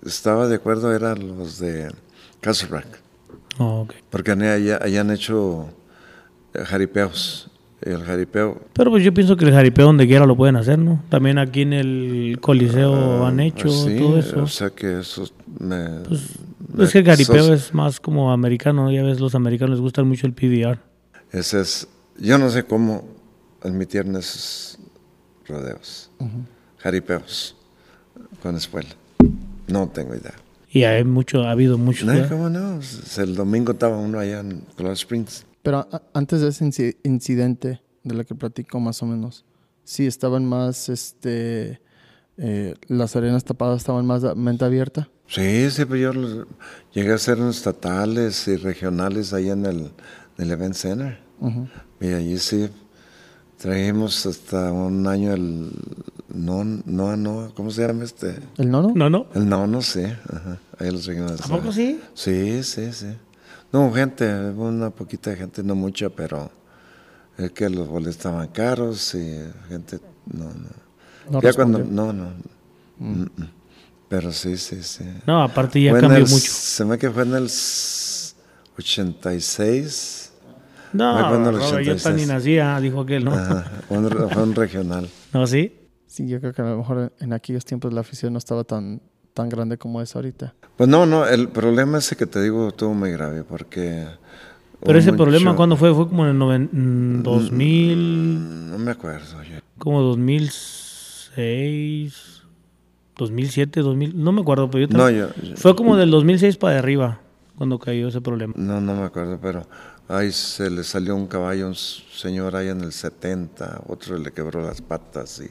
[0.03, 1.91] estaba de acuerdo eran los de
[2.41, 2.87] Castle Rock.
[3.59, 3.99] Oh, okay.
[4.09, 5.69] Porque allá, allá han hecho
[6.65, 7.49] jaripeos
[7.81, 8.61] el jaripeo.
[8.73, 11.01] Pero pues yo pienso que el jaripeo donde quiera lo pueden hacer, ¿no?
[11.09, 14.43] También aquí en el Coliseo uh, han hecho sí, todo eso.
[14.43, 15.29] O sea que eso
[15.59, 16.01] me...
[16.07, 16.21] Pues,
[16.73, 19.81] me es que el jaripeo sos- es más como americano, ya ves, los americanos les
[19.81, 20.79] gusta mucho el PBR.
[21.31, 21.87] Ese es...
[22.17, 23.05] Yo no sé cómo
[23.61, 24.77] admitieron esos
[25.47, 26.11] rodeos.
[26.79, 27.55] Jaripeos
[28.41, 28.89] con espuela.
[29.67, 30.33] No tengo idea.
[30.71, 32.05] Y hay mucho, ha habido muchos.
[32.05, 32.27] No.
[32.27, 32.79] ¿cómo no?
[33.17, 35.45] El domingo estaba uno allá en Colorado Springs.
[35.63, 39.45] Pero a- antes de ese inci- incidente de la que platico más o menos,
[39.83, 41.81] sí estaban más, este,
[42.37, 45.09] eh, las arenas tapadas estaban más a mente abierta.
[45.27, 46.11] Sí, sí, pues yo
[46.93, 49.91] llegué a hacer unos estatales y regionales ahí en el, en
[50.37, 51.19] el Event Center.
[51.39, 51.67] Ujú.
[52.01, 52.69] Y allí sí
[53.57, 55.71] trajimos hasta un año el
[56.33, 58.35] no, no, no, ¿cómo se llama este?
[58.57, 58.93] ¿El nono?
[58.95, 59.27] No, no.
[59.35, 60.05] El no, no sé.
[60.31, 61.07] Ajá, ahí los.
[61.09, 61.99] ¿A poco sí?
[62.13, 63.07] Sí, sí, sí.
[63.71, 66.51] No, gente, una poquita gente, no mucha, pero
[67.37, 70.69] es que los boletos estaban caros y gente, no, no.
[71.29, 72.33] No ya cuando, no, no.
[72.97, 73.29] Mm, mm.
[74.09, 75.03] Pero sí, sí, sí.
[75.27, 76.51] No, aparte ya Fue cambió el- mucho.
[76.51, 78.33] Se me que fue en el s-
[78.77, 80.31] 86.
[80.93, 82.03] No, fue en el Robert, yo 86.
[82.03, 83.33] tan ni nacía, dijo aquel, ¿no?
[83.33, 85.07] Ajá, fue un, fue un regional.
[85.33, 85.75] ¿No, sí?
[86.07, 88.99] Sí, yo creo que a lo mejor en aquellos tiempos la afición no estaba tan,
[89.39, 90.53] tan grande como es ahorita.
[90.75, 94.05] Pues no, no, el problema ese que te digo estuvo muy grave porque...
[94.83, 95.93] Pero ese mucho- problema, ¿cuándo fue?
[95.93, 99.41] Fue como en el noven- mm, 2000, No me acuerdo.
[99.43, 99.59] yo.
[99.77, 102.43] como 2006,
[103.17, 106.57] 2007, 2000, no me acuerdo, pero yo No, también- yo, yo- Fue como del 2006
[106.57, 107.19] para arriba
[107.57, 108.53] cuando cayó ese problema.
[108.57, 109.65] no, no me acuerdo, pero
[110.07, 114.31] ahí se le salió un caballo a un señor ahí en el 70, otro le
[114.31, 115.49] quebró las patas y,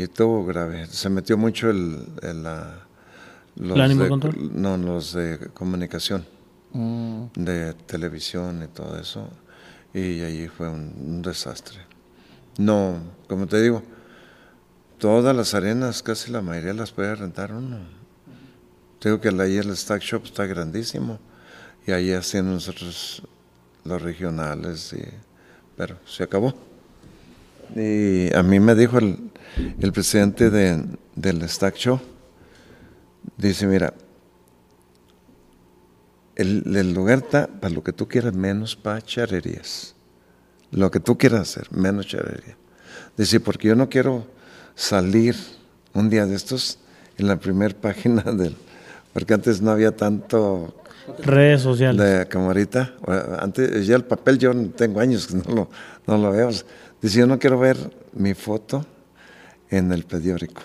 [0.00, 0.86] y estuvo grave.
[0.86, 1.98] Se metió mucho el...
[2.22, 2.80] el, la-
[3.56, 4.50] los ¿El Animal de- Control?
[4.60, 6.26] No, los de comunicación.
[6.72, 9.28] Mm, de televisión y todo eso,
[9.92, 11.78] y allí fue un, un desastre.
[12.58, 13.82] No, como te digo,
[14.98, 17.78] todas las arenas, casi la mayoría las puede rentar uno.
[18.98, 21.20] Te digo que ahí el Stack Shop está grandísimo,
[21.86, 23.22] y ahí hacían nosotros
[23.84, 25.02] los regionales, y,
[25.76, 26.54] pero se acabó.
[27.76, 29.30] Y a mí me dijo el,
[29.80, 30.84] el presidente de-
[31.14, 32.00] del Stack Show,
[33.36, 33.94] dice, mira,
[36.36, 39.94] el, el lugar está para lo que tú quieras, menos para charrerías.
[40.70, 42.56] Lo que tú quieras hacer, menos charrería.
[43.16, 44.26] Dice, porque yo no quiero
[44.74, 45.36] salir
[45.92, 46.78] un día de estos
[47.16, 48.56] en la primera página del...
[49.12, 50.74] Porque antes no había tanto
[51.22, 52.04] Redes sociales.
[52.04, 52.94] de como ahorita.
[53.38, 55.70] Antes, ya el papel yo tengo años que no lo,
[56.06, 56.50] no lo veo.
[57.00, 57.76] Dice, yo no quiero ver
[58.14, 58.84] mi foto
[59.70, 60.62] en el periódico.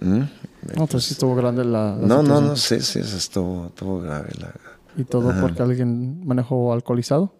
[0.00, 0.22] ¿Mm?
[0.62, 4.30] No, entonces sí estuvo grande la, No, no, no, sí, sí, estuvo, estuvo grave.
[4.38, 4.52] La...
[4.96, 7.32] ¿Y todo porque alguien manejó alcoholizado?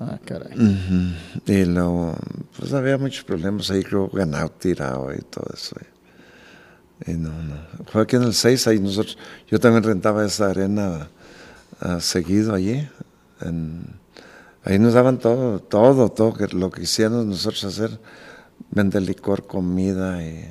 [0.00, 0.52] Ah, caray.
[1.46, 2.16] Y luego,
[2.58, 5.76] pues había muchos problemas ahí, creo, ganado, tirado y todo eso.
[7.06, 7.54] Y no, no.
[7.86, 9.16] Fue aquí en el 6, ahí nosotros,
[9.48, 11.08] yo también rentaba esa arena
[11.80, 12.88] uh, seguido allí.
[13.40, 13.84] En,
[14.64, 18.00] ahí nos daban todo, todo, todo que, lo que hicieron nosotros hacer,
[18.70, 20.22] vender licor, comida.
[20.24, 20.48] Y,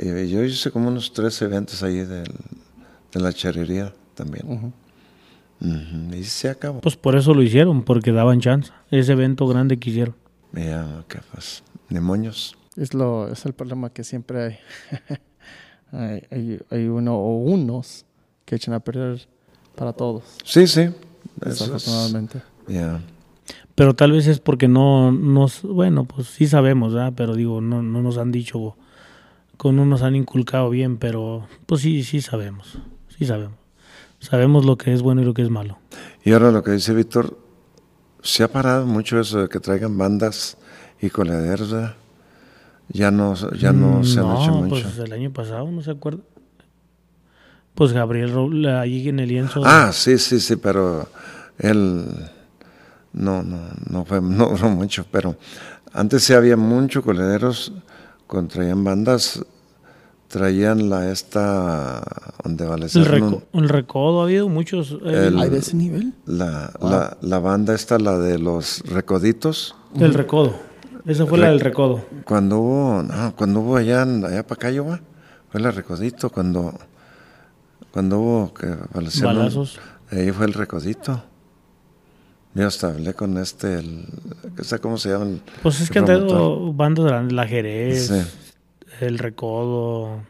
[0.00, 2.22] y yo hice como unos tres eventos ahí de,
[3.12, 4.72] de la charrería también.
[5.60, 6.80] Y se acabó.
[6.80, 8.70] Pues por eso lo hicieron, porque daban chance.
[8.90, 10.14] Ese evento grande que hicieron.
[10.52, 12.56] Ya, qué pues, demonios.
[12.76, 14.60] Es, lo, es el problema que siempre
[15.92, 16.22] hay.
[16.30, 18.04] hay, hay, uno o unos
[18.44, 19.26] que echan a perder
[19.74, 20.22] para todos.
[20.44, 20.90] Sí, sí.
[21.36, 22.40] Desafortunadamente.
[22.68, 23.00] Ya.
[23.74, 27.12] Pero tal vez es porque no nos, bueno, pues sí sabemos, ¿verdad?
[27.16, 28.76] Pero digo, no, no nos han dicho,
[29.64, 32.78] no nos han inculcado bien, pero pues sí, sí sabemos,
[33.16, 33.56] sí sabemos.
[34.20, 35.78] Sabemos lo que es bueno y lo que es malo.
[36.24, 37.38] Y ahora lo que dice Víctor,
[38.22, 40.56] se ha parado mucho eso de que traigan bandas
[41.00, 41.74] y coladeros.
[42.88, 44.82] Ya no, ya no se han hecho mucho.
[44.82, 46.20] Pues el año pasado, ¿no se acuerda?
[47.74, 49.62] Pues Gabriel Robles, allí en el lienzo.
[49.64, 51.08] Ah, sí, sí, sí, pero
[51.58, 52.06] él
[53.12, 55.36] no, no, no fue no, no mucho, pero
[55.92, 57.72] antes sí había muchos colederos
[58.48, 59.44] traían bandas
[60.28, 62.02] traían la esta
[62.44, 67.16] donde vale el, el recodo ha habido muchos eh, hay de ese nivel la, la,
[67.22, 69.74] la, banda esta la de los recoditos.
[69.98, 70.54] El recodo.
[71.06, 72.04] Esa fue la del recodo.
[72.24, 74.84] Cuando hubo no, cuando hubo allá allá para acá
[75.50, 76.74] fue la recodito cuando
[77.90, 79.80] cuando hubo que balazos.
[80.10, 81.22] ahí fue el recodito
[82.58, 84.04] yo hasta hablé con este el,
[84.82, 88.48] cómo se llama pues es que han traído bandas la Jerez sí
[89.00, 90.20] el Recodo,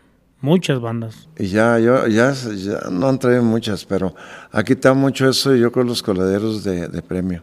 [0.40, 1.28] muchas bandas.
[1.38, 4.14] Y ya, yo, ya, ya no han traído muchas, pero
[4.52, 7.42] aquí está mucho eso yo con los coladeros de, premio.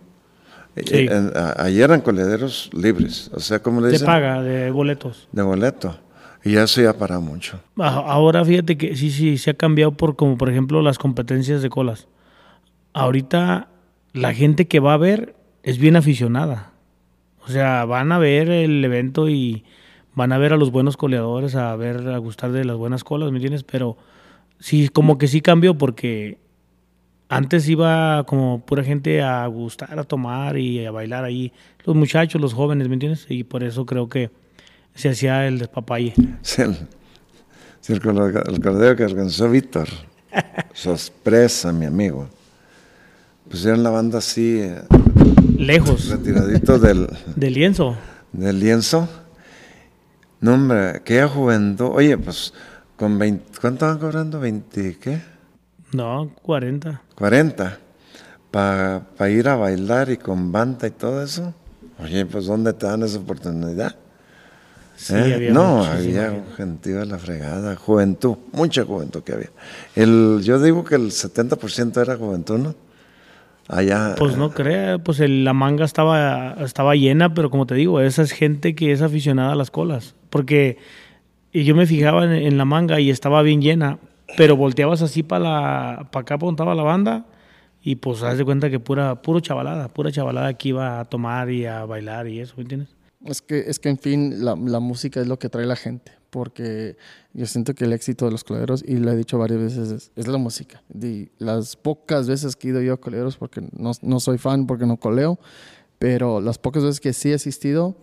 [0.75, 1.07] Sí.
[1.57, 4.05] ayer eran coladeros libres, o sea, como le dicen?
[4.05, 5.27] De paga, de boletos.
[5.31, 5.97] De boleto.
[6.43, 7.59] Y eso ya para mucho.
[7.77, 11.69] Ahora fíjate que sí, sí, se ha cambiado por como por ejemplo las competencias de
[11.69, 12.07] colas.
[12.93, 13.69] Ahorita
[14.15, 16.71] la gente que va a ver es bien aficionada.
[17.45, 19.65] O sea, van a ver el evento y
[20.13, 23.29] van a ver a los buenos coleadores, a ver, a gustar de las buenas colas,
[23.31, 23.63] ¿me entiendes?
[23.63, 23.97] Pero
[24.57, 26.37] sí, como que sí cambió porque
[27.27, 31.51] antes iba como pura gente a gustar, a tomar y a bailar ahí,
[31.83, 33.25] los muchachos, los jóvenes, ¿me entiendes?
[33.27, 34.31] Y por eso creo que
[34.93, 36.13] se hacía el despapalle.
[36.41, 36.87] Sí, el,
[37.89, 38.01] el,
[38.61, 39.89] cordero que alcanzó Víctor,
[40.73, 42.29] sorpresa, mi amigo.
[43.49, 44.59] Pusieron la banda así.
[44.61, 44.81] Eh,
[45.57, 46.09] Lejos.
[46.09, 47.07] Retiradito del.
[47.35, 47.95] Del lienzo.
[48.33, 49.07] Del lienzo
[50.45, 51.89] no, hombre, qué juventud.
[51.93, 52.53] Oye, pues,
[52.97, 54.39] con 20, ¿cuánto van cobrando?
[54.39, 55.19] ¿20 qué?
[55.91, 57.01] No, 40.
[57.15, 57.79] 40.
[58.51, 61.51] Para ir a bailar y con banda y todo eso.
[61.97, 63.95] Oye, pues, ¿dónde te dan esa oportunidad?
[64.97, 65.33] Sí, ¿Eh?
[65.33, 69.51] había no, había gentío de la fregada, juventud, mucha juventud que había.
[69.95, 72.75] El, yo digo que el 70% era juventud, ¿no?
[73.67, 74.15] Allá.
[74.17, 78.31] Pues no crea, pues la manga estaba, estaba llena, pero como te digo, esa es
[78.31, 80.15] gente que es aficionada a las colas.
[80.29, 80.77] Porque
[81.51, 83.97] yo me fijaba en, la manga y estaba bien llena,
[84.37, 87.25] pero volteabas así para para acá, apuntaba la banda
[87.81, 91.49] y pues haz de cuenta que pura, puro chavalada, pura chavalada que iba a tomar
[91.49, 92.89] y a bailar y eso, ¿me entiendes?
[93.25, 96.11] Es que, es que en fin, la, la música es lo que trae la gente
[96.35, 96.97] porque
[97.31, 100.27] yo siento que el éxito de los coleros, y lo he dicho varias veces, es,
[100.27, 100.83] la música.
[100.93, 104.67] Y las pocas veces que he ido yo a coleros, porque no, no, soy fan,
[104.67, 105.39] porque no coleo,
[105.97, 107.95] pero las pocas veces que sí he asistido,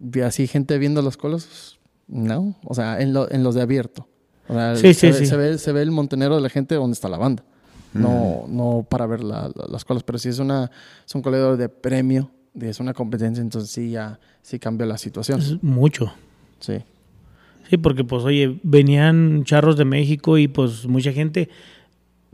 [0.00, 4.08] vi así gente viendo los colos, no, o sea, en, lo, en los de abierto.
[4.48, 5.26] O sea, sí, se, sí, ve, sí.
[5.26, 7.44] se, ve, se ve el montenero de la gente donde está la banda.
[7.92, 10.72] No, no para ver la, las colas, pero si es, una,
[11.06, 15.40] es un colegio de premio, es una competencia, entonces sí ya sí cambia la situación.
[15.40, 16.12] Es mucho.
[16.58, 16.82] Sí.
[17.68, 21.48] Sí, porque pues oye, venían charros de México y pues mucha gente,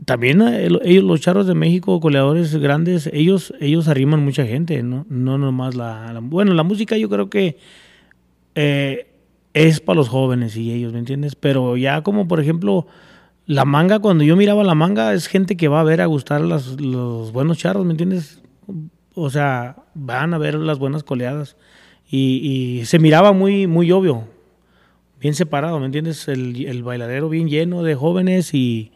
[0.05, 5.05] también eh, ellos, los charros de México, coleadores grandes, ellos, ellos arriman mucha gente, ¿no?
[5.09, 7.57] No nomás la, bueno, la música yo creo que
[8.55, 9.07] eh,
[9.53, 11.35] es para los jóvenes y ellos, ¿me entiendes?
[11.35, 12.87] Pero ya como por ejemplo,
[13.45, 16.41] la manga, cuando yo miraba la manga, es gente que va a ver a gustar
[16.41, 18.41] los buenos charros, ¿me entiendes?
[19.13, 21.55] O sea, van a ver las buenas coleadas.
[22.09, 24.25] Y, y se miraba muy, muy obvio
[25.21, 26.27] bien separado, ¿me entiendes?
[26.27, 28.91] El, el bailadero bien lleno de jóvenes y,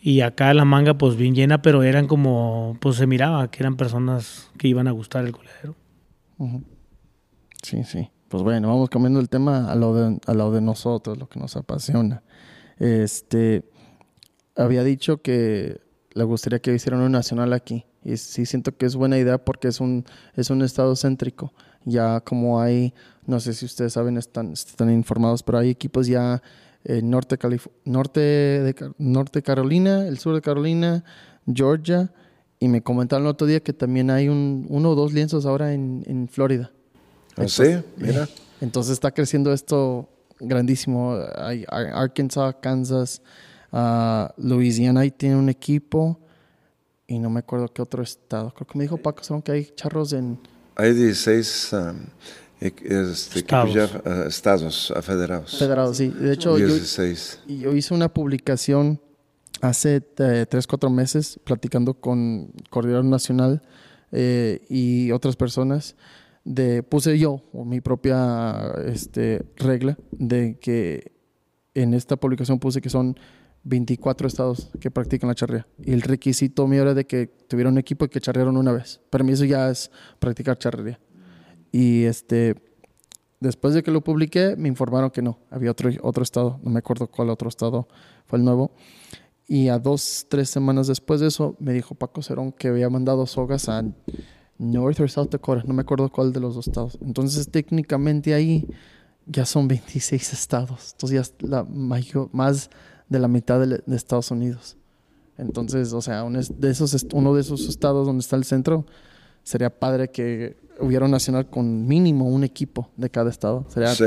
[0.00, 3.76] Y acá la manga, pues bien llena, pero eran como, pues se miraba que eran
[3.76, 5.74] personas que iban a gustar el coladero.
[7.62, 8.08] Sí, sí.
[8.28, 11.40] Pues bueno, vamos cambiando el tema a lo de, a lo de nosotros, lo que
[11.40, 12.22] nos apasiona.
[12.78, 13.64] Este,
[14.54, 15.80] había dicho que
[16.12, 17.84] le gustaría que hicieran un nacional aquí.
[18.04, 20.04] Y sí siento que es buena idea porque es un,
[20.36, 21.52] es un estado céntrico.
[21.84, 22.94] Ya como hay,
[23.26, 26.42] no sé si ustedes saben, están, están informados, pero hay equipos ya
[26.84, 31.04] en norte, Calif- norte, de, norte Carolina, el sur de Carolina,
[31.52, 32.12] Georgia.
[32.60, 35.72] Y me comentaron el otro día que también hay un, uno o dos lienzos ahora
[35.72, 36.70] en, en Florida.
[37.36, 37.62] ¿Ah, sí?
[37.96, 38.28] Mira.
[38.60, 40.08] Entonces está creciendo esto
[40.40, 41.16] grandísimo.
[41.36, 43.22] Hay Ar- Arkansas, Kansas,
[43.72, 46.18] ah, Louisiana ahí tiene un equipo
[47.08, 48.52] y no me acuerdo qué otro estado.
[48.54, 50.38] Creo que me dijo Paco Salón que hay charros en...
[50.76, 51.96] Hay 16 um,
[52.60, 55.58] e- este, ya, eh, estados ah, federados.
[55.58, 56.08] Federados, sí.
[56.08, 57.40] De hecho, yo, 16.
[57.48, 59.00] y yo hice una publicación
[59.62, 63.62] hace eh, tres, cuatro meses platicando con Coordinador Nacional
[64.12, 65.96] eh, y otras personas.
[66.44, 71.12] De, puse yo o mi propia este, regla de que
[71.74, 73.18] en esta publicación puse que son
[73.64, 75.66] 24 estados que practican la charrea.
[75.82, 79.00] Y el requisito mío era de que tuviera un equipo y que charrearon una vez.
[79.10, 81.00] Para mí eso ya es practicar charrería.
[81.70, 82.54] Y este,
[83.40, 86.78] después de que lo publiqué, me informaron que no, había otro, otro estado, no me
[86.78, 87.88] acuerdo cuál otro estado
[88.26, 88.72] fue el nuevo.
[89.46, 93.26] Y a dos, tres semanas después de eso, me dijo Paco Cerón que había mandado
[93.26, 93.82] sogas a
[94.58, 96.98] North o South Dakota, no me acuerdo cuál de los dos estados.
[97.00, 98.66] Entonces, técnicamente ahí
[99.24, 102.70] ya son 26 estados, entonces ya es la mayor, más
[103.08, 104.76] de la mitad de, de Estados Unidos.
[105.36, 108.84] Entonces, o sea, un es- de esos, uno de esos estados donde está el centro,
[109.44, 113.64] sería padre que hubiera un nacional con mínimo un equipo de cada estado.
[113.68, 114.04] Sería Sí.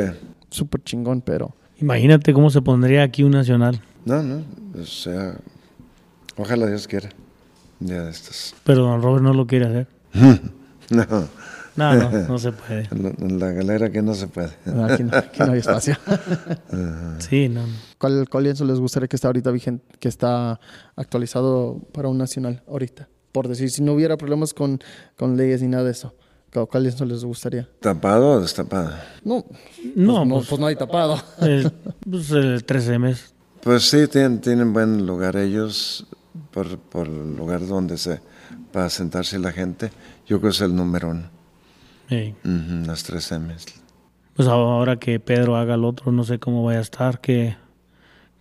[0.50, 3.82] súper chingón, pero Imagínate cómo se pondría aquí un nacional.
[4.06, 4.44] No, no.
[4.80, 5.36] O sea,
[6.38, 7.10] ojalá Dios quiera.
[7.80, 8.54] Ya de estos.
[8.64, 9.88] Pero don Robert no lo quiere hacer.
[10.92, 11.06] No,
[11.76, 12.88] No, no, no se puede.
[12.92, 14.50] en la, galera que no se puede.
[14.84, 15.96] aquí no, aquí no hay espacio.
[17.20, 17.66] Sí, no.
[17.66, 17.74] no.
[17.98, 20.60] ¿Cuál, ¿Cuál lienzo les gustaría que está ahorita vigente, que está
[20.96, 23.08] actualizado para un nacional ahorita?
[23.32, 24.80] Por decir, si no hubiera problemas con,
[25.18, 26.14] con leyes ni nada de eso,
[26.52, 27.70] ¿cuál lienzo les gustaría?
[27.80, 28.92] ¿Tapado o destapado?
[29.24, 31.22] No, No, pues, no, pues, pues no hay tapado.
[31.40, 31.72] el,
[32.10, 33.18] pues el 13M.
[33.64, 36.08] Pues sí, tienen, tienen buen lugar ellos
[36.52, 38.20] por, por el lugar donde se
[38.72, 39.92] para sentarse la gente.
[40.26, 41.30] Yo creo que es el número uno.
[42.12, 42.36] Sí.
[42.44, 43.66] Ujú, las tres M's.
[44.34, 47.56] Pues ahora que Pedro haga el otro, no sé cómo vaya a estar, qué,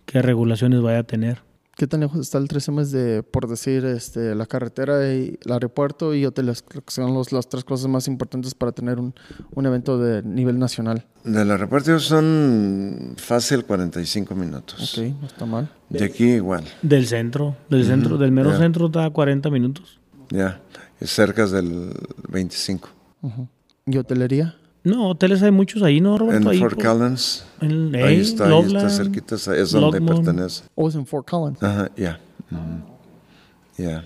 [0.05, 1.41] qué regulaciones vaya a tener.
[1.77, 6.13] ¿Qué tan lejos está el 13M de, por decir, este, la carretera y el aeropuerto
[6.13, 6.63] y hoteles?
[6.67, 9.15] Creo que son los- las tres cosas más importantes para tener un,
[9.55, 11.05] un evento de nivel nacional.
[11.23, 14.97] Del aeropuerto son fácil 45 minutos.
[14.97, 15.71] Ok, no está mal.
[15.89, 18.57] De aquí igual, Del centro, del centro, del mero ya.
[18.57, 19.97] centro está a 40 minutos.
[20.29, 20.59] ya.
[20.99, 21.93] Es cerca del
[22.29, 22.89] 25.
[23.23, 23.47] Ujú.
[23.91, 24.55] ¿Y hotelería?
[24.83, 26.41] No, hoteles hay muchos ahí, ¿no, Roberto?
[26.41, 30.63] En Ahí Fort por- Collins, en- ahí ahí, está, ahí está cerquita, es donde pertenece.
[30.75, 31.61] ¿O es en Fort Collins?
[31.61, 32.19] Ajá, ya.
[32.49, 33.83] Ujú.
[33.83, 34.03] Ya.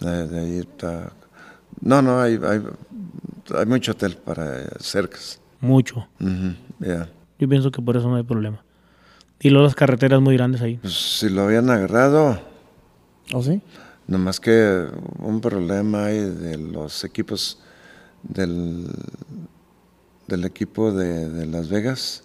[0.00, 1.12] De, de ahí está.
[1.80, 2.62] No, no, hay, hay,
[3.54, 5.40] hay mucho hotel para cercas.
[5.60, 6.08] Mucho.
[6.20, 7.08] Ujú, Ya.
[7.38, 8.64] Yo pienso que por eso no hay problema.
[9.40, 10.78] Y luego las carreteras muy grandes ahí.
[10.78, 12.40] Pues si lo habían agarrado,
[13.34, 13.60] ¿O sí?
[14.06, 14.86] nomás que
[15.18, 17.60] un problema hay de los equipos
[18.28, 18.86] del,
[20.26, 22.22] del equipo de, de Las Vegas,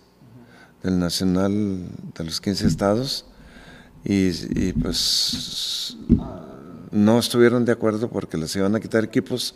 [0.83, 3.25] del Nacional de los 15 estados,
[4.03, 5.95] y, pues
[6.91, 9.55] no estuvieron de acuerdo porque les iban a quitar equipos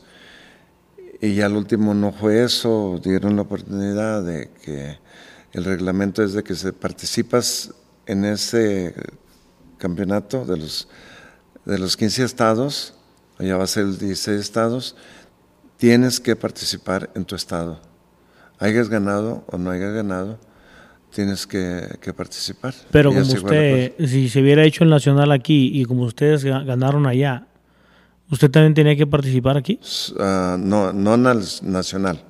[1.20, 5.00] y ya al último no fue eso, dieron la oportunidad de que
[5.54, 7.74] el reglamento es de que se participas
[8.06, 8.94] en ese
[9.78, 10.88] campeonato de los
[11.66, 12.94] de los 15 estados,
[13.40, 14.96] ya va a ser el 16 estados,
[15.78, 17.80] tienes que participar en tu estado.
[18.60, 20.40] Hayas ganado o no hayas ganado,
[21.14, 22.74] tienes que, que participar.
[22.92, 26.66] Pero Y como usted, si se hubiera hecho el nacional aquí y como ustedes ga-
[26.66, 27.48] ganaron allá,
[28.32, 29.80] ¿usted también tenía que participar aquí?
[30.20, 32.24] Ah, no, no nacional.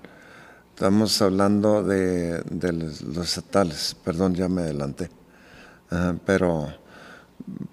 [0.69, 5.09] Estamos hablando de, de los estatales, perdón, ya me adelanté.
[5.89, 6.67] Ajá, pero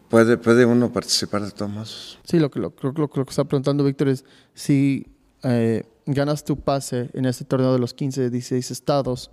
[0.09, 2.19] puede, puede uno participar de todos modos.
[2.25, 5.07] Sí, lo que, lo, lo, lo que está preguntando Víctor es si
[5.43, 9.31] eh, ganas tu pase en este torneo de los 15, 16 estados,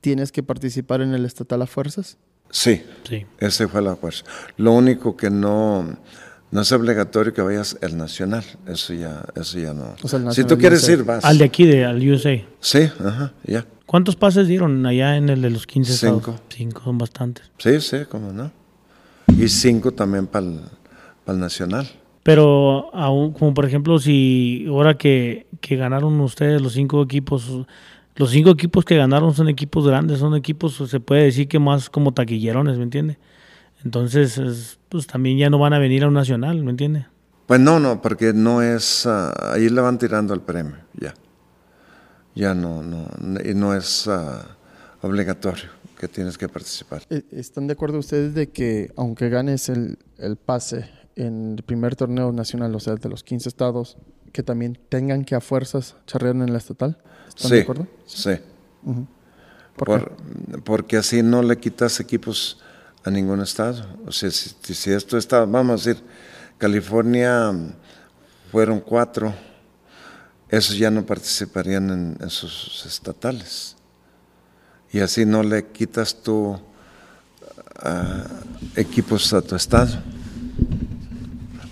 [0.00, 2.18] ¿tienes que participar en el estatal a fuerzas?
[2.50, 3.26] Sí, Sí.
[3.38, 4.20] Ese fue el acuerdo.
[4.56, 5.96] Lo único que no,
[6.50, 8.44] no es obligatorio que vayas el nacional.
[8.66, 9.94] Eso ya, eso ya no.
[10.02, 10.92] O sea, el si tú quieres USA.
[10.92, 11.24] ir, vas.
[11.24, 12.42] Al de aquí, de, al USA.
[12.60, 13.66] Sí, ajá, ya.
[13.84, 16.22] ¿Cuántos pases dieron allá en el de los 15 estados?
[16.24, 16.40] Cinco.
[16.48, 17.50] Cinco, son bastantes.
[17.58, 18.50] Sí, sí, cómo no.
[19.38, 20.46] y cinco también para
[21.26, 21.88] el nacional.
[22.28, 27.64] Pero, aún, como por ejemplo, si ahora que, que ganaron ustedes los cinco equipos,
[28.16, 31.88] los cinco equipos que ganaron son equipos grandes, son equipos, se puede decir que más
[31.88, 33.16] como taquillerones, ¿me entiende?
[33.82, 37.06] Entonces, pues también ya no van a venir a un nacional, ¿me entiende?
[37.46, 41.14] Pues no, no, porque no es, uh, ahí le van tirando el premio, ya.
[42.34, 43.06] Ya no, no,
[43.42, 44.42] y no es uh,
[45.00, 47.04] obligatorio que tienes que participar.
[47.08, 51.96] Eh, ¿Están de acuerdo ustedes de que aunque ganes el, el pase en el primer
[51.96, 53.96] torneo nacional, o sea, de los 15 estados,
[54.32, 56.98] que también tengan que a fuerzas charrear en la estatal?
[57.28, 57.86] ¿Están sí, de acuerdo?
[58.06, 58.30] Sí.
[58.84, 59.06] Uh -huh.
[59.76, 62.60] ¿Por Por, porque así no le quitas equipos
[63.04, 63.84] a ningún estado.
[64.06, 66.04] O sea, si, si esto está, vamos a decir,
[66.56, 67.52] California
[68.50, 69.34] fueron cuatro,
[70.48, 73.76] esos ya no participarían en, en sus estatales.
[74.92, 76.60] Y así no le quitas tú uh,
[78.76, 80.00] equipos a tu estado.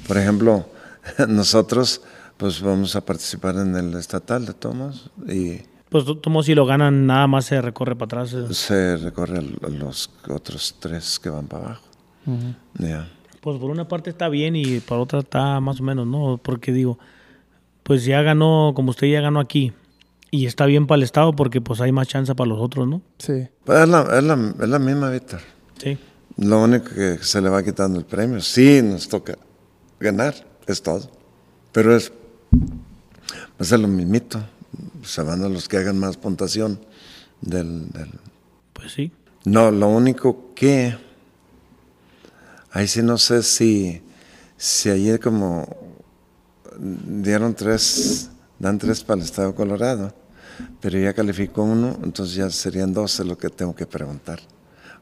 [0.06, 0.66] Por ejemplo,
[1.28, 2.02] nosotros
[2.36, 7.06] pues vamos a participar en el estatal de Tomás y pues Tomás si lo ganan
[7.06, 8.34] nada más se recorre para atrás.
[8.34, 8.52] eh.
[8.52, 11.84] se recorre a los otros tres que van para abajo.
[12.26, 12.54] Uh -huh.
[12.78, 13.08] Yeah.
[13.40, 16.38] Pues por una parte está bien y por otra está más o menos, ¿no?
[16.42, 16.98] Porque digo,
[17.84, 19.72] pues ya ganó, como usted ya ganó aquí,
[20.32, 23.00] y está bien para el Estado porque pues hay más chance para los otros, ¿no?
[23.18, 23.46] Sí.
[23.64, 25.40] Pues es, la, es, la, es la misma, Víctor.
[25.78, 25.96] Sí.
[26.36, 29.38] Lo único que se le va quitando el premio, sí nos toca
[30.00, 30.34] ganar,
[30.66, 31.10] es todo.
[31.72, 32.12] Pero es,
[33.56, 34.42] pues es lo mismito.
[35.04, 36.80] Se van a los que hagan más puntuación
[37.40, 38.10] del, del...
[38.72, 39.12] Pues sí.
[39.44, 40.96] No, lo único que...
[42.72, 44.02] Ahí sí no sé si,
[44.56, 45.66] si ayer como
[46.78, 50.14] dieron tres, dan tres para el Estado de Colorado,
[50.80, 54.40] pero ya calificó uno, entonces ya serían 12 lo que tengo que preguntar.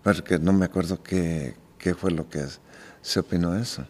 [0.03, 2.45] Porque no me acuerdo qué, qué fue lo que
[3.03, 3.87] se opinó eso.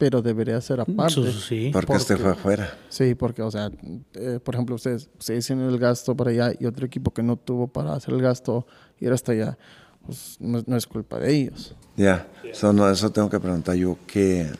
[0.00, 1.30] Pero debería ser aparte.
[1.30, 1.68] Sí.
[1.70, 2.74] Porque, Porque- este fue afuera.
[2.88, 3.70] Sí, porque, o sea,
[4.14, 7.36] eh, por ejemplo, ustedes, ustedes hicieron el gasto para allá y otro equipo que no
[7.36, 8.66] tuvo para hacer el gasto
[8.98, 9.58] y era hasta allá,
[10.06, 11.76] pues no, no es culpa de ellos.
[11.98, 14.50] Ya, so, no, eso tengo que preguntar yo qué,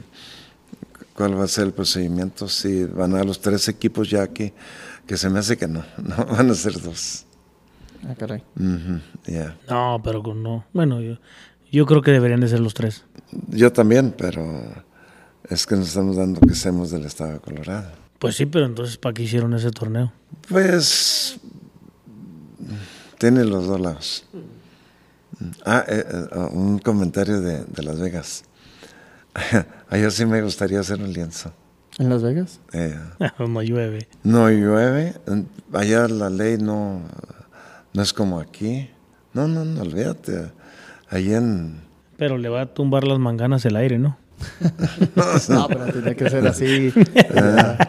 [1.16, 4.52] cuál va a ser el procedimiento, si van a los tres equipos ya aquí,
[5.06, 7.24] que se me hace que no, no van a ser dos.
[8.06, 8.42] Ah, caray.
[8.56, 9.56] Ujú, ya.
[9.70, 10.66] No, pero con no.
[10.74, 11.16] Bueno, yo,
[11.72, 13.04] yo creo que deberían de ser los tres.
[13.48, 14.44] Yo también, pero
[15.50, 17.90] es que nos estamos dando que seamos del estado de Colorado.
[18.18, 20.12] Pues sí, pero entonces ¿para qué hicieron ese torneo?
[20.48, 21.38] Pues
[23.18, 24.24] tiene los dos lados.
[25.64, 28.44] Ah, eh, eh, un comentario de, de Las Vegas.
[29.90, 31.52] Ayer sí me gustaría hacer un lienzo.
[31.98, 32.60] ¿En Las Vegas?
[32.72, 32.96] Eh,
[33.38, 34.08] no llueve.
[34.22, 35.14] no llueve,
[35.72, 37.02] allá la ley no,
[37.92, 38.88] no es como aquí.
[39.34, 40.50] No, no, no, olvídate.
[41.08, 41.80] Allí en...
[42.16, 44.16] Pero le va a tumbar las manganas el aire, ¿no?
[45.48, 46.92] No, pero tenía que ser así,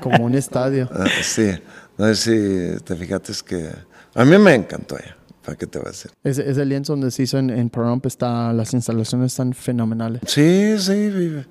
[0.02, 0.90] como un estadio.
[0.94, 1.52] ah, sí,
[1.98, 3.70] no sé si te fijaste es que...
[4.14, 5.16] A mí me encantó allá,
[5.46, 6.12] ¿para qué te voy a decir?
[6.24, 10.22] Ese, ese lienzo donde se hizo en, en Pahrump está, las instalaciones están fenomenales.
[10.28, 11.46] Sí, sí, vive.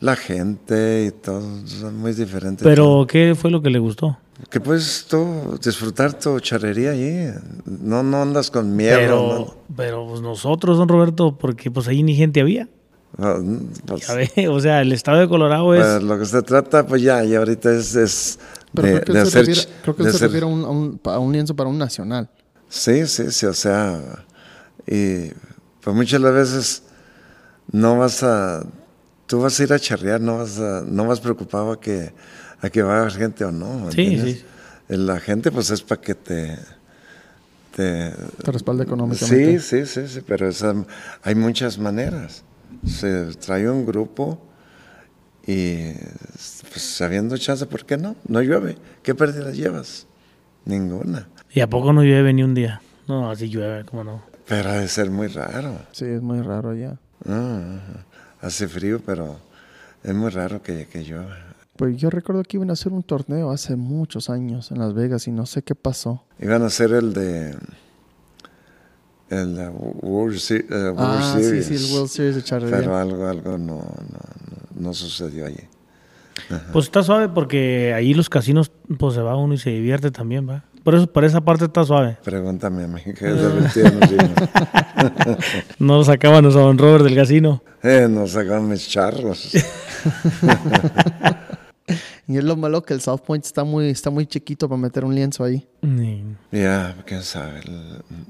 [0.00, 2.62] La gente y todo, son muy diferentes.
[2.62, 4.18] Pero ¿qué fue lo que le gustó?
[4.50, 7.30] Que puedes tú disfrutar tu charrería allí.
[7.64, 8.96] No, no andas con miedo.
[8.98, 12.68] Pero, pero pues nosotros, don Roberto, porque pues ahí ni gente había.
[13.16, 13.38] No.
[13.38, 15.84] No, pues, Ya ve, o sea, el estado de Colorado es...
[15.84, 18.38] pues, lo que se trata, pues ya, y ahorita es, es
[18.74, 20.46] Pero de, creo que de él se hacer refiere, creo que él se hacer- refiere
[20.46, 22.28] a un, a, un, a un lienzo para un nacional.
[22.68, 24.24] Sí, sí, sí, o sea,
[24.86, 25.30] y
[25.80, 26.82] pues muchas de las veces
[27.70, 28.64] no vas a,
[29.26, 32.12] tú vas a ir a charrear, no vas a, no vas preocupado a que,
[32.60, 33.86] a que va a haber gente o no.
[33.86, 34.44] ¿me Sí, sí.
[34.88, 36.58] La gente pues es para que te,
[37.74, 38.10] te,
[38.42, 39.60] Te respalda económicamente.
[39.60, 40.74] Sí, sí, sí, sí, pero esa-
[41.22, 42.42] hay muchas maneras.
[42.86, 44.38] Se trae un grupo
[45.46, 45.92] y
[46.70, 48.16] pues habiendo chance, ¿por qué no?
[48.26, 48.76] No llueve.
[49.02, 50.06] ¿Qué pérdida llevas?
[50.64, 51.28] Ninguna.
[51.52, 52.80] ¿Y a poco no llueve ni un día?
[53.06, 54.22] No, así llueve, ¿cómo no?
[54.48, 55.78] Pero ha de ser muy raro.
[55.92, 56.96] Sí, es muy raro allá.
[57.28, 57.78] Ah,
[58.40, 59.38] hace frío, pero
[60.02, 61.36] es muy raro que, que llueva.
[61.76, 65.26] Pues yo recuerdo que iban a hacer un torneo hace muchos años en Las Vegas
[65.26, 66.24] y no sé qué pasó.
[66.38, 67.56] Iban a hacer el de
[69.30, 71.66] el de World, Se- eh, World ah, sí, Series.
[71.66, 72.76] sí, el World Series de charrería.
[72.78, 75.60] Pero algo, algo no, no, no, no sucedió allí.
[76.72, 80.48] Pues está suave porque ahí los casinos, pues se va uno y se divierte también,
[80.48, 80.64] ¿va?
[80.82, 82.18] Por eso, por esa parte está suave.
[82.22, 83.24] Pregúntame a mí, que.
[85.78, 87.62] No lo sacaban a don Robert del casino.
[87.82, 89.52] Eh, nos sacaron mis charros.
[92.26, 95.04] Y es lo malo que el South Point está muy, está muy chiquito para meter
[95.04, 95.68] un lienzo ahí.
[95.82, 97.60] Ni- Ya, quién sabe.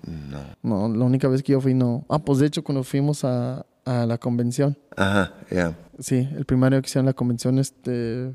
[0.05, 0.89] No.
[0.89, 2.05] No, la única vez que yo fui no.
[2.09, 4.77] Ah, pues de hecho cuando fuimos a, a la convención.
[4.97, 5.77] Ajá, ya.
[6.01, 8.35] Sí, el primer año que hicieron la convención, este,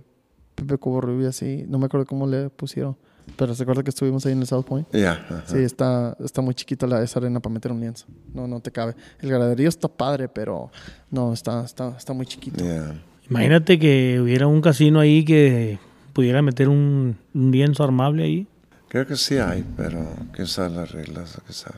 [0.56, 2.96] Pepe Cubo Rubio, así, no me acuerdo cómo le pusieron,
[3.36, 4.88] pero se acuerda que estuvimos ahí en el South Point.
[4.94, 5.44] Ya, ajá.
[5.46, 8.06] Sí, está, está muy chiquita la, esa arena para meter un lienzo.
[8.34, 8.96] No, no te cabe.
[9.20, 10.72] El graderío está padre, pero
[11.12, 12.64] no, está, está, está muy chiquito.
[12.64, 12.94] ya.
[13.30, 15.78] Imagínate que hubiera un casino ahí que
[16.14, 18.48] pudiera meter un, un lienzo armable ahí.
[18.88, 20.00] Creo que sí hay, pero
[20.34, 21.78] quién sabe las reglas, o qué sabe.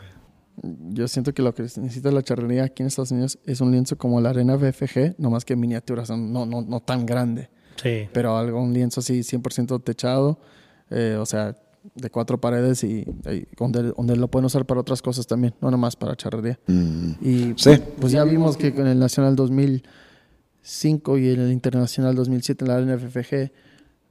[0.94, 3.98] Yo siento que lo que necesita la charrería aquí en Estados Unidos es un lienzo
[3.98, 8.08] como la arena BFG, nomás que en miniatura, no, no, no tan grande, Sí.
[8.14, 10.40] pero algo, un lienzo así 100% techado,
[10.90, 11.56] eh, o sea,
[11.96, 13.00] de cuatro paredes y,
[13.30, 16.60] y donde, donde lo pueden usar para otras cosas también, no nomás para charrería.
[16.68, 17.72] Mm, Y Sí.
[18.00, 19.36] pues ya vimos que con el Nacional
[20.62, 23.52] 2005 y el Internacional 2007 en la arena FFG,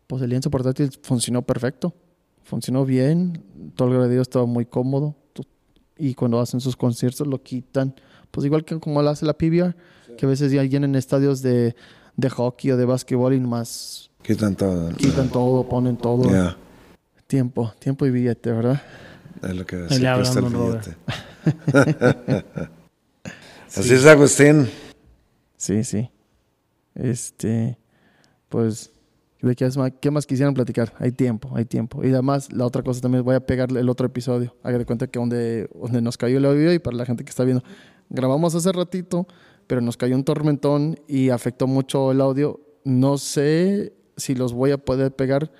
[0.07, 1.95] pues el lienzo portátil funcionó perfecto.
[2.43, 3.43] Funcionó bien,
[3.77, 5.15] todo el graderío estaba muy cómodo.
[5.97, 7.95] Y cuando hacen sus conciertos lo quitan,
[8.31, 9.77] pues igual que como lo hace la PBR,
[10.17, 11.77] que a veces ya llenan estadios de,
[12.17, 14.89] de hockey o de básquetbol y nomás quitan todo.
[14.97, 16.57] quitan todo, ponen todo.
[17.27, 18.83] Tiempo, tiempo y billete, ¿verdad?
[19.43, 20.97] es lo que hablan, cuesta el billete.
[23.77, 24.69] Así es, Agustín.
[25.57, 26.11] Sí, sí.
[26.95, 27.79] Este,
[28.49, 28.93] pues,
[29.41, 30.93] ¿de qué más, qué quisieran platicar?
[30.99, 32.05] Hay tiempo, hay tiempo.
[32.05, 34.57] Y además, la otra cosa también, voy a pegarle el otro episodio.
[34.63, 37.31] Haga de cuenta que donde, donde nos cayó el audio y para la gente que
[37.31, 37.63] está viendo,
[38.09, 39.27] grabamos hace ratito,
[39.67, 42.61] pero nos cayó un tormentón y afectó mucho el audio.
[42.85, 45.51] No sé si los voy a poder pegar,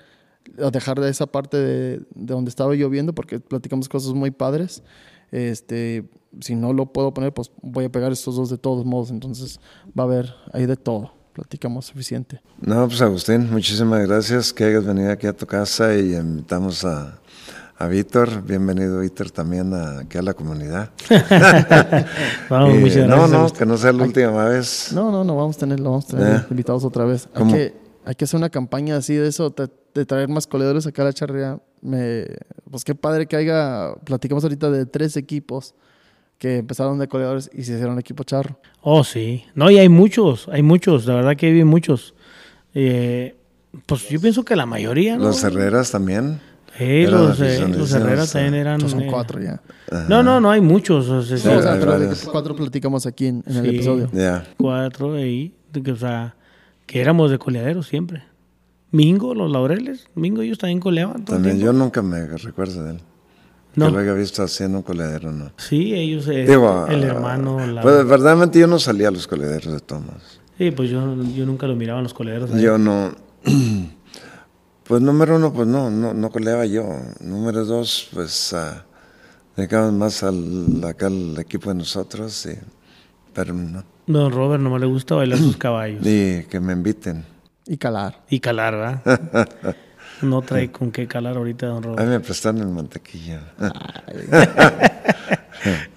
[0.61, 4.83] a dejar de esa parte de, de donde estaba lloviendo, porque platicamos cosas muy padres.
[5.31, 9.11] Este, si no lo puedo poner, pues voy a pegar estos dos de todos modos.
[9.11, 9.59] Entonces
[9.97, 11.20] va a haber ahí de todo.
[11.33, 12.41] Platicamos suficiente.
[12.59, 17.19] No, pues Agustín, muchísimas gracias que hayas venido aquí a tu casa y invitamos a,
[17.77, 18.41] a Víctor.
[18.43, 20.89] Bienvenido, Víctor, también a- aquí a la comunidad.
[22.49, 23.29] Vamos, Y muchas no, gracias.
[23.31, 23.59] no, Agustín.
[23.59, 24.91] que no sea la última vez.
[24.93, 26.45] No, no, no, vamos a tener, lo vamos a tener Eh.
[26.49, 27.29] invitados otra vez.
[27.33, 27.73] Hay que,
[28.05, 31.05] hay que hacer una campaña así de eso, de, de traer más coleadores acá a
[31.05, 31.59] la charrea.
[31.81, 32.25] Me,
[32.69, 35.73] pues qué padre que haya, platicamos ahorita de tres equipos
[36.41, 38.57] que empezaron de coleadores y se hicieron equipo charro.
[38.81, 39.43] Oh, sí.
[39.53, 42.15] No, y hay muchos, hay muchos, la verdad que hay muchos.
[42.73, 43.35] Eh,
[43.85, 45.25] pues yo pienso que la mayoría, ¿no?
[45.25, 46.39] Los Herreras también.
[46.79, 48.73] Eh, eran los, eh, los Herreras también eran...
[48.81, 49.61] Entonces son eh, cuatro ya.
[50.09, 51.07] No, no, no, hay muchos.
[51.09, 52.21] o sea, Sí, o sea, hay pero de varios.
[52.25, 53.75] que cuatro platicamos aquí en, en el Sí.
[53.75, 54.09] episodio.
[54.11, 54.43] Ya.
[54.57, 55.53] cuatro ahí,
[55.91, 56.35] o sea,
[56.87, 58.23] que éramos de coleaderos siempre.
[58.89, 62.91] Mingo, los laureles, Mingo ellos también coleaban todo el También yo nunca me recuerdo de
[62.93, 63.01] él.
[63.75, 63.85] No.
[63.85, 65.51] Que lo haya visto haciendo un coledero, ¿no?
[65.57, 69.27] Sí, ellos, eh, Digo, el ah, hermano, la- Pues verdaderamente yo no salía a los
[69.27, 70.39] colederos de Tomás.
[70.57, 70.99] sí, pues yo,
[71.35, 72.51] yo nunca lo miraba en los coleaderos.
[72.53, 72.61] ahí.
[72.61, 73.11] Yo no.
[74.83, 76.83] Pues número uno, pues no, no, no coleaba yo.
[77.21, 78.83] Número dos, pues ah,
[79.55, 82.57] dedicamos más al, acá al equipo de nosotros, y-
[83.33, 83.85] pero no.
[84.07, 87.23] Don Robert nomás le gusta bailar sus caballos Y que me inviten.
[87.65, 88.21] Y calar.
[88.29, 88.73] y calar,
[89.05, 89.49] ¿verdad?
[90.21, 93.41] No trae con qué calar ahorita, don A mí me prestaron el mantequilla.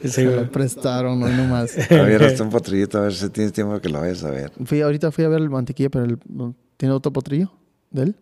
[0.04, 1.76] Se lo prestaron, no nomás.
[1.90, 4.52] A ver, hasta un potrillito, a ver si tienes tiempo que lo vayas a ver.
[4.64, 6.18] Fui, ahorita fui a ver el mantequilla, pero el-
[6.76, 7.50] ¿tiene otro potrillo
[7.90, 8.16] de él?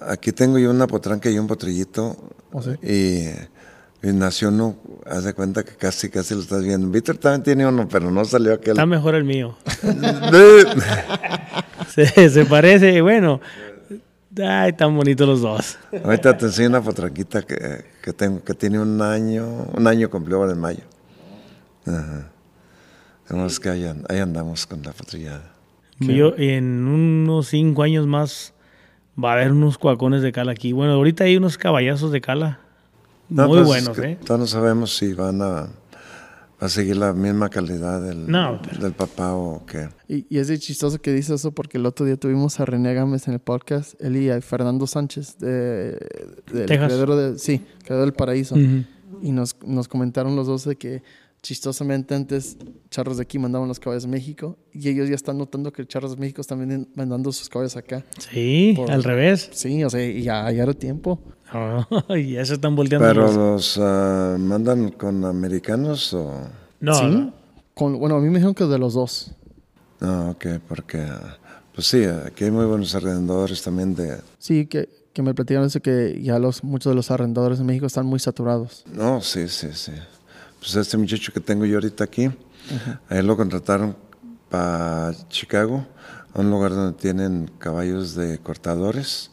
[0.00, 2.16] Aquí tengo yo una potranca y un potrillito.
[2.52, 2.70] ¿O sí?
[2.82, 6.88] Y, y nació uno, haz de cuenta que casi, casi lo estás viendo.
[6.88, 8.72] Víctor también tiene uno, pero no salió aquel.
[8.72, 9.56] Está mejor el mío.
[11.94, 13.40] Se, se parece, bueno.
[14.42, 15.78] Ay, tan bonitos los dos.
[16.04, 20.38] Ahorita te enseño una potranquita que, que tengo, que tiene un año, un año cumplió
[20.38, 20.82] ahora en mayo.
[21.86, 22.30] Ajá.
[23.26, 25.52] Tenemos que ahí, ahí andamos con la potrillada.
[26.00, 28.52] Yo, en unos cinco años más
[29.22, 30.72] va a haber unos cuacones de cala aquí.
[30.72, 32.58] Bueno, ahorita hay unos caballazos de cala.
[33.28, 34.16] No, muy pues, buenos, que ¿eh?
[34.16, 35.68] Todavía no sabemos si van a,
[36.60, 39.88] a seguir la misma calidad del, No, pero- del papá o qué.
[40.08, 42.94] Y, y es de chistoso que dice eso porque el otro día tuvimos a René
[42.94, 45.98] Gámez en el podcast, él y a Fernando Sánchez de,
[46.52, 46.86] del Texas.
[46.92, 48.56] creador de, sí, creador del paraíso.
[49.22, 51.02] Y nos, nos comentaron los dos de que
[51.44, 52.56] chistosamente antes
[52.90, 56.12] Charros de aquí mandaban los caballos a México y ellos ya están notando que Charros
[56.12, 58.02] de México están vendiendo- mandando sus caballos acá.
[58.18, 59.50] Sí, Por- al revés.
[59.52, 61.20] Sí, o sea, y ya, ya era tiempo.
[61.52, 61.84] Oh,
[62.16, 63.06] y ya se están volteando.
[63.06, 66.48] Pero los- los ah, mandan con americanos o...
[66.80, 67.04] No, ¿Sí?
[67.06, 67.34] no.
[67.74, 69.32] Con, bueno, a mí me dijeron que de los dos.
[70.00, 70.98] No, ok, porque...
[70.98, 71.36] ah,
[71.74, 74.16] Pues sí, aquí hay muy buenos arrendadores también de...
[74.38, 77.84] Sí, que, que me platicaron eso que ya los muchos de los arrendadores en México
[77.86, 78.84] están muy saturados.
[78.92, 79.92] No, sí, sí, sí.
[80.64, 82.30] Pues este muchacho que tengo yo ahorita aquí,
[83.10, 83.94] a él lo contrataron
[84.48, 85.86] para Chicago,
[86.32, 89.30] a un lugar donde tienen caballos de cortadores,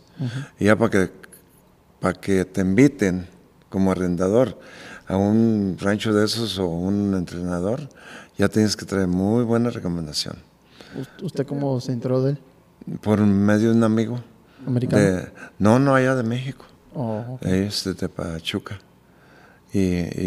[0.60, 1.12] y ya para que,
[2.02, 3.28] para que te inviten
[3.70, 4.60] como arrendador.
[5.08, 7.90] a un rancho de esos o un entrenador,
[8.38, 10.36] ya tienes que traer muy buena recomendación.
[10.98, 12.40] ¿Ust- ¿Usted cómo se enteró de él?
[13.02, 14.20] Por medio de un amigo.
[14.66, 15.02] ¿Americano?
[15.02, 16.66] De, no, no, allá de México.
[16.94, 17.46] Oh, ok.
[17.46, 18.80] Es de Pachuca.
[19.74, 19.80] Y,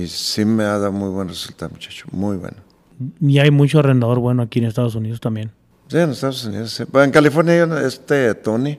[0.03, 2.07] y sí me ha dado muy buen resultado, muchacho.
[2.13, 2.57] Muy bueno.
[3.21, 5.51] Y hay mucho arrendador bueno aquí en Estados Unidos también.
[5.89, 6.71] Sí, en Estados Unidos.
[6.73, 6.85] sí.
[6.91, 8.79] Bueno, en California, este Tony.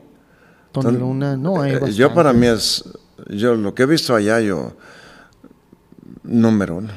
[0.72, 2.84] Tony Ton- Luna, no, hay eh, yo para mí es,
[3.30, 4.76] yo lo que he visto allá, yo,
[6.24, 6.90] número uno.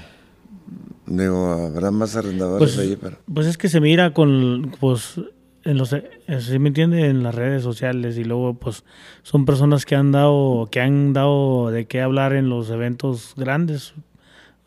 [1.06, 3.16] Digo, habrá más arrendadores Pues, allí, pero...
[3.32, 5.20] pues es que se mira con, pues,
[5.68, 6.08] en los, eh,
[6.40, 7.08] ¿sí me entiende?
[7.08, 8.84] En las redes sociales y luego, pues,
[9.22, 13.92] son personas que han dado, que han dado de qué hablar en los eventos grandes.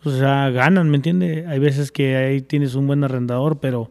[0.03, 1.45] O sea, ganan, ¿me entiende?
[1.47, 3.89] Hay veces que ahí tienes un buen arrendador, pero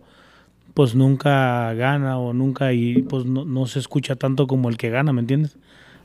[0.73, 4.91] pues nunca gana o nunca y pues no, no se escucha tanto como el que
[4.91, 5.57] gana, ¿me entiendes?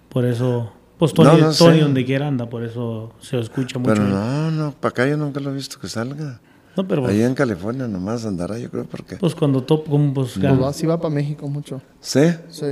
[0.09, 3.93] Por eso, pues Tony, No, donde quiera anda, por eso se escucha mucho.
[3.93, 6.41] Pero no, no, para acá yo nunca lo he visto que salga.
[6.77, 9.15] No, pero Allá en California nomás andará, yo creo, porque...
[9.17, 11.81] pues cuando top, como pues, Pues va, sí va para México mucho.
[12.01, 12.21] ¿Sí?
[12.49, 12.65] Sí.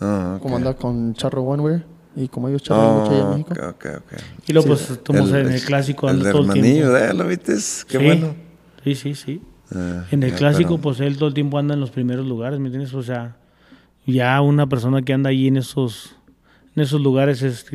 [0.00, 0.42] Ah, ok.
[0.42, 1.84] Como anda con Charro Oneware.
[2.18, 3.50] Y como ellos charlan mucho allá en Oh, México.
[3.52, 4.12] ok, ok, ok.
[4.46, 4.84] Y luego, Sí.
[4.86, 6.96] pues, estamos en el clásico, El anda todo el tiempo.
[6.96, 7.52] él, ¿lo viste?
[7.88, 8.04] Qué Sí.
[8.04, 8.34] bueno.
[8.84, 9.42] Sí, sí, sí.
[9.74, 12.24] Ah, En el ya, clásico, pero- pues él todo el tiempo anda en los primeros
[12.26, 12.94] lugares, ¿me entiendes?
[12.94, 13.36] O sea,
[14.06, 16.16] ya una persona que anda allí en esos,
[16.74, 17.66] en esos lugares es,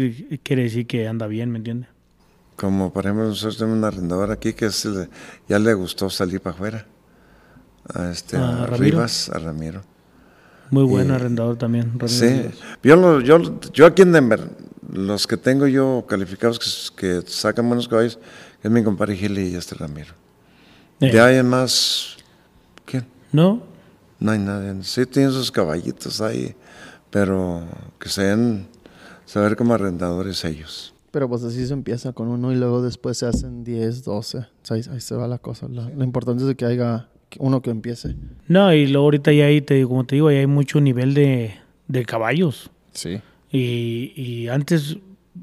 [0.42, 1.90] quiere decir que anda bien, ¿me entiendes?
[2.56, 5.10] Como por ejemplo, nosotros tenemos un arrendador aquí que es el-
[5.48, 6.86] ya le gustó salir para afuera.
[7.94, 8.66] A este, ¿A a?
[8.68, 9.82] Rivas, a Ramiro.
[10.70, 11.86] Muy buen Y- arrendador también.
[12.00, 12.50] Ramiro Sí,
[12.84, 14.48] yo, lo- yo, yo aquí en Denver,
[14.92, 18.20] los que tengo yo calificados que, que sacan buenos caballos,
[18.62, 20.14] es mi compadre Gili y este Ramiro.
[21.00, 22.18] Eh, De ahí en más,
[22.86, 23.08] ¿quién?
[23.32, 23.64] ¿No?
[24.20, 24.84] No hay nadie.
[24.84, 26.56] Sí, tienen sus caballitos ahí,
[27.10, 27.64] pero
[28.00, 28.68] que sean
[29.26, 30.94] saber como arrendadores ellos.
[31.12, 34.38] Pero pues así se empieza con uno y luego después se hacen 10, 12.
[34.38, 35.68] O sea, ahí, ahí se va la cosa.
[35.70, 38.16] La- lo importante es que haya uno que empiece.
[38.48, 41.54] No, y luego ahorita ya hay, te como te digo, ya hay mucho nivel de,
[41.88, 42.72] de caballos.
[42.94, 43.22] Sí.
[43.52, 44.98] Y, y antes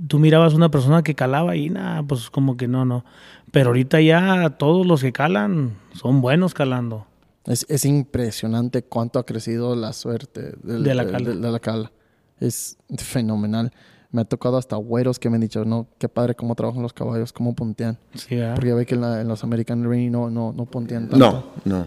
[0.07, 3.05] tú mirabas una persona que calaba y nada, pues como que no, no.
[3.53, 7.07] Pero ahorita ya todos los que calan son buenos calando.
[7.45, 11.59] Es, es impresionante cuánto ha crecido la suerte del- De la de- de- de la
[11.61, 11.93] cala.
[12.41, 13.73] Es fenomenal.
[14.11, 16.95] Me ha tocado hasta güeros que me han dicho, no, qué padre cómo trabajan los
[16.95, 17.99] caballos, cómo puntean.
[18.15, 18.55] Sí, ¿verdad?
[18.55, 21.53] Porque ya ve que en, la- en los American Ring no, no, no puntean tanto.
[21.65, 21.87] No,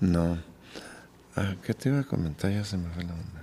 [0.00, 0.38] no.
[1.36, 2.52] Ah, ¿Qué te iba a comentar?
[2.52, 3.42] Ya se me fue la onda.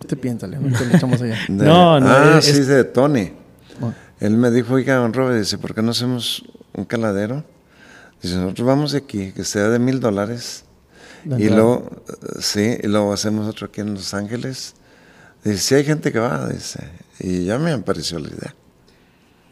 [0.00, 0.68] Usted piénsale, ¿no?
[0.68, 1.36] Le echamos allá.
[1.48, 3.32] De- No, no, Ah, es- sí, de Tony.
[3.78, 6.44] Bueno, Él me dijo, oiga, don Robert, dice, ¿por qué no hacemos
[6.74, 7.44] un caladero?
[8.20, 10.64] Dice, nosotros vamos de aquí, que sea de mil dólares.
[11.24, 14.74] Y luego, eh, sí, y luego hacemos otro aquí en Los Ángeles.
[15.48, 16.80] Dice, sí hay gente que va, dice.
[17.20, 18.54] Y ya me pareció la idea.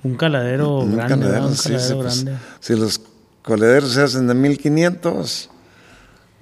[0.02, 2.40] Un caladero Un grande, caladero, Un sí, caladero sí, pues, grande.
[2.60, 3.00] si los
[3.42, 5.50] colederos se hacen de 1500,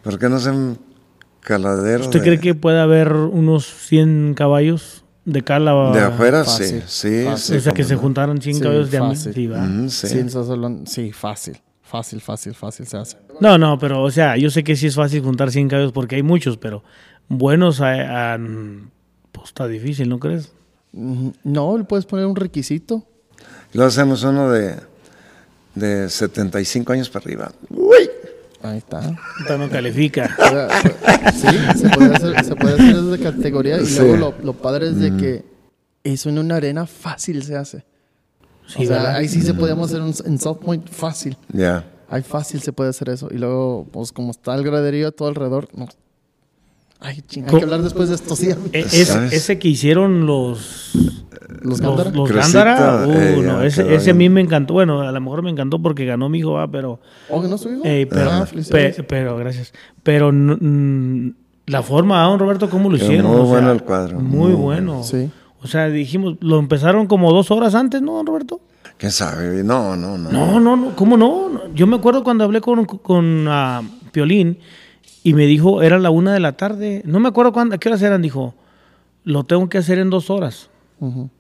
[0.03, 0.79] ¿por qué no hacen
[1.41, 5.93] caladeros ¿Usted de, cree que puede haber unos 100 caballos de cala?
[5.93, 6.45] de afuera?
[6.45, 7.55] fácil, sí, sí, fácil.
[7.55, 7.57] sí.
[7.57, 8.01] o sea, que se no.
[8.01, 9.35] juntaran 100 Sí, caballos de fácil.
[9.35, 9.67] Sí, va.
[10.87, 11.61] Sí, fácil.
[11.83, 13.17] Fácil, fácil, fácil se hace.
[13.41, 16.17] No, no, pero, o sea, yo sé que sí es fácil juntar 100 caballos porque
[16.17, 16.83] hay muchos, pero
[17.29, 18.39] buenos, a- a-
[19.45, 20.53] está difícil, ¿no crees?
[20.93, 23.05] Mm, No, le puedes poner un requisito.
[23.73, 24.77] Luego hacemos uno de,
[25.75, 27.53] de 75 años para arriba.
[27.71, 28.09] Uy.
[28.63, 28.99] Ahí está.
[28.99, 30.35] Ahorita no califica.
[30.39, 33.81] O sea, sí, se puede hacer, se puede hacer de categoría.
[33.81, 33.99] Y Sí.
[34.01, 35.45] luego lo, lo padre es de que
[36.05, 37.85] eso en una arena fácil se hace.
[38.67, 39.17] Sí, o sea, ¿verdad?
[39.17, 41.37] ahí sí se podemos hacer un, en South Point fácil.
[41.53, 41.85] Ya.
[42.09, 43.29] Ahí fácil se puede hacer eso.
[43.31, 45.87] Y luego, pues como está el graderío todo alrededor, no.
[47.07, 48.49] Ay, ching, hay que hablar después de esto, sí.
[48.73, 49.33] E- ese, ¿Sabes?
[49.35, 50.93] ese que hicieron los
[51.61, 52.11] Los los, Gándara.
[52.11, 54.73] los Crucito, Gándara, uh, eh, no, ese, a mí me encantó.
[54.75, 57.59] Bueno, a lo mejor me encantó porque ganó mi hijo, va, pero, ¿Oh, que no
[57.59, 57.83] su hijo?
[57.85, 59.03] eh, pero, Ah, pe- felicidades.
[59.07, 59.73] pero, gracias.
[60.03, 61.29] Pero mm,
[61.67, 63.27] la forma, ¿ah, don Roberto, cómo lo hicieron?
[63.27, 65.03] muy O sea, bueno el cuadro, Muy, muy bueno.
[65.05, 65.31] Sí.
[65.63, 68.61] O sea, dijimos, lo empezaron como dos horas antes, ¿no, don Roberto?
[68.97, 69.63] ¿Quién sabe?
[69.65, 70.31] No, no, no.
[70.31, 71.49] No, no, no, ¿cómo no?
[71.51, 74.59] No, Yo me acuerdo cuando hablé con, con ah, Piolín
[75.25, 77.03] y me dijo, era la una de la tarde.
[77.07, 78.55] No me acuerdo cuándo, a qué horas eran, dijo,
[79.25, 80.69] lo tengo que hacer en dos horas.
[81.01, 81.31] Ujú.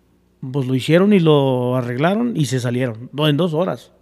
[0.52, 3.92] Pues lo hicieron y lo arreglaron y se salieron, en dos horas.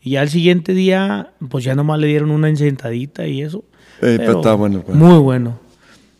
[0.00, 3.64] Y ya el siguiente día, pues ya nomás le dieron una encentadita y eso.
[4.00, 5.04] Ey, pero está bueno cuadro.
[5.04, 5.60] Muy bueno.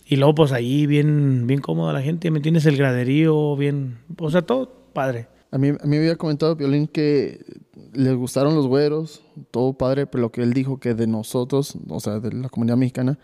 [0.07, 2.67] Y luego, pues ahí bien, bien cómoda la gente, ¿me entiendes?
[2.67, 5.29] El graderío, bien, o sea, todo padre.
[5.51, 7.45] A mí, a mí me había comentado Violín que
[7.95, 12.01] le gustaron los güeros, todo padre, pero lo que él dijo que de nosotros, o
[12.01, 13.19] sea, de la comunidad mexicana,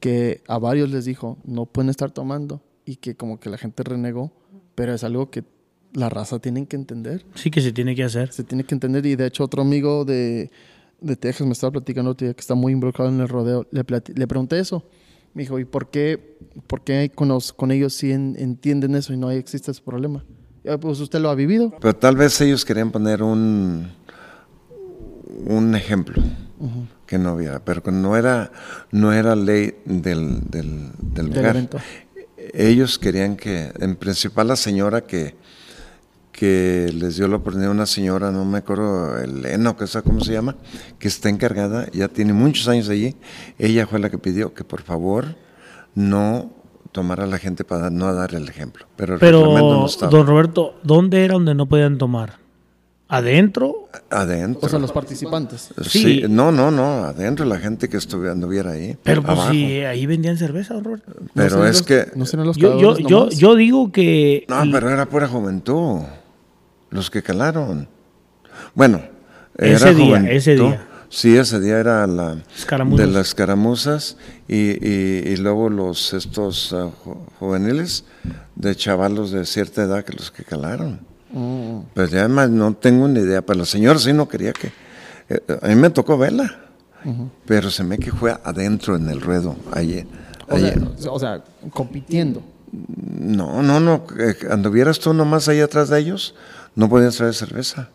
[0.00, 3.82] que a varios les dijo, no pueden estar tomando y que como que la gente
[3.84, 4.32] renegó,
[4.74, 5.44] pero es algo que
[5.94, 7.24] la raza tienen que entender.
[7.34, 8.32] Sí que se tiene que hacer.
[8.32, 9.04] Se tiene que entender.
[9.06, 10.50] Y de hecho, otro amigo de,
[11.00, 13.66] de Texas me estaba platicando otro día que está muy involucrado en el rodeo.
[13.70, 13.84] Le,
[14.14, 14.84] le pregunté eso.
[15.34, 16.36] Me dijo, ¿y por qué,
[16.66, 20.24] por qué con, los, con ellos sí en- entienden eso y no existe ese problema?
[20.80, 21.72] Pues usted lo ha vivido.
[21.80, 23.90] Pero tal vez ellos querían poner un,
[25.46, 26.22] un ejemplo
[27.06, 28.52] que no hubiera, pero que no era,
[28.92, 31.56] no era ley del, del, del Del lugar.
[31.56, 31.78] evento.
[32.54, 35.34] Ellos querían que, en principal la señora que,
[36.30, 40.32] que les dio la oportunidad, una señora, no me acuerdo, Elena qué sé cómo se
[40.32, 40.56] llama,
[40.98, 43.14] que está encargada, ya tiene muchos años allí,
[43.58, 45.36] ella fue la que pidió que por favor
[45.94, 46.50] no
[46.92, 48.86] tomara a la gente para no dar el ejemplo.
[48.96, 50.10] Pero el Pero, no estaba.
[50.10, 52.40] don Roberto, ¿dónde era donde no podían tomar?
[53.08, 53.88] ¿Adentro?
[54.10, 54.66] Adentro.
[54.66, 55.68] O sea, los participantes.
[55.82, 56.22] Sí, Sí.
[56.30, 58.96] no, no, no, adentro la gente que estuviera, anduviera ahí.
[59.02, 59.52] Pero pues abajo.
[59.52, 61.12] sí, ahí vendían cerveza, don Roberto.
[61.34, 62.06] Pero ¿No serán es los- que.
[62.14, 64.46] ¿No serán los Yo, yo, yo, yo digo que...
[64.48, 66.00] No, pero era pura juventud.
[66.88, 67.86] Los que calaron.
[68.74, 69.02] Bueno,
[69.58, 70.30] Ese era día, juventud.
[70.30, 70.86] ese día.
[71.14, 73.06] Sí, ese día era la Escaramuzas.
[73.06, 74.16] de las escaramuzas
[74.48, 78.06] y, y, y luego los estos ju- juveniles
[78.54, 81.00] de chavalos de cierta edad que los que calaron.
[81.30, 81.80] Mm.
[81.92, 84.72] Pues ya además no tengo ni idea, pero la señora sí no quería que...
[85.28, 86.60] eh, a mí me tocó verla,
[87.44, 90.06] pero se me que fue adentro en el ruedo, allí.
[90.48, 90.72] O allí.
[90.96, 92.42] sea, o sea, compitiendo.
[93.20, 94.06] No, no, no.
[94.18, 96.34] eh, Anduvieras tú nomás ahí atrás de ellos,
[96.74, 97.90] no podías traer cerveza.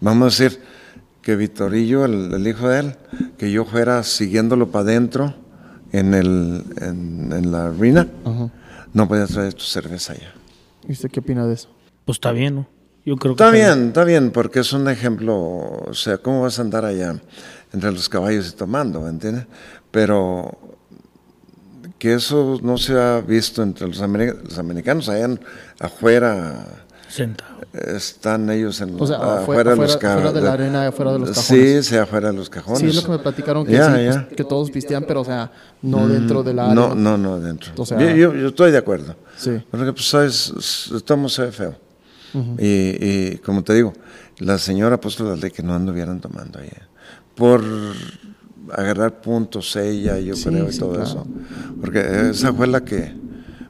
[0.00, 0.62] Vamos a decir
[1.24, 2.96] que Vitorillo, el, el hijo de él,
[3.38, 5.34] que yo fuera siguiéndolo para adentro
[5.92, 8.50] en, el, en, en la arena, Ajá.
[8.92, 10.34] no podías traer tu cerveza allá.
[10.86, 11.68] ¿Y usted qué opina de eso?
[12.04, 12.68] Pues está bien, ¿no?
[13.06, 16.58] Yo creo que Está bien, está bien, porque es un ejemplo, o sea, ¿cómo vas
[16.58, 17.14] a andar allá
[17.72, 19.46] entre los caballos y tomando, ¿me entiendes?
[19.90, 20.58] Pero
[21.98, 25.40] que eso no se ha visto entre los, los americanos, allá en-
[25.80, 26.83] afuera
[27.14, 27.54] Sentado.
[27.72, 31.18] están ellos en O sea, afuera, afuera, de los afuera- de la arena, afuera de
[31.20, 31.86] los Sí, cajones.
[31.86, 32.80] sí, afuera de los cajones.
[32.80, 34.28] Sí, es lo que me platicaron que, Ya, sí, pues, ya.
[34.28, 35.52] que todos pistean, pero o sea,
[35.82, 37.00] no dentro de la No, arena.
[37.00, 37.72] no, no, dentro.
[37.76, 39.14] O sea- yo, yo- yo estoy de acuerdo.
[39.36, 39.62] Sí.
[39.70, 41.76] Porque pues sabes, estamos se ve feo.
[42.58, 43.92] y, y como te digo,
[44.38, 46.68] la señora ha puesto la ley que no anduvieran tomando ahí.
[47.36, 47.62] Por
[48.72, 51.04] agarrar puntos ella, yo Sí, creo, y sí, todo claro.
[51.08, 51.26] eso.
[51.80, 53.14] Porque esa fue la que...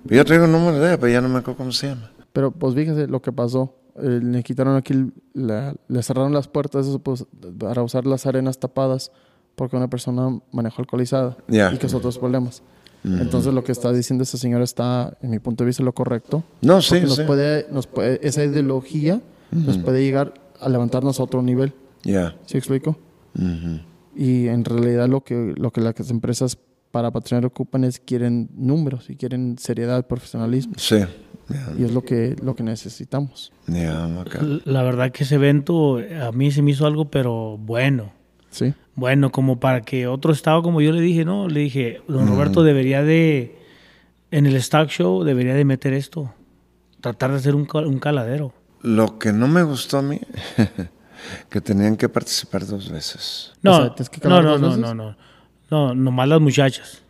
[0.05, 2.11] Yo traigo un número de ella, pero ya no me acuerdo cómo se llama.
[2.35, 3.75] Pero pues fíjese lo que pasó.
[3.97, 4.93] Eh, le quitaron aquí,
[5.33, 7.25] la- le cerraron las puertas eso, pues,
[7.59, 9.11] para usar las arenas tapadas
[9.55, 11.73] porque una persona manejó alcoholizada Ya.
[11.73, 12.63] y que es otros problemas.
[13.05, 16.43] Entonces lo que está diciendo esa señora está, en mi punto de vista, lo correcto.
[16.63, 17.23] No, sí, nos sí.
[17.27, 19.21] puede, nos puede, esa ideología
[19.53, 21.73] nos puede llegar a levantarnos a otro nivel.
[22.03, 22.35] Ya.
[22.47, 22.97] ¿Sí explico?
[23.39, 23.81] Ujú.
[24.17, 26.59] Y en realidad lo que, lo que las empresas
[26.95, 30.75] para patrocinar ocupan es quieren números y quieren seriedad, profesionalismo.
[30.77, 31.01] Sí.
[31.49, 33.53] Ya, Y es lo que, lo que necesitamos.
[33.67, 34.39] ya, acá.
[34.65, 38.13] La verdad que ese evento a mí se me hizo algo, pero bueno.
[38.51, 38.73] ¿Sí?
[38.95, 41.49] Bueno, como para que otro estado, como yo le dije, ¿no?
[41.49, 43.59] Le dije, don Roberto debería de,
[44.31, 46.33] en el stock show, debería de meter esto.
[47.01, 48.55] Tratar de hacer un, cal- un caladero.
[48.83, 50.21] Lo que no me gustó a mí,
[51.51, 53.53] que tenían que participar dos veces.
[53.63, 54.81] No, O sea, ¿tienes que no, no, dos no, veces?
[54.83, 55.05] no, no.
[55.11, 55.17] No,
[55.95, 57.03] nomás las muchachas.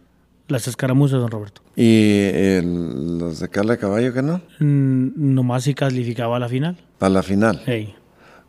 [0.48, 1.62] Las escaramuzas, don Roberto.
[1.74, 4.42] Y el- los de Carla de Caballo, que no?
[4.60, 6.76] Mm, nomás si calificaba a la final.
[6.98, 7.62] Para la final.
[7.64, 7.94] Hey.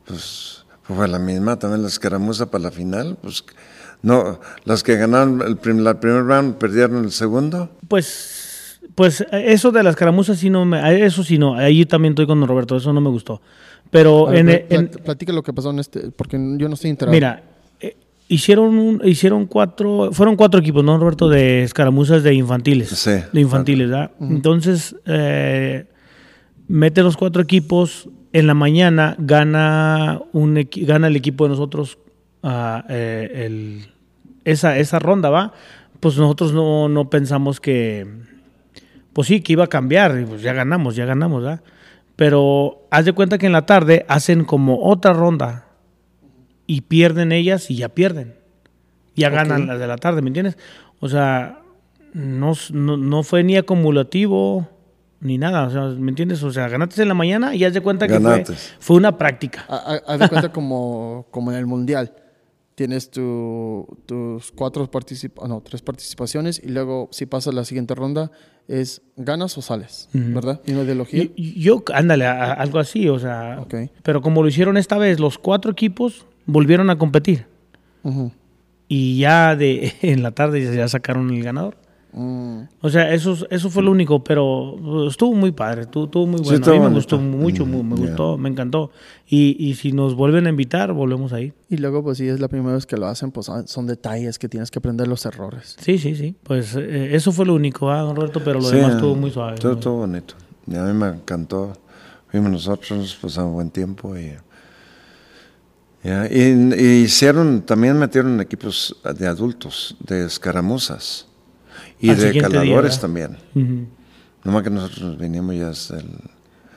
[0.05, 3.17] Pues fue la misma, también la escaramuza para la final.
[3.21, 3.43] Pues
[4.01, 7.69] no, las que ganaron el, prim- la primer round perdieron el segundo.
[7.87, 12.27] Pues, pues eso de las escaramuzas sí no me, eso sí no, ahí también estoy
[12.27, 13.41] con don Roberto, eso no me gustó.
[13.89, 16.73] Pero ver, en, pla- en- pla- platica lo que pasó en este, porque yo no
[16.73, 17.13] estoy enterado.
[17.13, 17.41] mira,
[18.27, 21.29] hicieron un- hicieron cuatro, fueron cuatro equipos, ¿no, Roberto?
[21.29, 22.89] De escaramuzas de infantiles.
[22.89, 24.11] Sí, De infantiles, ¿verdad?
[24.19, 25.85] Entonces, eh,
[26.67, 31.97] mete los cuatro equipos, en la mañana gana, un, gana el equipo de nosotros
[32.43, 33.87] eh, el-
[34.43, 35.53] esa, esa ronda, ¿va?
[35.99, 38.05] Pues nosotros no, no pensamos que,
[39.13, 41.61] pues sí, que iba a cambiar, y pues ya ganamos, ya ganamos, ¿verdad?
[42.15, 45.64] Pero haz de cuenta que en la tarde hacen como otra ronda
[46.67, 48.35] y pierden ellas y ya pierden.
[49.15, 50.57] Ya ganan las de la tarde, ¿me entiendes?
[50.99, 51.61] O sea,
[52.13, 54.67] no, no, no fue ni acumulativo
[55.21, 56.43] ni nada, o sea, ¿me entiendes?
[56.43, 58.75] O sea, ganaste en la mañana y haz de cuenta que fue, Ganates.
[58.79, 59.65] fue una práctica.
[59.69, 62.13] Ha- ha- Haz de cuenta como, como en el mundial.
[62.75, 68.31] Tienes tu- tus cuatro participa no, tres participaciones y luego si pasas la siguiente ronda
[68.67, 70.59] es ganas o sales, ¿verdad?
[70.65, 71.23] Y una ideología.
[71.35, 73.75] Y- Yo, ándale, a- a- algo así, o sea, Ok.
[74.03, 77.45] pero como lo hicieron esta vez, los cuatro equipos volvieron a competir
[78.03, 78.31] Ujú,
[78.87, 81.77] y ya de en la tarde ya sacaron el ganador.
[82.17, 82.69] Mm.
[82.79, 86.37] O sea, eso, eso fue lo único, pero uh, estuvo muy padre, estuvo, estuvo muy
[86.39, 86.55] Sí, bueno.
[86.59, 88.07] estuvo a mí me gustó mucho, mu- me Mm, ya.
[88.07, 88.91] gustó, me encantó.
[89.27, 91.51] Y, y si nos vuelven a invitar, volvemos ahí.
[91.69, 94.39] Y luego, pues si es la primera vez que lo hacen, pues ah, son detalles
[94.39, 95.75] que tienes que aprender los errores.
[95.77, 96.37] Sí, sí, sí.
[96.43, 98.39] Pues eh, eso fue lo único, ¿ah, don Roberto?
[98.45, 99.57] Pero lo Sí, demás estuvo muy suave.
[99.57, 100.35] Todo, todo bonito.
[100.67, 101.73] Y a mí me encantó.
[102.29, 104.31] Fuimos nosotros, pasamos buen tiempo y...
[106.05, 111.27] ya, y, y hicieron, también metieron equipos de adultos, de escaramuzas
[111.99, 113.37] y Al de día, caladores también.
[114.43, 116.05] Nomás que nosotros vinimos ya hasta el...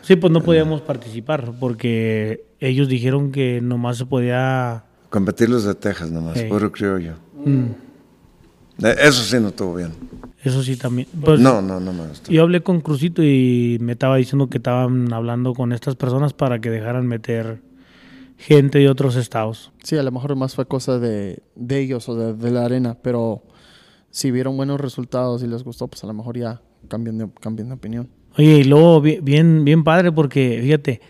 [0.03, 4.85] Sí, pues no podíamos participar porque ellos dijeron que nomás se podía...
[5.11, 6.45] Competir los de Texas nomás, Sí.
[6.47, 7.15] puro criollo.
[7.45, 7.65] Mm,
[8.85, 9.91] Eh, Eso sí no estuvo bien.
[10.45, 11.09] eso sí también.
[11.21, 12.31] Pues, no, no, no me gustó.
[12.31, 16.61] Yo hablé con Crucito y me estaba diciendo que estaban hablando con estas personas para
[16.61, 17.61] que dejaran meter
[18.39, 19.73] gente de otros estados.
[19.83, 22.97] Sí, a lo mejor más fue cosa de, de ellos o de, de la arena,
[23.03, 23.43] pero
[24.11, 27.69] si vieron buenos resultados y les gustó, pues a lo mejor ya cambian de, cambian
[27.69, 28.09] de opinión.
[28.39, 31.01] Oye, y luego bi- bien, bien padre porque fíjate,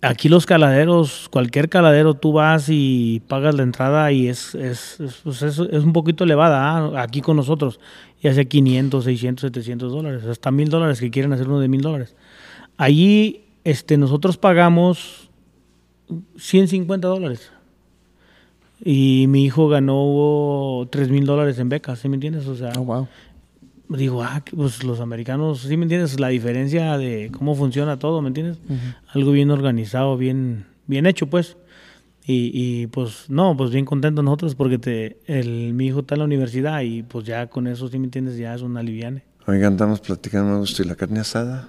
[0.00, 5.20] aquí los caladeros, cualquier caladero tú vas y pagas la entrada y es, es, es,
[5.22, 7.02] pues es- es un poquito elevada ¿ah?
[7.02, 7.78] aquí con nosotros,
[8.22, 11.82] ya sea 500, 600, 700 dólares, hasta mil dólares que quieren hacer uno de mil
[11.82, 12.16] dólares.
[12.78, 15.19] Allí este, nosotros pagamos
[16.36, 17.50] 150 dólares.
[18.82, 22.46] Y mi hijo ganó 3 mil dólares en becas, ¿sí me entiendes?
[22.46, 23.08] O sea, Oh, wow.
[23.90, 26.18] digo, ah, pues los americanos, ¿sí me entiendes?
[26.18, 28.58] La diferencia de cómo funciona todo, ¿me entiendes?
[29.12, 31.56] Algo bien organizado, bien, bien hecho, pues.
[32.26, 36.20] Y, y, pues, no, pues bien contento nosotros porque te, el, mi hijo está en
[36.20, 38.36] la universidad y pues ya con eso, ¿sí me entiendes?
[38.38, 39.24] Ya es una aliviane.
[39.46, 40.82] Oigan, andamos platicando, me gusto.
[40.82, 41.68] ¿Y la carne asada?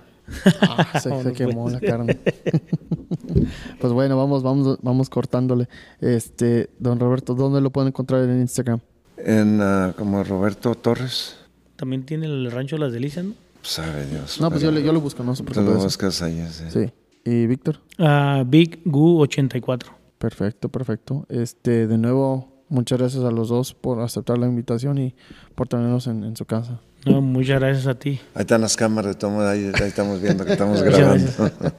[0.61, 2.18] Ah, se, se quemó la carne.
[3.80, 5.68] pues bueno, vamos, vamos, vamos cortándole.
[6.00, 8.80] Este, don Roberto, ¿dónde lo pueden encontrar en Instagram?
[9.18, 11.38] En, ah, como Roberto Torres.
[11.76, 13.34] También tiene el rancho Las Delicias, ¿no?
[13.61, 14.40] Sabe Dios.
[14.42, 15.76] No, pues yo, le- yo lo busco, no se Tú preocupe.
[15.77, 16.45] lo buscas ahí.
[16.51, 16.64] sí.
[16.69, 16.92] Sí.
[17.24, 17.80] ¿Y Víctor?
[18.00, 19.92] Ah, Big Goo 84.
[20.18, 21.26] Perfecto, perfecto.
[21.30, 25.14] Este, de nuevo, muchas gracias a los dos por aceptar la invitación y
[25.53, 26.80] por tenernos en, en su casa.
[27.06, 28.20] No, muchas gracias a ti.
[28.36, 31.32] Ahí están las cámaras, toma, ahí, ahí estamos viendo que estamos grabando.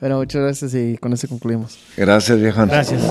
[0.00, 1.76] Bueno, muchas gracias y con eso concluimos.
[1.96, 2.64] Gracias, viejo.
[2.66, 3.02] Gracias.